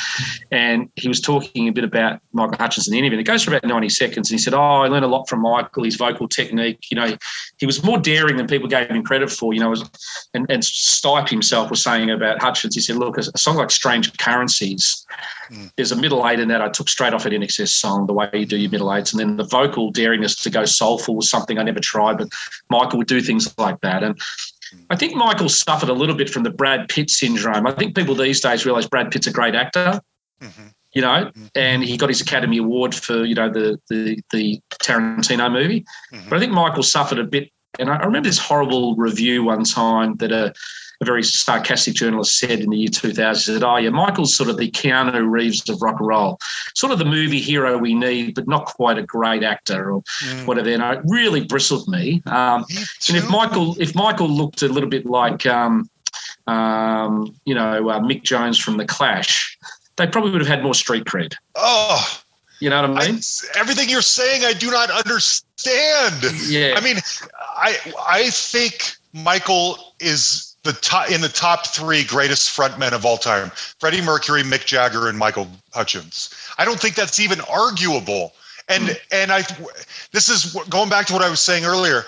and 0.52 0.90
he 0.96 1.08
was 1.08 1.22
talking 1.22 1.68
a 1.68 1.72
bit 1.72 1.84
about 1.84 2.20
Michael 2.34 2.58
Hutchence 2.58 2.88
in 2.88 2.92
the 2.92 3.00
interview. 3.00 3.18
And 3.18 3.28
it 3.28 3.30
goes 3.30 3.44
for 3.44 3.52
about 3.52 3.68
90 3.68 3.90
seconds, 3.90 4.30
and 4.30 4.40
he 4.40 4.44
said, 4.44 4.54
"Oh, 4.54 4.82
I 4.84 4.88
learned 4.88 5.06
a 5.06 5.08
lot 5.08 5.28
from 5.30 5.42
Michael. 5.42 5.84
His 5.84 5.96
vocal 5.96 6.28
technique. 6.28 6.80
You 6.92 6.96
know, 6.96 7.18
he 7.58 7.66
was 7.66 7.84
more 7.84 7.98
daring 7.98 8.38
than 8.38 8.48
people 8.48 8.68
gave 8.68 8.90
him 8.90 9.04
credit 9.04 9.32
for. 9.32 9.54
You 9.54 9.60
know, 9.60 9.76
and, 10.34 10.46
and 10.50 10.57
Stipe 10.64 11.30
himself 11.30 11.70
was 11.70 11.82
saying 11.82 12.10
about 12.10 12.42
Hutchence. 12.42 12.76
He 12.76 12.82
said, 12.82 12.98
"Look, 12.98 13.18
a 13.18 13.38
song 13.38 13.58
like 13.58 13.72
Strange 13.72 14.16
Currencies, 14.18 15.06
mm. 15.50 15.72
there's 15.76 15.92
a 15.92 15.96
middle 15.96 16.28
eight 16.28 16.40
in 16.40 16.48
that 16.50 16.62
I 16.62 16.70
took 16.70 16.90
straight 16.90 17.14
off 17.14 17.26
at 17.26 17.32
INXS 17.32 17.70
song, 17.70 18.08
the 18.08 18.14
way 18.14 18.30
you 18.34 18.46
do 18.46 18.58
your 18.58 18.72
middle 18.72 18.94
eights, 18.94 19.12
and 19.12 19.20
then 19.20 19.38
the 19.38 19.44
vocal 19.44 19.92
daringness 19.92 20.42
to 20.44 20.50
go 20.50 20.66
soulful 20.66 21.16
was 21.16 21.30
something 21.30 21.58
I 21.58 21.64
never 21.64 21.80
tried, 21.80 22.18
but 22.18 22.30
Michael 22.70 22.98
would 23.00 23.08
do 23.08 23.22
things 23.22 23.54
like 23.58 23.80
that." 23.82 24.04
And 24.04 24.20
I 24.90 24.96
think 24.96 25.16
Michael 25.16 25.50
suffered 25.50 25.90
a 25.90 25.94
little 25.94 26.16
bit 26.16 26.30
from 26.30 26.44
the 26.44 26.52
Brad 26.52 26.90
Pitt 26.90 27.10
syndrome. 27.10 27.68
I 27.68 27.72
think 27.72 27.96
people 27.96 28.16
these 28.16 28.42
days 28.42 28.66
realize 28.66 28.88
Brad 28.88 29.12
Pitt's 29.12 29.28
a 29.28 29.32
great 29.32 29.56
actor. 29.56 30.02
Mm-hmm 30.42 30.68
you 30.98 31.02
know, 31.02 31.26
mm-hmm. 31.26 31.46
and 31.54 31.84
he 31.84 31.96
got 31.96 32.10
his 32.10 32.22
Academy 32.22 32.58
Award 32.58 32.96
for 32.96 33.24
you 33.24 33.36
know 33.36 33.52
the 33.52 33.80
the, 33.88 34.20
the 34.32 34.60
Tarantino 34.82 35.52
movie. 35.52 35.86
Mm-hmm. 36.12 36.28
But 36.28 36.38
I 36.38 36.40
think 36.40 36.54
Michael 36.54 36.82
suffered 36.82 37.20
a 37.20 37.24
bit, 37.24 37.52
and 37.80 37.90
I 37.90 37.98
remember 37.98 38.28
this 38.30 38.40
horrible 38.40 38.96
review 38.96 39.44
one 39.44 39.64
time 39.64 40.16
that 40.18 40.32
a 40.32 40.54
a 41.02 41.06
very 41.06 41.24
sarcastic 41.24 41.94
journalist 41.94 42.38
said 42.38 42.60
in 42.60 42.70
the 42.70 42.78
year 42.78 42.90
2000, 42.90 43.54
said, 43.54 43.64
oh, 43.64 43.78
yeah, 43.78 43.90
Michael's 43.90 44.36
sort 44.36 44.50
of 44.50 44.58
the 44.58 44.72
Keanu 44.72 45.30
Reeves 45.30 45.68
of 45.70 45.82
rock 45.82 46.00
and 46.00 46.08
roll, 46.08 46.40
sort 46.76 46.92
of 46.92 47.00
the 47.00 47.06
movie 47.06 47.40
hero 47.40 47.78
we 47.78 47.94
need, 47.94 48.34
but 48.34 48.48
not 48.48 48.66
quite 48.66 48.98
a 48.98 49.04
great 49.04 49.44
actor 49.44 49.92
or 49.92 50.02
mm. 50.24 50.48
whatever. 50.48 50.70
And 50.70 50.82
it 50.82 51.02
really 51.06 51.44
bristled 51.44 51.88
me. 51.88 52.24
Um, 52.26 52.66
and 53.08 53.18
if 53.18 53.30
Michael, 53.30 53.80
if 53.80 53.94
Michael 53.94 54.30
looked 54.30 54.64
a 54.64 54.68
little 54.68 54.90
bit 54.90 55.06
like, 55.06 55.46
um, 55.46 55.90
um, 56.48 57.36
you 57.46 57.54
know, 57.54 57.90
uh, 57.90 58.00
Mick 58.00 58.24
Jones 58.24 58.58
from 58.58 58.78
The 58.78 58.86
Clash, 58.86 59.58
they 59.98 60.08
probably 60.08 60.32
would 60.32 60.42
have 60.42 60.48
had 60.48 60.64
more 60.64 60.74
street 60.74 61.06
cred. 61.06 61.36
Oh, 61.56 62.22
you 62.60 62.70
know 62.70 62.82
what 62.82 63.04
I 63.04 63.12
mean? 63.12 63.20
I, 63.20 63.60
everything 63.60 63.90
you're 63.90 64.02
saying, 64.02 64.44
I 64.44 64.54
do 64.54 64.72
not 64.72 64.90
understand. 64.90 66.24
Yeah. 66.48 66.74
I 66.76 66.82
mean, 66.82 66.98
I 67.40 67.78
I 68.08 68.30
think 68.30 68.96
Michael 69.14 69.94
is 70.00 70.56
the 70.64 70.74
top 70.74 71.10
in 71.12 71.22
the 71.22 71.30
top 71.30 71.68
three 71.68 72.04
greatest 72.04 72.56
frontmen 72.56 72.94
of 72.94 73.06
all 73.06 73.18
time: 73.18 73.52
Freddie 73.80 74.02
Mercury, 74.02 74.44
Mick 74.44 74.66
Jagger, 74.66 75.08
and 75.08 75.18
Michael 75.18 75.48
Hutchence. 75.74 76.34
I 76.58 76.66
don't 76.66 76.80
think 76.80 76.96
that's 76.96 77.20
even 77.20 77.42
arguable. 77.42 78.34
And 78.70 78.90
mm. 78.90 79.00
and 79.12 79.32
I, 79.32 79.44
this 80.12 80.30
is 80.30 80.54
going 80.70 80.90
back 80.90 81.06
to 81.08 81.14
what 81.14 81.22
I 81.22 81.30
was 81.30 81.40
saying 81.40 81.66
earlier. 81.66 82.06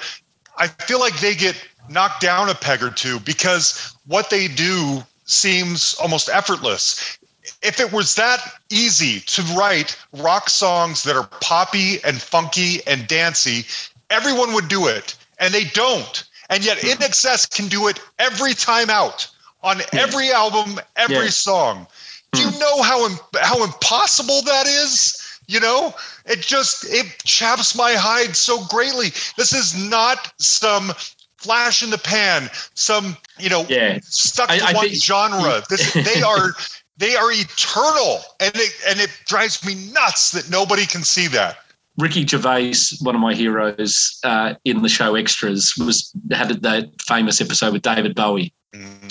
I 0.58 0.68
feel 0.68 1.00
like 1.00 1.18
they 1.20 1.36
get 1.36 1.56
knocked 1.89 2.22
down 2.22 2.50
a 2.50 2.56
peg 2.56 2.84
or 2.84 2.89
two 2.89 3.20
because 3.22 3.95
what 4.08 4.30
they 4.30 4.47
do 4.47 5.04
seems 5.26 5.95
almost 6.02 6.30
effortless. 6.30 7.18
If 7.62 7.80
it 7.80 7.91
was 7.91 8.16
that 8.16 8.39
easy 8.70 9.20
to 9.22 9.41
write 9.58 9.97
rock 10.14 10.50
songs 10.50 11.04
that 11.04 11.16
are 11.16 11.28
poppy 11.41 12.04
and 12.04 12.22
funky 12.22 12.86
and 12.88 13.08
dancey, 13.08 13.66
everyone 14.10 14.54
would 14.54 14.68
do 14.68 14.88
it. 14.88 15.16
And 15.39 15.54
they 15.54 15.66
don't. 15.66 16.24
And 16.50 16.66
yet 16.66 16.80
INXS 16.80 17.56
can 17.56 17.68
do 17.68 17.88
it 17.88 18.02
every 18.18 18.54
time 18.54 18.89
out 18.89 19.28
on 19.62 19.82
every 19.93 20.32
album, 20.32 20.80
every 20.95 21.16
yeah. 21.16 21.30
song. 21.30 21.88
Do 22.32 22.41
you 22.41 22.50
hmm. 22.50 22.60
know 22.60 22.82
how 22.82 23.08
how 23.41 23.64
impossible 23.64 24.41
that 24.43 24.68
is? 24.68 25.16
You 25.47 25.60
know, 25.60 25.95
it 26.26 26.41
just 26.41 26.86
it 26.86 27.08
chaps 27.24 27.76
my 27.76 27.93
hide 27.93 28.36
so 28.36 28.64
greatly. 28.66 29.10
This 29.36 29.52
is 29.52 29.89
not 29.89 30.32
some 30.38 30.93
flash 31.38 31.82
in 31.82 31.89
the 31.89 31.97
pan, 31.97 32.50
some 32.76 33.18
you 33.39 33.50
know 33.50 33.66
yeah. 33.68 34.00
stuck 34.04 34.50
to 34.50 34.64
I, 34.64 34.74
one 34.74 34.89
think, 34.89 35.04
genre. 35.04 35.64
This 35.70 35.91
they 35.93 36.22
are 36.22 36.54
they 37.00 37.16
are 37.16 37.32
eternal, 37.32 38.20
and 38.39 38.52
it 38.56 38.74
and 38.88 39.00
it 39.00 39.10
drives 39.26 39.66
me 39.66 39.76
nuts 39.93 40.32
that 40.32 40.50
nobody 40.50 40.86
can 40.86 41.04
see 41.04 41.28
that. 41.28 41.58
Ricky 41.97 42.26
Gervais, 42.26 42.74
one 43.02 43.16
of 43.16 43.22
my 43.22 43.34
heroes 43.34 44.20
uh, 44.24 44.54
in 44.66 44.82
the 44.82 44.89
show 44.89 45.16
Extras, 45.16 45.76
was 45.78 46.14
had 46.32 46.50
that 46.62 46.89
famous 47.02 47.41
episode 47.41 47.74
with 47.74 47.82
David 47.82 48.16
Bowie. 48.16 48.54
Mm-hmm. 48.76 49.08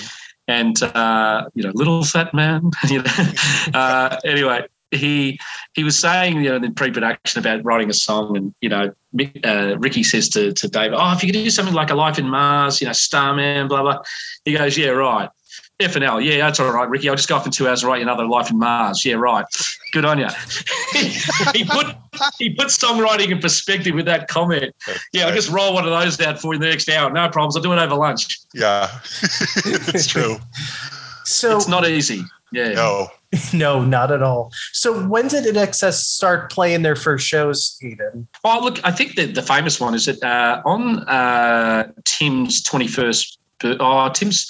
And 0.48 0.82
uh, 0.82 1.48
you 1.54 1.62
know, 1.62 1.72
little 1.74 2.04
fat 2.04 2.32
man. 2.32 2.70
you 2.88 3.02
know, 3.02 3.12
uh, 3.74 4.16
anyway, 4.24 4.66
he 4.90 5.38
he 5.74 5.84
was 5.84 5.98
saying, 5.98 6.42
you 6.42 6.50
know, 6.50 6.56
in 6.56 6.74
pre-production 6.74 7.40
about 7.40 7.64
writing 7.64 7.90
a 7.90 7.94
song, 7.94 8.36
and 8.36 8.54
you 8.60 8.68
know, 8.68 8.92
uh, 9.44 9.76
Ricky 9.78 10.02
says 10.02 10.28
to 10.30 10.52
to 10.52 10.68
David, 10.68 10.94
"Oh, 10.94 11.12
if 11.14 11.22
you 11.22 11.32
could 11.32 11.38
do 11.42 11.50
something 11.50 11.74
like 11.74 11.90
a 11.90 11.94
Life 11.94 12.18
in 12.18 12.28
Mars, 12.28 12.80
you 12.80 12.86
know, 12.86 12.92
Starman, 12.92 13.68
blah 13.68 13.82
blah." 13.82 14.02
He 14.44 14.52
goes, 14.56 14.76
"Yeah, 14.76 14.90
right." 14.90 15.30
F 15.80 15.94
and 15.94 16.04
L, 16.04 16.20
yeah, 16.20 16.38
that's 16.38 16.58
all 16.58 16.72
right, 16.72 16.88
Ricky. 16.88 17.08
I'll 17.08 17.14
just 17.14 17.28
go 17.28 17.36
off 17.36 17.46
in 17.46 17.52
two 17.52 17.68
hours 17.68 17.82
and 17.82 17.88
write 17.88 17.98
you 17.98 18.02
another 18.02 18.26
Life 18.26 18.50
in 18.50 18.58
Mars. 18.58 19.04
Yeah, 19.04 19.14
right. 19.14 19.44
Good 19.92 20.04
on 20.04 20.18
you. 20.18 20.26
he 21.54 21.64
put 21.64 21.94
he 22.36 22.50
put 22.54 22.66
songwriting 22.66 23.30
in 23.30 23.38
perspective 23.38 23.94
with 23.94 24.06
that 24.06 24.26
comment. 24.26 24.74
Yeah, 25.12 25.26
I'll 25.26 25.34
just 25.34 25.50
roll 25.50 25.74
one 25.74 25.84
of 25.84 25.90
those 25.90 26.20
out 26.20 26.40
for 26.40 26.48
you 26.48 26.56
in 26.56 26.60
the 26.62 26.68
next 26.68 26.88
hour. 26.88 27.08
No 27.10 27.28
problems. 27.28 27.56
I'll 27.56 27.62
do 27.62 27.72
it 27.72 27.78
over 27.78 27.94
lunch. 27.94 28.38
Yeah, 28.52 28.90
it's 29.12 30.08
true. 30.08 30.38
So 31.24 31.56
it's 31.56 31.68
not 31.68 31.88
easy. 31.88 32.24
Yeah. 32.50 32.72
No. 32.72 33.08
no, 33.52 33.84
not 33.84 34.10
at 34.10 34.22
all. 34.22 34.50
So 34.72 35.06
when 35.06 35.28
did 35.28 35.44
INXS 35.44 35.94
start 35.94 36.50
playing 36.50 36.82
their 36.82 36.96
first 36.96 37.26
shows, 37.26 37.78
Eden? 37.82 38.26
Oh, 38.42 38.60
look, 38.62 38.80
I 38.84 38.90
think 38.90 39.16
the, 39.16 39.26
the 39.26 39.42
famous 39.42 39.78
one 39.78 39.94
is 39.94 40.06
that 40.06 40.22
uh, 40.22 40.62
on 40.64 41.00
uh, 41.00 41.92
Tim's 42.04 42.62
21st 42.64 43.36
oh 43.64 44.08
Tim's 44.10 44.48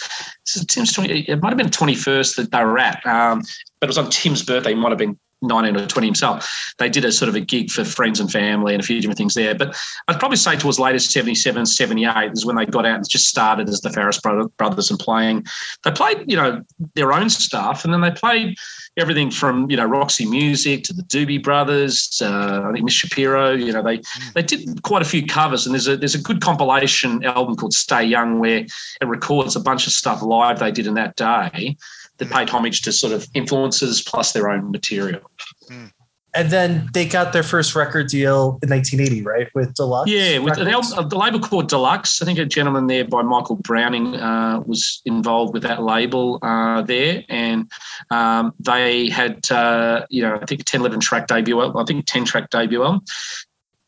Tim's 0.68 0.92
20 0.92 1.20
it 1.20 1.42
might 1.42 1.50
have 1.50 1.58
been 1.58 1.68
21st 1.68 2.36
that 2.36 2.50
they 2.50 2.64
were 2.64 2.78
at 2.78 3.04
um, 3.06 3.42
but 3.80 3.86
it 3.86 3.88
was 3.88 3.98
on 3.98 4.10
Tim's 4.10 4.42
birthday 4.42 4.74
might 4.74 4.90
have 4.90 4.98
been 4.98 5.18
19 5.42 5.76
or 5.76 5.86
20 5.86 6.06
himself. 6.06 6.74
They 6.78 6.88
did 6.88 7.04
a 7.04 7.12
sort 7.12 7.28
of 7.28 7.34
a 7.34 7.40
gig 7.40 7.70
for 7.70 7.84
friends 7.84 8.20
and 8.20 8.30
family 8.30 8.74
and 8.74 8.82
a 8.82 8.86
few 8.86 9.00
different 9.00 9.18
things 9.18 9.34
there. 9.34 9.54
But 9.54 9.76
I'd 10.08 10.18
probably 10.18 10.36
say 10.36 10.56
towards 10.56 10.78
later 10.78 10.98
77, 10.98 11.66
78 11.66 12.32
is 12.32 12.44
when 12.44 12.56
they 12.56 12.66
got 12.66 12.86
out 12.86 12.96
and 12.96 13.08
just 13.08 13.28
started 13.28 13.68
as 13.68 13.80
the 13.80 13.90
Farriss 13.90 14.20
brothers 14.56 14.90
and 14.90 14.98
playing. 14.98 15.46
They 15.84 15.92
played, 15.92 16.24
you 16.26 16.36
know, 16.36 16.62
their 16.94 17.12
own 17.12 17.30
stuff 17.30 17.84
and 17.84 17.92
then 17.92 18.00
they 18.00 18.10
played 18.10 18.56
everything 18.98 19.30
from, 19.30 19.70
you 19.70 19.76
know, 19.76 19.86
Roxy 19.86 20.26
Music 20.26 20.84
to 20.84 20.92
the 20.92 21.02
Doobie 21.02 21.42
Brothers, 21.42 22.20
uh, 22.22 22.62
I 22.64 22.72
think 22.72 22.84
Miss 22.84 22.94
Shapiro, 22.94 23.52
you 23.52 23.72
know, 23.72 23.82
they 23.82 24.02
they 24.34 24.42
did 24.42 24.82
quite 24.82 25.02
a 25.02 25.06
few 25.06 25.24
covers 25.24 25.66
and 25.66 25.74
there's 25.74 25.88
a 25.88 25.96
there's 25.96 26.14
a 26.14 26.22
good 26.22 26.40
compilation 26.40 27.24
album 27.24 27.56
called 27.56 27.72
Stay 27.72 28.04
Young 28.04 28.38
where 28.38 28.66
it 29.00 29.06
records 29.06 29.56
a 29.56 29.60
bunch 29.60 29.86
of 29.86 29.92
stuff 29.92 30.22
live 30.22 30.58
they 30.58 30.72
did 30.72 30.86
in 30.86 30.94
that 30.94 31.16
day 31.16 31.76
that 32.18 32.30
paid 32.30 32.50
homage 32.50 32.82
to 32.82 32.92
sort 32.92 33.12
of 33.12 33.26
influences 33.34 34.02
plus 34.02 34.32
their 34.32 34.50
own 34.50 34.70
material. 34.70 35.30
Mm. 35.70 35.92
And 36.34 36.50
then 36.50 36.88
they 36.92 37.06
got 37.06 37.32
their 37.32 37.42
first 37.42 37.74
record 37.74 38.08
deal 38.08 38.58
in 38.62 38.68
1980, 38.68 39.22
right? 39.22 39.48
With 39.54 39.74
Deluxe. 39.74 40.10
Yeah, 40.10 40.38
with 40.38 40.56
the 40.56 41.18
label 41.18 41.40
called 41.40 41.68
Deluxe. 41.68 42.20
I 42.20 42.26
think 42.26 42.38
a 42.38 42.44
gentleman 42.44 42.86
there 42.86 43.04
by 43.04 43.22
Michael 43.22 43.56
Browning 43.56 44.14
uh, 44.14 44.60
was 44.66 45.00
involved 45.06 45.54
with 45.54 45.62
that 45.62 45.82
label 45.82 46.38
uh, 46.42 46.82
there, 46.82 47.24
and 47.28 47.70
um, 48.10 48.52
they 48.60 49.08
had, 49.08 49.50
uh, 49.50 50.04
you 50.10 50.22
know, 50.22 50.38
I 50.40 50.44
think 50.44 50.60
a 50.60 50.64
10, 50.64 50.80
11 50.80 51.00
track 51.00 51.28
debut 51.28 51.60
album. 51.60 51.80
I 51.80 51.84
think 51.84 52.06
10 52.06 52.26
track 52.26 52.50
debut 52.50 52.84
album. 52.84 53.02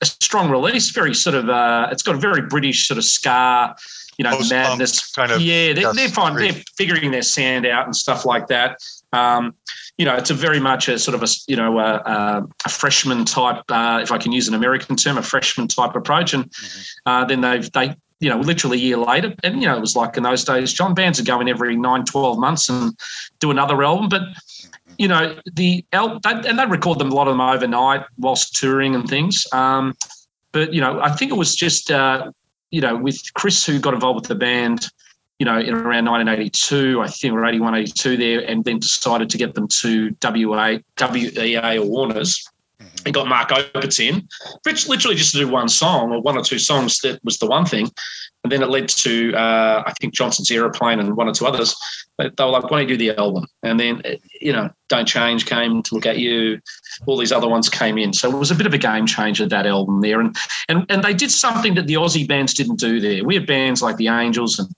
A 0.03 0.07
strong 0.07 0.51
release, 0.51 0.91
very 0.91 1.15
sort 1.15 1.37
of. 1.37 1.51
Uh, 1.51 1.89
it's 1.93 2.03
got 2.03 2.15
a 2.15 2.19
very 2.19 2.41
British 2.43 2.89
sort 2.89 2.97
of 2.97 3.05
ska 3.05 3.77
you 4.21 4.25
know, 4.25 4.37
Post 4.37 4.51
madness. 4.51 5.13
Kind 5.13 5.33
of, 5.33 5.41
yeah, 5.41 5.73
they're, 5.73 5.95
they're 5.95 6.09
fine. 6.11 6.37
They're 6.37 6.63
figuring 6.77 7.11
their 7.11 7.23
sand 7.23 7.65
out 7.65 7.87
and 7.87 7.97
stuff 7.97 8.27
like 8.27 8.49
that. 8.49 8.77
Um, 9.15 9.55
you 10.01 10.07
know, 10.07 10.17
it's 10.17 10.31
a 10.31 10.35
very 10.35 10.61
much 10.61 10.89
a 10.89 10.99
sort 10.99 11.15
of 11.15 11.23
a 11.23 11.27
you 11.47 11.57
know 11.57 11.79
a, 11.79 12.43
a 12.65 12.69
freshman 12.71 13.27
type, 13.27 13.63
uh, 13.69 14.01
if 14.03 14.11
I 14.11 14.17
can 14.17 14.33
use 14.33 14.49
an 14.49 14.55
American 14.55 14.97
term, 14.97 15.19
a 15.19 15.23
freshman 15.23 15.69
type 15.69 15.95
approach, 15.95 16.33
and 16.33 16.45
mm-hmm. 16.45 16.81
uh, 17.05 17.27
then 17.27 17.43
they've 17.43 17.71
they 17.73 17.95
you 18.19 18.31
know 18.31 18.39
literally 18.39 18.79
a 18.79 18.81
year 18.81 18.97
later, 18.97 19.35
and 19.45 19.61
you 19.61 19.69
know 19.69 19.77
it 19.77 19.81
was 19.81 19.97
like 19.97 20.17
in 20.17 20.23
those 20.23 20.43
days, 20.43 20.73
John 20.73 20.95
bands 20.95 21.21
are 21.21 21.25
going 21.25 21.51
every 21.51 21.77
nine, 21.77 22.07
12 22.07 22.39
months 22.39 22.71
and 22.71 22.99
do 23.41 23.51
another 23.51 23.85
album, 23.85 24.09
but 24.09 24.23
you 24.97 25.07
know 25.07 25.39
the 25.53 25.85
and 25.93 26.59
they 26.59 26.65
record 26.65 26.99
them 26.99 27.13
a 27.13 27.15
lot 27.15 27.29
of 27.29 27.35
them 27.35 27.43
overnight 27.43 28.07
whilst 28.17 28.57
touring 28.57 28.95
and 28.95 29.07
things. 29.07 29.47
Um, 29.53 29.95
but 30.53 30.73
you 30.73 30.81
know, 30.81 30.99
I 31.03 31.11
think 31.11 31.31
it 31.31 31.37
was 31.37 31.55
just 31.55 31.91
uh, 31.91 32.33
you 32.71 32.81
know, 32.81 32.97
with 32.97 33.21
Chris, 33.35 33.67
who 33.67 33.79
got 33.79 33.93
involved 33.93 34.21
with 34.21 34.29
the 34.29 34.35
band, 34.35 34.89
you 35.41 35.47
know, 35.47 35.59
in 35.59 35.73
around 35.73 36.05
1982, 36.05 37.01
I 37.01 37.09
think, 37.09 37.33
or 37.33 37.47
81, 37.47 37.75
82 37.75 38.17
there, 38.19 38.41
and 38.41 38.63
then 38.63 38.79
decided 38.79 39.31
to 39.31 39.39
get 39.39 39.55
them 39.55 39.67
to 39.81 40.15
WA, 40.23 40.77
WEA 41.01 41.79
or 41.79 41.87
Warner's. 41.87 42.47
Mm-hmm. 42.79 42.97
And 43.07 43.15
got 43.15 43.29
Mark 43.29 43.49
Opitz 43.49 44.01
in, 44.01 44.27
which 44.65 44.89
literally 44.89 45.17
just 45.17 45.33
to 45.33 45.39
do 45.39 45.49
one 45.49 45.69
song 45.69 46.13
or 46.13 46.21
one 46.21 46.37
or 46.37 46.43
two 46.43 46.59
songs. 46.59 46.99
That 47.01 47.23
was 47.25 47.39
the 47.39 47.47
one 47.47 47.65
thing. 47.65 47.91
And 48.43 48.53
then 48.53 48.63
it 48.63 48.71
led 48.71 48.89
to, 48.89 49.35
uh, 49.35 49.83
I 49.87 49.93
think, 50.01 50.15
Johnson's 50.15 50.51
Aeroplane 50.51 50.99
and 50.99 51.17
one 51.17 51.29
or 51.29 51.33
two 51.33 51.47
others. 51.47 51.75
They, 52.19 52.31
they 52.31 52.45
were 52.45 52.51
like, 52.51 52.65
why 52.65 52.81
don't 52.81 52.89
you 52.89 52.97
do 52.97 53.13
the 53.13 53.19
album? 53.19 53.47
And 53.63 53.79
then, 53.79 54.03
you 54.41 54.53
know, 54.53 54.71
Don't 54.89 55.07
Change 55.07 55.45
came 55.45 55.83
to 55.83 55.95
look 55.95 56.07
at 56.07 56.19
you. 56.19 56.59
All 57.07 57.17
these 57.17 57.33
other 57.33 57.49
ones 57.49 57.69
came 57.69 57.99
in. 57.99 58.13
So 58.13 58.31
it 58.31 58.39
was 58.39 58.51
a 58.51 58.55
bit 58.55 58.67
of 58.67 58.75
a 58.75 58.79
game 58.79 59.07
changer, 59.07 59.47
that 59.47 59.67
album 59.67 60.01
there. 60.01 60.21
And 60.21 60.37
and 60.69 60.87
and 60.89 61.03
they 61.03 61.15
did 61.15 61.31
something 61.31 61.75
that 61.75 61.87
the 61.87 61.95
Aussie 61.95 62.27
bands 62.27 62.55
didn't 62.55 62.79
do 62.79 63.01
there. 63.01 63.25
We 63.25 63.35
had 63.35 63.47
bands 63.47 63.83
like 63.83 63.97
the 63.97 64.09
Angels 64.09 64.59
and 64.59 64.69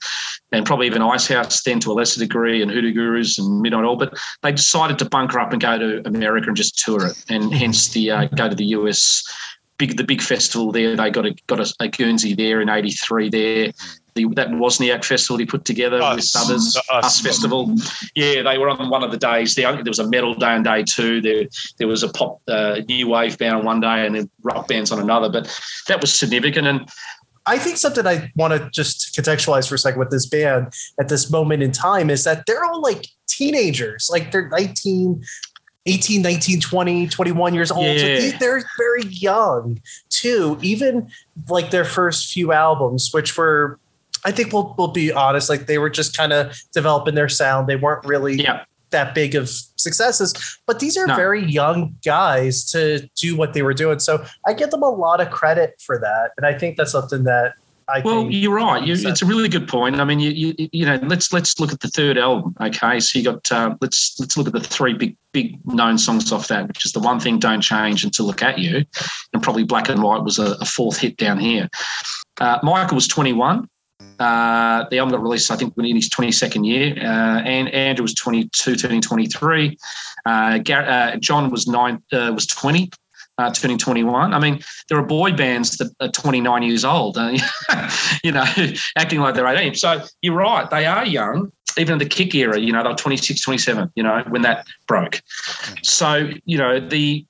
and 0.53 0.67
probably 0.67 0.87
even 0.87 1.03
Icehouse 1.03 1.63
then 1.63 1.81
to 1.81 1.93
a 1.93 1.95
lesser 1.95 2.21
degree 2.21 2.63
and 2.63 2.71
Hoodoo 2.71 2.93
Gurus 2.93 3.39
and 3.39 3.63
Midnight 3.63 3.85
Oil, 3.85 3.97
but 3.97 4.19
they 4.43 4.53
decided 4.53 4.99
to 4.99 5.07
bunker 5.07 5.41
up 5.41 5.53
and 5.53 5.61
go 5.61 5.79
to 5.79 6.07
America 6.07 6.49
and 6.49 6.57
just 6.57 6.79
tour 6.79 7.07
it. 7.07 7.25
And 7.29 7.53
hence 7.55 7.89
the 7.89 8.11
uh, 8.11 8.25
go 8.27 8.49
to 8.49 8.55
the 8.55 8.67
US 8.67 9.25
big 9.87 9.97
the 9.97 10.05
big 10.05 10.23
festival 10.23 10.71
there. 10.71 10.97
They 10.97 11.11
got 11.11 11.27
a 11.27 11.35
got 11.49 11.61
a, 11.61 11.75
a 11.81 11.89
Guernsey 11.89 12.35
there 12.35 12.61
in 12.61 12.69
'83 12.69 13.31
there. 13.31 13.73
The, 14.15 14.27
that 14.35 14.49
Wozniak 14.49 15.05
festival 15.05 15.39
he 15.39 15.47
put 15.47 15.65
together 15.65 16.01
us. 16.03 16.17
with 16.17 16.45
others, 16.45 16.77
us. 16.77 16.89
us. 16.91 17.21
festival. 17.21 17.75
Yeah, 18.15 18.43
they 18.43 18.59
were 18.59 18.69
on 18.69 18.91
one 18.91 19.03
of 19.03 19.11
the 19.11 19.17
days. 19.17 19.55
There, 19.55 19.73
there 19.73 19.91
was 19.91 19.99
a 19.99 20.07
metal 20.07 20.35
day 20.35 20.51
on 20.51 20.63
day 20.63 20.85
two. 20.85 21.23
There, 21.23 21.45
there 21.79 21.89
was 21.89 22.03
a 22.03 22.11
pop 22.11 22.43
uh, 22.47 22.81
new 22.87 23.09
wave 23.09 23.39
band 23.39 23.57
on 23.57 23.65
one 23.65 23.81
day, 23.81 24.07
and 24.07 24.15
then 24.15 24.31
rock 24.43 24.69
bands 24.69 24.93
on 24.93 25.01
another. 25.01 25.31
But 25.31 25.45
that 25.89 26.01
was 26.01 26.13
significant. 26.13 26.67
And 26.67 26.91
I 27.47 27.59
think 27.59 27.79
something 27.79 28.07
I 28.07 28.31
want 28.37 28.53
to 28.53 28.71
just 28.71 29.17
contextualize 29.17 29.69
for 29.69 29.75
a 29.75 29.79
second 29.79 29.99
with 29.99 30.11
this 30.11 30.27
band 30.27 30.73
at 31.01 31.09
this 31.09 31.31
moment 31.31 31.63
in 31.63 31.73
time 31.73 32.11
is 32.11 32.23
that 32.25 32.45
they're 32.47 32.65
all 32.65 32.83
like 32.83 33.07
teenagers, 33.27 34.09
like 34.13 34.31
they're 34.31 34.49
19, 34.49 35.23
18, 35.87 36.23
19, 36.23 36.61
20, 36.61 37.09
21 37.09 37.55
years 37.55 37.71
old. 37.71 37.85
Yeah. 37.85 38.31
So 38.31 38.37
they're 38.39 38.63
very 38.79 39.05
young 39.07 39.81
too. 40.11 40.59
Even 40.63 41.11
like 41.49 41.71
their 41.71 41.85
first 41.85 42.33
few 42.33 42.53
albums, 42.53 43.11
which 43.13 43.37
were, 43.37 43.79
I 44.25 44.31
think 44.31 44.53
we'll, 44.53 44.75
we'll 44.79 44.93
be 44.93 45.13
honest, 45.13 45.49
like 45.49 45.67
they 45.67 45.79
were 45.79 45.91
just 45.91 46.17
kind 46.17 46.33
of 46.33 46.57
developing 46.73 47.15
their 47.15 47.29
sound. 47.29 47.67
They 47.67 47.77
weren't 47.77 48.05
really 48.05 48.35
yeah. 48.35 48.65
that 48.91 49.15
big 49.15 49.35
of 49.35 49.49
successes, 49.49 50.61
but 50.67 50.79
these 50.79 50.97
are 50.97 51.07
no. 51.07 51.17
very 51.17 51.45
young 51.45 51.97
guys 52.05 52.65
to 52.71 53.09
do 53.17 53.37
what 53.37 53.53
they 53.53 53.63
were 53.63 53.75
doing. 53.75 53.99
So 53.99 54.25
I 54.47 54.53
give 54.53 54.71
them 54.71 54.83
a 54.83 54.91
lot 54.91 55.21
of 55.21 55.31
credit 55.31 55.81
for 55.85 55.99
that. 55.99 56.31
And 56.37 56.47
I 56.47 56.57
think 56.57 56.77
that's 56.77 56.93
something 56.93 57.25
that 57.25 57.55
I 57.93 58.01
well, 58.01 58.31
you're 58.31 58.55
right. 58.55 58.83
You, 58.83 58.95
it's 58.95 59.21
a 59.21 59.27
really 59.27 59.51
good 59.51 59.69
point. 59.69 60.01
I 60.01 60.05
mean, 60.05 60.19
you, 60.19 60.31
you, 60.31 60.69
you 60.73 60.87
know, 60.87 60.99
let's 61.03 61.33
let's 61.33 61.61
look 61.61 61.73
at 61.73 61.81
the 61.81 61.89
third 61.89 62.17
album. 62.17 62.57
Okay, 62.61 62.99
so 63.01 63.19
you 63.19 63.25
got 63.25 63.53
uh, 63.53 63.77
let's 63.83 64.19
let's 64.19 64.37
look 64.39 64.47
at 64.47 64.55
the 64.55 64.61
three 64.61 64.95
big 64.95 65.15
big 65.33 65.59
known 65.67 65.99
songs 65.99 66.33
off 66.33 66.49
that, 66.49 66.69
which 66.69 66.87
is 66.87 66.93
the 66.93 67.01
one 67.01 67.21
thing 67.21 67.39
don't 67.39 67.61
change 67.61 68.03
and 68.03 68.13
to 68.15 68.23
look 68.23 68.43
at 68.43 68.59
you, 68.59 68.85
and 69.35 69.43
probably 69.43 69.65
Black 69.65 69.91
and 69.91 70.03
White 70.03 70.23
was 70.23 70.39
a, 70.39 70.53
a 70.61 70.65
fourth 70.65 70.99
hit 70.99 71.19
down 71.19 71.39
here. 71.39 71.69
Uh, 72.41 72.59
Michael 72.63 72.95
was 72.95 73.07
21. 73.09 73.69
Uh, 74.19 74.87
the 74.91 74.99
album 74.99 75.13
got 75.13 75.23
released, 75.23 75.51
I 75.51 75.57
think, 75.57 75.75
in 75.77 75.97
his 75.97 76.09
22nd 76.09 76.67
year. 76.67 76.95
Uh, 76.97 77.41
and 77.43 77.69
Andrew 77.71 78.03
was 78.03 78.15
22, 78.15 78.77
turning 78.77 79.01
23. 79.01 79.77
Uh, 80.25 80.59
Gar- 80.59 80.85
uh, 80.85 81.17
Jon 81.17 81.51
was 81.51 81.67
nine, 81.67 82.03
uh, 82.13 82.31
was 82.35 82.47
20. 82.47 82.91
Uh, 83.39 83.53
turning 83.53 83.79
21. 83.79 84.35
I 84.35 84.39
mean, 84.39 84.61
there 84.89 84.99
are 84.99 85.07
boy 85.07 85.33
bands 85.33 85.77
that 85.79 85.93
are 86.01 86.09
29 86.09 86.63
years 86.63 86.85
old, 86.85 87.17
uh, 87.17 87.37
you 88.25 88.33
know, 88.33 88.45
acting 88.97 89.21
like 89.21 89.35
they're 89.35 89.47
18. 89.47 89.75
So 89.75 90.03
you're 90.21 90.37
right, 90.37 90.69
they 90.71 90.87
are 90.87 91.07
young, 91.07 91.51
even 91.79 91.95
in 91.95 91.99
the 91.99 92.07
kick 92.07 92.35
era, 92.35 92.59
you 92.59 92.73
know, 92.73 92.83
they're 92.83 92.95
26, 92.95 93.41
27, 93.41 93.91
you 93.95 94.03
know, 94.03 94.23
when 94.29 94.43
that 94.43 94.67
broke. 94.87 95.23
So, 95.83 96.31
you 96.45 96.59
know, 96.59 96.81
the 96.81 97.27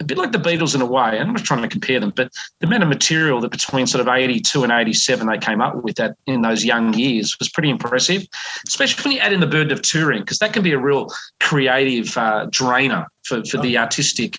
a 0.00 0.04
bit 0.04 0.18
like 0.18 0.32
the 0.32 0.38
Beatles 0.38 0.74
in 0.74 0.82
a 0.82 0.86
way. 0.86 1.18
I'm 1.18 1.32
not 1.32 1.44
trying 1.44 1.62
to 1.62 1.68
compare 1.68 1.98
them, 1.98 2.12
but 2.14 2.30
the 2.60 2.66
amount 2.66 2.82
of 2.82 2.88
material 2.88 3.40
that 3.40 3.50
between 3.50 3.86
sort 3.86 4.06
of 4.06 4.08
82 4.08 4.62
and 4.62 4.70
87 4.70 5.26
they 5.26 5.38
came 5.38 5.62
up 5.62 5.82
with 5.82 5.96
that 5.96 6.16
in 6.26 6.42
those 6.42 6.64
young 6.64 6.92
years 6.92 7.38
was 7.38 7.48
pretty 7.48 7.70
impressive, 7.70 8.26
especially 8.68 9.02
when 9.02 9.16
you 9.16 9.20
add 9.20 9.32
in 9.32 9.40
the 9.40 9.46
burden 9.46 9.72
of 9.72 9.80
touring, 9.82 10.20
because 10.20 10.38
that 10.40 10.52
can 10.52 10.62
be 10.62 10.72
a 10.72 10.78
real 10.78 11.08
creative 11.40 12.16
uh, 12.18 12.46
drainer 12.50 13.06
for, 13.24 13.42
for 13.44 13.56
the 13.58 13.78
artistic 13.78 14.38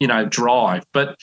you 0.00 0.06
know, 0.06 0.24
drive. 0.24 0.84
But 0.92 1.18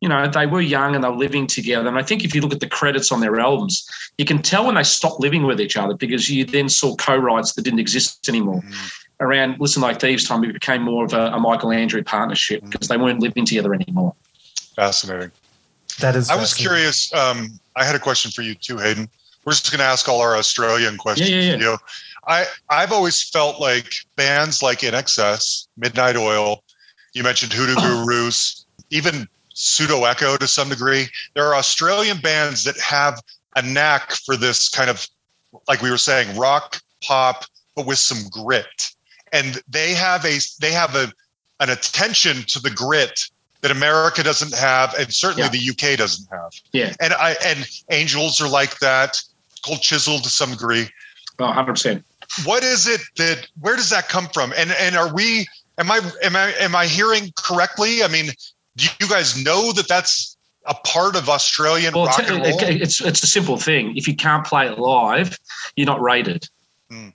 you 0.00 0.08
know, 0.08 0.28
they 0.28 0.46
were 0.46 0.60
young 0.60 0.94
and 0.94 1.02
they 1.02 1.08
were 1.08 1.16
living 1.16 1.46
together. 1.46 1.88
And 1.88 1.98
I 1.98 2.02
think 2.02 2.24
if 2.24 2.34
you 2.34 2.40
look 2.40 2.52
at 2.52 2.60
the 2.60 2.68
credits 2.68 3.10
on 3.10 3.20
their 3.20 3.40
albums, 3.40 3.88
you 4.18 4.24
can 4.24 4.42
tell 4.42 4.66
when 4.66 4.74
they 4.74 4.82
stopped 4.82 5.20
living 5.20 5.44
with 5.44 5.60
each 5.60 5.76
other 5.76 5.94
because 5.94 6.28
you 6.28 6.44
then 6.44 6.68
saw 6.68 6.94
co-writes 6.96 7.54
that 7.54 7.62
didn't 7.62 7.80
exist 7.80 8.28
anymore. 8.28 8.60
Mm. 8.60 8.92
Around 9.18 9.56
Listen 9.58 9.80
Like 9.80 9.98
Thieves 9.98 10.24
time, 10.24 10.44
it 10.44 10.52
became 10.52 10.82
more 10.82 11.06
of 11.06 11.14
a, 11.14 11.32
a 11.32 11.40
Michael 11.40 11.72
Andrew 11.72 12.04
partnership 12.04 12.62
mm. 12.62 12.70
because 12.70 12.88
they 12.88 12.98
weren't 12.98 13.20
living 13.20 13.46
together 13.46 13.72
anymore. 13.72 14.14
Fascinating. 14.74 15.32
That 16.00 16.14
is. 16.14 16.28
I 16.28 16.36
was 16.36 16.52
curious. 16.52 17.12
Um, 17.14 17.58
I 17.74 17.84
had 17.84 17.94
a 17.94 17.98
question 17.98 18.30
for 18.30 18.42
you 18.42 18.54
too, 18.54 18.76
Hayden. 18.76 19.08
We're 19.44 19.52
just 19.52 19.70
going 19.70 19.78
to 19.78 19.84
ask 19.84 20.08
all 20.08 20.20
our 20.20 20.36
Australian 20.36 20.98
questions. 20.98 21.30
Yeah, 21.30 21.40
yeah, 21.40 21.56
yeah. 21.56 21.70
You. 21.70 21.78
I 22.26 22.46
I've 22.68 22.92
always 22.92 23.22
felt 23.22 23.60
like 23.60 23.90
bands 24.16 24.62
like 24.62 24.80
INXS, 24.80 25.68
Midnight 25.76 26.16
Oil, 26.16 26.62
you 27.16 27.22
mentioned 27.22 27.50
Hoodoo 27.50 27.74
Gurus, 27.76 28.66
even 28.90 29.26
Pseudo 29.54 30.04
Echo 30.04 30.36
to 30.36 30.46
some 30.46 30.68
degree. 30.68 31.06
There 31.34 31.46
are 31.46 31.54
Australian 31.54 32.18
bands 32.18 32.62
that 32.64 32.78
have 32.78 33.22
a 33.56 33.62
knack 33.62 34.12
for 34.12 34.36
this 34.36 34.68
kind 34.68 34.90
of, 34.90 35.08
like 35.66 35.80
we 35.80 35.90
were 35.90 35.96
saying, 35.96 36.36
rock 36.36 36.78
pop, 37.02 37.46
but 37.74 37.86
with 37.86 37.98
some 37.98 38.28
grit. 38.30 38.66
And 39.32 39.62
they 39.66 39.94
have 39.94 40.26
a 40.26 40.38
they 40.60 40.72
have 40.72 40.94
a 40.94 41.10
an 41.60 41.70
attention 41.70 42.42
to 42.48 42.60
the 42.60 42.70
grit 42.70 43.30
that 43.62 43.70
America 43.70 44.22
doesn't 44.22 44.54
have, 44.54 44.94
and 44.94 45.12
certainly 45.12 45.44
yeah. 45.44 45.72
the 45.74 45.92
UK 45.92 45.98
doesn't 45.98 46.28
have. 46.30 46.52
Yeah. 46.72 46.92
And 47.00 47.14
I 47.14 47.34
and 47.44 47.66
Angels 47.90 48.42
are 48.42 48.48
like 48.48 48.78
that, 48.80 49.16
Cold 49.64 49.80
Chisel 49.80 50.18
to 50.18 50.28
some 50.28 50.50
degree. 50.50 50.86
Oh, 51.38 51.44
100%. 51.44 52.04
What 52.44 52.62
is 52.62 52.86
it 52.86 53.00
that 53.16 53.48
where 53.60 53.74
does 53.74 53.90
that 53.90 54.08
come 54.08 54.28
from? 54.28 54.52
And 54.56 54.70
and 54.72 54.96
are 54.96 55.12
we 55.12 55.46
Am 55.78 55.90
I 55.90 56.00
am 56.22 56.36
I 56.36 56.52
am 56.60 56.74
I 56.74 56.86
hearing 56.86 57.32
correctly? 57.36 58.02
I 58.02 58.08
mean, 58.08 58.30
do 58.76 58.86
you 59.00 59.08
guys 59.08 59.42
know 59.42 59.72
that 59.72 59.88
that's 59.88 60.36
a 60.64 60.74
part 60.74 61.16
of 61.16 61.28
Australian 61.28 61.94
well, 61.94 62.06
rock 62.06 62.18
and 62.18 62.30
roll? 62.30 62.58
It's 62.60 63.00
it's 63.00 63.22
a 63.22 63.26
simple 63.26 63.56
thing. 63.56 63.96
If 63.96 64.08
you 64.08 64.16
can't 64.16 64.44
play 64.44 64.66
it 64.66 64.78
live, 64.78 65.38
you're 65.76 65.86
not 65.86 66.00
rated. 66.00 66.48
Hmm 66.90 67.10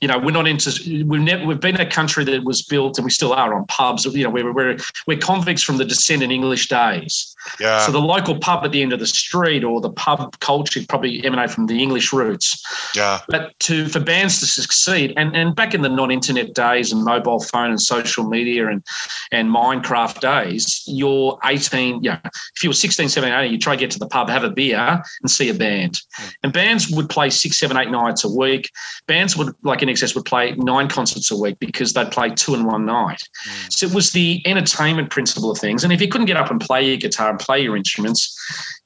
you 0.00 0.08
know, 0.08 0.18
we're 0.18 0.30
not 0.30 0.46
into. 0.46 0.70
We've 1.06 1.20
never. 1.20 1.44
We've 1.46 1.60
been 1.60 1.80
a 1.80 1.88
country 1.88 2.24
that 2.24 2.44
was 2.44 2.62
built, 2.62 2.98
and 2.98 3.04
we 3.04 3.10
still 3.10 3.32
are 3.32 3.54
on 3.54 3.66
pubs. 3.66 4.04
You 4.04 4.24
know, 4.24 4.30
we're 4.30 4.52
we're 4.52 4.76
we're 5.06 5.18
convicts 5.18 5.62
from 5.62 5.78
the 5.78 5.84
descendant 5.84 6.32
English 6.32 6.68
days. 6.68 7.34
Yeah. 7.60 7.80
So 7.80 7.92
the 7.92 8.00
local 8.00 8.38
pub 8.38 8.64
at 8.64 8.72
the 8.72 8.82
end 8.82 8.92
of 8.92 9.00
the 9.00 9.06
street, 9.06 9.64
or 9.64 9.80
the 9.80 9.90
pub 9.90 10.38
culture, 10.40 10.80
probably 10.88 11.24
emanate 11.24 11.50
from 11.50 11.66
the 11.66 11.82
English 11.82 12.12
roots. 12.12 12.62
Yeah. 12.94 13.20
But 13.28 13.58
to 13.60 13.88
for 13.88 14.00
bands 14.00 14.40
to 14.40 14.46
succeed, 14.46 15.12
and 15.16 15.34
and 15.36 15.54
back 15.54 15.74
in 15.74 15.82
the 15.82 15.88
non-internet 15.88 16.54
days 16.54 16.92
and 16.92 17.04
mobile 17.04 17.40
phone 17.40 17.70
and 17.70 17.80
social 17.80 18.24
media 18.24 18.68
and 18.68 18.84
and 19.32 19.50
Minecraft 19.50 20.20
days, 20.20 20.82
you're 20.86 21.38
18. 21.44 22.02
Yeah. 22.02 22.20
If 22.24 22.62
you 22.62 22.70
were 22.70 22.74
16, 22.74 23.08
17, 23.08 23.38
18, 23.38 23.52
you 23.52 23.58
try 23.58 23.74
to 23.74 23.80
get 23.80 23.90
to 23.92 23.98
the 23.98 24.06
pub, 24.08 24.28
have 24.28 24.44
a 24.44 24.50
beer, 24.50 25.02
and 25.22 25.30
see 25.30 25.48
a 25.48 25.54
band. 25.54 25.94
Mm. 25.94 26.32
And 26.44 26.52
bands 26.52 26.90
would 26.90 27.08
play 27.08 27.30
six, 27.30 27.58
seven, 27.58 27.76
eight 27.76 27.90
nights 27.90 28.24
a 28.24 28.28
week. 28.28 28.70
Bands 29.06 29.36
would 29.36 29.54
like 29.62 29.80
INXS 29.80 30.14
would 30.14 30.24
play 30.24 30.52
nine 30.56 30.88
concerts 30.88 31.30
a 31.30 31.36
week 31.36 31.58
because 31.58 31.92
they'd 31.92 32.10
play 32.10 32.30
two 32.30 32.54
in 32.54 32.64
one 32.64 32.84
night. 32.84 33.22
Mm. 33.48 33.72
So 33.72 33.86
it 33.86 33.94
was 33.94 34.12
the 34.12 34.42
entertainment 34.46 35.10
principle 35.10 35.50
of 35.50 35.58
things. 35.58 35.84
And 35.84 35.92
if 35.92 36.00
you 36.00 36.08
couldn't 36.08 36.26
get 36.26 36.36
up 36.36 36.50
and 36.50 36.60
play 36.60 36.86
your 36.86 36.96
guitar 36.96 37.35
and 37.36 37.44
play 37.44 37.60
your 37.60 37.76
instruments, 37.76 38.34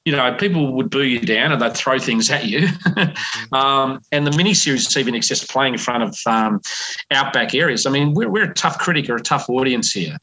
you 0.05 0.11
know, 0.11 0.33
people 0.35 0.73
would 0.73 0.89
boo 0.89 1.03
you 1.03 1.19
down 1.19 1.51
and 1.51 1.61
they'd 1.61 1.75
throw 1.75 1.99
things 1.99 2.29
at 2.29 2.45
you. 2.45 2.67
Mm-hmm. 2.91 3.55
um, 3.55 3.99
and 4.11 4.27
the 4.27 4.35
mini 4.35 4.53
series 4.53 4.87
is 4.87 4.97
even 4.97 5.15
exists 5.15 5.45
playing 5.45 5.73
in 5.73 5.79
front 5.79 6.03
of 6.03 6.17
um, 6.25 6.61
outback 7.11 7.55
areas. 7.55 7.85
I 7.85 7.89
mean, 7.89 8.13
we're, 8.13 8.29
we're 8.29 8.51
a 8.51 8.53
tough 8.53 8.77
critic 8.77 9.09
or 9.09 9.15
a 9.15 9.21
tough 9.21 9.49
audience 9.49 9.91
here. 9.91 10.17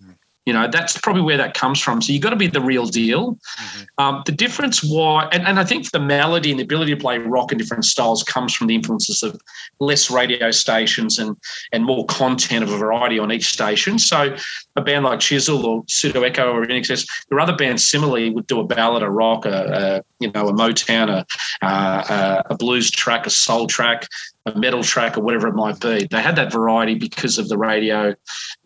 You 0.49 0.55
know, 0.55 0.67
that's 0.67 0.97
probably 0.97 1.21
where 1.21 1.37
that 1.37 1.53
comes 1.53 1.79
from. 1.79 2.01
So 2.01 2.11
you've 2.11 2.23
got 2.23 2.31
to 2.31 2.37
be 2.37 2.47
the 2.47 2.63
real 2.63 2.87
deal. 2.87 3.35
Mm-hmm. 3.35 3.85
Um, 3.99 4.23
the 4.25 4.33
difference 4.33 4.83
why, 4.83 5.29
and, 5.31 5.47
and 5.47 5.61
I 5.61 5.65
think 5.65 5.91
the 5.91 6.01
melody 6.01 6.51
and 6.51 6.59
the 6.59 6.65
ability 6.65 6.95
to 6.95 6.99
play 6.99 7.19
rock 7.19 7.53
in 7.53 7.59
different 7.59 7.85
styles 7.85 8.23
comes 8.23 8.55
from 8.55 8.67
the 8.67 8.75
influences 8.75 9.23
of 9.23 9.39
less 9.79 10.11
radio 10.11 10.51
stations 10.51 11.19
and 11.19 11.37
and 11.71 11.85
more 11.85 12.07
content 12.07 12.63
of 12.63 12.73
a 12.73 12.79
variety 12.79 13.19
on 13.19 13.31
each 13.31 13.45
station. 13.45 13.99
So 13.99 14.35
a 14.75 14.81
band 14.81 15.05
like 15.05 15.21
Chisel 15.21 15.67
or 15.67 15.85
Pseudo 15.87 16.23
Echo 16.23 16.51
or 16.51 16.65
INXS, 16.65 17.07
there 17.29 17.37
are 17.37 17.43
other 17.43 17.55
bands 17.55 17.87
similarly 17.87 18.31
would 18.31 18.47
do 18.47 18.61
a 18.61 18.65
ballad, 18.65 19.03
a 19.03 19.11
rock, 19.11 19.45
a, 19.45 19.51
a 19.51 20.25
you 20.25 20.33
know, 20.33 20.49
a 20.49 20.53
Motown, 20.55 21.11
a, 21.11 21.27
a, 21.67 22.45
a 22.49 22.57
blues 22.57 22.91
track, 22.91 23.27
a 23.27 23.31
soul 23.31 23.67
track, 23.67 24.09
a 24.55 24.59
metal 24.59 24.83
track 24.83 25.17
or 25.17 25.21
whatever 25.21 25.49
it 25.49 25.55
might 25.55 25.81
be. 25.81 26.07
They 26.11 26.23
had 26.23 26.37
that 26.37 26.53
variety 26.53 26.95
because 26.95 27.39
of 27.39 27.49
the 27.49 27.59
radio, 27.59 28.15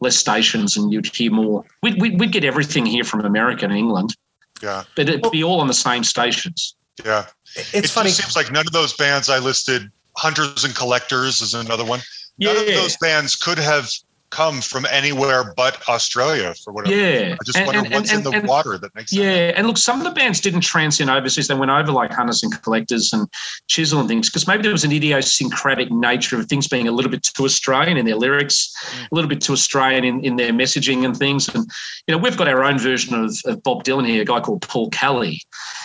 less 0.00 0.16
stations, 0.16 0.76
and 0.76 0.92
you'd 0.92 1.14
hear 1.14 1.30
more. 1.30 1.64
We'd, 1.82 2.00
we'd, 2.00 2.18
we'd 2.18 2.32
get 2.32 2.44
everything 2.44 2.86
here 2.86 3.04
from 3.04 3.24
America 3.24 3.64
and 3.64 3.74
England. 3.74 4.16
Yeah. 4.62 4.84
But 4.96 5.08
it'd 5.08 5.30
be 5.30 5.42
all 5.42 5.60
on 5.60 5.66
the 5.66 5.74
same 5.74 6.04
stations. 6.04 6.74
Yeah. 7.04 7.26
It's 7.56 7.74
it 7.74 7.90
funny. 7.90 8.10
seems 8.10 8.36
like 8.36 8.52
none 8.52 8.66
of 8.66 8.72
those 8.72 8.92
bands 8.94 9.28
I 9.28 9.38
listed, 9.38 9.90
Hunters 10.16 10.64
and 10.64 10.74
Collectors 10.74 11.40
is 11.40 11.54
another 11.54 11.84
one. 11.84 12.00
None 12.38 12.54
yeah. 12.54 12.60
of 12.60 12.66
those 12.68 12.96
bands 12.98 13.34
could 13.34 13.58
have 13.58 13.90
come 14.32 14.60
from 14.60 14.86
anywhere 14.90 15.52
but 15.56 15.86
Australia 15.88 16.54
for 16.64 16.72
whatever. 16.72 16.96
Yeah. 16.96 17.34
I 17.34 17.44
just 17.44 17.58
and, 17.58 17.66
wonder 17.66 17.84
and, 17.84 17.94
what's 17.94 18.12
and, 18.12 18.26
in 18.26 18.40
the 18.40 18.46
water 18.48 18.76
that 18.78 18.92
makes 18.94 19.12
Yeah. 19.12 19.22
Sense. 19.22 19.58
And 19.58 19.66
look, 19.68 19.76
some 19.76 19.98
of 20.00 20.04
the 20.04 20.10
bands 20.10 20.40
didn't 20.40 20.62
transcend 20.62 21.10
overseas. 21.10 21.46
They 21.46 21.54
went 21.54 21.70
over 21.70 21.92
like 21.92 22.12
Hunters 22.12 22.42
and 22.42 22.50
Collectors 22.62 23.12
and 23.12 23.28
Chisel 23.68 24.00
and 24.00 24.08
things 24.08 24.28
because 24.28 24.48
maybe 24.48 24.62
there 24.62 24.72
was 24.72 24.84
an 24.84 24.90
idiosyncratic 24.90 25.92
nature 25.92 26.40
of 26.40 26.46
things 26.46 26.66
being 26.66 26.88
a 26.88 26.92
little 26.92 27.10
bit 27.10 27.22
too 27.22 27.44
Australian 27.44 27.98
in 27.98 28.06
their 28.06 28.16
lyrics, 28.16 28.74
mm. 28.96 29.12
a 29.12 29.14
little 29.14 29.28
bit 29.28 29.42
too 29.42 29.52
Australian 29.52 30.04
in, 30.04 30.24
in 30.24 30.36
their 30.36 30.52
messaging 30.52 31.04
and 31.04 31.16
things. 31.16 31.48
And, 31.54 31.70
you 32.08 32.12
know, 32.12 32.18
we've 32.18 32.36
got 32.36 32.48
our 32.48 32.64
own 32.64 32.78
version 32.78 33.14
of, 33.14 33.36
of 33.44 33.62
Bob 33.62 33.84
Dylan 33.84 34.08
here, 34.08 34.22
a 34.22 34.24
guy 34.24 34.40
called 34.40 34.62
Paul 34.62 34.88
Kelly. 34.90 35.42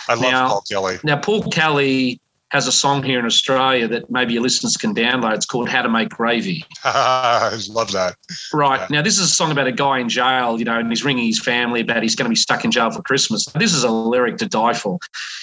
I 0.08 0.14
love 0.14 0.22
now, 0.22 0.48
Paul 0.48 0.62
Kelly. 0.70 0.98
Now, 1.04 1.18
Paul 1.18 1.42
Kelly 1.50 2.20
has 2.50 2.66
a 2.66 2.72
song 2.72 3.02
here 3.02 3.18
in 3.18 3.26
Australia 3.26 3.86
that 3.88 4.10
maybe 4.10 4.32
your 4.32 4.42
listeners 4.42 4.76
can 4.76 4.94
download. 4.94 5.34
It's 5.34 5.44
called 5.44 5.68
How 5.68 5.82
to 5.82 5.88
Make 5.88 6.08
Gravy. 6.08 6.64
I 6.84 7.58
love 7.68 7.92
that. 7.92 8.16
Right. 8.54 8.80
Yeah. 8.80 8.86
Now, 8.90 9.02
this 9.02 9.18
is 9.18 9.30
a 9.30 9.34
song 9.34 9.50
about 9.50 9.66
a 9.66 9.72
guy 9.72 9.98
in 9.98 10.08
jail, 10.08 10.58
you 10.58 10.64
know, 10.64 10.78
and 10.78 10.88
he's 10.88 11.04
ringing 11.04 11.26
his 11.26 11.40
family 11.40 11.80
about 11.80 12.02
he's 12.02 12.14
going 12.14 12.24
to 12.24 12.30
be 12.30 12.36
stuck 12.36 12.64
in 12.64 12.70
jail 12.70 12.90
for 12.90 13.02
Christmas. 13.02 13.44
This 13.54 13.74
is 13.74 13.84
a 13.84 13.90
lyric 13.90 14.38
to 14.38 14.46
die 14.46 14.72
for. 14.72 14.98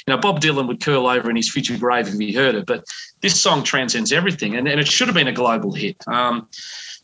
You 0.08 0.16
know, 0.16 0.18
Bob 0.18 0.40
Dylan 0.40 0.68
would 0.68 0.82
curl 0.82 1.08
over 1.08 1.30
in 1.30 1.36
his 1.36 1.52
future 1.52 1.78
grave 1.78 2.08
if 2.08 2.18
he 2.18 2.34
heard 2.34 2.56
it, 2.56 2.66
but 2.66 2.84
this 3.22 3.40
song 3.40 3.64
transcends 3.64 4.12
everything, 4.12 4.56
and, 4.56 4.68
and 4.68 4.80
it 4.80 4.88
should 4.88 5.08
have 5.08 5.16
been 5.16 5.28
a 5.28 5.34
global 5.34 5.74
hit. 5.74 5.98
Um, 6.08 6.48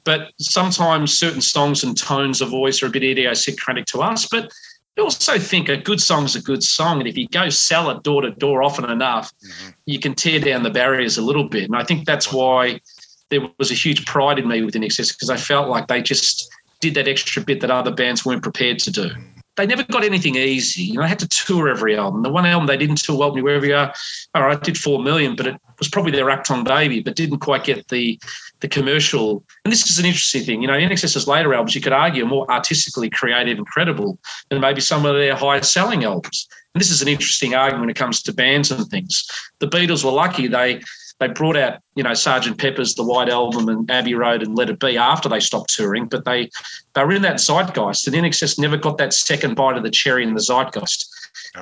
but 0.03 0.31
sometimes 0.39 1.17
certain 1.17 1.41
songs 1.41 1.83
and 1.83 1.95
tones 1.95 2.41
of 2.41 2.49
voice 2.49 2.81
are 2.81 2.87
a 2.87 2.89
bit 2.89 3.03
idiosyncratic 3.03 3.85
to 3.87 4.01
us, 4.01 4.27
but 4.27 4.51
I 4.97 5.01
also 5.01 5.39
think 5.39 5.69
a 5.69 5.77
good 5.77 6.01
song's 6.01 6.35
a 6.35 6.41
good 6.41 6.63
song. 6.63 6.99
And 6.99 7.07
if 7.07 7.17
you 7.17 7.27
go 7.29 7.49
sell 7.49 7.89
it 7.89 8.03
door 8.03 8.21
to 8.21 8.31
door 8.31 8.61
often 8.61 8.89
enough, 8.89 9.31
mm-hmm. 9.37 9.69
you 9.85 9.99
can 9.99 10.13
tear 10.13 10.39
down 10.39 10.63
the 10.63 10.69
barriers 10.69 11.17
a 11.17 11.21
little 11.21 11.47
bit. 11.47 11.63
And 11.63 11.75
I 11.75 11.83
think 11.83 12.05
that's 12.05 12.31
why 12.31 12.81
there 13.29 13.41
was 13.57 13.71
a 13.71 13.75
huge 13.75 14.05
pride 14.05 14.37
in 14.37 14.47
me 14.47 14.61
with 14.61 14.75
INXS 14.75 15.13
because 15.13 15.29
I 15.29 15.37
felt 15.37 15.69
like 15.69 15.87
they 15.87 16.01
just 16.01 16.49
did 16.81 16.95
that 16.95 17.07
extra 17.07 17.41
bit 17.41 17.61
that 17.61 17.71
other 17.71 17.91
bands 17.91 18.25
weren't 18.25 18.43
prepared 18.43 18.79
to 18.79 18.91
do. 18.91 19.11
They 19.57 19.65
never 19.65 19.83
got 19.83 20.03
anything 20.03 20.35
easy. 20.35 20.83
You 20.83 20.93
know, 20.95 21.03
I 21.03 21.07
had 21.07 21.19
to 21.19 21.27
tour 21.27 21.69
every 21.69 21.97
album. 21.97 22.23
The 22.23 22.31
one 22.31 22.45
album 22.45 22.67
they 22.67 22.77
didn't 22.77 22.97
tour 23.03 23.17
well 23.17 23.33
me 23.33 23.41
wherever 23.41 23.65
you 23.65 23.75
are. 23.75 23.93
All 24.33 24.43
right, 24.43 24.61
did 24.61 24.77
four 24.77 25.01
million, 25.01 25.35
but 25.35 25.47
it 25.47 25.61
was 25.77 25.89
probably 25.89 26.11
their 26.11 26.25
Achtung 26.25 26.63
Baby, 26.63 27.01
but 27.01 27.15
didn't 27.15 27.39
quite 27.39 27.63
get 27.63 27.87
the 27.89 28.19
the 28.61 28.67
commercial. 28.67 29.43
And 29.65 29.71
this 29.71 29.89
is 29.89 29.99
an 29.99 30.05
interesting 30.05 30.43
thing. 30.43 30.61
You 30.61 30.67
know, 30.67 30.73
INXS's 30.73 31.27
later 31.27 31.53
albums, 31.53 31.75
you 31.75 31.81
could 31.81 31.93
argue, 31.93 32.23
are 32.23 32.27
more 32.27 32.49
artistically 32.49 33.09
creative 33.09 33.57
and 33.57 33.67
credible 33.67 34.17
than 34.49 34.61
maybe 34.61 34.81
some 34.81 35.05
of 35.05 35.15
their 35.15 35.35
highest 35.35 35.73
selling 35.73 36.03
albums. 36.03 36.47
And 36.73 36.81
this 36.81 36.91
is 36.91 37.01
an 37.01 37.07
interesting 37.07 37.53
argument 37.53 37.81
when 37.81 37.89
it 37.89 37.95
comes 37.95 38.21
to 38.23 38.33
bands 38.33 38.71
and 38.71 38.87
things. 38.87 39.25
The 39.59 39.67
Beatles 39.67 40.05
were 40.05 40.11
lucky 40.11 40.47
they 40.47 40.81
they 41.21 41.27
brought 41.27 41.55
out, 41.55 41.79
you 41.93 42.01
know, 42.01 42.15
Sergeant 42.15 42.57
Pepper's 42.57 42.95
The 42.95 43.03
White 43.03 43.29
Album 43.29 43.69
and 43.69 43.89
Abbey 43.91 44.15
Road 44.15 44.41
and 44.41 44.57
Let 44.57 44.71
It 44.71 44.79
Be 44.79 44.97
after 44.97 45.29
they 45.29 45.39
stopped 45.39 45.71
touring, 45.71 46.07
but 46.07 46.25
they 46.25 46.49
they 46.95 47.03
were 47.03 47.13
in 47.13 47.21
that 47.21 47.35
zeitgeist. 47.35 48.07
And 48.07 48.15
INXS 48.15 48.57
never 48.57 48.75
got 48.75 48.97
that 48.97 49.13
second 49.13 49.55
bite 49.55 49.77
of 49.77 49.83
the 49.83 49.91
cherry 49.91 50.23
in 50.23 50.33
the 50.33 50.41
zeitgeist. 50.41 51.10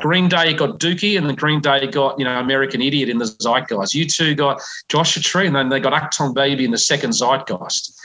Green 0.01 0.29
Day 0.29 0.53
got 0.53 0.79
Dookie, 0.79 1.17
and 1.17 1.27
then 1.27 1.35
Green 1.35 1.61
Day 1.61 1.87
got 1.87 2.17
you 2.19 2.25
know 2.25 2.39
American 2.39 2.81
Idiot 2.81 3.09
in 3.09 3.17
the 3.17 3.25
zeitgeist. 3.25 3.93
U2 3.95 4.37
got 4.37 4.61
Joshua 4.87 5.21
Tree, 5.23 5.47
and 5.47 5.55
then 5.55 5.69
they 5.69 5.79
got 5.79 5.93
Achtung 5.93 6.33
Baby 6.33 6.65
in 6.65 6.71
the 6.71 6.77
second 6.77 7.11
zeitgeist. 7.13 7.95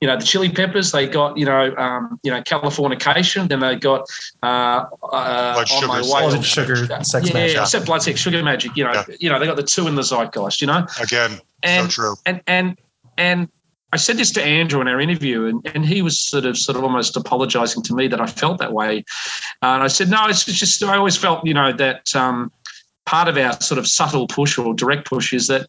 you 0.00 0.06
know 0.06 0.16
the 0.16 0.24
Chili 0.24 0.48
Peppers. 0.50 0.92
They 0.92 1.08
got 1.08 1.36
you 1.36 1.44
know 1.44 1.74
um, 1.76 2.20
you 2.22 2.30
know 2.30 2.40
Californication. 2.42 3.48
Then 3.48 3.60
they 3.60 3.74
got 3.76 4.02
uh, 4.42 4.84
uh, 5.02 5.64
on 5.72 5.88
my 5.88 6.00
way. 6.02 6.06
Blood 6.28 6.44
sugar, 6.44 6.76
sex 7.02 7.28
yeah, 7.28 7.34
magic. 7.34 7.60
except 7.60 7.86
blood, 7.86 8.02
sex, 8.02 8.20
sugar 8.20 8.42
magic. 8.42 8.76
You 8.76 8.84
know, 8.84 8.92
Yeah. 8.92 9.04
you 9.18 9.28
know 9.30 9.38
they 9.40 9.46
got 9.46 9.56
the 9.56 9.62
two 9.62 9.88
in 9.88 9.94
the 9.96 10.02
zeitgeist. 10.02 10.60
You 10.60 10.68
know, 10.68 10.86
Again, 11.02 11.40
and 11.62 11.90
so 11.90 12.02
true. 12.02 12.14
and 12.26 12.40
and 12.46 12.78
and 13.18 13.48
I 13.96 13.98
said 13.98 14.18
this 14.18 14.30
to 14.32 14.44
Andrew 14.44 14.82
in 14.82 14.88
our 14.88 15.00
interview, 15.00 15.46
and, 15.46 15.66
and 15.74 15.86
he 15.86 16.02
was 16.02 16.20
sort 16.20 16.44
of 16.44 16.58
sort 16.58 16.76
of 16.76 16.84
almost 16.84 17.16
apologising 17.16 17.82
to 17.84 17.94
me 17.94 18.08
that 18.08 18.20
I 18.20 18.26
felt 18.26 18.58
that 18.58 18.74
way. 18.74 19.02
And 19.62 19.82
I 19.82 19.86
said, 19.86 20.10
no, 20.10 20.26
it's 20.26 20.44
just 20.44 20.82
I 20.82 20.98
always 20.98 21.16
felt, 21.16 21.46
you 21.46 21.54
know, 21.54 21.72
that 21.72 22.14
um, 22.14 22.52
part 23.06 23.26
of 23.26 23.38
our 23.38 23.58
sort 23.62 23.78
of 23.78 23.88
subtle 23.88 24.26
push 24.26 24.58
or 24.58 24.74
direct 24.74 25.08
push 25.08 25.32
is 25.32 25.46
that 25.46 25.66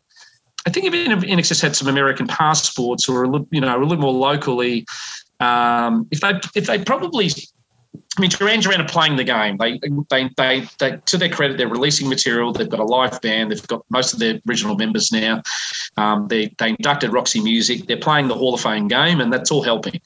I 0.66 0.72
think 0.72 0.88
if 0.88 0.94
INXS 0.94 1.62
had 1.62 1.74
some 1.74 1.88
American 1.88 2.28
passports 2.28 3.08
or 3.08 3.24
a 3.24 3.30
little, 3.30 3.48
you 3.50 3.62
know, 3.62 3.78
a 3.78 3.80
little 3.80 3.96
more 3.96 4.12
locally, 4.12 4.86
um, 5.40 6.06
if 6.12 6.20
they 6.20 6.34
if 6.54 6.66
they 6.68 6.84
probably 6.84 7.30
I 8.18 8.22
mean, 8.22 8.30
Duran 8.30 8.60
Duran 8.60 8.82
are 8.82 8.88
playing 8.88 9.16
the 9.16 9.24
game. 9.24 9.58
They, 9.58 9.80
they, 10.10 10.30
they, 10.38 10.68
they, 10.80 10.98
to 11.06 11.18
their 11.18 11.30
credit, 11.30 11.58
they're 11.58 11.68
releasing 11.68 12.10
material. 12.10 12.52
They've 12.54 12.70
got 12.70 12.80
a 12.80 12.86
live 12.86 13.22
band. 13.22 13.52
They've 13.52 13.68
got 13.68 13.84
most 13.90 14.14
of 14.14 14.20
their 14.20 14.40
original 14.48 14.76
members 14.76 15.12
now. 15.12 15.42
Um, 15.98 16.28
they, 16.28 16.54
they 16.58 16.70
inducted 16.70 17.14
Roxy 17.14 17.42
Music. 17.42 17.88
They're 17.88 17.98
playing 17.98 18.28
the 18.28 18.36
Hall 18.36 18.54
of 18.54 18.62
Fame 18.62 18.88
game, 18.88 19.22
and 19.22 19.32
that's 19.32 19.52
all 19.52 19.62
helping. 19.62 20.00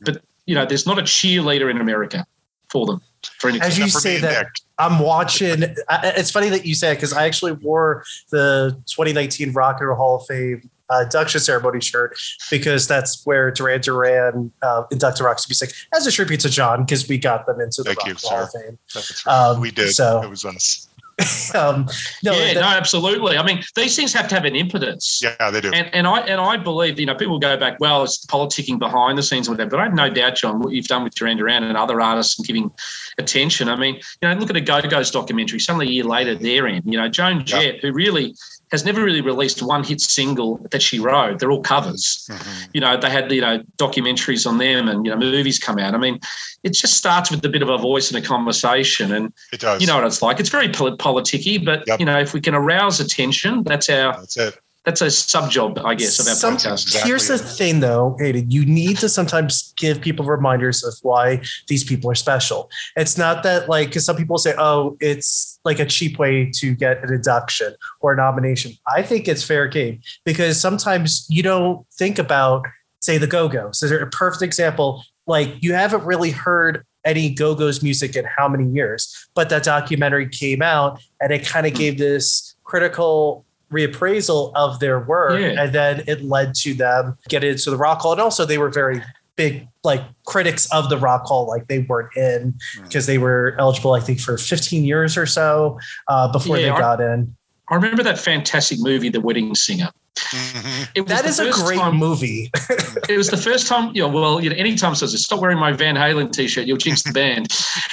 But 0.00 0.22
you 0.46 0.54
know, 0.54 0.66
there's 0.66 0.86
not 0.86 0.98
a 0.98 1.02
cheerleader 1.02 1.70
in 1.70 1.80
America 1.80 2.26
for 2.70 2.86
them. 2.86 3.00
For 3.38 3.48
any 3.48 3.60
As 3.60 3.78
you 3.78 3.84
Except 3.84 4.02
for 4.02 4.08
me 4.08 4.14
say 4.16 4.20
that, 4.20 4.42
Nick. 4.42 4.52
I'm 4.78 4.98
watching. 4.98 5.62
It's 5.90 6.30
funny 6.30 6.48
that 6.48 6.66
you 6.66 6.74
say 6.74 6.92
it 6.92 6.96
because 6.96 7.12
I 7.12 7.26
actually 7.26 7.52
wore 7.52 8.04
the 8.30 8.76
2019 8.86 9.52
Rock 9.52 9.76
and 9.78 9.88
Roll 9.88 9.96
Hall 9.96 10.16
of 10.16 10.26
Fame 10.26 10.68
uh, 10.90 11.02
induction 11.02 11.40
ceremony 11.40 11.80
shirt 11.80 12.16
because 12.50 12.86
that's 12.86 13.24
where 13.24 13.50
Duran 13.50 13.80
Duran 13.80 14.52
uh, 14.62 14.84
inducted 14.90 15.24
Roxy 15.24 15.46
Music 15.48 15.72
as 15.94 16.06
a 16.06 16.12
tribute 16.12 16.40
to 16.40 16.50
John 16.50 16.84
because 16.84 17.08
we 17.08 17.18
got 17.18 17.46
them 17.46 17.60
into 17.60 17.82
the 17.82 17.94
Thank 17.94 17.98
Rock 17.98 18.06
you, 18.06 18.12
and 18.12 18.22
Roll 18.24 18.32
Hall 18.32 18.44
of. 18.44 18.50
Fame. 18.52 18.78
That's 18.94 19.26
right. 19.26 19.32
Um, 19.32 19.60
we 19.60 19.70
did. 19.70 19.92
so- 19.92 20.22
it 20.22 20.30
was 20.30 20.44
us. 20.44 20.88
um, 21.54 21.86
no, 22.24 22.32
yeah, 22.32 22.54
that- 22.54 22.60
no, 22.60 22.66
absolutely. 22.66 23.36
I 23.36 23.44
mean, 23.44 23.62
these 23.76 23.94
things 23.94 24.12
have 24.14 24.28
to 24.28 24.34
have 24.34 24.44
an 24.44 24.56
impetus. 24.56 25.20
Yeah, 25.22 25.50
they 25.50 25.60
do. 25.60 25.70
And, 25.72 25.94
and 25.94 26.06
I 26.06 26.20
and 26.20 26.40
I 26.40 26.56
believe 26.56 26.98
you 26.98 27.06
know 27.06 27.14
people 27.14 27.38
go 27.38 27.56
back 27.56 27.78
well 27.80 28.02
it's 28.02 28.24
politicking 28.26 28.78
behind 28.78 29.18
the 29.18 29.22
scenes 29.22 29.46
or 29.48 29.52
whatever 29.52 29.70
but 29.70 29.80
I 29.80 29.84
have 29.84 29.94
no 29.94 30.08
doubt 30.08 30.36
John 30.36 30.60
what 30.60 30.72
you've 30.72 30.86
done 30.86 31.04
with 31.04 31.14
Duran 31.14 31.36
Duran 31.36 31.64
and 31.64 31.76
other 31.76 32.00
artists 32.00 32.38
and 32.38 32.46
giving 32.46 32.70
attention 33.18 33.68
I 33.68 33.76
mean 33.76 33.96
you 33.96 34.28
know 34.28 34.34
look 34.34 34.50
at 34.50 34.56
a 34.56 34.60
Go 34.60 34.80
Go's 34.80 35.10
documentary 35.10 35.60
suddenly 35.60 35.86
a 35.86 35.90
year 35.90 36.04
later 36.04 36.34
they're 36.34 36.66
in 36.66 36.82
you 36.84 36.98
know 36.98 37.08
Joan 37.08 37.44
Jett 37.44 37.80
who 37.80 37.92
really 37.92 38.34
has 38.72 38.84
never 38.86 39.04
really 39.04 39.20
released 39.20 39.62
one 39.62 39.84
hit 39.84 40.00
single 40.00 40.58
that 40.72 40.82
she 40.82 40.98
wrote 40.98 41.38
they're 41.38 41.50
all 41.52 41.60
covers 41.62 42.26
Mhm. 42.30 42.68
you 42.72 42.80
know 42.80 42.96
they 42.96 43.10
had 43.10 43.30
you 43.30 43.40
know 43.42 43.62
documentaries 43.76 44.46
on 44.46 44.56
them 44.58 44.88
and 44.88 45.04
you 45.06 45.12
know 45.12 45.18
movies 45.18 45.58
come 45.58 45.78
out 45.78 45.94
I 45.94 45.98
mean 45.98 46.18
it 46.64 46.72
just 46.72 46.94
starts 46.94 47.30
with 47.30 47.44
a 47.44 47.48
bit 47.50 47.62
of 47.62 47.68
a 47.68 47.76
voice 47.78 48.10
and 48.10 48.24
a 48.24 48.26
conversation 48.26 49.12
and 49.12 49.32
It 49.52 49.60
does. 49.60 49.80
you 49.80 49.86
know 49.86 49.96
what 49.96 50.06
it's 50.06 50.22
like 50.22 50.40
it's 50.40 50.48
very 50.48 50.70
pol- 50.70 50.96
politicky 50.96 51.62
but 51.64 51.84
Yep. 51.86 52.00
you 52.00 52.06
know 52.06 52.18
if 52.18 52.32
we 52.32 52.40
can 52.40 52.54
arouse 52.54 52.98
attention 52.98 53.62
that's 53.64 53.88
our 53.90 54.14
that's 54.16 54.36
it. 54.38 54.58
That's 54.84 55.00
a 55.00 55.10
sub 55.10 55.50
job 55.50 55.78
I 55.84 55.94
guess 55.94 56.18
of 56.18 56.26
our 56.26 56.34
Some- 56.34 56.56
podcast 56.56 56.82
Exactly. 56.82 57.08
Here's 57.08 57.28
the 57.28 57.38
thing, 57.38 57.80
though, 57.80 58.16
Hayden. 58.18 58.50
You 58.50 58.66
need 58.66 58.98
to 58.98 59.08
sometimes 59.08 59.72
give 59.76 60.00
people 60.00 60.24
reminders 60.24 60.82
of 60.82 60.94
why 61.02 61.42
these 61.68 61.84
people 61.84 62.10
are 62.10 62.16
special. 62.16 62.68
It's 62.96 63.16
not 63.16 63.44
that 63.44 63.68
like 63.68 63.88
because 63.88 64.04
some 64.04 64.16
people 64.16 64.38
say, 64.38 64.54
"Oh, 64.58 64.96
it's 65.00 65.60
like 65.64 65.78
a 65.78 65.86
cheap 65.86 66.18
way 66.18 66.50
to 66.56 66.74
get 66.74 67.02
an 67.04 67.12
induction 67.12 67.74
or 68.00 68.12
a 68.12 68.16
nomination." 68.16 68.72
I 68.86 69.02
think 69.02 69.28
it's 69.28 69.44
fair 69.44 69.68
game 69.68 70.00
because 70.24 70.60
sometimes 70.60 71.26
you 71.28 71.42
don't 71.44 71.86
think 71.92 72.18
about, 72.18 72.66
say, 73.00 73.18
the 73.18 73.28
Go 73.28 73.48
Go's. 73.48 73.78
So 73.78 73.86
they're 73.86 74.00
a 74.00 74.10
perfect 74.10 74.42
example. 74.42 75.04
Like 75.26 75.62
you 75.62 75.74
haven't 75.74 76.04
really 76.04 76.32
heard 76.32 76.84
any 77.04 77.30
Go 77.30 77.54
Go's 77.54 77.82
music 77.82 78.16
in 78.16 78.24
how 78.24 78.48
many 78.48 78.68
years, 78.68 79.28
but 79.34 79.48
that 79.50 79.62
documentary 79.62 80.28
came 80.28 80.62
out 80.62 81.00
and 81.20 81.32
it 81.32 81.46
kind 81.46 81.66
of 81.66 81.72
hmm. 81.72 81.78
gave 81.78 81.98
this 81.98 82.56
critical 82.64 83.44
reappraisal 83.72 84.52
of 84.54 84.78
their 84.80 85.00
work 85.00 85.40
Yeah. 85.40 85.62
and 85.62 85.72
then 85.74 86.04
it 86.06 86.22
led 86.22 86.54
to 86.56 86.74
them 86.74 87.16
get 87.28 87.42
into 87.42 87.70
the 87.70 87.76
rock 87.76 88.00
hall 88.00 88.12
and 88.12 88.20
also 88.20 88.44
they 88.44 88.58
were 88.58 88.70
very 88.70 89.02
big 89.36 89.66
like 89.82 90.02
critics 90.26 90.70
of 90.72 90.88
the 90.90 90.98
rock 90.98 91.24
hall 91.24 91.46
like 91.46 91.66
they 91.68 91.80
weren't 91.80 92.14
in 92.16 92.54
because 92.82 93.06
they 93.06 93.16
were 93.18 93.56
eligible 93.58 93.94
i 93.94 94.00
think 94.00 94.20
for 94.20 94.36
15 94.36 94.84
years 94.84 95.16
or 95.16 95.24
so 95.26 95.78
uh, 96.08 96.30
before 96.30 96.58
Yeah, 96.58 96.62
they 96.66 96.70
I- 96.70 96.78
got 96.78 97.00
in 97.00 97.34
I 97.70 97.76
remember 97.76 98.02
that 98.02 98.18
fantastic 98.18 98.80
movie, 98.80 99.08
The 99.08 99.20
Wedding 99.20 99.54
Singer. 99.54 99.88
Mhm. 100.16 100.88
It 100.94 101.00
was 101.02 101.08
that 101.10 101.22
the 101.22 101.28
is 101.28 101.38
a 101.40 101.50
great 101.50 101.78
time- 101.78 101.96
movie 101.96 102.50
It 103.08 103.16
was 103.16 103.28
the 103.28 103.36
first 103.36 103.66
time, 103.66 103.92
you 103.94 104.02
know, 104.02 104.08
well, 104.08 104.40
you 104.42 104.50
know, 104.50 104.56
anytime 104.56 104.94
says, 104.94 105.18
stop 105.24 105.40
wearing 105.40 105.58
my 105.58 105.72
Van 105.72 105.94
Halen 105.96 106.30
t-shirt, 106.32 106.66
you'll 106.66 106.76
jinx 106.78 107.02
the 107.02 107.12
band. 107.12 107.48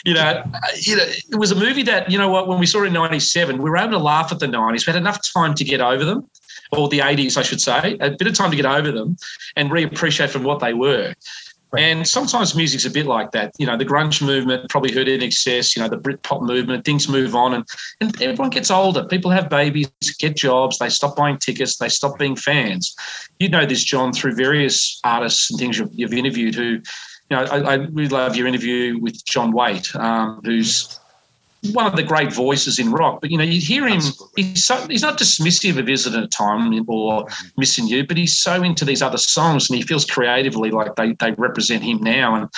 You 0.06 0.14
know, 0.14 0.22
uh, 0.22 0.44
you 0.82 0.96
know, 0.98 1.04
it 1.04 1.36
was 1.38 1.52
a 1.52 1.56
movie 1.56 1.84
that, 1.84 2.10
you 2.12 2.18
know 2.18 2.30
what, 2.30 2.48
when 2.48 2.60
we 2.60 2.66
saw 2.66 2.84
it 2.84 2.88
in 2.88 2.94
97, 2.94 3.62
we 3.62 3.70
were 3.70 3.78
able 3.78 3.92
to 3.92 3.98
laugh 4.00 4.32
at 4.32 4.40
the 4.40 4.48
90s. 4.48 4.86
We 4.86 4.92
had 4.94 4.96
enough 5.02 5.20
time 5.34 5.54
to 5.56 5.64
get 5.64 5.82
over 5.82 6.04
them, 6.06 6.30
or 6.72 6.88
the 6.90 7.00
80s, 7.00 7.38
I 7.38 7.42
should 7.42 7.62
say, 7.62 7.98
a 8.00 8.12
bit 8.12 8.28
of 8.28 8.34
time 8.34 8.52
to 8.52 8.56
get 8.58 8.66
over 8.66 8.92
them 8.92 9.18
and 9.56 9.72
reappreciate 9.72 10.30
from 10.30 10.44
what 10.44 10.60
they 10.60 10.74
were. 10.74 11.14
And 11.78 12.08
sometimes 12.08 12.56
music's 12.56 12.86
a 12.86 12.90
bit 12.90 13.06
like 13.06 13.32
that. 13.32 13.54
You 13.60 13.68
know, 13.68 13.78
the 13.78 13.86
grunge 13.86 14.26
movement 14.26 14.70
probably 14.70 14.92
heard 14.92 15.08
INXS, 15.08 15.76
you 15.76 15.82
know, 15.82 15.88
the 15.88 15.98
Britpop 15.98 16.42
movement, 16.42 16.84
things 16.84 17.08
move 17.08 17.36
on 17.36 17.54
and, 17.54 17.66
and 18.02 18.22
everyone 18.22 18.50
gets 18.50 18.72
older. 18.72 19.04
People 19.04 19.30
have 19.30 19.50
babies, 19.50 19.90
get 20.18 20.36
jobs, 20.36 20.80
they 20.80 20.90
stop 20.90 21.16
buying 21.16 21.38
tickets, 21.38 21.78
they 21.78 21.90
stop 21.90 22.18
being 22.18 22.36
fans. 22.36 22.96
You 23.38 23.50
know 23.50 23.66
this, 23.66 23.84
John, 23.84 24.14
through 24.14 24.36
various 24.36 25.00
artists 25.04 25.52
and 25.52 25.60
things 25.60 25.78
you've, 25.78 25.92
you've 25.94 26.14
interviewed 26.14 26.56
who, 26.56 26.82
you 27.30 27.38
know, 27.38 27.44
I, 27.44 27.60
I 27.60 27.74
really 27.76 28.10
love 28.10 28.36
your 28.36 28.48
interview 28.48 28.98
with 29.00 29.24
John 29.26 29.52
Waite, 29.52 29.96
um, 29.96 30.42
who's 30.44 30.99
one 31.74 31.86
of 31.86 31.96
the 31.96 32.04
great 32.04 32.34
voices 32.34 32.80
in 32.80 32.92
rock. 32.92 33.22
But, 33.22 33.32
you 33.32 33.38
know, 33.38 33.44
you 33.44 33.60
hear 33.60 33.88
him, 33.88 33.98
Absolutely. 33.98 34.44
he's, 34.44 34.64
so, 34.64 34.88
he's 34.88 35.02
not 35.02 35.18
dismissive 35.18 35.78
of 35.78 35.90
Is 35.90 36.08
It 36.08 36.16
a 36.16 36.28
Time 36.28 36.74
or 36.88 37.26
Missing 37.58 37.88
You, 37.88 38.06
but 38.06 38.18
he's 38.18 38.40
so 38.40 38.64
into 38.64 38.86
these 38.86 39.02
other 39.02 39.18
songs 39.18 39.70
and 39.70 39.78
he 39.78 39.84
feels 39.84 40.06
creatively 40.06 40.72
like 40.72 40.96
they, 40.96 41.14
they 41.14 41.32
represent 41.32 41.84
him 41.84 42.02
now. 42.02 42.36
And 42.36 42.50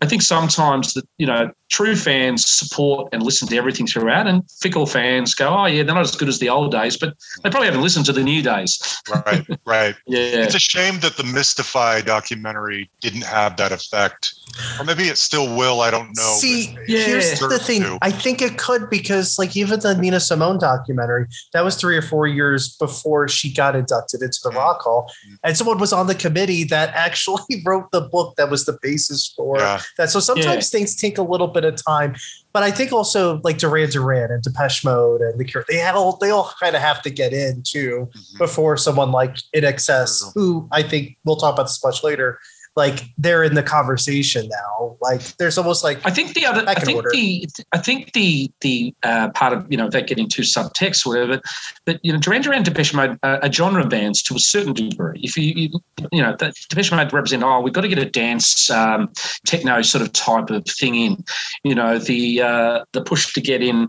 I 0.00 0.06
think 0.06 0.22
sometimes 0.22 0.94
that, 0.94 1.08
you 1.18 1.26
know, 1.26 1.50
true 1.70 1.96
fans 1.96 2.50
support 2.50 3.08
and 3.12 3.22
listen 3.22 3.46
to 3.48 3.56
everything 3.56 3.86
throughout, 3.86 4.26
and 4.26 4.42
fickle 4.60 4.86
fans 4.86 5.34
go, 5.34 5.48
oh, 5.48 5.66
yeah, 5.66 5.82
they're 5.82 5.94
not 5.94 6.02
as 6.02 6.16
good 6.16 6.28
as 6.28 6.38
the 6.38 6.48
old 6.48 6.72
days, 6.72 6.96
but 6.96 7.14
they 7.42 7.50
probably 7.50 7.66
haven't 7.66 7.82
listened 7.82 8.06
to 8.06 8.12
the 8.12 8.22
new 8.22 8.42
days. 8.42 8.78
Right, 9.10 9.46
right. 9.66 9.94
Yeah. 10.06 10.42
It's 10.42 10.54
a 10.54 10.60
shame 10.60 11.00
that 11.00 11.16
the 11.16 11.24
Mystify 11.24 12.00
documentary 12.00 12.90
didn't 13.00 13.24
have 13.24 13.56
that 13.56 13.72
effect, 13.72 14.32
or 14.78 14.84
maybe 14.84 15.04
it 15.04 15.18
still 15.18 15.54
will. 15.54 15.80
I 15.80 15.90
don't 15.90 16.16
know. 16.16 16.36
See, 16.38 16.76
Yeah. 16.86 17.00
here's 17.00 17.38
the 17.40 17.58
thing. 17.58 17.82
to. 17.82 17.98
I 18.00 18.10
think 18.10 18.40
it 18.40 18.56
could 18.56 18.88
because, 18.88 19.38
like, 19.38 19.56
even 19.56 19.80
the 19.80 19.94
Nina 19.94 20.20
Simone 20.20 20.58
documentary, 20.58 21.26
that 21.52 21.62
was 21.64 21.76
three 21.76 21.96
or 21.96 22.02
four 22.02 22.26
years 22.26 22.76
before 22.76 23.28
she 23.28 23.52
got 23.52 23.76
inducted 23.76 24.22
into 24.22 24.38
the 24.42 24.50
mm-hmm. 24.50 24.58
Rock 24.58 24.82
Hall. 24.82 25.12
And 25.44 25.56
someone 25.56 25.78
was 25.78 25.92
on 25.92 26.06
the 26.06 26.14
committee 26.14 26.64
that 26.64 26.90
actually 26.94 27.62
wrote 27.64 27.90
the 27.92 28.02
book 28.02 28.36
that 28.36 28.50
was 28.50 28.64
the 28.64 28.78
basis 28.80 29.32
for 29.36 29.58
Yeah. 29.58 29.80
That. 29.96 30.10
So 30.10 30.20
sometimes 30.20 30.70
things 30.70 30.94
take 30.94 31.18
a 31.18 31.22
little 31.22 31.48
bit 31.48 31.64
of 31.64 31.82
time. 31.84 32.14
But 32.52 32.62
I 32.62 32.70
think 32.70 32.92
also 32.92 33.40
like 33.44 33.58
Duran 33.58 33.90
Duran 33.90 34.30
and 34.30 34.42
Depeche 34.42 34.84
Mode 34.84 35.20
and 35.20 35.38
The 35.38 35.44
Cure, 35.44 35.64
they 35.68 35.76
had 35.76 35.94
all 35.94 36.16
they 36.16 36.30
all 36.30 36.52
kind 36.60 36.74
of 36.76 36.82
have 36.82 37.02
to 37.02 37.10
get 37.10 37.32
in 37.32 37.62
too 37.66 38.08
Mhm. 38.14 38.38
before 38.38 38.76
someone 38.76 39.12
like 39.12 39.36
INXS, 39.54 40.32
who 40.34 40.68
I 40.72 40.82
think 40.82 41.16
we'll 41.24 41.36
talk 41.36 41.54
about 41.54 41.64
this 41.64 41.82
much 41.84 42.02
later, 42.02 42.38
like 42.78 43.02
they're 43.18 43.42
in 43.42 43.54
the 43.54 43.62
conversation 43.62 44.48
now. 44.48 44.96
Like 45.00 45.20
there's 45.36 45.58
almost 45.58 45.82
like 45.82 45.98
I 46.06 46.10
think 46.10 46.34
the 46.34 46.46
other, 46.46 46.62
I 46.66 46.74
think 46.74 46.96
order. 46.96 47.10
the, 47.12 47.48
I 47.72 47.78
think 47.78 48.12
the 48.12 48.50
the 48.60 48.94
uh, 49.02 49.30
part 49.30 49.52
of 49.52 49.66
you 49.68 49.76
know 49.76 49.86
without 49.86 50.06
getting 50.06 50.28
too 50.28 50.42
subtext 50.42 51.04
or 51.04 51.10
whatever, 51.10 51.42
but 51.84 51.98
you 52.04 52.12
know 52.12 52.20
Duran 52.20 52.42
Duran, 52.42 52.62
Depeche 52.62 52.94
Mode 52.94 53.18
are, 53.24 53.42
are 53.42 53.52
genre 53.52 53.84
bands 53.84 54.22
to 54.22 54.36
a 54.36 54.38
certain 54.38 54.74
degree. 54.74 55.20
If 55.24 55.36
you 55.36 55.52
you, 55.56 55.80
you 56.12 56.22
know 56.22 56.36
that 56.38 56.54
Depeche 56.70 56.92
Mode 56.92 57.12
represent, 57.12 57.42
oh, 57.42 57.60
we've 57.60 57.74
got 57.74 57.80
to 57.80 57.88
get 57.88 57.98
a 57.98 58.08
dance 58.08 58.70
um, 58.70 59.10
techno 59.44 59.82
sort 59.82 60.02
of 60.02 60.12
type 60.12 60.50
of 60.50 60.64
thing 60.64 60.94
in. 60.94 61.24
You 61.64 61.74
know 61.74 61.98
the 61.98 62.42
uh, 62.42 62.84
the 62.92 63.02
push 63.02 63.32
to 63.34 63.40
get 63.40 63.60
in. 63.60 63.88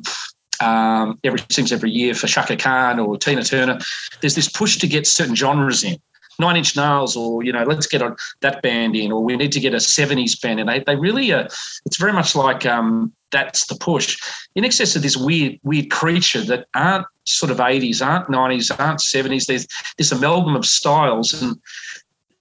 Um, 0.62 1.20
every 1.24 1.40
seems 1.52 1.72
every 1.72 1.92
year 1.92 2.16
for 2.16 2.28
Chaka 2.28 2.58
Khan 2.58 3.00
or 3.00 3.18
Tina 3.18 3.44
Turner, 3.44 3.80
there's 4.20 4.36
this 4.36 4.50
push 4.50 4.78
to 4.80 4.88
get 4.88 5.06
certain 5.06 5.36
genres 5.36 5.84
in. 5.84 5.98
Nine 6.40 6.58
Inch 6.58 6.76
Nails, 6.76 7.16
or 7.16 7.44
you 7.44 7.52
know, 7.52 7.64
let's 7.64 7.88
get 7.88 8.02
on 8.02 8.16
that 8.42 8.62
band 8.62 8.96
in, 8.96 9.12
or 9.12 9.24
we 9.24 9.36
need 9.36 9.52
to 9.52 9.60
get 9.60 9.74
a 9.74 9.78
'70s 9.78 10.42
band 10.42 10.60
in. 10.60 10.68
They, 10.68 10.80
they 10.80 10.96
really 10.96 11.32
are. 11.32 11.48
It's 11.86 11.98
very 11.98 12.14
much 12.14 12.36
like 12.36 12.66
um, 12.66 13.14
that's 13.32 13.66
the 13.68 13.76
push. 13.76 14.20
INXS 14.58 14.96
of 14.96 15.02
this 15.02 15.18
weird, 15.18 15.60
weird 15.64 15.92
creature 15.92 16.42
that 16.42 16.68
aren't 16.74 17.06
sort 17.26 17.52
of 17.52 17.58
'80s, 17.58 18.06
aren't 18.06 18.28
'90s, 18.28 18.80
aren't 18.80 19.00
'70s. 19.00 19.46
There's 19.46 19.68
this 19.98 20.12
amalgam 20.12 20.56
of 20.56 20.66
styles, 20.66 21.40
and 21.42 21.58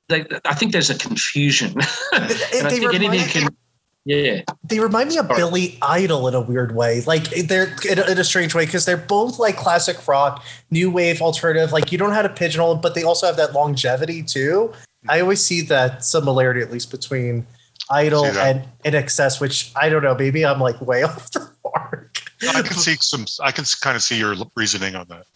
they, 0.08 0.24
I 0.44 0.54
think 0.54 0.72
there's 0.72 0.90
a 0.90 0.98
confusion. 0.98 1.72
and 2.12 2.24
I 2.66 2.70
think 2.70 2.94
anything 2.94 3.28
can. 3.28 3.56
Yeah, 4.04 4.40
They 4.64 4.80
remind 4.80 5.10
me 5.10 5.18
of 5.18 5.26
Sorry. 5.26 5.36
Billy 5.36 5.78
Idol 5.82 6.28
in 6.28 6.34
a 6.34 6.40
weird 6.40 6.74
way, 6.74 7.02
like 7.02 7.24
they're 7.30 7.76
in 7.90 7.98
a, 7.98 8.10
in 8.10 8.18
a 8.18 8.24
strange 8.24 8.54
way 8.54 8.64
because 8.64 8.86
they're 8.86 8.96
both 8.96 9.38
like 9.38 9.56
classic 9.56 10.08
rock, 10.08 10.42
new 10.70 10.90
wave, 10.90 11.20
alternative. 11.20 11.72
Like 11.72 11.92
you 11.92 11.98
don't 11.98 12.12
have 12.12 12.22
how 12.22 12.28
to 12.28 12.34
pigeonhole, 12.34 12.74
them, 12.74 12.80
but 12.80 12.94
they 12.94 13.02
also 13.02 13.26
have 13.26 13.36
that 13.36 13.52
longevity 13.52 14.22
too. 14.22 14.72
I 15.08 15.16
mm-hmm. 15.16 15.22
always 15.24 15.44
see 15.44 15.60
that 15.62 16.04
similarity, 16.04 16.62
at 16.62 16.70
least 16.70 16.90
between 16.90 17.46
Idol 17.90 18.26
and 18.26 18.64
INXS, 18.84 19.40
which 19.40 19.72
I 19.76 19.88
don't 19.88 20.02
know, 20.02 20.14
maybe 20.14 20.44
I'm 20.44 20.60
like 20.60 20.80
way 20.80 21.02
off 21.04 21.30
the 21.32 21.50
mark. 21.64 22.22
I 22.48 22.62
can 22.62 22.76
see 22.76 22.96
some. 23.00 23.26
I 23.42 23.50
can 23.50 23.64
kind 23.80 23.96
of 23.96 24.02
see 24.02 24.18
your 24.18 24.34
reasoning 24.56 24.94
on 24.94 25.06
that. 25.08 25.26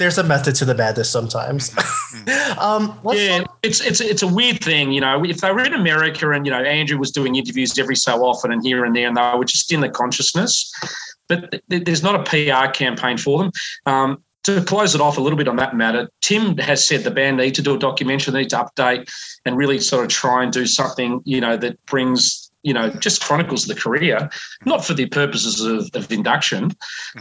There's 0.00 0.16
a 0.16 0.24
method 0.24 0.54
to 0.54 0.64
the 0.64 0.74
madness 0.74 1.10
sometimes. 1.10 1.70
Mm-hmm. 1.70 2.58
um, 2.58 2.98
yeah, 3.12 3.40
talk- 3.40 3.58
it's 3.62 3.82
it's 3.82 4.00
it's 4.00 4.22
a 4.22 4.26
weird 4.26 4.64
thing, 4.64 4.92
you 4.92 5.00
know. 5.02 5.22
If 5.22 5.42
they 5.42 5.52
were 5.52 5.62
in 5.62 5.74
America 5.74 6.30
and 6.30 6.46
you 6.46 6.50
know 6.50 6.62
Andrew 6.62 6.96
was 6.96 7.10
doing 7.10 7.34
interviews 7.34 7.78
every 7.78 7.96
so 7.96 8.24
often 8.24 8.50
and 8.50 8.64
here 8.64 8.86
and 8.86 8.96
there, 8.96 9.06
and 9.06 9.14
they 9.14 9.32
were 9.36 9.44
just 9.44 9.70
in 9.70 9.82
the 9.82 9.90
consciousness, 9.90 10.72
but 11.28 11.60
there's 11.68 12.02
not 12.02 12.14
a 12.14 12.22
PR 12.22 12.72
campaign 12.72 13.18
for 13.18 13.38
them. 13.40 13.52
Um, 13.84 14.24
to 14.44 14.64
close 14.64 14.94
it 14.94 15.02
off 15.02 15.18
a 15.18 15.20
little 15.20 15.36
bit 15.36 15.48
on 15.48 15.56
that 15.56 15.76
matter, 15.76 16.08
Tim 16.22 16.56
has 16.56 16.86
said 16.86 17.04
the 17.04 17.10
band 17.10 17.36
need 17.36 17.54
to 17.56 17.62
do 17.62 17.74
a 17.74 17.78
documentary, 17.78 18.32
they 18.32 18.40
need 18.40 18.50
to 18.50 18.56
update 18.56 19.12
and 19.44 19.54
really 19.54 19.78
sort 19.78 20.04
of 20.04 20.10
try 20.10 20.42
and 20.42 20.50
do 20.50 20.64
something, 20.64 21.20
you 21.26 21.42
know, 21.42 21.58
that 21.58 21.84
brings 21.84 22.49
you 22.62 22.74
know, 22.74 22.90
just 22.90 23.22
chronicles 23.22 23.64
the 23.64 23.74
career, 23.74 24.28
not 24.64 24.84
for 24.84 24.94
the 24.94 25.06
purposes 25.06 25.60
of, 25.60 25.88
of 25.94 26.10
induction. 26.12 26.72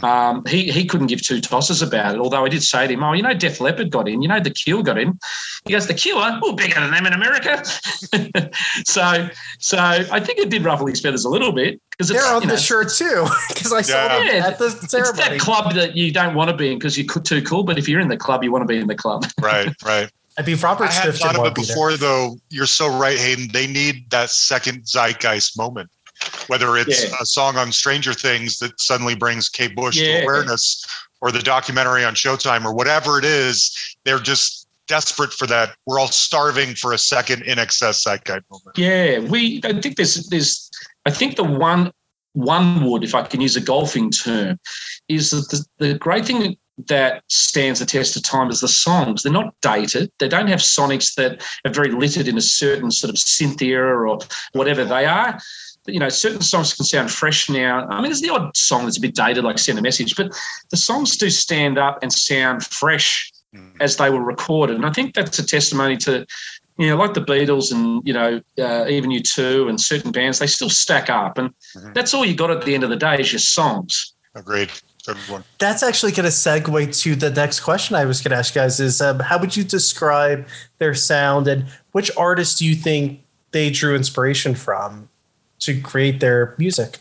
Um, 0.04 0.44
he 0.46 0.72
he 0.72 0.86
couldn't 0.86 1.08
give 1.08 1.22
two 1.22 1.40
tosses 1.42 1.82
about 1.82 2.16
it. 2.16 2.22
Although 2.22 2.46
I 2.46 2.50
did 2.50 2.64
say 2.64 2.88
to 2.88 2.94
him, 2.94 3.04
"Oh, 3.04 3.14
you 3.14 3.24
know, 3.24 3.34
Def 3.34 3.62
Leppard 3.62 3.92
got 3.92 4.08
in. 4.08 4.22
You 4.22 4.28
know, 4.28 4.40
The 4.40 4.52
Cure 4.52 4.84
got 4.84 4.98
in." 4.98 5.18
He 5.66 5.74
goes, 5.74 5.88
"The 5.88 5.94
Cure? 5.94 6.40
Well, 6.42 6.54
bigger 6.54 6.80
than 6.80 6.92
them 6.92 7.06
in 7.06 7.14
America." 7.14 7.64
so, 8.86 9.30
so 9.60 9.78
I 9.78 10.20
think 10.20 10.40
it 10.40 10.50
did 10.50 10.64
ruffle 10.64 10.88
his 10.88 11.02
feathers 11.02 11.26
a 11.26 11.30
little 11.30 11.52
bit 11.52 11.80
because 11.92 12.10
they're 12.10 12.26
on 12.26 12.42
you 12.42 12.48
know, 12.48 12.56
the 12.56 12.62
shirt 12.62 12.90
too. 12.92 13.26
Because 13.50 13.74
I 13.74 13.82
saw 13.82 14.08
them 14.08 14.28
at 14.28 14.58
the 14.58 14.70
ceremony. 14.70 15.10
It's 15.10 15.18
that 15.18 15.40
club 15.40 15.74
that 15.74 15.96
you 15.96 16.12
don't 16.12 16.36
want 16.36 16.50
to 16.50 16.56
be 16.56 16.72
in 16.72 16.80
because 16.80 16.98
you're 16.98 17.08
too 17.08 17.42
cool. 17.44 17.64
But 17.64 17.78
if 17.78 17.90
you're 17.90 18.00
in 18.00 18.08
the 18.08 18.18
club, 18.18 18.44
you 18.44 18.52
want 18.52 18.64
to 18.64 18.68
be 18.68 18.78
in 18.78 18.88
the 18.88 18.96
club. 18.96 19.26
right, 19.42 19.74
right. 19.84 20.10
I 20.40 20.42
mean, 20.42 20.58
Robert 20.58 20.88
I 20.88 20.94
had 20.94 21.14
thought 21.16 21.36
of 21.36 21.46
it 21.46 21.54
before, 21.54 21.98
though. 21.98 22.38
You're 22.50 22.66
so 22.66 22.98
right, 22.98 23.18
Hayden. 23.18 23.50
They 23.52 23.68
need 23.68 24.10
that 24.12 24.30
second 24.30 24.86
zeitgeist 24.86 25.58
moment 25.58 25.90
whether 26.48 26.78
it's 26.78 27.06
yeah. 27.06 27.16
a 27.22 27.26
song 27.26 27.56
on 27.58 27.72
Stranger 27.72 28.14
Things 28.14 28.60
that 28.60 28.80
suddenly 28.80 29.16
brings 29.16 29.50
Kate 29.50 29.76
Bush 29.76 29.98
yeah. 29.98 30.20
to 30.20 30.24
awareness 30.24 30.86
or 31.22 31.32
the 31.32 31.40
documentary 31.42 32.04
on 32.04 32.14
Showtime 32.14 32.66
or 32.66 32.74
whatever 32.74 33.20
it 33.20 33.26
is, 33.26 33.76
they're 34.04 34.20
just 34.20 34.68
desperate 34.88 35.32
for 35.32 35.48
that. 35.48 35.76
We're 35.86 36.00
all 36.00 36.08
starving 36.08 36.76
for 36.76 36.94
a 36.94 36.98
second 36.98 37.44
INXS 37.44 38.04
zeitgeist 38.04 38.44
moment. 38.50 38.78
Yeah, 38.78 39.20
we 39.20 39.62
I 39.64 39.80
think 39.80 39.96
there's 39.96 40.28
there's 40.28 40.70
I 41.06 41.12
think 41.12 41.36
the 41.36 41.44
one 41.44 41.92
one 42.34 42.86
would, 42.86 43.04
if 43.04 43.16
I 43.16 43.24
can 43.24 43.42
use 43.42 43.56
a 43.56 43.62
golfing 43.62 44.12
term, 44.12 44.60
is 45.08 45.32
that 45.32 45.50
the, 45.50 45.88
the 45.88 45.98
great 45.98 46.26
thing 46.26 46.58
that 46.88 47.24
stands 47.28 47.80
the 47.80 47.86
test 47.86 48.16
of 48.16 48.24
time 48.24 48.50
is 48.50 48.62
the 48.62 48.68
songs. 48.68 49.24
They're 49.24 49.32
not 49.34 49.54
dated. 49.62 50.12
They 50.20 50.28
don't 50.28 50.48
have 50.48 50.60
sonics 50.60 51.14
that 51.16 51.44
are 51.66 51.74
very 51.74 51.92
littered 51.92 52.28
in 52.28 52.38
a 52.38 52.42
certain 52.42 52.92
sort 52.92 53.10
of 53.10 53.16
synth 53.16 53.62
era 53.62 54.10
or 54.10 54.20
whatever 54.54 54.86
they 54.86 55.06
are 55.06 55.38
But, 55.86 55.94
you 55.94 56.00
know, 56.00 56.10
certain 56.10 56.42
songs 56.42 56.74
can 56.74 56.86
sound 56.86 57.12
fresh 57.12 57.50
now. 57.50 57.86
I 57.90 57.96
mean, 57.96 58.06
there's 58.06 58.22
the 58.22 58.30
odd 58.30 58.56
song 58.56 58.86
that's 58.86 58.98
a 58.98 59.02
bit 59.02 59.16
dated, 59.16 59.44
like 59.44 59.60
Send 59.60 59.78
a 59.78 59.82
Message, 59.82 60.16
but 60.16 60.32
the 60.72 60.78
songs 60.78 61.18
do 61.18 61.30
stand 61.30 61.78
up 61.78 62.00
and 62.02 62.12
sound 62.14 62.66
fresh 62.66 63.32
mm. 63.54 63.72
as 63.80 63.98
they 63.98 64.10
were 64.10 64.24
recorded. 64.24 64.78
And 64.78 64.86
I 64.86 64.92
think 64.92 65.16
that's 65.16 65.40
a 65.40 65.46
testimony 65.46 65.98
to, 65.98 66.26
you 66.78 66.88
know, 66.88 66.96
like 66.96 67.14
the 67.14 67.22
Beatles 67.22 67.74
and, 67.74 68.02
you 68.08 68.14
know, 68.14 68.42
uh, 68.58 68.86
even 68.88 69.10
U2 69.10 69.68
and 69.68 69.80
certain 69.82 70.12
bands, 70.12 70.40
they 70.40 70.48
still 70.48 70.70
stack 70.70 71.10
up. 71.10 71.38
And 71.38 71.50
mm-hmm. 71.76 71.94
that's 71.94 72.14
all 72.14 72.26
you 72.26 72.36
got 72.36 72.52
at 72.52 72.64
the 72.64 72.74
end 72.74 72.84
of 72.86 72.90
the 72.90 72.96
day 72.96 73.18
is 73.20 73.34
your 73.34 73.40
songs. 73.40 74.14
Agreed. 74.36 74.72
That's 75.58 75.82
actually 75.82 76.12
going 76.12 76.26
to 76.26 76.30
segue 76.30 77.02
to 77.02 77.16
the 77.16 77.30
next 77.32 77.62
question 77.62 77.96
I 77.96 78.06
was 78.06 78.22
going 78.22 78.32
to 78.32 78.38
ask 78.38 78.54
you 78.54 78.62
guys 78.62 78.80
is 78.80 79.02
um, 79.02 79.20
how 79.20 79.40
would 79.40 79.56
you 79.56 79.64
describe 79.64 80.48
their 80.78 80.94
sound 80.94 81.48
and 81.48 81.66
which 81.94 82.12
artists 82.18 82.60
do 82.60 82.66
you 82.66 82.76
think 82.76 83.22
they 83.52 83.72
drew 83.72 83.96
inspiration 83.96 84.56
from? 84.56 85.10
to 85.60 85.80
create 85.82 86.20
their 86.20 86.56
music. 86.58 87.00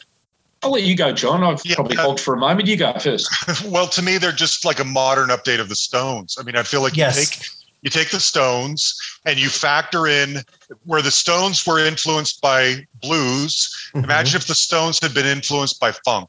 I'll 0.62 0.72
let 0.72 0.82
you 0.82 0.96
go, 0.96 1.12
John. 1.12 1.44
I've 1.44 1.64
yeah, 1.64 1.76
probably 1.76 1.96
uh, 1.96 2.16
for 2.16 2.34
a 2.34 2.36
moment. 2.36 2.68
You 2.68 2.76
go 2.76 2.92
first. 2.98 3.28
well, 3.66 3.86
to 3.88 4.02
me, 4.02 4.18
they're 4.18 4.32
just 4.32 4.64
like 4.64 4.80
a 4.80 4.84
modern 4.84 5.28
update 5.28 5.60
of 5.60 5.68
the 5.68 5.76
Stones. 5.76 6.36
I 6.38 6.42
mean, 6.42 6.56
I 6.56 6.64
feel 6.64 6.82
like 6.82 6.96
yes. 6.96 7.16
you 7.16 7.24
take 7.24 7.46
you 7.82 7.90
take 7.90 8.10
the 8.10 8.18
Stones 8.18 9.20
and 9.24 9.38
you 9.38 9.48
factor 9.48 10.08
in 10.08 10.38
where 10.84 11.00
the 11.00 11.12
Stones 11.12 11.64
were 11.64 11.78
influenced 11.78 12.40
by 12.40 12.84
blues. 13.00 13.90
Mm-hmm. 13.94 14.04
Imagine 14.04 14.36
if 14.40 14.48
the 14.48 14.54
Stones 14.56 14.98
had 15.00 15.14
been 15.14 15.26
influenced 15.26 15.78
by 15.78 15.92
funk, 16.04 16.28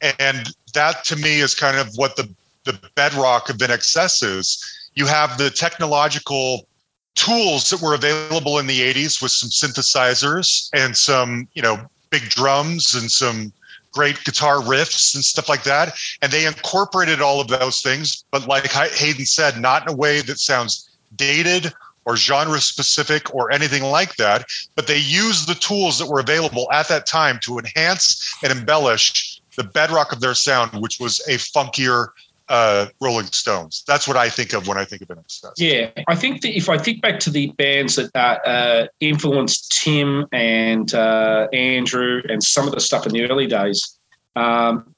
and 0.00 0.50
that 0.74 1.04
to 1.04 1.16
me 1.16 1.40
is 1.40 1.54
kind 1.54 1.76
of 1.76 1.88
what 1.96 2.16
the 2.16 2.28
the 2.64 2.78
bedrock 2.94 3.48
of 3.48 3.56
INXS 3.56 4.38
is. 4.38 4.90
You 4.94 5.06
have 5.06 5.38
the 5.38 5.50
technological 5.50 6.68
tools 7.14 7.70
that 7.70 7.82
were 7.82 7.94
available 7.94 8.58
in 8.58 8.66
the 8.66 8.80
80s 8.80 9.22
with 9.22 9.32
some 9.32 9.50
synthesizers 9.50 10.68
and 10.74 10.96
some, 10.96 11.48
you 11.54 11.62
know, 11.62 11.78
big 12.10 12.22
drums 12.28 12.94
and 12.94 13.10
some 13.10 13.52
great 13.90 14.22
guitar 14.24 14.56
riffs 14.56 15.14
and 15.14 15.24
stuff 15.24 15.48
like 15.48 15.64
that. 15.64 15.98
And 16.22 16.30
they 16.30 16.46
incorporated 16.46 17.20
all 17.20 17.40
of 17.40 17.48
those 17.48 17.80
things, 17.80 18.24
but 18.30 18.46
like 18.46 18.70
Hayden 18.70 19.26
said, 19.26 19.60
not 19.60 19.82
in 19.82 19.94
a 19.94 19.96
way 19.96 20.20
that 20.20 20.38
sounds 20.38 20.90
dated 21.16 21.72
or 22.04 22.16
genre 22.16 22.60
specific 22.60 23.34
or 23.34 23.50
anything 23.50 23.82
like 23.82 24.16
that, 24.16 24.44
but 24.76 24.86
they 24.86 24.98
used 24.98 25.48
the 25.48 25.54
tools 25.54 25.98
that 25.98 26.06
were 26.06 26.20
available 26.20 26.68
at 26.72 26.88
that 26.88 27.06
time 27.06 27.38
to 27.42 27.58
enhance 27.58 28.34
and 28.42 28.52
embellish 28.52 29.37
the 29.58 29.64
bedrock 29.64 30.12
of 30.12 30.20
their 30.20 30.34
sound, 30.34 30.70
which 30.80 30.98
was 31.00 31.20
a 31.28 31.32
funkier, 31.32 32.08
uh, 32.48 32.86
Rolling 33.00 33.26
Stones. 33.26 33.84
That's 33.86 34.08
what 34.08 34.16
I 34.16 34.30
think 34.30 34.54
of 34.54 34.68
when 34.68 34.78
I 34.78 34.84
think 34.84 35.02
of 35.02 35.08
INXS. 35.08 35.52
Yeah, 35.58 35.90
I 36.06 36.14
think 36.14 36.40
that 36.42 36.56
if 36.56 36.68
I 36.70 36.78
think 36.78 37.02
back 37.02 37.20
to 37.20 37.30
the 37.30 37.48
bands 37.58 37.96
that 37.96 38.10
uh, 38.14 38.48
uh, 38.48 38.86
influenced 39.00 39.82
Tim 39.82 40.26
and 40.32 40.94
uh, 40.94 41.48
Andrew 41.52 42.22
and 42.28 42.42
some 42.42 42.66
of 42.66 42.72
the 42.72 42.80
stuff 42.80 43.04
in 43.04 43.12
the 43.12 43.28
early 43.28 43.48
days, 43.48 43.98
um, 44.36 44.94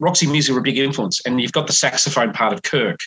Roxy 0.00 0.26
Music 0.26 0.52
were 0.52 0.60
a 0.60 0.62
big 0.62 0.78
influence, 0.78 1.20
and 1.26 1.40
you've 1.40 1.52
got 1.52 1.66
the 1.66 1.72
saxophone 1.72 2.32
part 2.32 2.52
of 2.52 2.62
Kirk. 2.62 3.00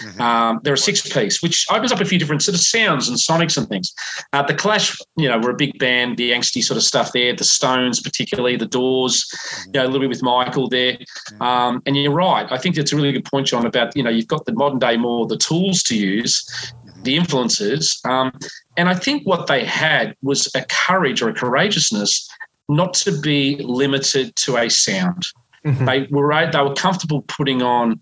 Mm-hmm. 0.00 0.20
Um, 0.20 0.60
they're 0.62 0.74
a 0.74 0.78
six 0.78 1.06
piece, 1.06 1.42
which 1.42 1.66
opens 1.70 1.92
up 1.92 2.00
a 2.00 2.04
few 2.04 2.18
different 2.18 2.42
sort 2.42 2.54
of 2.54 2.60
sounds 2.60 3.08
and 3.08 3.18
sonics 3.18 3.58
and 3.58 3.68
things. 3.68 3.92
Uh, 4.32 4.42
the 4.42 4.54
Clash, 4.54 4.98
you 5.16 5.28
know, 5.28 5.38
were 5.38 5.50
a 5.50 5.56
big 5.56 5.78
band, 5.78 6.16
the 6.16 6.32
angsty 6.32 6.62
sort 6.62 6.76
of 6.76 6.82
stuff 6.82 7.12
there. 7.12 7.34
The 7.34 7.44
Stones, 7.44 8.00
particularly 8.00 8.56
the 8.56 8.66
Doors, 8.66 9.24
mm-hmm. 9.24 9.70
you 9.74 9.80
know, 9.80 9.84
a 9.84 9.88
little 9.88 10.00
bit 10.00 10.08
with 10.08 10.22
Michael 10.22 10.68
there. 10.68 10.94
Mm-hmm. 10.94 11.42
Um, 11.42 11.82
and 11.86 11.96
you're 11.96 12.12
right. 12.12 12.50
I 12.50 12.58
think 12.58 12.78
it's 12.78 12.92
a 12.92 12.96
really 12.96 13.12
good 13.12 13.26
point, 13.26 13.48
John, 13.48 13.66
about 13.66 13.94
you 13.96 14.02
know 14.02 14.10
you've 14.10 14.28
got 14.28 14.46
the 14.46 14.52
modern 14.52 14.78
day 14.78 14.96
more 14.96 15.26
the 15.26 15.36
tools 15.36 15.82
to 15.84 15.96
use, 15.96 16.44
mm-hmm. 16.86 17.02
the 17.02 17.16
influences, 17.16 18.00
um, 18.04 18.32
and 18.76 18.88
I 18.88 18.94
think 18.94 19.26
what 19.26 19.48
they 19.48 19.64
had 19.64 20.16
was 20.22 20.48
a 20.54 20.64
courage 20.68 21.20
or 21.20 21.28
a 21.28 21.34
courageousness 21.34 22.28
not 22.68 22.94
to 22.94 23.18
be 23.20 23.56
limited 23.56 24.34
to 24.36 24.56
a 24.56 24.68
sound. 24.68 25.24
Mm-hmm. 25.64 25.84
They 25.84 26.06
were 26.10 26.50
they 26.50 26.62
were 26.62 26.74
comfortable 26.74 27.22
putting 27.22 27.62
on. 27.62 28.00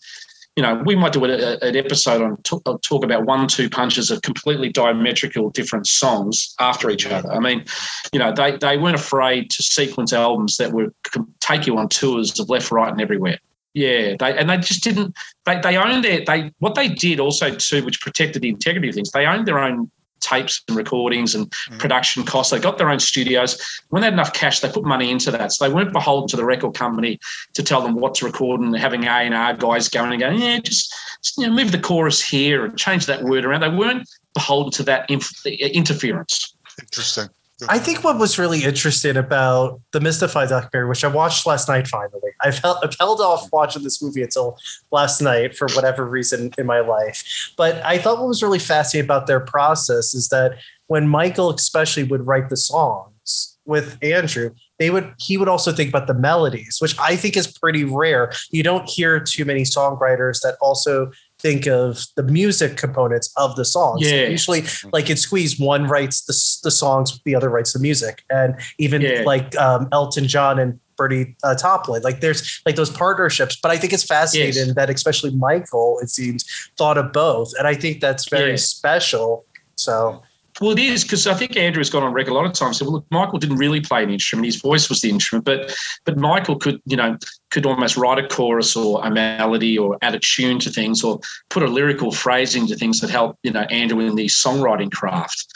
You 0.57 0.63
know, 0.63 0.83
we 0.87 0.97
might 0.97 1.13
do 1.13 1.23
a, 1.27 1.59
an 1.59 1.77
episode 1.77 2.23
on 2.23 2.39
talk, 2.39 2.63
uh, 2.65 2.79
talk 2.81 3.05
about 3.05 3.27
one 3.27 3.47
two 3.47 3.69
punches 3.69 4.11
of 4.11 4.23
completely 4.23 4.71
diametrical 4.71 5.51
different 5.51 5.87
songs 5.87 6.55
after 6.59 6.89
each 6.89 7.07
other. 7.07 7.31
I 7.31 7.41
mean, 7.41 7.67
you 8.11 8.19
know, 8.19 8.33
they 8.33 8.57
they 8.57 8.79
weren't 8.79 8.97
afraid 8.97 9.51
to 9.51 9.63
sequence 9.63 10.15
albums 10.15 10.57
that 10.57 10.73
would 10.73 10.95
take 11.41 11.67
you 11.67 11.77
on 11.77 11.91
tours 11.91 12.41
of 12.41 12.49
left, 12.49 12.71
right, 12.71 12.91
and 12.91 13.03
everywhere. 13.03 13.39
Yeah, 13.75 14.17
they 14.19 14.39
and 14.39 14.49
they 14.49 14.57
just 14.57 14.83
didn't. 14.83 15.15
They 15.45 15.61
they 15.61 15.77
owned 15.77 16.03
their 16.03 16.25
they 16.25 16.51
what 16.61 16.75
they 16.75 16.89
did 16.89 17.21
also 17.21 17.55
too, 17.55 17.85
which 17.85 18.01
protected 18.01 18.41
the 18.41 18.49
integrity 18.49 18.89
of 18.89 18.95
things. 18.95 19.11
They 19.11 19.27
owned 19.27 19.47
their 19.47 19.59
own 19.59 19.91
tapes 20.21 20.63
and 20.69 20.77
recordings 20.77 21.35
and 21.35 21.51
mm. 21.51 21.79
production 21.79 22.25
costs. 22.25 22.51
They 22.51 22.59
got 22.59 22.79
their 22.79 22.91
own 22.91 23.01
studios. 23.01 23.61
When 23.89 24.01
they 24.01 24.07
had 24.07 24.15
enough 24.15 24.33
cash, 24.33 24.61
they 24.61 24.69
put 24.69 24.85
money 24.85 25.11
into 25.11 25.31
that. 25.31 25.53
So 25.53 25.67
they 25.67 25.75
weren't 25.75 25.93
beholden 25.93 26.29
to 26.29 26.37
the 26.37 26.45
record 26.45 26.75
company 26.75 27.19
to 27.55 27.63
tell 27.63 27.83
them 27.83 27.95
what 27.95 28.15
to 28.17 28.27
record 28.27 28.61
and 28.61 28.77
having 28.77 29.05
A 29.05 29.09
and 29.09 29.35
R 29.35 29.55
guys 29.55 29.89
going 29.89 30.13
and 30.13 30.21
going, 30.21 30.41
yeah, 30.41 30.59
just, 30.61 30.95
just 31.23 31.39
you 31.39 31.47
know, 31.47 31.53
move 31.53 31.73
the 31.73 31.79
chorus 31.79 32.23
here 32.23 32.65
and 32.65 32.79
change 32.79 33.07
that 33.07 33.23
word 33.23 33.45
around. 33.45 33.61
They 33.61 33.69
weren't 33.69 34.09
beholden 34.35 34.73
to 34.73 34.83
that 34.85 35.11
inf- 35.11 35.47
interference. 35.47 36.57
Interesting. 36.81 37.29
I 37.69 37.79
think 37.79 38.05
what 38.05 38.19
was 38.19 38.39
really 38.39 38.65
interesting 38.65 39.17
about 39.17 39.81
the 39.93 40.01
Mystify 40.01 40.47
documentary, 40.47 40.89
which 40.89 41.05
I 41.05 41.09
watched 41.09 41.47
last 41.47 41.69
night 41.69 41.89
finally, 41.89 42.33
I've 42.43 42.59
held, 42.59 42.79
I've 42.83 42.95
held 42.99 43.21
off 43.21 43.49
watching 43.51 43.83
this 43.83 44.03
movie 44.03 44.23
until 44.23 44.59
last 44.91 45.23
night 45.23 45.57
for 45.57 45.67
whatever 45.75 46.05
reason 46.05 46.51
in 46.59 46.67
my 46.67 46.81
life. 46.81 47.25
But 47.57 47.83
I 47.85 47.97
thought 47.99 48.19
what 48.19 48.29
was 48.29 48.43
really 48.43 48.59
fascinating 48.59 49.07
about 49.07 49.27
their 49.27 49.41
process 49.41 50.15
is 50.15 50.29
that 50.29 50.59
when 50.89 51.09
Michael, 51.09 51.51
especially, 51.51 52.05
would 52.05 52.27
write 52.27 52.51
the 52.51 52.57
songs 52.57 53.57
with 53.65 53.99
Andrew, 54.03 54.55
they 54.79 54.91
would 54.91 55.15
he 55.19 55.37
would 55.39 55.49
also 55.49 55.73
think 55.73 55.89
about 55.89 56.07
the 56.07 56.15
melodies, 56.15 56.77
which 56.81 56.97
I 56.99 57.17
think 57.17 57.37
is 57.37 57.47
pretty 57.47 57.85
rare. 57.85 58.33
You 58.51 58.63
don't 58.63 58.89
hear 58.89 59.19
too 59.19 59.45
many 59.45 59.63
songwriters 59.63 60.41
that 60.43 60.57
also 60.61 61.11
think 61.39 61.67
of 61.67 62.05
the 62.17 62.23
music 62.23 62.77
components 62.77 63.33
of 63.37 63.57
the 63.57 63.65
songs. 63.65 64.01
Yeah. 64.03 64.27
Usually, 64.27 64.65
like 64.93 65.11
in 65.11 65.17
Squeeze, 65.17 65.59
one 65.59 65.87
writes 65.87 66.23
the, 66.23 66.69
the 66.69 66.71
songs, 66.71 67.21
the 67.25 67.35
other 67.35 67.49
writes 67.49 67.73
the 67.73 67.79
music. 67.79 68.23
And 68.31 68.55
even 68.79 69.03
yeah. 69.03 69.23
like 69.25 69.57
um, 69.57 69.89
Elton 69.93 70.29
John 70.29 70.59
and 70.59 70.81
Bernie 70.97 71.37
uh, 71.45 71.55
Taupin, 71.55 72.03
like 72.03 72.21
there's 72.21 72.63
like 72.65 72.77
those 72.77 72.91
partnerships. 72.91 73.57
But 73.57 73.71
I 73.71 73.77
think 73.77 73.93
it's 73.93 74.05
fascinating 74.05 74.67
yes. 74.67 74.75
that 74.77 74.91
especially 74.91 75.31
Michael, 75.31 75.99
it 76.03 76.11
seems, 76.11 76.45
thought 76.77 76.99
of 76.99 77.13
both. 77.13 77.53
And 77.59 77.67
I 77.67 77.75
think 77.75 78.01
that's 78.01 78.29
very 78.29 78.51
yeah. 78.51 78.57
special. 78.57 79.45
So 79.77 80.23
Well, 80.61 80.71
it 80.71 80.79
is 80.79 81.03
because 81.03 81.27
I 81.27 81.35
think 81.35 81.57
Andrew 81.57 81.81
has 81.81 81.91
gone 81.91 82.03
on 82.03 82.15
record 82.15 82.31
a 82.31 82.35
lot 82.35 82.47
of 82.47 82.53
times. 82.53 82.79
Said, 82.79 82.87
"Well, 82.87 82.95
look, 82.95 83.07
Michael 83.11 83.39
didn't 83.39 83.59
really 83.59 83.81
play 83.81 84.03
an 84.03 84.11
instrument; 84.11 84.47
his 84.47 84.57
voice 84.57 84.89
was 84.89 85.03
the 85.03 85.11
instrument." 85.11 85.45
But 85.45 85.77
but 86.05 86.17
Michael 86.17 86.57
could, 86.57 86.81
you 86.87 86.97
know, 86.97 87.19
could 87.51 87.67
almost 87.67 87.97
write 87.97 88.19
a 88.19 88.27
chorus 88.27 88.75
or 88.75 89.05
a 89.05 89.11
melody 89.11 89.77
or 89.77 89.99
add 90.01 90.15
a 90.15 90.19
tune 90.19 90.59
to 90.61 90.71
things 90.71 91.05
or 91.05 91.21
put 91.51 91.63
a 91.63 91.67
lyrical 91.67 92.11
phrasing 92.11 92.67
to 92.69 92.77
things 92.77 93.01
that 93.01 93.11
help, 93.11 93.37
you 93.43 93.51
know, 93.51 93.63
Andrew 93.63 94.01
in 94.01 94.15
the 94.15 94.27
songwriting 94.27 94.91
craft. 94.91 95.47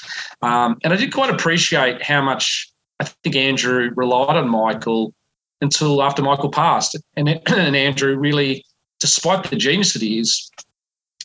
Um, 0.43 0.77
and 0.85 0.93
I 0.93 0.97
did 0.97 1.15
quite 1.15 1.31
appreciate 1.31 2.03
how 2.03 2.21
much 2.21 2.71
I 3.01 3.05
think 3.05 3.37
Andrew 3.37 3.91
relied 3.95 4.37
on 4.37 4.49
Michael 4.49 5.15
until 5.63 6.03
after 6.03 6.23
Michael 6.23 6.51
passed, 6.51 6.99
and 7.17 7.29
and 7.47 7.77
Andrew 7.77 8.17
really, 8.17 8.65
despite 9.01 9.45
the 9.45 9.57
genius 9.57 9.95
that 9.95 10.03
he 10.03 10.19
is, 10.19 10.51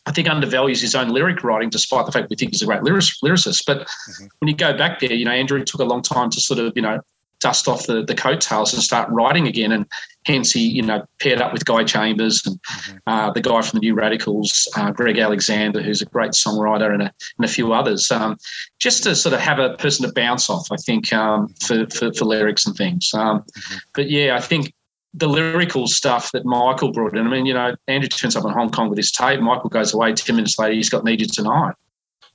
I 0.06 0.12
think 0.12 0.28
undervalues 0.28 0.80
his 0.80 0.94
own 0.94 1.08
lyric 1.08 1.42
writing, 1.42 1.68
despite 1.68 2.06
the 2.06 2.12
fact 2.12 2.30
we 2.30 2.36
think 2.36 2.52
he's 2.52 2.62
a 2.62 2.66
great 2.66 2.82
lyricist. 2.82 3.62
But 3.66 3.78
mm-hmm. 3.78 4.26
when 4.38 4.48
you 4.48 4.56
go 4.56 4.76
back 4.76 5.00
there, 5.00 5.12
you 5.12 5.24
know, 5.24 5.32
Andrew 5.32 5.62
took 5.64 5.80
a 5.80 5.84
long 5.84 6.02
time 6.02 6.30
to 6.30 6.40
sort 6.40 6.60
of, 6.60 6.72
you 6.76 6.82
know, 6.82 7.00
dust 7.40 7.68
off 7.68 7.86
the, 7.86 8.02
the 8.02 8.14
coattails 8.14 8.72
and 8.72 8.82
start 8.82 9.08
writing 9.10 9.46
again. 9.46 9.72
And 9.72 9.86
hence 10.24 10.52
he, 10.52 10.66
you 10.66 10.82
know, 10.82 11.04
paired 11.20 11.40
up 11.40 11.52
with 11.52 11.64
Guy 11.64 11.84
Chambers 11.84 12.46
and 12.46 12.56
mm-hmm. 12.62 12.96
uh, 13.06 13.30
the 13.32 13.40
guy 13.40 13.60
from 13.62 13.78
the 13.78 13.86
New 13.86 13.94
Radicals, 13.94 14.68
uh, 14.76 14.90
Greg 14.90 15.18
Alexander, 15.18 15.82
who's 15.82 16.02
a 16.02 16.06
great 16.06 16.32
songwriter, 16.32 16.92
and 16.92 17.02
a, 17.02 17.12
and 17.38 17.44
a 17.44 17.48
few 17.48 17.72
others, 17.72 18.10
um, 18.10 18.36
just 18.78 19.02
to 19.02 19.14
sort 19.14 19.34
of 19.34 19.40
have 19.40 19.58
a 19.58 19.74
person 19.74 20.06
to 20.06 20.12
bounce 20.12 20.48
off, 20.48 20.66
I 20.72 20.76
think, 20.76 21.12
um, 21.12 21.48
for, 21.60 21.86
for, 21.90 22.12
for, 22.14 22.24
lyrics 22.24 22.66
and 22.66 22.76
things. 22.76 23.10
Um, 23.12 23.40
mm-hmm. 23.40 23.76
But 23.94 24.10
yeah, 24.10 24.36
I 24.36 24.40
think 24.40 24.72
the 25.16 25.26
lyrical 25.26 25.86
stuff 25.86 26.30
that 26.32 26.44
Michael 26.44 26.92
brought 26.92 27.16
in. 27.16 27.26
I 27.26 27.30
mean, 27.30 27.46
you 27.46 27.54
know, 27.54 27.74
Andrew 27.88 28.08
turns 28.08 28.36
up 28.36 28.44
in 28.44 28.50
Hong 28.50 28.70
Kong 28.70 28.90
with 28.90 28.98
his 28.98 29.10
tape. 29.10 29.40
Michael 29.40 29.70
goes 29.70 29.94
away. 29.94 30.12
Ten 30.12 30.36
minutes 30.36 30.58
later, 30.58 30.74
he's 30.74 30.90
got 30.90 31.04
"Need 31.04 31.20
You 31.20 31.26
Tonight." 31.26 31.74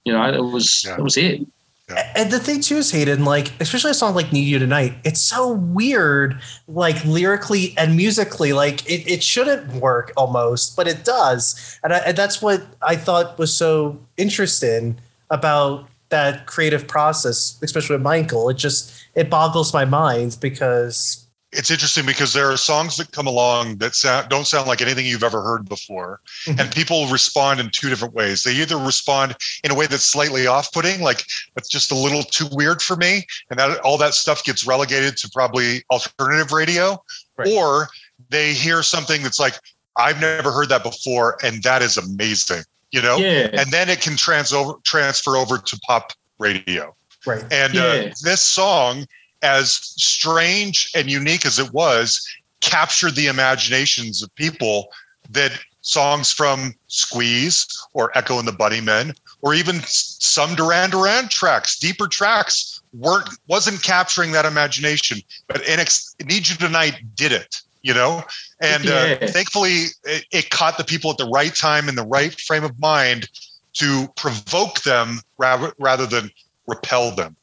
You 0.03 0.13
know, 0.13 0.23
it 0.23 0.51
was 0.51 0.83
yeah. 0.85 0.97
it 0.97 1.03
was 1.03 1.15
it. 1.15 1.41
Yeah. 1.89 2.13
And 2.15 2.31
the 2.31 2.39
thing 2.39 2.61
too 2.61 2.77
is, 2.77 2.89
Hayden, 2.91 3.23
like 3.23 3.51
especially 3.61 3.91
a 3.91 3.93
song 3.93 4.15
like 4.15 4.33
"Need 4.33 4.47
You 4.47 4.57
Tonight," 4.57 4.93
it's 5.03 5.21
so 5.21 5.51
weird, 5.51 6.41
like 6.67 7.03
lyrically 7.05 7.75
and 7.77 7.95
musically. 7.95 8.51
Like 8.51 8.83
it, 8.89 9.07
it 9.07 9.21
shouldn't 9.23 9.73
work 9.73 10.11
almost, 10.17 10.75
but 10.75 10.87
it 10.87 11.03
does, 11.03 11.79
and, 11.83 11.93
I, 11.93 11.97
and 11.99 12.17
that's 12.17 12.41
what 12.41 12.63
I 12.81 12.95
thought 12.95 13.37
was 13.37 13.55
so 13.55 13.99
interesting 14.17 14.97
about 15.29 15.87
that 16.09 16.47
creative 16.47 16.87
process, 16.87 17.59
especially 17.61 17.95
with 17.95 18.03
Michael. 18.03 18.49
It 18.49 18.55
just 18.55 18.91
it 19.13 19.29
boggles 19.29 19.73
my 19.73 19.85
mind 19.85 20.37
because 20.41 21.20
it's 21.53 21.69
interesting 21.69 22.05
because 22.05 22.33
there 22.33 22.49
are 22.49 22.57
songs 22.57 22.95
that 22.97 23.11
come 23.11 23.27
along 23.27 23.77
that 23.77 23.93
sound, 23.93 24.29
don't 24.29 24.47
sound 24.47 24.67
like 24.67 24.81
anything 24.81 25.05
you've 25.05 25.23
ever 25.23 25.41
heard 25.41 25.67
before 25.67 26.21
mm-hmm. 26.45 26.59
and 26.59 26.71
people 26.71 27.07
respond 27.07 27.59
in 27.59 27.69
two 27.69 27.89
different 27.89 28.13
ways 28.13 28.43
they 28.43 28.53
either 28.53 28.77
respond 28.77 29.35
in 29.63 29.71
a 29.71 29.75
way 29.75 29.85
that's 29.85 30.05
slightly 30.05 30.47
off-putting 30.47 31.01
like 31.01 31.23
it's 31.57 31.69
just 31.69 31.91
a 31.91 31.95
little 31.95 32.23
too 32.23 32.47
weird 32.51 32.81
for 32.81 32.95
me 32.95 33.25
and 33.49 33.59
that 33.59 33.79
all 33.79 33.97
that 33.97 34.13
stuff 34.13 34.43
gets 34.43 34.65
relegated 34.65 35.17
to 35.17 35.29
probably 35.33 35.83
alternative 35.91 36.51
radio 36.51 37.01
right. 37.37 37.47
or 37.49 37.87
they 38.29 38.53
hear 38.53 38.81
something 38.81 39.21
that's 39.21 39.39
like 39.39 39.55
i've 39.97 40.19
never 40.21 40.51
heard 40.51 40.69
that 40.69 40.83
before 40.83 41.37
and 41.43 41.61
that 41.63 41.81
is 41.81 41.97
amazing 41.97 42.63
you 42.91 43.01
know 43.01 43.17
yeah. 43.17 43.49
and 43.53 43.71
then 43.71 43.89
it 43.89 44.01
can 44.01 44.15
trans 44.15 44.53
over, 44.53 44.73
transfer 44.83 45.35
over 45.35 45.57
to 45.57 45.77
pop 45.79 46.13
radio 46.39 46.95
right 47.25 47.43
and 47.51 47.77
uh, 47.77 47.81
yeah. 47.81 48.09
uh, 48.09 48.13
this 48.23 48.41
song 48.41 49.05
as 49.41 49.71
strange 49.71 50.91
and 50.95 51.09
unique 51.09 51.45
as 51.45 51.59
it 51.59 51.73
was, 51.73 52.25
captured 52.61 53.15
the 53.15 53.27
imaginations 53.27 54.21
of 54.21 54.33
people 54.35 54.89
that 55.29 55.51
songs 55.81 56.31
from 56.31 56.73
Squeeze 56.87 57.67
or 57.93 58.15
Echo 58.17 58.39
and 58.39 58.47
the 58.47 58.51
Bunnymen, 58.51 59.17
or 59.41 59.53
even 59.53 59.81
some 59.85 60.55
Duran 60.55 60.91
Duran 60.91 61.27
tracks, 61.27 61.77
deeper 61.77 62.07
tracks, 62.07 62.81
weren't 62.93 63.29
wasn't 63.47 63.81
capturing 63.83 64.31
that 64.31 64.45
imagination. 64.45 65.19
But 65.47 65.63
NX 65.63 66.25
Need 66.25 66.49
You 66.49 66.55
Tonight 66.55 67.01
did 67.15 67.31
it, 67.31 67.61
you 67.81 67.93
know, 67.93 68.23
and 68.61 68.87
uh, 68.87 69.17
thankfully 69.27 69.85
it, 70.03 70.25
it 70.31 70.49
caught 70.49 70.77
the 70.77 70.83
people 70.83 71.11
at 71.11 71.17
the 71.17 71.29
right 71.29 71.53
time 71.53 71.89
in 71.89 71.95
the 71.95 72.05
right 72.05 72.39
frame 72.39 72.63
of 72.63 72.79
mind 72.79 73.27
to 73.73 74.07
provoke 74.15 74.81
them 74.81 75.19
rather 75.37 75.73
rather 75.79 76.05
than 76.05 76.29
repel 76.67 77.11
them. 77.11 77.35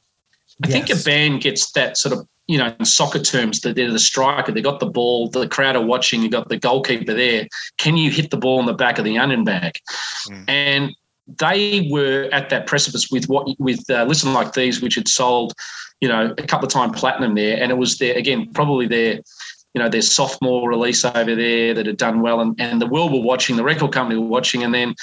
I 0.65 0.69
yes. 0.69 0.73
think 0.73 1.01
a 1.01 1.05
band 1.05 1.43
gets 1.43 1.71
that 1.73 1.97
sort 1.97 2.17
of, 2.17 2.27
you 2.47 2.59
know, 2.59 2.75
in 2.79 2.85
soccer 2.85 3.21
terms, 3.21 3.61
that 3.61 3.77
they're 3.77 3.93
the 3.93 3.99
striker, 3.99 4.51
they 4.51 4.63
got 4.63 4.81
the 4.81 4.87
ball, 4.87 5.29
the 5.29 5.47
crowd 5.47 5.77
are 5.77 5.85
watching, 5.85 6.23
you 6.23 6.31
got 6.31 6.49
the 6.49 6.57
goalkeeper 6.57 7.15
there. 7.15 7.47
Can 7.77 7.97
you 7.97 8.11
hit 8.11 8.31
the 8.31 8.37
ball 8.37 8.59
in 8.59 8.67
the 8.67 8.73
back 8.73 8.99
of 8.99 9.05
the 9.05 9.19
onion 9.19 9.45
bag? 9.45 9.79
Mm. 10.29 10.45
And 10.49 10.97
they 11.39 11.89
were 11.91 12.29
at 12.33 12.49
that 12.51 12.67
precipice 12.67 13.11
with 13.11 13.29
what 13.29 13.49
with 13.61 13.89
uh, 13.91 14.05
Listen 14.05 14.33
Like 14.33 14.55
Thieves, 14.55 14.81
which 14.81 14.95
had 14.95 15.09
sold, 15.09 15.53
you 16.01 16.09
know, 16.09 16.35
a 16.39 16.47
couple 16.47 16.67
of 16.67 16.73
times 16.73 16.99
platinum 16.99 17.35
there, 17.35 17.63
and 17.63 17.71
it 17.71 17.77
was 17.77 17.99
there 17.99 18.17
again, 18.17 18.51
probably 18.55 18.87
their, 18.87 19.21
you 19.75 19.83
know, 19.83 19.89
their 19.91 20.03
sophomore 20.03 20.69
release 20.69 21.05
over 21.05 21.35
there 21.35 21.75
that 21.75 21.87
had 21.87 21.99
done 21.99 22.23
well, 22.23 22.41
and 22.41 22.59
and 22.59 22.81
the 22.81 22.87
world 22.87 23.13
were 23.13 23.21
watching, 23.21 23.57
the 23.57 23.63
record 23.63 23.93
company 23.93 24.19
were 24.19 24.27
watching, 24.27 24.65
and 24.65 24.75
then 24.75 24.95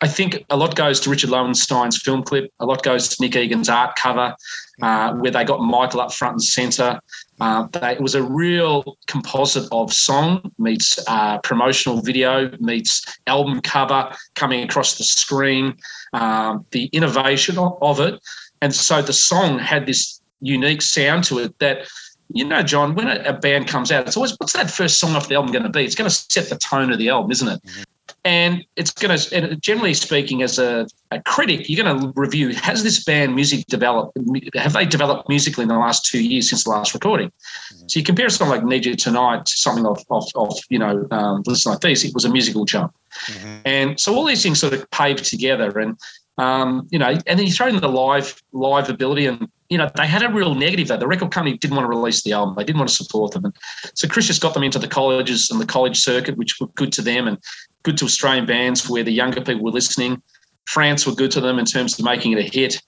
I 0.00 0.08
think 0.08 0.44
a 0.50 0.56
lot 0.56 0.74
goes 0.74 1.00
to 1.00 1.10
Richard 1.10 1.30
Lowenstein's 1.30 2.00
film 2.00 2.22
clip. 2.22 2.52
A 2.60 2.66
lot 2.66 2.82
goes 2.82 3.08
to 3.08 3.16
Nick 3.22 3.36
Egan's 3.36 3.68
art 3.68 3.96
cover, 3.96 4.34
uh, 4.82 5.14
where 5.14 5.30
they 5.30 5.44
got 5.44 5.60
Michael 5.60 6.00
up 6.00 6.12
front 6.12 6.34
and 6.34 6.42
centre. 6.42 7.00
Uh, 7.40 7.66
they, 7.72 7.92
it 7.92 8.00
was 8.00 8.14
a 8.14 8.22
real 8.22 8.96
composite 9.06 9.68
of 9.72 9.92
song 9.92 10.52
meets 10.58 10.98
uh, 11.08 11.38
promotional 11.38 12.00
video 12.02 12.50
meets 12.60 13.04
album 13.26 13.60
cover 13.60 14.10
coming 14.34 14.62
across 14.62 14.98
the 14.98 15.04
screen. 15.04 15.76
Um, 16.12 16.64
the 16.70 16.86
innovation 16.86 17.58
of 17.58 18.00
it, 18.00 18.20
and 18.62 18.74
so 18.74 19.02
the 19.02 19.12
song 19.12 19.58
had 19.58 19.86
this 19.86 20.20
unique 20.40 20.82
sound 20.82 21.24
to 21.24 21.38
it 21.38 21.58
that 21.58 21.86
you 22.32 22.44
know, 22.44 22.60
John, 22.60 22.96
when 22.96 23.08
a, 23.08 23.32
band 23.32 23.68
comes 23.68 23.92
out, 23.92 24.08
it's 24.08 24.16
always 24.16 24.34
what's 24.38 24.52
that 24.54 24.68
first 24.68 24.98
song 24.98 25.14
off 25.14 25.28
the 25.28 25.36
album 25.36 25.52
going 25.52 25.62
to 25.62 25.68
be? 25.68 25.84
It's 25.84 25.94
going 25.94 26.10
to 26.10 26.14
set 26.14 26.48
the 26.48 26.56
tone 26.56 26.90
of 26.90 26.98
the 26.98 27.08
album, 27.08 27.30
isn't 27.30 27.48
it? 27.48 27.62
Mm-hmm 27.62 27.82
and 28.26 28.64
it's 28.74 28.90
going 28.90 29.16
to 29.16 29.54
generally 29.56 29.94
speaking 29.94 30.42
as 30.42 30.58
a, 30.58 30.86
a, 31.12 31.22
critic 31.22 31.68
you're 31.68 31.82
going 31.82 32.00
to 32.00 32.12
review 32.16 32.52
has 32.54 32.82
this 32.82 33.04
band 33.04 33.34
music 33.34 33.64
developed 33.68 34.18
have 34.54 34.72
they 34.72 34.84
developed 34.84 35.28
musically 35.28 35.62
in 35.62 35.68
the 35.68 35.78
last 35.78 36.04
two 36.04 36.22
years 36.22 36.50
since 36.50 36.64
the 36.64 36.70
last 36.70 36.92
recording 36.92 37.28
mm-hmm. 37.28 37.86
so 37.86 37.98
you 37.98 38.04
compare 38.04 38.28
something 38.28 38.56
like 38.56 38.64
need 38.64 38.84
you 38.84 38.96
tonight 38.96 39.46
to 39.46 39.52
something 39.52 39.86
of, 39.86 40.04
of, 40.10 40.24
of 40.34 40.58
you 40.68 40.78
know 40.78 41.06
um, 41.12 41.42
listen 41.46 41.70
like 41.70 41.80
this 41.80 42.04
it 42.04 42.12
was 42.14 42.24
a 42.24 42.28
musical 42.30 42.64
jump 42.64 42.92
mm-hmm. 43.26 43.58
and 43.64 44.00
so 44.00 44.14
all 44.14 44.24
these 44.24 44.42
things 44.42 44.58
sort 44.58 44.72
of 44.72 44.90
paved 44.90 45.24
together 45.24 45.78
and 45.78 45.96
um, 46.38 46.86
you 46.90 46.98
know 46.98 47.16
and 47.26 47.38
then 47.38 47.46
you 47.46 47.52
throw 47.52 47.68
in 47.68 47.76
the 47.76 47.88
live 47.88 48.42
live 48.52 48.90
ability 48.90 49.26
and 49.26 49.48
you 49.68 49.78
know, 49.78 49.90
they 49.96 50.06
had 50.06 50.22
a 50.22 50.28
real 50.28 50.54
negative 50.54 50.88
though. 50.88 50.96
The 50.96 51.08
record 51.08 51.32
company 51.32 51.58
didn't 51.58 51.76
want 51.76 51.84
to 51.84 51.88
release 51.88 52.22
the 52.22 52.32
album. 52.32 52.54
They 52.56 52.64
didn't 52.64 52.78
want 52.78 52.88
to 52.88 52.94
support 52.94 53.32
them. 53.32 53.46
And 53.46 53.54
so 53.94 54.06
Chris 54.06 54.26
just 54.26 54.40
got 54.40 54.54
them 54.54 54.62
into 54.62 54.78
the 54.78 54.86
colleges 54.86 55.50
and 55.50 55.60
the 55.60 55.66
college 55.66 55.98
circuit, 55.98 56.36
which 56.36 56.60
were 56.60 56.68
good 56.68 56.92
to 56.92 57.02
them 57.02 57.26
and 57.26 57.38
good 57.86 57.96
to 57.96 58.04
Australian 58.04 58.46
bands 58.46 58.90
where 58.90 59.04
the 59.04 59.12
younger 59.12 59.40
people 59.40 59.62
were 59.62 59.70
listening. 59.70 60.20
France 60.66 61.06
were 61.06 61.14
good 61.14 61.30
to 61.30 61.40
them 61.40 61.60
in 61.60 61.64
terms 61.64 61.96
of 61.96 62.04
making 62.04 62.32
it 62.32 62.38
a 62.38 62.42
hit. 62.42 62.82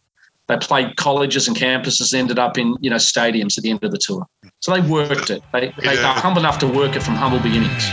They 0.49 0.57
played 0.57 0.97
colleges 0.97 1.47
and 1.47 1.57
campuses, 1.57 2.12
ended 2.12 2.41
up 2.41 2.59
in, 2.59 2.75
you 2.81 2.91
know, 2.91 2.97
stadiums 2.97 3.57
at 3.57 3.62
the 3.62 3.70
end 3.70 3.85
of 3.85 3.93
the 3.93 3.99
tour. 3.99 4.27
So 4.59 4.73
they 4.73 4.81
worked 4.81 5.31
it. 5.31 5.41
They, 5.53 5.73
they 5.85 5.99
are 5.99 6.15
humble 6.15 6.41
enough 6.41 6.59
to 6.59 6.66
work 6.66 6.97
it 6.97 7.03
from 7.03 7.15
humble 7.15 7.39
beginnings. 7.39 7.85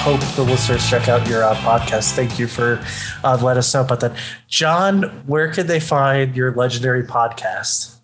hope 0.00 0.20
the 0.34 0.42
listeners 0.42 0.88
check 0.88 1.08
out 1.08 1.28
your 1.28 1.44
uh, 1.44 1.54
podcast. 1.56 2.12
Thank 2.12 2.38
you 2.38 2.46
for 2.46 2.82
uh, 3.22 3.38
let 3.42 3.58
us 3.58 3.74
know 3.74 3.82
about 3.82 4.00
that. 4.00 4.16
John, 4.48 5.02
where 5.26 5.52
can 5.52 5.66
they 5.66 5.78
find 5.78 6.34
your 6.34 6.54
legendary 6.54 7.04
podcast? 7.04 7.98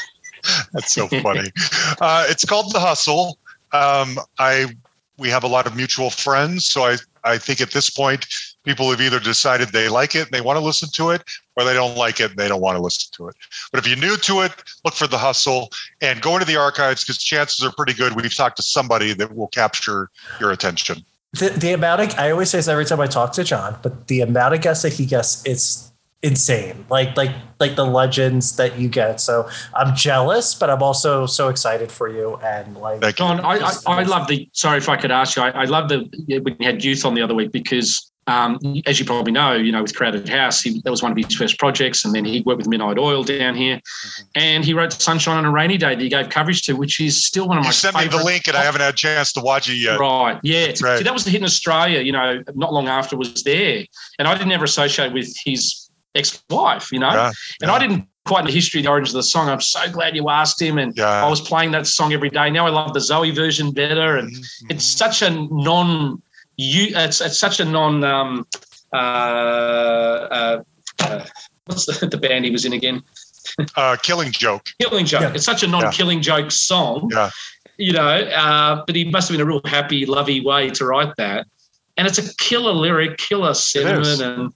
That's 0.72 0.92
so 0.92 1.08
funny. 1.08 1.50
uh, 2.00 2.26
it's 2.28 2.44
called 2.44 2.72
The 2.72 2.80
Hustle. 2.80 3.38
Um, 3.72 4.18
I 4.38 4.66
we 5.18 5.28
have 5.28 5.44
a 5.44 5.48
lot 5.48 5.66
of 5.66 5.76
mutual 5.76 6.10
friends, 6.10 6.64
so 6.64 6.84
I 6.84 6.96
I 7.24 7.38
think 7.38 7.60
at 7.60 7.70
this 7.70 7.90
point 7.90 8.26
people 8.64 8.90
have 8.90 9.00
either 9.00 9.20
decided 9.20 9.68
they 9.68 9.88
like 9.88 10.14
it 10.14 10.22
and 10.22 10.30
they 10.30 10.40
want 10.40 10.58
to 10.58 10.64
listen 10.64 10.88
to 10.94 11.10
it, 11.10 11.22
or 11.56 11.64
they 11.64 11.74
don't 11.74 11.96
like 11.96 12.20
it 12.20 12.30
and 12.30 12.38
they 12.38 12.48
don't 12.48 12.60
want 12.60 12.76
to 12.76 12.82
listen 12.82 13.10
to 13.12 13.28
it. 13.28 13.36
But 13.70 13.78
if 13.78 13.86
you're 13.86 13.98
new 13.98 14.16
to 14.16 14.40
it, 14.40 14.52
look 14.84 14.94
for 14.94 15.06
the 15.06 15.18
hustle 15.18 15.70
and 16.00 16.20
go 16.20 16.34
into 16.34 16.46
the 16.46 16.56
archives 16.56 17.02
because 17.04 17.18
chances 17.18 17.64
are 17.64 17.72
pretty 17.72 17.94
good 17.94 18.14
we've 18.14 18.34
talked 18.34 18.56
to 18.56 18.62
somebody 18.62 19.12
that 19.14 19.34
will 19.34 19.48
capture 19.48 20.10
your 20.40 20.50
attention. 20.50 21.04
The, 21.32 21.48
the 21.50 21.72
amount 21.72 22.02
of 22.02 22.18
I 22.18 22.30
always 22.30 22.50
say 22.50 22.58
this 22.58 22.68
every 22.68 22.84
time 22.84 23.00
I 23.00 23.06
talk 23.06 23.32
to 23.34 23.44
John, 23.44 23.78
but 23.82 24.08
the 24.08 24.20
amount 24.20 24.54
of 24.54 24.60
guests 24.60 24.82
that 24.82 24.92
he 24.92 25.06
gets, 25.06 25.44
it's 25.46 25.91
insane. 26.22 26.84
Like 26.88 27.16
like 27.16 27.32
like 27.60 27.76
the 27.76 27.84
legends 27.84 28.56
that 28.56 28.78
you 28.78 28.88
get. 28.88 29.20
So 29.20 29.48
I'm 29.74 29.94
jealous, 29.94 30.54
but 30.54 30.70
I'm 30.70 30.82
also 30.82 31.26
so 31.26 31.48
excited 31.48 31.90
for 31.90 32.08
you. 32.08 32.36
And 32.42 32.76
like 32.76 33.16
John, 33.16 33.40
I, 33.40 33.58
I, 33.58 33.72
I 33.86 34.02
love 34.02 34.28
the. 34.28 34.48
Sorry 34.52 34.78
if 34.78 34.88
I 34.88 34.96
could 34.96 35.10
ask 35.10 35.36
you. 35.36 35.42
I, 35.42 35.50
I 35.50 35.64
love 35.64 35.88
the 35.88 36.08
when 36.42 36.56
you 36.58 36.66
had 36.66 36.84
youth 36.84 37.04
on 37.04 37.14
the 37.14 37.22
other 37.22 37.34
week 37.34 37.52
because 37.52 38.12
um, 38.28 38.58
as 38.86 39.00
you 39.00 39.04
probably 39.04 39.32
know, 39.32 39.54
you 39.54 39.72
know, 39.72 39.82
with 39.82 39.96
Crowded 39.96 40.28
House, 40.28 40.62
he, 40.62 40.80
that 40.82 40.90
was 40.90 41.02
one 41.02 41.10
of 41.10 41.18
his 41.18 41.34
first 41.34 41.58
projects, 41.58 42.04
and 42.04 42.14
then 42.14 42.24
he 42.24 42.40
worked 42.42 42.58
with 42.58 42.68
Midnight 42.68 42.96
Oil 42.96 43.24
down 43.24 43.56
here, 43.56 43.76
mm-hmm. 43.78 44.22
and 44.36 44.64
he 44.64 44.74
wrote 44.74 44.92
"Sunshine 44.92 45.38
on 45.38 45.44
a 45.44 45.50
Rainy 45.50 45.76
Day" 45.76 45.96
that 45.96 46.00
he 46.00 46.08
gave 46.08 46.28
coverage 46.28 46.62
to, 46.62 46.74
which 46.74 47.00
is 47.00 47.24
still 47.24 47.48
one 47.48 47.58
of 47.58 47.64
you 47.64 47.68
my. 47.68 47.72
Sent 47.72 47.96
me 47.96 48.06
the 48.06 48.22
link, 48.22 48.46
and 48.46 48.56
I 48.56 48.62
haven't 48.62 48.80
had 48.80 48.94
a 48.94 48.96
chance 48.96 49.32
to 49.32 49.40
watch 49.40 49.68
it 49.68 49.74
yet. 49.74 49.98
Right, 49.98 50.38
yeah, 50.44 50.68
right. 50.82 50.98
See, 50.98 51.04
that 51.04 51.12
was 51.12 51.24
the 51.24 51.30
hit 51.30 51.40
in 51.40 51.44
Australia. 51.44 52.00
You 52.00 52.12
know, 52.12 52.44
not 52.54 52.72
long 52.72 52.86
after 52.86 53.16
was 53.16 53.42
there, 53.42 53.84
and 54.20 54.28
I 54.28 54.38
didn't 54.38 54.52
ever 54.52 54.64
associate 54.64 55.12
with 55.12 55.34
his 55.44 55.90
ex-wife. 56.14 56.92
You 56.92 57.00
know, 57.00 57.10
yeah, 57.10 57.26
and 57.60 57.68
yeah. 57.68 57.72
I 57.72 57.78
didn't 57.78 58.08
quite 58.24 58.44
the 58.44 58.52
history, 58.52 58.82
the 58.82 58.88
origins 58.88 59.14
of 59.14 59.18
the 59.18 59.22
song. 59.24 59.48
I'm 59.48 59.60
so 59.60 59.90
glad 59.90 60.14
you 60.14 60.28
asked 60.28 60.60
him, 60.60 60.78
and 60.78 60.96
yeah. 60.96 61.24
I 61.24 61.28
was 61.28 61.40
playing 61.40 61.72
that 61.72 61.86
song 61.86 62.12
every 62.12 62.30
day. 62.30 62.50
Now 62.50 62.66
I 62.66 62.70
love 62.70 62.94
the 62.94 63.00
Zoe 63.00 63.30
version 63.30 63.72
better, 63.72 64.16
and 64.16 64.30
mm-hmm. 64.30 64.70
it's 64.70 64.84
such 64.84 65.22
a 65.22 65.30
non. 65.30 66.22
You, 66.56 66.88
it's, 66.94 67.20
it's 67.20 67.38
such 67.38 67.60
a 67.60 67.64
non. 67.64 68.04
Um, 68.04 68.46
uh, 68.92 68.96
uh, 68.96 70.62
uh, 71.00 71.24
what's 71.66 71.86
the, 71.86 72.06
the 72.06 72.18
band 72.18 72.44
he 72.44 72.50
was 72.50 72.64
in 72.64 72.72
again? 72.72 73.02
uh, 73.76 73.96
Killing 74.02 74.32
Joke. 74.32 74.66
Killing 74.80 75.06
Joke. 75.06 75.22
Yeah. 75.22 75.32
It's 75.34 75.44
such 75.44 75.62
a 75.62 75.66
non-killing 75.66 76.18
yeah. 76.18 76.22
joke 76.22 76.50
song. 76.50 77.10
Yeah. 77.12 77.30
You 77.78 77.92
know, 77.92 78.06
uh, 78.06 78.84
but 78.86 78.94
he 78.94 79.10
must 79.10 79.28
have 79.28 79.36
been 79.36 79.46
a 79.46 79.48
real 79.48 79.62
happy, 79.64 80.06
lovey 80.06 80.40
way 80.40 80.70
to 80.70 80.84
write 80.84 81.16
that. 81.16 81.46
And 81.96 82.06
it's 82.06 82.18
a 82.18 82.36
killer 82.36 82.72
lyric, 82.72 83.18
killer 83.18 83.54
sentiment, 83.54 84.20
and 84.20 84.52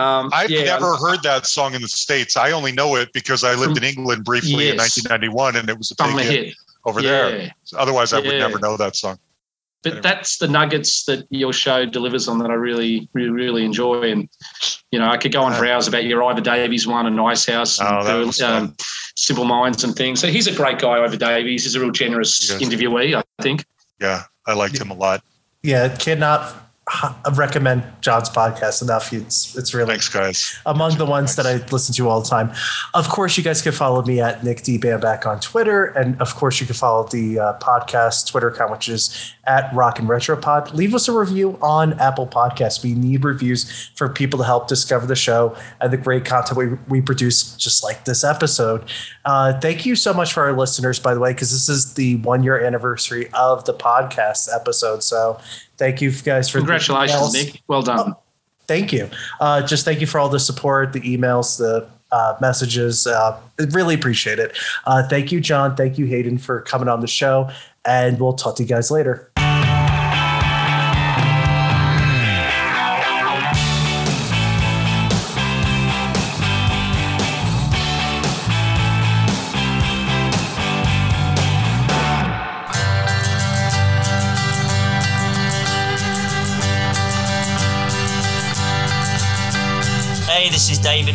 um, 0.00 0.30
I've 0.32 0.50
yeah, 0.50 0.64
never 0.64 0.96
heard 0.96 1.22
that 1.22 1.46
song 1.46 1.74
in 1.74 1.82
the 1.82 1.88
states. 1.88 2.36
I 2.36 2.52
only 2.52 2.72
know 2.72 2.96
it 2.96 3.12
because 3.12 3.44
I 3.44 3.54
lived 3.54 3.76
in 3.76 3.84
England 3.96 4.24
briefly 4.24 4.66
yes. 4.66 4.96
in 4.96 5.04
1991, 5.08 5.56
and 5.56 5.68
it 5.68 5.78
was 5.78 5.90
a 5.90 5.94
big 5.96 6.24
hit, 6.24 6.44
hit, 6.46 6.54
over 6.84 7.00
yeah. 7.00 7.08
there. 7.08 7.54
Otherwise, 7.76 8.12
I 8.12 8.20
would 8.20 8.26
never 8.26 8.58
know 8.58 8.76
that 8.76 8.96
song 8.96 9.18
but 9.82 9.92
anyway. 9.92 10.02
that's 10.02 10.38
the 10.38 10.48
nuggets 10.48 11.04
that 11.04 11.26
your 11.30 11.52
show 11.52 11.86
delivers 11.86 12.28
on 12.28 12.38
that 12.38 12.50
I 12.50 12.54
really, 12.54 13.08
really, 13.12 13.30
really 13.30 13.64
enjoy. 13.64 14.10
And 14.10 14.28
you 14.90 14.98
know, 14.98 15.08
I 15.08 15.16
could 15.16 15.32
go 15.32 15.42
on 15.42 15.54
for 15.54 15.66
hours 15.66 15.88
about 15.88 16.04
your 16.04 16.22
Iva 16.30 16.40
Davies 16.40 16.86
one 16.86 17.06
and 17.06 17.18
Icehouse, 17.20 17.80
oh, 17.80 18.22
and 18.22 18.40
um, 18.42 18.76
Simple 19.16 19.44
Minds 19.44 19.82
and 19.84 19.94
things. 19.94 20.20
So 20.20 20.26
he's 20.26 20.46
a 20.46 20.54
great 20.54 20.78
guy, 20.78 21.02
Iva 21.04 21.16
Davies. 21.16 21.64
He's 21.64 21.74
a 21.74 21.80
real 21.80 21.90
generous 21.90 22.50
yes. 22.50 22.62
interviewee, 22.62 23.16
I 23.16 23.42
think. 23.42 23.64
Yeah, 24.00 24.24
I 24.46 24.52
liked 24.54 24.78
him 24.78 24.90
a 24.90 24.94
lot. 24.94 25.22
Yeah, 25.62 25.94
cannot 25.96 26.54
recommend 27.34 27.84
John's 28.00 28.30
podcast 28.30 28.82
enough. 28.82 29.12
It's 29.12 29.56
it's 29.56 29.74
really 29.74 29.88
thanks, 29.88 30.08
guys. 30.08 30.58
Among 30.66 30.96
the 30.98 31.06
ones 31.06 31.34
thanks. 31.34 31.60
that 31.60 31.68
I 31.68 31.72
listen 31.72 31.94
to 31.96 32.08
all 32.08 32.20
the 32.20 32.28
time. 32.28 32.52
Of 32.94 33.08
course, 33.08 33.36
you 33.36 33.44
guys 33.44 33.62
can 33.62 33.72
follow 33.72 34.02
me 34.02 34.20
at 34.20 34.44
Nick 34.44 34.62
D 34.62 34.78
Bambach 34.78 35.26
on 35.26 35.40
Twitter, 35.40 35.86
and 35.86 36.20
of 36.20 36.34
course, 36.34 36.60
you 36.60 36.66
can 36.66 36.74
follow 36.74 37.06
the 37.08 37.38
uh, 37.38 37.58
podcast 37.58 38.28
Twitter 38.28 38.48
account, 38.48 38.70
which 38.70 38.88
is 38.88 39.34
at 39.44 39.74
Rock 39.74 39.98
and 39.98 40.08
Retro 40.08 40.36
Pod. 40.36 40.72
Leave 40.74 40.94
us 40.94 41.08
a 41.08 41.12
review 41.12 41.58
on 41.60 41.98
Apple 41.98 42.26
Podcasts. 42.26 42.82
We 42.82 42.94
need 42.94 43.24
reviews 43.24 43.88
for 43.94 44.08
people 44.08 44.38
to 44.38 44.44
help 44.44 44.68
discover 44.68 45.06
the 45.06 45.16
show 45.16 45.56
and 45.80 45.92
the 45.92 45.96
great 45.96 46.24
content 46.24 46.56
we, 46.56 46.66
we 46.88 47.00
produce, 47.00 47.56
just 47.56 47.82
like 47.82 48.04
this 48.04 48.22
episode. 48.22 48.84
Uh, 49.24 49.58
thank 49.58 49.84
you 49.84 49.96
so 49.96 50.12
much 50.12 50.32
for 50.32 50.44
our 50.44 50.52
listeners, 50.56 51.00
by 51.00 51.14
the 51.14 51.20
way, 51.20 51.32
because 51.32 51.50
this 51.50 51.68
is 51.68 51.94
the 51.94 52.16
one 52.16 52.42
year 52.42 52.64
anniversary 52.64 53.28
of 53.32 53.64
the 53.64 53.74
podcast 53.74 54.48
episode. 54.54 55.02
So 55.02 55.40
thank 55.80 56.00
you 56.00 56.12
guys 56.12 56.48
for 56.48 56.58
congratulations, 56.58 57.32
Nick. 57.32 57.62
Well 57.66 57.82
done. 57.82 58.12
Oh, 58.12 58.22
thank 58.68 58.92
you. 58.92 59.10
Uh, 59.40 59.66
just 59.66 59.84
thank 59.84 60.00
you 60.00 60.06
for 60.06 60.20
all 60.20 60.28
the 60.28 60.38
support, 60.38 60.92
the 60.92 61.00
emails, 61.00 61.58
the 61.58 61.88
uh, 62.12 62.36
messages. 62.40 63.06
Uh, 63.06 63.40
really 63.70 63.94
appreciate 63.94 64.38
it. 64.38 64.56
Uh, 64.84 65.08
thank 65.08 65.32
you, 65.32 65.40
John. 65.40 65.74
Thank 65.74 65.98
you, 65.98 66.06
Hayden, 66.06 66.38
for 66.38 66.60
coming 66.60 66.88
on 66.88 67.00
the 67.00 67.08
show. 67.08 67.50
And 67.84 68.20
we'll 68.20 68.34
talk 68.34 68.56
to 68.56 68.62
you 68.62 68.68
guys 68.68 68.90
later. 68.90 69.29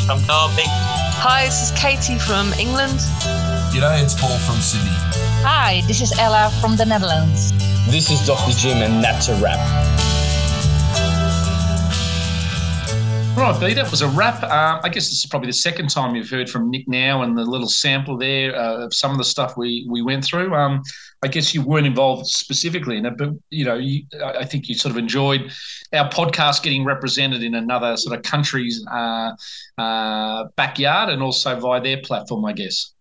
From 0.06 0.20
Derby. 0.20 0.70
Hi, 1.18 1.46
this 1.46 1.64
is 1.64 1.72
Katie 1.72 2.20
from 2.20 2.54
England. 2.60 3.00
G'day, 3.74 4.04
it's 4.04 4.14
Paul 4.14 4.38
from 4.40 4.58
Sydney. 4.62 4.94
Hi, 5.42 5.82
this 5.88 6.00
is 6.00 6.18
Ella 6.20 6.52
from 6.62 6.76
the 6.76 6.86
Netherlands. 6.86 7.52
This 7.90 8.12
is 8.12 8.24
Dr. 8.28 8.52
Jim, 8.52 8.84
and 8.84 9.04
that's 9.04 9.30
a 9.30 9.36
wrap. 9.42 9.58
Right, 13.36 13.60
B, 13.60 13.74
that 13.74 13.90
was 13.90 14.04
a 14.04 14.08
wrap. 14.10 14.44
Uh, 14.44 14.80
I 14.84 14.90
guess 14.90 15.10
this 15.10 15.24
is 15.24 15.26
probably 15.26 15.48
the 15.48 15.54
second 15.54 15.90
time 15.90 16.16
you've 16.16 16.30
heard 16.30 16.52
from 16.52 16.70
Nick 16.70 16.88
now 16.88 17.24
and 17.24 17.36
the 17.36 17.44
little 17.44 17.68
sample 17.68 18.16
there 18.16 18.56
uh, 18.56 18.86
of 18.86 18.94
some 18.94 19.12
of 19.12 19.18
the 19.18 19.24
stuff 19.24 19.58
we, 19.58 19.88
we 19.90 20.04
went 20.04 20.24
through. 20.24 20.54
Um, 20.54 20.84
I 21.26 21.28
guess 21.28 21.56
you 21.56 21.64
weren't 21.64 21.88
involved 21.88 22.28
specifically 22.28 22.98
in 22.98 23.06
it, 23.06 23.18
but 23.18 23.30
you 23.50 23.66
know, 23.66 23.76
you, 23.76 24.04
I 24.24 24.46
think 24.46 24.70
you 24.70 24.76
sort 24.76 24.92
of 24.92 24.98
enjoyed 24.98 25.52
our 25.92 26.08
podcast 26.08 26.62
getting 26.62 26.86
represented 26.86 27.42
in 27.42 27.56
another 27.56 27.98
sort 27.98 28.16
of 28.16 28.24
country's 28.24 28.86
uh, 28.92 29.32
uh, 29.78 30.46
backyard 30.56 31.10
and 31.10 31.24
also 31.24 31.60
via 31.60 31.82
their 31.82 31.98
platform, 31.98 32.46
I 32.46 32.54
guess 32.54 32.95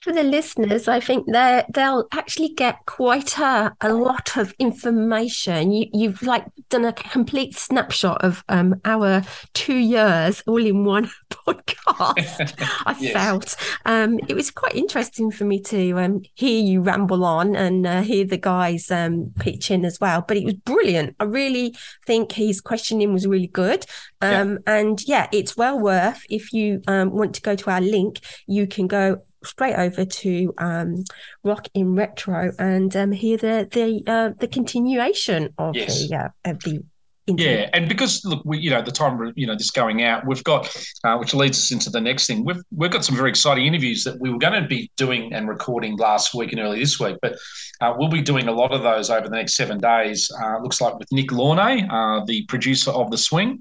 for 0.00 0.12
the 0.12 0.22
listeners, 0.22 0.88
I 0.88 1.00
think 1.00 1.26
they 1.32 1.64
they'll 1.72 2.06
actually 2.12 2.50
get 2.50 2.78
quite 2.86 3.38
a, 3.38 3.74
a 3.80 3.92
lot 3.92 4.36
of 4.36 4.54
information. 4.58 5.72
You 5.72 5.86
you've 5.92 6.22
like 6.22 6.44
done 6.68 6.84
a 6.84 6.92
complete 6.92 7.56
snapshot 7.56 8.22
of 8.22 8.44
um, 8.48 8.80
our 8.84 9.22
two 9.54 9.76
years 9.76 10.42
all 10.46 10.64
in 10.64 10.84
one 10.84 11.10
podcast. 11.30 12.62
I 12.86 12.96
yes. 13.00 13.12
felt 13.12 13.56
um, 13.84 14.20
it 14.28 14.34
was 14.34 14.50
quite 14.50 14.74
interesting 14.74 15.30
for 15.30 15.44
me 15.44 15.60
to 15.62 15.98
um, 15.98 16.22
hear 16.34 16.62
you 16.62 16.82
ramble 16.82 17.24
on 17.24 17.56
and 17.56 17.86
uh, 17.86 18.02
hear 18.02 18.24
the 18.24 18.38
guys 18.38 18.90
um, 18.90 19.32
pitch 19.40 19.70
in 19.70 19.84
as 19.84 19.98
well. 19.98 20.24
But 20.26 20.36
it 20.36 20.44
was 20.44 20.54
brilliant. 20.54 21.16
I 21.18 21.24
really 21.24 21.74
think 22.06 22.32
his 22.32 22.60
questioning 22.60 23.12
was 23.12 23.26
really 23.26 23.48
good. 23.48 23.86
Yeah. 24.22 24.40
Um, 24.40 24.58
and 24.66 25.02
yeah, 25.06 25.28
it's 25.32 25.56
well 25.56 25.80
worth 25.80 26.24
if 26.30 26.52
you 26.52 26.82
um, 26.86 27.10
want 27.10 27.34
to 27.34 27.42
go 27.42 27.56
to 27.56 27.70
our 27.70 27.80
link, 27.80 28.20
you 28.46 28.66
can 28.66 28.86
go 28.86 29.22
straight 29.46 29.76
over 29.76 30.04
to 30.04 30.54
um, 30.58 31.04
Rock 31.42 31.68
in 31.74 31.94
Retro 31.94 32.52
and 32.58 32.94
um, 32.96 33.12
hear 33.12 33.36
the 33.36 33.68
the 33.70 34.02
uh, 34.10 34.30
the 34.38 34.48
continuation 34.48 35.54
of 35.58 35.74
yes. 35.74 36.08
the 36.08 36.16
uh, 36.16 36.28
of 36.44 36.60
the 36.60 36.82
interview 37.26 37.50
yeah, 37.50 37.70
and 37.72 37.88
because 37.88 38.24
look, 38.24 38.42
we 38.44 38.58
you 38.58 38.70
know 38.70 38.82
the 38.82 38.92
time 38.92 39.32
you 39.36 39.46
know 39.46 39.54
this 39.54 39.70
going 39.70 40.02
out, 40.02 40.26
we've 40.26 40.44
got 40.44 40.74
uh, 41.04 41.16
which 41.16 41.34
leads 41.34 41.58
us 41.58 41.72
into 41.72 41.90
the 41.90 42.00
next 42.00 42.26
thing. 42.26 42.44
We've 42.44 42.62
we've 42.74 42.90
got 42.90 43.04
some 43.04 43.16
very 43.16 43.30
exciting 43.30 43.66
interviews 43.66 44.04
that 44.04 44.20
we 44.20 44.30
were 44.30 44.38
going 44.38 44.60
to 44.60 44.68
be 44.68 44.90
doing 44.96 45.32
and 45.32 45.48
recording 45.48 45.96
last 45.96 46.34
week 46.34 46.52
and 46.52 46.60
early 46.60 46.78
this 46.78 47.00
week, 47.00 47.16
but 47.22 47.36
uh, 47.80 47.94
we'll 47.96 48.08
be 48.08 48.22
doing 48.22 48.48
a 48.48 48.52
lot 48.52 48.72
of 48.72 48.82
those 48.82 49.10
over 49.10 49.28
the 49.28 49.36
next 49.36 49.56
seven 49.56 49.78
days. 49.78 50.30
Uh, 50.40 50.58
looks 50.60 50.80
like 50.80 50.96
with 50.98 51.10
Nick 51.12 51.30
Launay, 51.30 51.86
uh, 51.90 52.24
the 52.24 52.44
producer 52.46 52.90
of 52.90 53.10
the 53.10 53.18
Swing, 53.18 53.60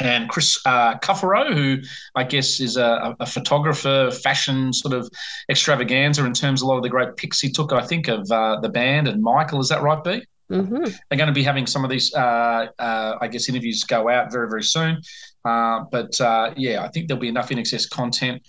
and 0.00 0.28
Chris 0.28 0.58
uh, 0.66 0.98
Cuffaro, 0.98 1.52
who 1.52 1.78
I 2.14 2.24
guess 2.24 2.60
is 2.60 2.76
a, 2.76 3.14
a, 3.20 3.26
photographer, 3.26 4.10
fashion 4.10 4.72
sort 4.72 4.94
of 4.94 5.08
extravaganza 5.48 6.24
in 6.24 6.32
terms 6.32 6.62
of 6.62 6.66
a 6.66 6.68
lot 6.68 6.76
of 6.76 6.82
the 6.82 6.88
great 6.88 7.16
pics 7.16 7.40
he 7.40 7.50
took, 7.50 7.72
I 7.72 7.86
think, 7.86 8.08
of 8.08 8.30
uh, 8.30 8.60
the 8.60 8.68
band 8.68 9.08
and 9.08 9.22
Michael. 9.22 9.60
Is 9.60 9.68
that 9.68 9.82
right, 9.82 10.02
B? 10.02 10.22
Mm-hmm. 10.50 10.84
They're 10.84 11.18
going 11.18 11.28
to 11.28 11.32
be 11.32 11.42
having 11.42 11.66
some 11.66 11.84
of 11.84 11.90
these, 11.90 12.12
uh, 12.14 12.66
uh 12.78 13.18
I 13.20 13.28
guess, 13.28 13.48
interviews 13.48 13.84
go 13.84 14.08
out 14.08 14.32
very, 14.32 14.48
very 14.48 14.62
soon. 14.62 15.00
Uh, 15.44 15.84
but 15.90 16.20
uh, 16.20 16.52
yeah, 16.56 16.82
I 16.82 16.88
think 16.88 17.08
there'll 17.08 17.20
be 17.20 17.28
enough 17.28 17.50
INXS 17.50 17.88
content 17.90 18.42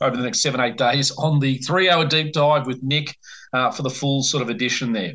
over 0.00 0.16
the 0.16 0.22
next 0.22 0.40
seven, 0.40 0.60
eight 0.60 0.76
days 0.76 1.10
on 1.12 1.40
the 1.40 1.58
three 1.58 1.90
hour 1.90 2.06
deep 2.06 2.32
dive 2.32 2.66
with 2.66 2.82
Nick 2.82 3.16
for 3.52 3.82
the 3.82 3.90
full 3.90 4.22
sort 4.22 4.42
of 4.42 4.48
edition 4.48 4.92
there. 4.92 5.14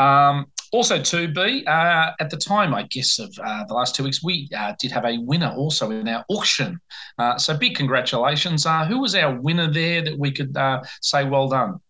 Um, 0.00 0.46
also, 0.72 1.02
to 1.02 1.28
be 1.28 1.66
uh, 1.66 2.12
at 2.20 2.30
the 2.30 2.36
time, 2.36 2.74
I 2.74 2.84
guess, 2.84 3.18
of 3.18 3.36
uh, 3.42 3.64
the 3.64 3.74
last 3.74 3.96
two 3.96 4.04
weeks, 4.04 4.22
we 4.22 4.48
uh, 4.56 4.72
did 4.78 4.92
have 4.92 5.04
a 5.04 5.18
winner 5.18 5.52
also 5.56 5.90
in 5.90 6.06
our 6.06 6.24
auction. 6.28 6.80
Uh, 7.18 7.36
so, 7.38 7.56
big 7.56 7.74
congratulations. 7.74 8.66
Uh, 8.66 8.84
who 8.84 9.00
was 9.00 9.14
our 9.16 9.38
winner 9.40 9.70
there 9.70 10.00
that 10.02 10.16
we 10.16 10.30
could 10.30 10.56
uh, 10.56 10.82
say 11.02 11.24
well 11.24 11.48
done? 11.48 11.80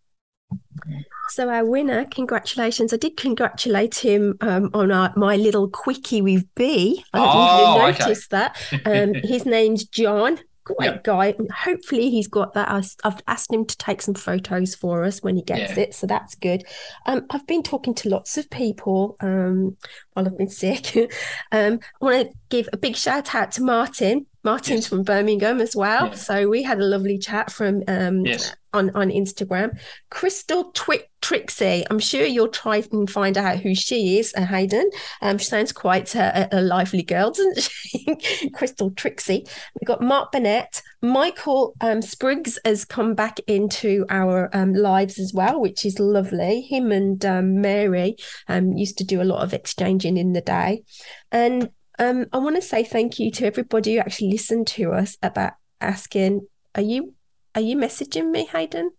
So 1.29 1.49
our 1.49 1.63
winner, 1.63 2.05
congratulations! 2.05 2.91
I 2.91 2.97
did 2.97 3.17
congratulate 3.17 3.95
him 3.95 4.35
um, 4.41 4.71
on 4.73 4.91
our, 4.91 5.13
my 5.15 5.35
little 5.35 5.69
quickie 5.69 6.21
with 6.21 6.43
B. 6.55 7.05
I 7.13 7.19
oh, 7.19 7.85
even 7.85 7.87
notice 7.87 8.27
okay. 8.33 8.49
that. 8.81 8.85
Um, 8.85 9.13
his 9.23 9.45
name's 9.45 9.85
John 9.85 10.39
great 10.63 11.03
guy. 11.03 11.35
Hopefully, 11.53 12.09
he's 12.09 12.27
got 12.27 12.53
that. 12.53 12.69
I've 13.03 13.21
asked 13.27 13.53
him 13.53 13.65
to 13.65 13.77
take 13.77 14.01
some 14.01 14.15
photos 14.15 14.75
for 14.75 15.03
us 15.03 15.21
when 15.21 15.35
he 15.35 15.41
gets 15.41 15.77
yeah. 15.77 15.83
it, 15.83 15.95
so 15.95 16.07
that's 16.07 16.35
good. 16.35 16.63
Um, 17.05 17.25
I've 17.29 17.47
been 17.47 17.63
talking 17.63 17.93
to 17.95 18.09
lots 18.09 18.37
of 18.37 18.49
people 18.49 19.17
um, 19.21 19.77
while 20.13 20.25
I've 20.25 20.37
been 20.37 20.49
sick. 20.49 20.95
um, 21.51 21.79
I 22.01 22.05
want 22.05 22.29
to 22.29 22.37
give 22.49 22.69
a 22.73 22.77
big 22.77 22.95
shout 22.95 23.33
out 23.35 23.51
to 23.53 23.63
Martin 23.63 24.25
Martin's 24.43 24.81
yes. 24.81 24.87
from 24.87 25.03
Birmingham 25.03 25.61
as 25.61 25.75
well. 25.75 26.07
Yeah. 26.07 26.15
So 26.15 26.49
we 26.49 26.63
had 26.63 26.79
a 26.79 26.85
lovely 26.85 27.17
chat 27.17 27.51
from 27.51 27.83
um, 27.87 28.25
yes. 28.25 28.55
on 28.73 28.89
on 28.95 29.09
Instagram. 29.09 29.79
Crystal 30.09 30.71
Twi- 30.73 31.05
Trixie, 31.21 31.85
I'm 31.89 31.99
sure 31.99 32.25
you'll 32.25 32.47
try 32.47 32.83
and 32.91 33.09
find 33.09 33.37
out 33.37 33.59
who 33.59 33.75
she 33.75 34.17
is, 34.17 34.33
uh, 34.35 34.43
Hayden. 34.43 34.89
Um, 35.21 35.37
she 35.37 35.45
sounds 35.45 35.71
quite 35.71 36.15
a, 36.15 36.47
a 36.51 36.61
lively 36.61 37.03
girl, 37.03 37.29
doesn't 37.31 37.61
she? 37.61 38.49
Crystal 38.53 38.89
Trixie. 38.91 39.45
We've 39.79 39.87
got 39.87 40.01
Mark 40.01 40.31
Burnett. 40.31 40.81
Michael 41.03 41.75
um, 41.81 42.01
Spriggs 42.01 42.57
has 42.65 42.85
come 42.85 43.13
back 43.13 43.39
into 43.47 44.05
our 44.09 44.49
um, 44.53 44.73
lives 44.73 45.19
as 45.19 45.31
well, 45.33 45.61
which 45.61 45.85
is 45.85 45.99
lovely. 45.99 46.61
Him 46.61 46.91
and 46.91 47.23
um, 47.23 47.61
Mary 47.61 48.15
um, 48.47 48.73
used 48.73 48.97
to 48.97 49.03
do 49.03 49.21
a 49.21 49.23
lot 49.23 49.43
of 49.43 49.53
exchanging 49.53 50.17
in 50.17 50.33
the 50.33 50.41
day. 50.41 50.83
And 51.31 51.69
um, 52.01 52.25
I 52.33 52.39
want 52.39 52.55
to 52.55 52.61
say 52.61 52.83
thank 52.83 53.19
you 53.19 53.29
to 53.31 53.45
everybody 53.45 53.93
who 53.93 53.99
actually 53.99 54.31
listened 54.31 54.67
to 54.67 54.91
us 54.91 55.17
about 55.21 55.53
asking, 55.79 56.47
are 56.75 56.81
you 56.81 57.13
are 57.53 57.61
you 57.61 57.75
messaging 57.75 58.31
me, 58.31 58.45
Hayden? 58.45 58.91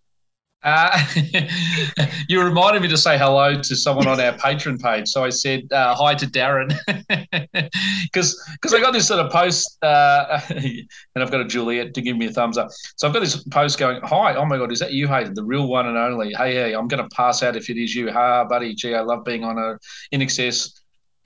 Uh, 0.63 0.97
you 2.29 2.41
reminded 2.41 2.81
me 2.83 2.87
to 2.87 2.97
say 2.97 3.19
hello 3.19 3.61
to 3.61 3.75
someone 3.75 4.07
on 4.07 4.21
our 4.21 4.33
Patreon 4.39 4.81
page. 4.81 5.09
So 5.09 5.25
I 5.25 5.31
said 5.31 5.73
uh, 5.73 5.97
hi 5.97 6.15
to 6.15 6.27
Darren 6.27 6.69
because 8.05 8.41
because 8.53 8.73
I 8.73 8.79
got 8.79 8.93
this 8.93 9.09
sort 9.09 9.25
of 9.25 9.33
post 9.33 9.83
uh, 9.83 10.41
and 10.51 10.87
I've 11.17 11.33
got 11.33 11.41
a 11.41 11.45
Juliet 11.45 11.95
to 11.95 12.03
give 12.03 12.17
me 12.17 12.27
a 12.27 12.31
thumbs 12.31 12.59
up. 12.59 12.69
So 12.97 13.09
I've 13.09 13.15
got 13.15 13.21
this 13.21 13.43
post 13.49 13.79
going, 13.79 14.01
hi, 14.03 14.37
oh 14.37 14.45
my 14.45 14.59
God, 14.59 14.71
is 14.71 14.79
that 14.79 14.93
you, 14.93 15.09
Hayden? 15.09 15.35
The 15.35 15.43
real 15.43 15.67
one 15.67 15.89
and 15.89 15.97
only. 15.97 16.33
Hey, 16.35 16.55
hey, 16.55 16.75
I'm 16.75 16.87
going 16.87 17.03
to 17.03 17.09
pass 17.17 17.43
out 17.43 17.57
if 17.57 17.69
it 17.69 17.83
is 17.83 17.97
you. 17.97 18.13
Ha, 18.13 18.45
buddy. 18.45 18.75
Gee, 18.75 18.95
I 18.95 19.01
love 19.01 19.25
being 19.25 19.43
on 19.43 19.59
a 19.59 19.79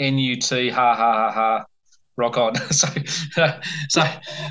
INXS 0.01 0.53
NUT, 0.53 0.75
ha 0.75 0.95
ha 0.95 1.13
ha 1.13 1.33
ha, 1.33 1.65
rock 2.17 2.37
on. 2.37 2.55
so, 2.71 2.89
so, 3.89 4.03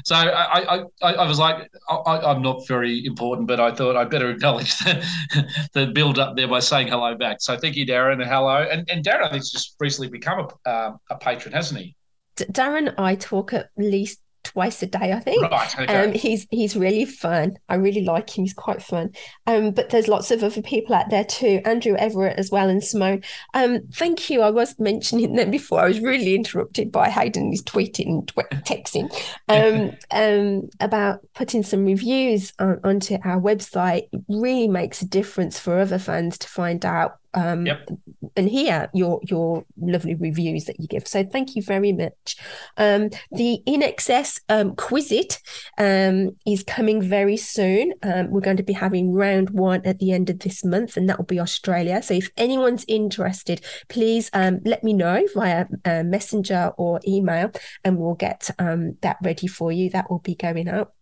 so 0.03 0.15
I, 0.15 0.81
I, 1.01 1.13
I, 1.13 1.27
was 1.27 1.39
like, 1.39 1.69
I, 1.89 2.31
am 2.31 2.41
not 2.41 2.67
very 2.67 3.05
important, 3.05 3.47
but 3.47 3.59
I 3.59 3.71
thought 3.71 3.95
I'd 3.95 4.09
better 4.09 4.29
acknowledge 4.29 4.77
the, 4.79 5.67
the 5.73 5.87
build 5.87 6.19
up 6.19 6.35
there 6.35 6.47
by 6.47 6.59
saying 6.59 6.87
hello 6.87 7.15
back. 7.15 7.37
So 7.41 7.57
thank 7.57 7.75
you, 7.75 7.85
Darren, 7.85 8.21
and 8.21 8.29
hello. 8.29 8.67
And, 8.69 8.89
and 8.89 9.03
Darren, 9.03 9.23
I 9.23 9.29
think, 9.31 9.43
just 9.43 9.75
recently 9.79 10.09
become 10.09 10.47
a, 10.65 10.69
uh, 10.69 10.97
a 11.09 11.17
patron, 11.17 11.53
hasn't 11.53 11.79
he? 11.79 11.95
Darren, 12.35 12.93
I 12.97 13.15
talk 13.15 13.53
at 13.53 13.69
least 13.77 14.19
twice 14.45 14.81
a 14.81 14.87
day, 14.87 15.11
I 15.11 15.19
think. 15.19 15.41
Right. 15.51 15.79
Okay. 15.79 16.03
Um, 16.03 16.13
he's 16.13 16.47
he's 16.51 16.75
really 16.75 17.03
fun. 17.03 17.57
I 17.67 17.75
really 17.75 18.03
like 18.05 18.37
him. 18.37 18.45
He's 18.45 18.53
quite 18.53 18.81
fun. 18.81 19.11
Um, 19.47 19.71
but 19.71 19.89
there's 19.89 20.07
lots 20.07 20.31
of 20.31 20.43
other 20.43 20.61
people 20.61 20.95
out 20.95 21.09
there 21.09 21.25
too. 21.25 21.59
Andrew 21.65 21.95
Everett 21.95 22.39
as 22.39 22.51
well, 22.51 22.69
and 22.69 22.83
Simone. 22.83 23.23
Um, 23.53 23.81
thank 23.93 24.29
you. 24.29 24.41
I 24.41 24.51
was 24.51 24.79
mentioning 24.79 25.35
them 25.35 25.51
before. 25.51 25.81
I 25.81 25.87
was 25.87 25.99
really 25.99 26.35
interrupted 26.35 26.91
by 26.91 27.09
Hayden. 27.09 27.51
He's 27.51 27.63
tweeting, 27.63 28.25
texting, 28.63 29.11
um, 29.49 29.97
um, 30.11 30.69
about 30.79 31.19
putting 31.33 31.63
some 31.63 31.85
reviews 31.85 32.53
on, 32.59 32.79
onto 32.83 33.17
our 33.23 33.41
website. 33.41 34.07
It 34.13 34.21
really 34.29 34.67
makes 34.67 35.01
a 35.01 35.07
difference 35.07 35.59
for 35.59 35.79
other 35.79 35.99
fans 35.99 36.37
to 36.37 36.47
find 36.47 36.85
out 36.85 37.17
um, 37.35 37.65
yep. 37.65 37.87
and 38.35 38.49
hear 38.49 38.89
your 38.93 39.19
your 39.23 39.65
lovely 39.77 40.15
reviews 40.15 40.65
that 40.65 40.79
you 40.79 40.87
give. 40.87 41.07
So 41.07 41.23
thank 41.23 41.55
you 41.55 41.61
very 41.61 41.91
much. 41.91 42.37
Um, 42.77 43.09
the 43.31 43.61
INXS 43.67 44.41
um, 44.49 44.75
Quizit 44.75 45.39
um, 45.77 46.35
is 46.47 46.63
coming 46.63 47.01
very 47.01 47.37
soon. 47.37 47.93
Um, 48.01 48.31
we're 48.31 48.41
going 48.41 48.57
to 48.57 48.63
be 48.63 48.73
having 48.73 49.11
round 49.11 49.49
one 49.51 49.85
at 49.85 49.99
the 49.99 50.11
end 50.11 50.29
of 50.29 50.39
this 50.39 50.63
month, 50.63 50.97
and 50.97 51.09
that 51.09 51.17
will 51.17 51.25
be 51.25 51.39
Australia. 51.39 52.01
So 52.01 52.13
if 52.13 52.29
anyone's 52.37 52.85
interested, 52.87 53.63
please 53.89 54.29
um, 54.33 54.61
let 54.65 54.83
me 54.83 54.93
know 54.93 55.27
via 55.35 55.65
uh, 55.83 56.03
messenger 56.03 56.71
or 56.77 56.99
email, 57.07 57.51
and 57.83 57.97
we'll 57.97 58.15
get 58.15 58.49
um, 58.59 58.97
that 59.01 59.17
ready 59.21 59.47
for 59.47 59.71
you. 59.71 59.89
That 59.89 60.09
will 60.09 60.19
be 60.19 60.35
going 60.35 60.69
out. 60.69 60.93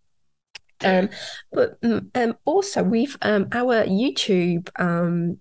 Um, 0.84 1.10
but 1.52 1.78
um, 2.16 2.38
also 2.46 2.84
we've 2.84 3.18
um, 3.22 3.48
our 3.52 3.86
YouTube 3.86 4.70
um, 4.80 5.40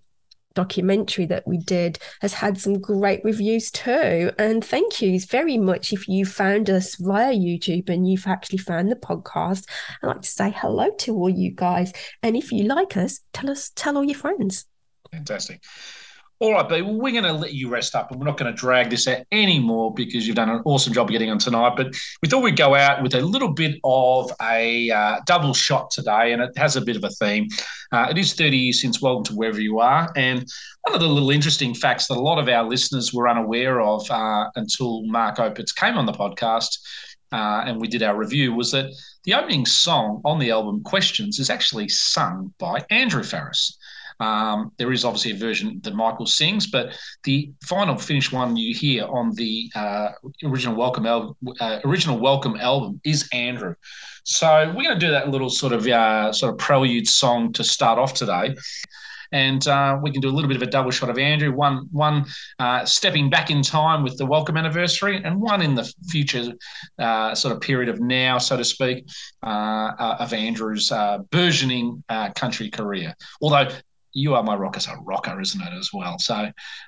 documentary 0.54 1.26
that 1.26 1.46
we 1.46 1.58
did 1.58 1.98
has 2.20 2.32
had 2.32 2.58
some 2.58 2.80
great 2.80 3.24
reviews 3.24 3.70
too. 3.70 4.30
And 4.38 4.64
thank 4.64 5.00
yous 5.00 5.24
very 5.24 5.58
much 5.58 5.92
if 5.92 6.08
you 6.08 6.24
found 6.24 6.70
us 6.70 6.96
via 6.96 7.32
YouTube 7.34 7.88
and 7.88 8.08
you've 8.08 8.26
actually 8.26 8.58
found 8.58 8.90
the 8.90 8.96
podcast. 8.96 9.68
I'd 10.02 10.06
like 10.06 10.22
to 10.22 10.28
say 10.28 10.50
hello 10.50 10.90
to 10.98 11.14
all 11.14 11.30
you 11.30 11.50
guys. 11.50 11.92
And 12.22 12.36
if 12.36 12.52
you 12.52 12.64
like 12.64 12.96
us, 12.96 13.20
tell 13.32 13.50
us, 13.50 13.70
tell 13.74 13.96
all 13.96 14.04
your 14.04 14.18
friends. 14.18 14.66
Fantastic. 15.10 15.62
All 16.42 16.54
right, 16.54 16.68
B, 16.68 16.82
well, 16.82 16.94
we're 16.94 17.12
going 17.12 17.22
to 17.22 17.32
let 17.32 17.54
you 17.54 17.68
rest 17.68 17.94
up 17.94 18.10
and 18.10 18.18
we're 18.18 18.26
not 18.26 18.36
going 18.36 18.52
to 18.52 18.58
drag 18.58 18.90
this 18.90 19.06
out 19.06 19.24
anymore 19.30 19.94
because 19.94 20.26
you've 20.26 20.34
done 20.34 20.50
an 20.50 20.60
awesome 20.64 20.92
job 20.92 21.08
getting 21.08 21.30
on 21.30 21.38
tonight. 21.38 21.74
But 21.76 21.94
we 22.20 22.28
thought 22.28 22.42
we'd 22.42 22.56
go 22.56 22.74
out 22.74 23.00
with 23.00 23.14
a 23.14 23.20
little 23.20 23.52
bit 23.52 23.78
of 23.84 24.28
a 24.42 24.90
uh, 24.90 25.20
double 25.24 25.54
shot 25.54 25.92
today, 25.92 26.32
and 26.32 26.42
it 26.42 26.50
has 26.58 26.74
a 26.74 26.80
bit 26.80 26.96
of 26.96 27.04
a 27.04 27.10
theme. 27.10 27.46
Uh, 27.92 28.08
it 28.10 28.18
is 28.18 28.34
30 28.34 28.56
years 28.56 28.82
since 28.82 29.00
Welcome 29.00 29.22
to 29.26 29.34
Wherever 29.34 29.60
You 29.60 29.78
Are. 29.78 30.12
And 30.16 30.44
one 30.80 30.96
of 30.96 31.00
the 31.00 31.06
little 31.06 31.30
interesting 31.30 31.74
facts 31.74 32.08
that 32.08 32.16
a 32.16 32.20
lot 32.20 32.40
of 32.40 32.48
our 32.48 32.64
listeners 32.64 33.14
were 33.14 33.28
unaware 33.28 33.80
of 33.80 34.10
uh, 34.10 34.46
until 34.56 35.04
Mark 35.04 35.36
Opitz 35.36 35.72
came 35.72 35.96
on 35.96 36.06
the 36.06 36.12
podcast 36.12 36.76
uh, 37.32 37.62
and 37.66 37.80
we 37.80 37.88
did 37.88 38.02
our 38.02 38.16
review 38.16 38.52
was 38.52 38.70
that 38.72 38.92
the 39.24 39.34
opening 39.34 39.64
song 39.64 40.20
on 40.24 40.38
the 40.38 40.50
album 40.50 40.82
Questions 40.82 41.38
is 41.38 41.50
actually 41.50 41.88
sung 41.88 42.52
by 42.58 42.84
Andrew 42.90 43.22
Farriss. 43.22 43.72
Um, 44.22 44.70
there 44.78 44.92
is 44.92 45.04
obviously 45.04 45.32
a 45.32 45.36
version 45.36 45.80
that 45.82 45.94
Michael 45.96 46.26
sings, 46.26 46.68
but 46.68 46.96
the 47.24 47.50
final 47.64 47.96
finished 47.96 48.32
one 48.32 48.56
you 48.56 48.72
hear 48.72 49.04
on 49.04 49.34
the 49.34 49.68
uh, 49.74 50.10
original 50.44 50.76
Welcome 50.76 51.06
al- 51.06 51.36
uh, 51.58 51.80
original 51.84 52.20
Welcome 52.20 52.56
album 52.56 53.00
is 53.04 53.28
Andrew. 53.32 53.74
So 54.22 54.72
we're 54.76 54.84
going 54.84 54.98
to 55.00 55.06
do 55.06 55.10
that 55.10 55.30
little 55.30 55.50
sort 55.50 55.72
of 55.72 55.84
uh, 55.88 56.32
sort 56.32 56.52
of 56.52 56.58
prelude 56.58 57.08
song 57.08 57.52
to 57.54 57.64
start 57.64 57.98
off 57.98 58.14
today 58.14 58.54
and 59.32 59.66
uh, 59.66 59.98
we 60.02 60.12
can 60.12 60.20
do 60.20 60.28
a 60.28 60.30
little 60.30 60.46
bit 60.46 60.58
of 60.58 60.62
a 60.62 60.70
double 60.70 60.90
shot 60.90 61.08
of 61.08 61.16
Andrew. 61.16 61.50
One, 61.52 61.88
one 61.90 62.26
uh, 62.58 62.84
stepping 62.84 63.30
back 63.30 63.50
in 63.50 63.62
time 63.62 64.02
with 64.02 64.18
the 64.18 64.26
welcome 64.26 64.58
anniversary, 64.58 65.22
and 65.24 65.40
one 65.40 65.62
in 65.62 65.74
the 65.74 65.90
future 66.10 66.52
uh, 66.98 67.34
sort 67.34 67.54
of 67.54 67.62
period 67.62 67.88
of 67.88 67.98
now, 67.98 68.36
so 68.36 68.58
to 68.58 68.64
speak, 68.64 69.06
of 69.42 70.32
Andrew's 70.34 70.92
burgeoning 71.30 72.04
country 72.34 72.68
career. 72.68 73.14
Although 73.40 73.70
you 74.12 74.34
Are 74.34 74.42
My 74.42 74.54
Rock 74.54 74.76
is 74.76 74.86
a 74.86 74.96
rocker, 75.04 75.40
isn't 75.40 75.60
it, 75.60 75.72
as 75.72 75.90
well? 75.92 76.18
So, 76.18 76.34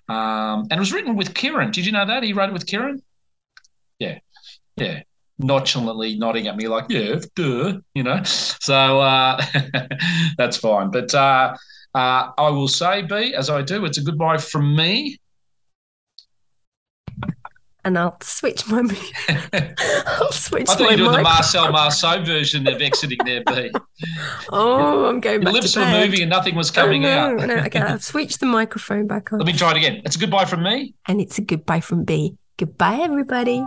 um, 0.08 0.66
and 0.70 0.72
it 0.72 0.78
was 0.78 0.92
written 0.92 1.16
with 1.16 1.34
Kieran. 1.34 1.70
Did 1.70 1.86
you 1.86 1.92
know 1.92 2.06
that? 2.06 2.22
He 2.22 2.32
wrote 2.32 2.50
it 2.50 2.52
with 2.52 2.66
Kieran? 2.66 3.02
Yeah. 3.98 4.18
Yeah. 4.76 5.02
Nonchalantly 5.38 6.16
nodding 6.16 6.46
at 6.46 6.56
me 6.56 6.68
like, 6.68 6.86
yeah, 6.88 7.16
duh, 7.34 7.78
you 7.94 8.02
know? 8.02 8.22
So 8.22 9.00
uh, 9.00 9.44
that's 10.38 10.56
fine. 10.56 10.90
But 10.90 11.14
uh, 11.14 11.56
uh, 11.94 12.30
I 12.38 12.50
will 12.50 12.68
say, 12.68 13.02
B, 13.02 13.34
as 13.34 13.50
I 13.50 13.62
do, 13.62 13.84
it's 13.84 13.98
a 13.98 14.02
goodbye 14.02 14.38
from 14.38 14.76
me 14.76 15.18
and 17.84 17.98
I'll 17.98 18.16
switch 18.20 18.66
my. 18.66 18.82
I'll 20.06 20.32
switch. 20.32 20.68
I 20.68 20.74
thought 20.74 20.80
you 20.80 20.86
were 20.90 20.96
doing 20.96 21.12
the 21.12 21.22
Marcel 21.22 21.70
Marceau 21.70 22.22
version 22.22 22.66
of 22.66 22.80
exiting 22.80 23.18
there, 23.24 23.42
B. 23.46 23.70
Oh, 24.50 25.06
I'm 25.06 25.20
going. 25.20 25.40
You 25.40 25.44
back 25.44 25.54
lips 25.54 25.76
were 25.76 25.86
moving 25.86 26.22
and 26.22 26.30
nothing 26.30 26.54
was 26.54 26.70
coming 26.70 27.04
oh, 27.06 27.08
no, 27.36 27.42
out. 27.42 27.48
no, 27.48 27.54
okay, 27.56 27.80
I've 27.80 28.02
switched 28.02 28.40
the 28.40 28.46
microphone 28.46 29.06
back 29.06 29.32
on. 29.32 29.38
Let 29.38 29.46
me 29.46 29.52
try 29.52 29.70
it 29.70 29.76
again. 29.76 30.02
It's 30.04 30.16
a 30.16 30.18
goodbye 30.18 30.46
from 30.46 30.62
me, 30.62 30.94
and 31.06 31.20
it's 31.20 31.38
a 31.38 31.42
goodbye 31.42 31.80
from 31.80 32.04
B. 32.04 32.36
Goodbye, 32.56 33.00
everybody. 33.02 33.64